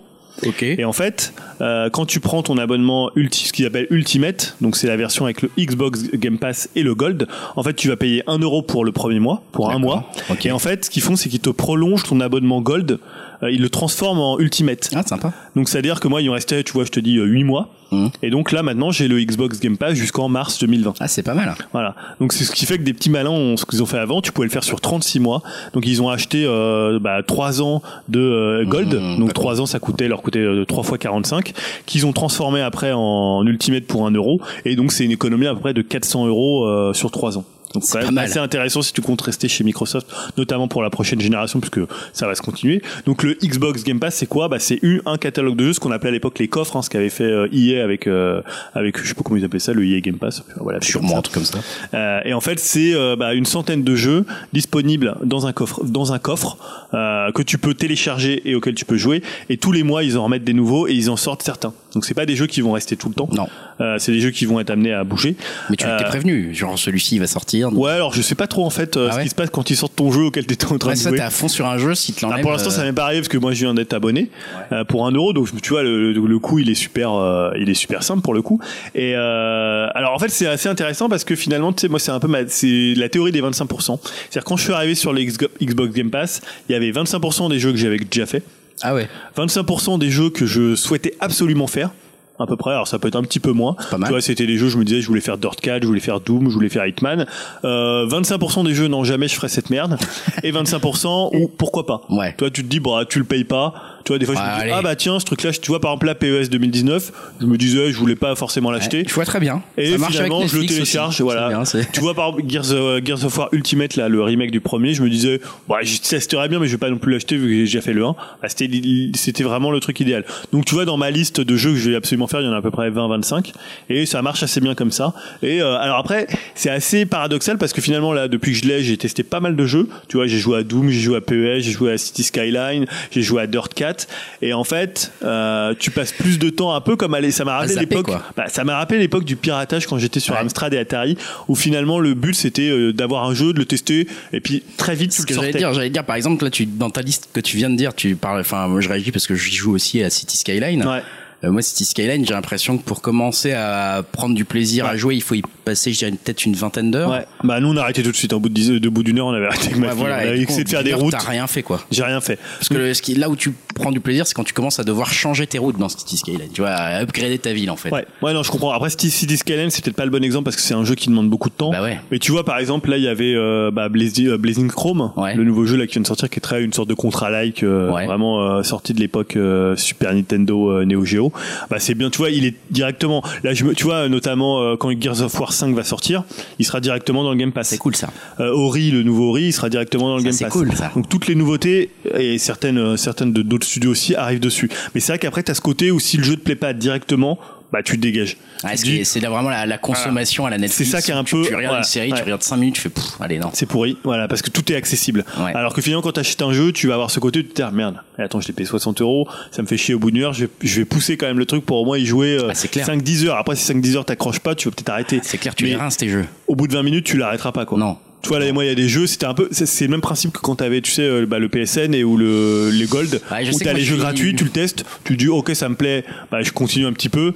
[0.77, 4.75] Et en fait, euh, quand tu prends ton abonnement ulti, ce qu'ils appellent Ultimate, donc
[4.75, 7.95] c'est la version avec le Xbox Game Pass et le Gold, en fait tu vas
[7.95, 10.11] payer 1 euro pour le premier mois, pour un mois.
[10.29, 10.45] Ok.
[10.45, 12.99] Et en fait, ce qu'ils font c'est qu'ils te prolongent ton abonnement Gold,
[13.43, 14.89] euh, ils le transforment en Ultimate.
[14.95, 15.33] Ah, sympa.
[15.55, 17.69] Donc c'est-à-dire que moi il me restait, tu vois, je te dis 8 mois.
[17.91, 18.09] Mhm.
[18.23, 20.95] Et donc là maintenant j'ai le Xbox Game Pass jusqu'en mars 2020.
[20.99, 21.55] Ah, c'est pas mal.
[21.71, 21.95] Voilà.
[22.19, 24.21] Donc c'est ce qui fait que des petits malins ont ce qu'ils ont fait avant.
[24.21, 25.41] Tu pouvais le faire sur 36 mois.
[25.73, 28.93] Donc ils ont acheté euh, bah, 3 ans de euh, Gold.
[28.93, 29.43] Mmh, donc d'accord.
[29.43, 31.53] 3 ans ça coûtait leur coûtait euh, 3 fois 45
[31.85, 34.41] qu'ils ont transformé après en Ultimate pour 1 euro.
[34.65, 37.45] Et donc c'est une économie à peu près de 400 euros euh, sur 3 ans.
[37.75, 38.25] Donc C'est quand même mal.
[38.25, 41.81] assez intéressant si tu comptes rester chez Microsoft, notamment pour la prochaine génération, puisque
[42.13, 42.81] ça va se continuer.
[43.05, 44.47] Donc le Xbox Game Pass, c'est quoi?
[44.47, 46.89] Bah c'est un catalogue de jeux, ce qu'on appelait à l'époque les coffres, hein, ce
[46.89, 48.41] qu'avait fait euh, EA avec euh,
[48.73, 50.43] avec je sais pas comment ils appelaient ça, le EA Game Pass.
[50.59, 51.59] Voilà, Sûrement un truc comme ça.
[51.93, 55.83] Euh, et en fait, c'est euh, bah, une centaine de jeux disponibles dans un coffre,
[55.83, 56.57] dans un coffre
[56.93, 59.21] euh, que tu peux télécharger et auquel tu peux jouer.
[59.49, 61.73] Et tous les mois, ils en remettent des nouveaux et ils en sortent certains.
[61.93, 63.29] Donc c'est pas des jeux qui vont rester tout le temps.
[63.31, 63.47] Non.
[63.81, 65.35] Euh, c'est des jeux qui vont être amenés à bouger.
[65.69, 67.64] Mais tu t'es prévenu, genre celui-ci va sortir.
[67.73, 69.49] Ouais, alors je sais pas trop en fait euh, Ah ce ouais qui se passe
[69.49, 71.17] quand ils sortent ton jeu auquel t'étais en train Ouais, de ça, jouer.
[71.19, 73.05] t'es à fond sur un jeu, si te Ah, pour l'instant, euh, ça m'est pas
[73.05, 74.29] arrivé parce que moi, je viens d'être abonné
[74.71, 75.33] euh, pour un euro.
[75.33, 78.33] Donc, tu vois, le, le coût, il est super, euh, il est super simple pour
[78.33, 78.59] le coup.
[78.93, 82.19] Et alors, en fait, c'est assez intéressant parce que finalement, tu sais, moi, c'est un
[82.19, 83.99] peu ma, c'est la théorie des 25%.
[84.01, 87.59] C'est-à-dire quand je suis arrivé sur le Xbox Game Pass, il y avait 25% des
[87.59, 88.43] jeux que j'avais déjà fait,
[88.81, 89.07] Ah ouais.
[89.37, 91.91] 25% des jeux que je souhaitais absolument faire.
[92.37, 93.75] À peu près, alors ça peut être un petit peu moins.
[93.89, 94.07] Pas mal.
[94.07, 96.01] Tu vois, c'était des jeux, je me disais, je voulais faire Dirt 4, je voulais
[96.01, 97.25] faire Doom, je voulais faire Hitman.
[97.63, 99.97] Euh, 25% des jeux, non, jamais je ferais cette merde.
[100.43, 102.01] Et 25%, ou pourquoi pas.
[102.09, 102.33] Ouais.
[102.37, 103.73] Toi, tu te dis, bah, tu le payes pas.
[104.05, 104.71] Tu vois, des fois, je me dis, allez.
[104.71, 107.11] ah bah tiens, ce truc-là, tu vois, par exemple, la PES 2019,
[107.41, 109.03] je me disais, je voulais pas forcément l'acheter.
[109.07, 109.63] Je vois très bien.
[109.77, 111.47] Et ça marche avec finalement, je le Netflix télécharge, voilà.
[111.49, 114.21] C'est bien, c'est- tu vois, par exemple, Gears, euh, Gears of War Ultimate, là, le
[114.21, 116.97] remake du premier, je me disais, ouais, je testerais bien, mais je vais pas non
[116.99, 118.15] plus l'acheter vu que j'ai déjà fait le 1.
[118.41, 118.69] Bah, c'était,
[119.15, 120.23] c'était vraiment le truc idéal.
[120.53, 122.47] Donc, tu vois, dans ma liste de jeux que je vais absolument faire, il y
[122.47, 123.53] en a à peu près 20, 25.
[123.89, 125.13] Et ça marche assez bien comme ça.
[125.41, 128.83] Et, euh, alors après, c'est assez paradoxal parce que finalement, là, depuis que je l'ai,
[128.83, 129.89] j'ai testé pas mal de jeux.
[130.09, 132.85] Tu vois, j'ai joué à Doom, j'ai joué à PES, j'ai joué à City Skyline,
[133.09, 133.94] j'ai joué à Dirt 4.
[134.41, 137.57] Et en fait, euh, tu passes plus de temps un peu comme aller, ça m'a
[137.57, 140.41] rappelé l'époque, bah, ça m'a rappelé l'époque du piratage quand j'étais sur Ouais.
[140.41, 141.17] Amstrad et Atari,
[141.47, 144.95] où finalement le but c'était euh, d'avoir un jeu, de le tester, et puis très
[144.95, 147.01] vite tu Ce le que j'allais dire, j'allais dire, par exemple, là, tu, dans ta
[147.01, 149.55] liste que tu viens de dire, tu parles, enfin, moi, je réagis parce que j'y
[149.55, 150.85] joue aussi à City Skyline.
[150.85, 151.01] Ouais.
[151.45, 155.15] Euh, moi, City Skyline, j'ai l'impression que pour commencer à prendre du plaisir à jouer,
[155.15, 157.09] il faut y passer, je dirais, peut-être une vingtaine d'heures.
[157.09, 157.25] Ouais.
[157.43, 158.33] Bah nous on a arrêté tout de suite.
[158.33, 159.99] Au bout de, dix- de bout d'une heure, on avait arrêté avec ma Ouais, fille.
[159.99, 160.15] voilà.
[160.17, 161.11] on avait essayé de faire des routes.
[161.11, 161.81] T'as rien fait, quoi.
[161.91, 162.37] J'ai rien fait.
[162.59, 165.11] Parce que le- là où tu prends du plaisir, c'est quand tu commences à devoir
[165.11, 166.49] changer tes routes dans City Skyline.
[166.53, 167.89] Tu vois, à upgrader ta ville, en fait.
[167.91, 168.71] Ouais, ouais, non, je comprends.
[168.71, 170.93] Après, City City Skyline, c'est peut-être pas le bon exemple parce que c'est un jeu
[170.95, 171.71] qui demande beaucoup de temps.
[171.71, 171.99] Bah ouais.
[172.11, 175.11] Mais tu vois, par exemple, là, il y avait euh, bah, Blazing, euh, Blazing Chrome,
[175.17, 175.33] Ouais.
[175.35, 177.63] le nouveau jeu là qui vient de sortir, qui est très une sorte de contrat-like,
[177.63, 178.05] Ouais.
[178.05, 179.35] vraiment sorti de l'époque
[179.77, 181.31] Super Nintendo, Neo Geo.
[181.69, 183.23] Bah, c'est bien, tu vois, il est directement.
[183.43, 186.23] Là, je me, tu vois, notamment euh, quand Gears of War 5 va sortir,
[186.59, 187.69] il sera directement dans le Game Pass.
[187.69, 188.09] C'est cool, ça.
[188.39, 190.53] Euh, Ori, le nouveau Ori, il sera directement dans le Ça, Game c'est Pass.
[190.53, 190.91] cool, ça.
[190.95, 194.69] Donc toutes les nouveautés et certaines euh, certaines de d'autres studios aussi arrivent dessus.
[194.93, 197.37] Mais c'est vrai qu'après t'as ce côté où si le jeu te plaît pas directement,
[197.71, 198.37] bah tu te dégages.
[198.63, 200.89] Ah, Tu ce dis, c'est là vraiment la, la consommation à la Netflix.
[200.89, 202.17] C'est ça qui est un Tu- peu- Tu, regardes voilà, une série, ouais.
[202.17, 203.49] tu regardes 5 minutes, tu fais, pff, allez, non.
[203.53, 205.25] c'est pourri, voilà, parce que tout est accessible.
[205.39, 205.53] Ouais.
[205.55, 207.71] Alors que finalement, quand t'achètes un jeu, tu vas avoir ce côté de te dire
[207.71, 207.97] merde.
[208.17, 210.33] eh, Attends, je l'ai payé 60 euros, ça me fait chier au bout d'une heure.
[210.33, 212.47] Je vais, je vais pousser quand même le truc pour au moins y jouer euh,
[212.51, 212.87] Ah, c'est clair.
[212.87, 213.37] 5-10 heures.
[213.37, 215.19] Après, si 5-10 heures t'accroches pas, tu vas peut-être arrêter.
[215.23, 216.25] C'est clair, tu les rinces tes jeux.
[216.47, 217.77] Au bout de 20 minutes, tu l'arrêteras pas quoi.
[217.77, 217.97] Non.
[218.25, 219.91] Tu vois, là, moi, il y a des jeux, c'était un peu, c'est c'est le
[219.91, 222.85] même principe que quand t'avais, tu sais, euh, bah, le PSN et ou le, les
[222.85, 224.49] Gold, Ouais, je où sais que t'as moi, les je jeux suis- gratuits, tu le
[224.49, 227.33] testes, tu dis, ok, ça me plaît, bah, je continue un petit peu.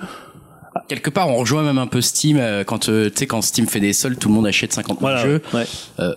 [0.87, 3.67] Quelque part, on rejoint même un peu Steam euh, quand euh, tu sais quand Steam
[3.67, 5.23] fait des soldes, tout le monde achète 50 000 Voilà.
[5.23, 5.41] jeux.
[5.53, 5.65] Ouais.
[5.99, 6.15] Euh,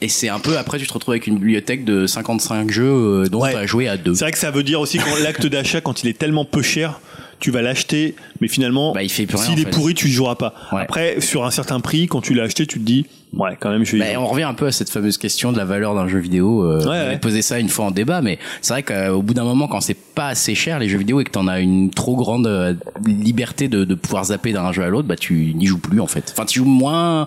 [0.00, 3.26] et c'est un peu après tu te retrouves avec une bibliothèque de 55 jeux euh,
[3.28, 3.50] dont Ouais.
[3.52, 4.14] tu as joué à deux.
[4.14, 6.62] C'est vrai que ça veut dire aussi quand l'acte d'achat, quand il est tellement peu
[6.62, 7.00] cher,
[7.40, 9.70] tu vas l'acheter, mais finalement, Bah, il fait plus rien, s'il en est fait.
[9.70, 10.54] pourri, tu y joueras pas.
[10.72, 10.82] Ouais.
[10.82, 13.84] Après, sur un certain prix, quand tu l'as acheté, tu te dis, ouais, quand même,
[13.84, 16.08] je vais Bah, on revient un peu à cette fameuse question de la valeur d'un
[16.08, 16.62] jeu vidéo.
[16.64, 17.18] Euh, Ouais, on avait ouais.
[17.18, 19.96] posé ça une fois en débat, mais c'est vrai qu'au bout d'un moment, quand c'est
[20.14, 22.74] pas assez cher les jeux vidéo et que t'en as une trop grande euh,
[23.06, 26.06] liberté de, de pouvoir zapper d'un jeu à l'autre, bah tu n'y joues plus en
[26.06, 26.32] fait.
[26.32, 27.26] Enfin, tu joues moins,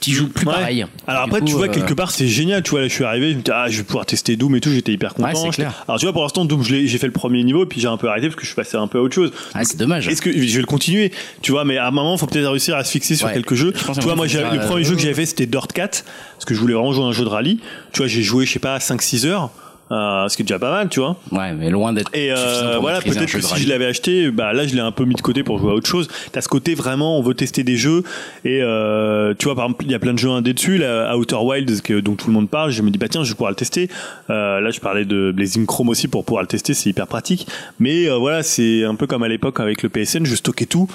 [0.00, 0.84] tu joues plus pareil.
[1.06, 2.62] Alors après, coup, tu vois, euh, quelque part, c'est génial.
[2.62, 4.56] Tu vois, là, je suis arrivé, je me dis, ah, je vais pouvoir tester Doom
[4.56, 5.28] et tout, j'étais hyper content.
[5.34, 5.84] C'est clair.
[5.86, 8.08] Alors, tu vois, pour l'instant, Doom, j'ai fait le premier niveau, puis j'ai un peu
[8.08, 9.30] arrêté parce que je suis passé un peu à autre chose.
[9.54, 10.08] Ah, c'est dommage.
[10.08, 12.76] Est-ce que je vais le continuer Tu vois, mais à un moment, faut peut-être réussir
[12.76, 13.32] à se fixer sur Ouais.
[13.34, 13.72] quelques jeux.
[13.74, 16.44] Je Tu vois, moi, le premier euh, jeu que j'avais fait, c'était Dirt 4, parce
[16.44, 17.58] que je voulais vraiment jouer à un jeu de rallye.
[17.92, 19.50] Tu vois, j'ai joué, je sais pas, 5-6 heures.
[19.90, 21.16] Euh, ce qui est déjà pas mal, tu vois.
[21.30, 22.10] Ouais, mais loin d'être.
[22.14, 25.04] Et euh, voilà, peut-être que si je l'avais acheté, bah là je l'ai un peu
[25.04, 26.08] mis de côté pour jouer à autre chose.
[26.32, 28.02] T'as ce côté vraiment, on veut tester des jeux
[28.44, 31.16] et euh, tu vois par exemple il y a plein de jeux indés dessus, là,
[31.16, 32.70] Outer Wilds que, dont tout le monde parle.
[32.70, 33.90] Je me dis bah tiens je vais pouvoir le tester.
[34.30, 37.46] Euh, là je parlais de Blazing Chrome aussi pour pouvoir le tester, c'est hyper pratique.
[37.78, 40.88] Mais euh, voilà c'est un peu comme à l'époque avec le PSN, je stockais tout.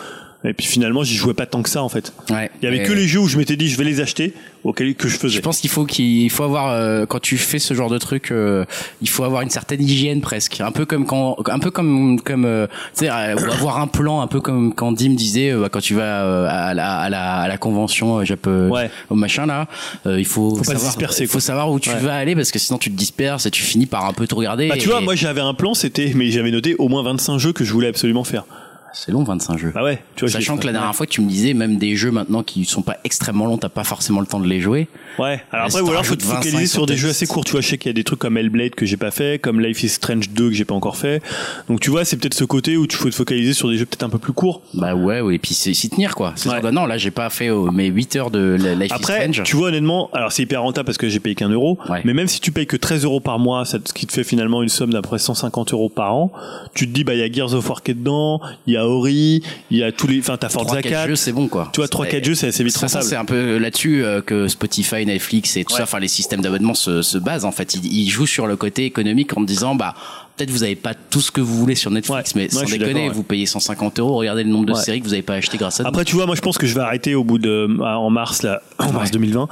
[0.45, 2.13] Et puis finalement, j'y jouais pas tant que ça en fait.
[2.29, 2.49] Ouais.
[2.61, 4.95] Il y avait que les jeux où je m'étais dit je vais les acheter, auxquels
[4.95, 5.35] que je faisais.
[5.35, 8.31] Je pense qu'il faut qu'il faut avoir euh, quand tu fais ce genre de truc,
[8.31, 8.63] euh,
[9.01, 12.45] il faut avoir une certaine hygiène presque, un peu comme quand, un peu comme comme
[12.45, 15.81] euh, tu sais euh, avoir un plan, un peu comme quand Dim disait euh, quand
[15.81, 18.89] tu vas euh, à la à la, à la convention Jap- euh, Ouais.
[19.09, 19.67] au machin là,
[20.05, 21.99] euh, il faut, Faut savoir, il faut savoir où tu Ouais.
[21.99, 24.37] vas aller parce que sinon tu te disperses et tu finis par un peu tout
[24.37, 24.69] regarder.
[24.69, 27.39] Bah tu et- vois, moi j'avais un plan, c'était, mais j'avais noté au moins 25
[27.39, 28.45] jeux que je voulais absolument faire.
[28.93, 29.71] C'est long 25 jeux.
[29.73, 30.31] Bah ouais, tu vois.
[30.31, 32.97] Sachant que la dernière fois tu me disais même des jeux maintenant qui sont pas
[33.03, 34.87] extrêmement longs, t'as pas forcément le temps de les jouer.
[35.17, 35.41] Ouais.
[35.51, 37.43] Alors après, ou alors faut te focaliser 25 sur des jeux assez courts.
[37.45, 39.39] Tu vois, je sais qu'il y a des trucs comme Hellblade que j'ai pas fait,
[39.41, 41.21] comme Life is Strange 2 que j'ai pas encore fait.
[41.67, 43.85] Donc tu vois, c'est peut-être ce côté où tu faut te focaliser sur des jeux
[43.85, 44.61] peut-être un peu plus courts.
[44.73, 46.33] Bah ouais, ouais, et puis c'est s'y tenir quoi.
[46.35, 46.71] C'est Ouais.
[46.71, 49.43] non, là j'ai pas fait euh, mes 8 heures de Life Après, is Strange.
[49.43, 52.01] tu vois honnêtement, alors c'est hyper rentable parce que j'ai payé qu'un euro, Ouais.
[52.05, 54.23] mais même si tu payes que 13 euros par mois, ça, ce qui te fait
[54.23, 56.31] finalement une somme d'à peu près 150 euros par an,
[56.73, 58.77] tu te dis bah il y a Gears of War qui est dedans, il y
[58.77, 59.41] a Ori,
[59.71, 61.69] il y a tous les, enfin t'as Forza 3 4 4, jeux, c'est bon quoi.
[61.73, 63.03] tu vois 3 4 jeux c'est assez vite rentable.
[63.03, 66.73] c'est un peu là-dessus euh, que Spotify, Netflix et tout ça, enfin les systèmes d'abonnement
[66.73, 67.75] se, se basent en fait.
[67.75, 69.93] Ils, ils jouent sur le côté économique en te disant bah
[70.37, 72.43] peut-être vous avez pas tout ce que vous voulez sur Netflix, Ouais.
[72.43, 73.13] mais sans déconner, ouais.
[73.13, 74.81] vous payez 150 euros, regardez le nombre de Ouais.
[74.81, 75.89] séries que vous avez pas acheté grâce à nous.
[75.89, 78.43] Après tu vois, moi je pense que je vais arrêter au bout de en mars
[78.43, 79.11] là, en mars Ouais.
[79.13, 79.47] 2020.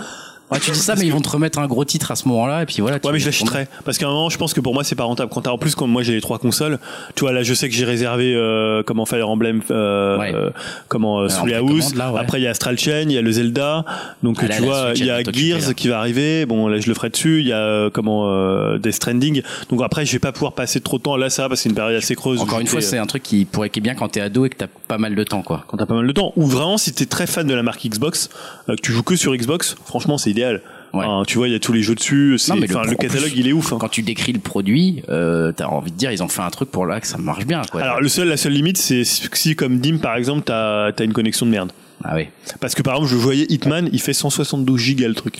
[0.52, 2.64] Ouais, tu dis ça, mais ils vont te remettre un gros titre à ce moment-là,
[2.64, 2.98] et puis voilà.
[3.04, 3.68] Ouais, mais je l'achèterai.
[3.84, 5.30] Parce qu'à un moment, je pense que pour moi, c'est pas rentable.
[5.34, 6.80] Quand t'as, en plus, comme moi, j'ai les trois consoles,
[7.16, 10.32] tu vois, là, je sais que j'ai réservé, euh, comment Fire Emblem, euh, Ouais.
[10.34, 10.50] euh,
[10.88, 11.66] comment, euh, Soul House.
[11.70, 12.20] précommande, là, ouais.
[12.22, 13.84] Après, il y a Astral Chain, il y a le Zelda.
[14.24, 16.46] Donc, Ah, tu vois, il y a Gears qui va arriver.
[16.46, 17.42] Bon, là, je le ferai dessus.
[17.42, 19.42] Il y a, euh, comment, euh, Death Stranding.
[19.70, 21.18] Donc après, je vais pas pouvoir passer trop de temps.
[21.18, 22.40] Là, ça va, parce que c'est une période assez creuse.
[22.40, 24.50] Encore une fois, c'est un truc qui pourrait qui est bien quand t'es ado et
[24.50, 25.66] que t'as pas mal de temps, quoi.
[25.68, 26.32] quand t'as pas mal de temps.
[26.38, 28.30] Ou vraiment, si t'es très fan de la marque Xbox,
[28.70, 30.62] euh, que tu joues que sur Xbox, franchement, c'est idéal.
[30.94, 31.04] Ouais.
[31.06, 32.38] Enfin, tu vois, il y a tous les jeux dessus.
[32.48, 33.74] Non, mais le catalogue, plus, il est ouf.
[33.74, 33.78] hein.
[33.80, 36.72] Quand tu décris le produit, euh, t'as envie de dire, ils ont fait un truc
[36.72, 37.82] pour là que ça marche bien, quoi.
[37.82, 41.14] Alors le seul, la seule limite, c'est si comme Dim par exemple, t'as as une
[41.14, 41.72] connexion de merde.
[42.06, 42.28] ah oui.
[42.62, 45.40] Parce que par exemple, je voyais Hitman, il fait 172 gigas le truc.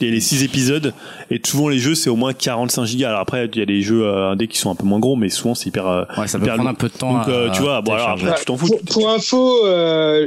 [0.00, 0.94] Il y a les 6 épisodes
[1.30, 3.08] et souvent les jeux c'est au moins 45 gigas.
[3.08, 5.16] Alors après, il y a des jeux euh, indés qui sont un peu moins gros,
[5.16, 5.86] mais souvent c'est hyper.
[5.86, 7.12] euh, Ouais, ça peut hyper prendre un peu de temps.
[7.18, 8.68] Donc euh, à- tu vois, bon alors après, tu t'en fous.
[8.68, 10.26] Pour, pour info, euh,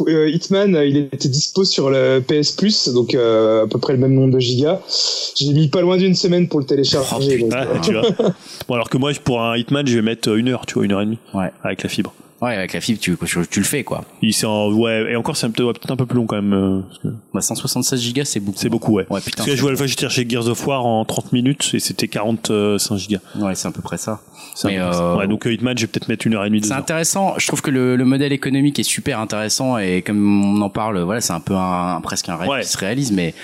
[0.00, 3.92] euh, Hitman, euh, il était dispo sur le PS Plus, donc euh, à peu près
[3.92, 4.80] le même nombre de gigas.
[5.36, 7.38] J'ai mis pas loin d'une semaine pour le télécharger.
[7.38, 8.32] donc, Ouais, euh, tu vois.
[8.68, 10.92] Bon alors que moi pour un Hitman, je vais mettre une heure, tu vois, une
[10.92, 11.50] heure et demie Ouais.
[11.62, 12.14] avec la fibre.
[12.42, 13.16] Ouais, avec la fibre, tu,
[13.48, 14.04] tu, le fais, quoi.
[14.20, 16.26] Il c'est en ouais et encore c'est un peu- ouais, peut-être un peu plus long
[16.26, 16.52] quand même.
[16.52, 18.58] euh, parce que Bah, 176 gigas, c'est beaucoup.
[18.58, 19.06] C'est beaucoup ouais.
[19.10, 19.36] Ouais, putain.
[19.44, 22.08] Parce que je vois fois j'ai cherché Gears of War en 30 minutes et c'était
[22.08, 23.20] 45 gigas.
[23.38, 24.20] Ouais, c'est à peu près ça.
[24.54, 25.04] C'est Mais, un peu près ça.
[25.04, 26.60] euh, Ouais, donc euh, Hitman, je vais peut-être mettre une heure et demie.
[26.60, 26.80] deux C'est heures.
[26.80, 27.34] intéressant.
[27.38, 30.98] Je trouve que le, le modèle économique est super intéressant et comme on en parle,
[31.00, 32.62] voilà, c'est un peu un, presque un rêve Ouais.
[32.62, 33.34] qui se réalise, mais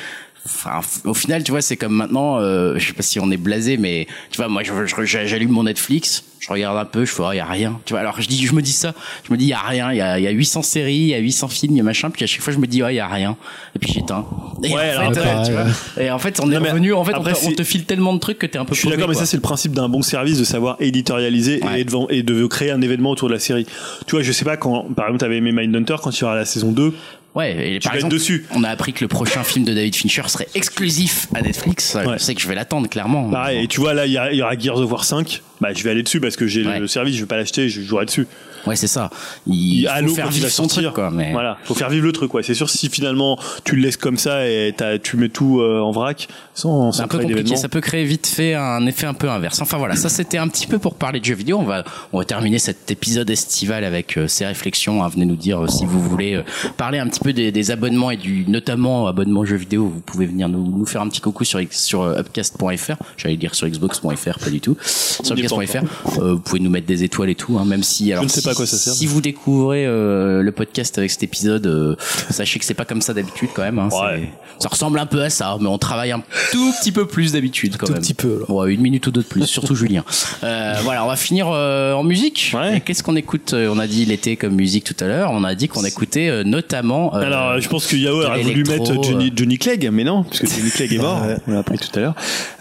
[0.49, 2.39] enfin, au final, tu vois, c'est comme maintenant.
[2.41, 4.63] Euh, je sais pas si on est blasé, mais tu vois, moi,
[5.05, 7.81] j'allume mon Netflix, je regarde un peu, je fais, oh, y a rien.
[7.85, 8.95] Tu vois, alors je dis, je me dis ça,
[9.27, 9.93] je me dis, y a rien.
[9.93, 11.81] Il y a, il y a 800 séries, il y a 800 films, il y
[11.81, 12.11] a machin.
[12.11, 13.37] Puis à chaque fois, je me dis, oh, y a rien.
[13.77, 14.25] Et puis j'éteins.
[14.63, 15.63] Et, Ouais, en alors fait, euh, tu ouais.
[15.63, 16.93] vois, et en fait, on est revenu.
[16.93, 18.75] En fait, on te- on, te file tellement de trucs que t'es un peu.
[18.75, 21.81] Je suis d'accord, mais ça c'est le principe d'un bon service de savoir éditorialiser Ouais.
[21.81, 23.67] et, de, vend- et de créer un événement autour de la série.
[24.07, 26.37] Tu vois, je sais pas quand, par exemple, t'avais aimé Mindhunter quand il y aura
[26.37, 26.93] la saison 2.
[27.35, 28.47] Ouais, et Tu par exemple, dessus.
[28.55, 31.95] on a appris que le prochain film de David Fincher serait exclusif à Netflix.
[31.95, 32.15] Ouais.
[32.15, 33.31] Je sais que je vais l'attendre, clairement.
[33.31, 35.43] Pareil, et tu vois là, il y, y aura Gears of War 5.
[35.61, 36.79] Bah, je vais aller dessus parce que j'ai Ouais.
[36.79, 38.27] le service, je vais pas l'acheter, je jouerai dessus.
[38.67, 39.09] Ouais, c'est ça.
[39.47, 41.11] Il, faut faire vivre son truc, quoi.
[41.11, 41.33] Mais...
[41.33, 42.43] Voilà, faut faire vivre le truc, ouais.
[42.43, 45.81] C'est sûr, si finalement tu le laisses comme ça et t'as- tu mets tout euh,
[45.81, 49.15] en vrac, sans, sans un peu compliqué, ça peut créer vite fait un effet un
[49.15, 49.61] peu inverse.
[49.63, 51.59] Enfin voilà, ça c'était un petit peu pour parler de jeux vidéo.
[51.59, 55.03] On va on va terminer cet épisode estival avec euh, ces réflexions.
[55.05, 55.09] hein.
[55.09, 56.43] Venez nous dire euh, si vous voulez euh,
[56.77, 59.87] parler un petit peu des, des abonnements et du notamment abonnement jeux vidéo.
[59.87, 62.97] Vous pouvez venir nous, nous faire un petit coucou sur sur upcast.fr.
[63.17, 64.77] J'allais dire sur xbox.fr, pas du tout.
[64.83, 68.29] Sur euh, vous pouvez nous mettre des étoiles et tout, hein, même si alors ne
[68.29, 68.93] sais si- pas à quoi ça sert.
[68.95, 71.97] Si vous découvrez euh, le podcast avec cet épisode, euh,
[72.31, 73.79] sachez que c'est pas comme ça d'habitude quand même.
[73.79, 73.89] hein.
[73.93, 74.31] Ouais.
[74.59, 76.21] Ça ressemble un peu à ça, mais on travaille un
[76.53, 78.03] tout petit peu plus d'habitude quand Tout même.
[78.03, 78.53] petit peu, là.
[78.55, 80.05] Ouais, une minute ou deux de plus, surtout Julien.
[80.43, 82.53] Euh, voilà, on va finir euh, en musique.
[82.55, 82.81] Ouais.
[82.85, 85.31] Qu'est-ce qu'on écoute Euh, On a dit l'été comme musique tout à l'heure.
[85.33, 87.15] On a dit qu'on écoutait euh, notamment.
[87.15, 89.33] euh, Alors, je pense que de aurait voulu mettre Johnny.
[89.35, 92.15] Johnny Clegg, mais non, puisque Johnny Clegg est mort, on l'a appris tout à l'heure.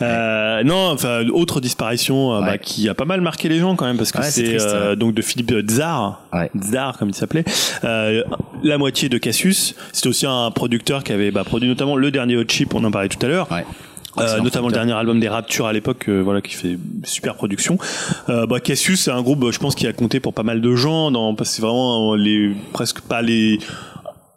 [0.04, 3.98] Euh, non, enfin, autre disparition bah, qui a pas mal marqué les gens quand même,
[3.98, 4.96] parce que Ouais, c'est triste, euh, ouais.
[4.96, 6.50] donc de Philippe Tsar, Ouais.
[6.60, 7.46] Tsar comme il s'appelait,
[7.84, 8.24] euh,
[8.64, 9.76] la moitié de Cassius.
[9.92, 12.92] C'était aussi un producteur qui avait bah, produit notamment le dernier Hot Chip, on en
[12.92, 13.48] parlait tout à l'heure.
[14.20, 17.78] Euh, notamment le dernier album des Raptures à l'époque, euh, voilà, qui fait super production.
[18.30, 20.60] Euh, bah, Cassius, c'est un groupe, euh, je pense, qui a compté pour pas mal
[20.60, 23.60] de gens, dans, parce que c'est vraiment les, presque pas les,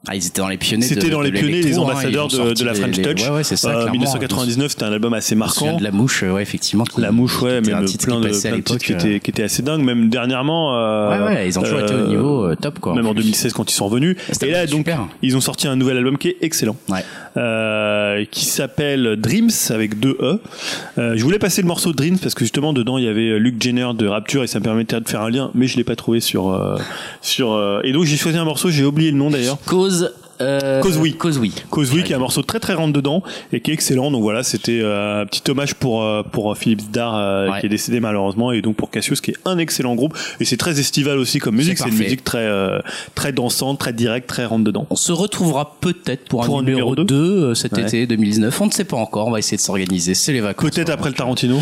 [0.08, 0.86] Ah, ils étaient dans les pionniers.
[0.86, 1.82] c'était dans les pionniers, les hein.
[1.82, 3.22] ambassadeurs de, de la French les- Touch.
[3.28, 3.68] Ouais, ouais, c'est ça.
[3.68, 3.92] Euh, clairement.
[3.92, 5.76] 1999, c'était un album assez marquant.
[5.76, 6.84] de la mouche, euh, ouais, effectivement.
[6.96, 9.30] La mouche, ouais, était même un titre plein de, plein de titres qui étaient, qui
[9.30, 10.74] étaient assez dingues, même dernièrement.
[10.74, 12.94] euh, Ouais, ouais, ils ont toujours été au euh, niveau euh, top, quoi.
[12.94, 13.24] Même en plus.
[13.24, 14.16] 2016 quand ils sont revenus.
[14.32, 15.06] C'était Et là, donc, super.
[15.20, 16.76] ils ont sorti un nouvel album qui est excellent.
[16.88, 17.04] Ouais.
[17.36, 20.40] Euh, qui s'appelle Dreams avec deux E.
[20.98, 23.62] Euh, je voulais passer le morceau Dreams parce que justement dedans il y avait Luke
[23.62, 25.94] Jenner de Rapture et ça me permettait de faire un lien, mais je l'ai pas
[25.94, 26.76] trouvé sur euh,
[27.22, 27.52] sur.
[27.52, 29.58] euh, et donc j'ai choisi un morceau, j'ai oublié le nom d'ailleurs.
[29.66, 29.89] Cause
[30.40, 31.14] euh, Cause Oui.
[31.14, 31.52] Cause oui.
[31.70, 34.10] Cause Oui, qui est un morceau très très rentre dedans et qui est excellent.
[34.10, 37.60] Donc voilà, c'était euh, un petit hommage pour euh, pour Philippe euh, Ouais.
[37.60, 40.56] qui est décédé malheureusement et donc pour Cassius qui est un excellent groupe et c'est
[40.56, 41.78] très estival aussi comme musique.
[41.78, 42.48] C'est une musique très
[43.14, 44.86] très dansante, très directe, très rentre dedans.
[44.90, 47.82] On se retrouvera peut-être pour, Pour un numéro numéro 2 cet Ouais.
[47.82, 48.60] été 2019.
[48.60, 49.28] On ne sait pas encore.
[49.28, 50.14] On va essayer de s'organiser.
[50.14, 50.70] C'est les vacances.
[50.70, 51.60] Peut-être après le Tarantino.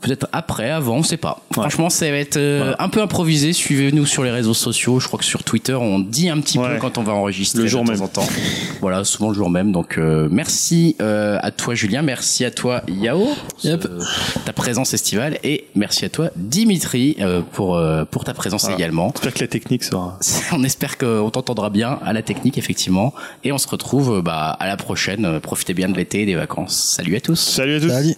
[0.00, 1.42] Peut-être après, avant, on sait pas.
[1.50, 1.62] Ouais.
[1.62, 2.76] Franchement, ça va être euh, Voilà.
[2.82, 3.52] un peu improvisé.
[3.52, 4.98] Suivez-nous sur les réseaux sociaux.
[4.98, 6.68] Je crois que sur Twitter, on dit un petit Ouais.
[6.74, 8.02] peu quand on va enregistrer Le jour de temps même.
[8.02, 8.26] en temps.
[8.80, 9.72] Voilà, souvent le jour même.
[9.72, 12.00] Donc, euh, merci euh, à toi, Julien.
[12.02, 13.82] Merci à toi, Yao, pour Yep.
[13.82, 15.38] ce- ta présence estivale.
[15.44, 18.76] Et merci à toi, Dimitri, euh, pour, euh, pour ta présence Voilà.
[18.76, 19.12] également.
[19.14, 20.18] J'espère que la technique sera.
[20.52, 23.12] On espère qu'on t'entendra bien à la technique, effectivement.
[23.44, 25.24] Et on se retrouve euh, bah, à la prochaine.
[25.26, 26.94] Euh, Profitez bien de l'été et des vacances.
[26.96, 27.36] Salut à tous.
[27.38, 27.88] Salut à tous.
[27.90, 28.14] Salut.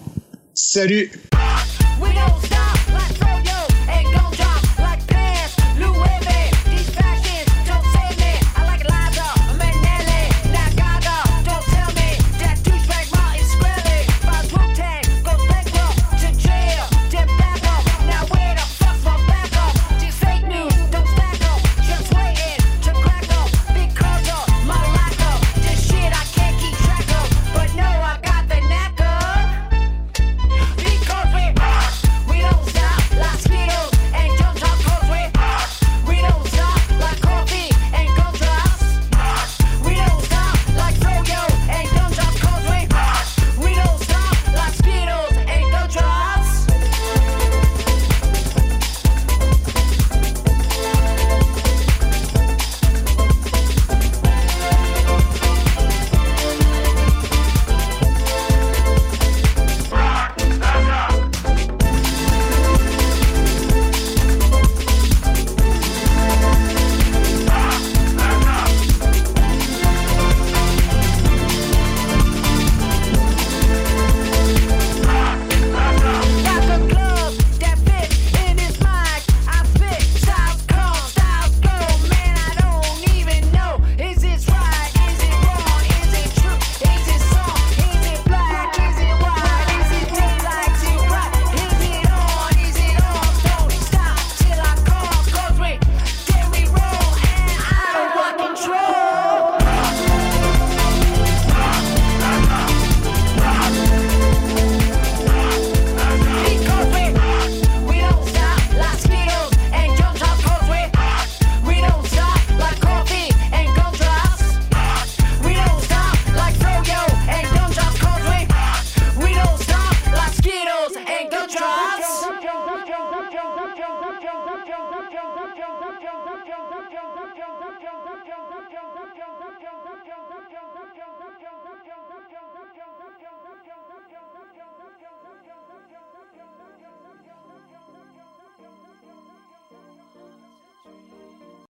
[0.54, 1.08] Salut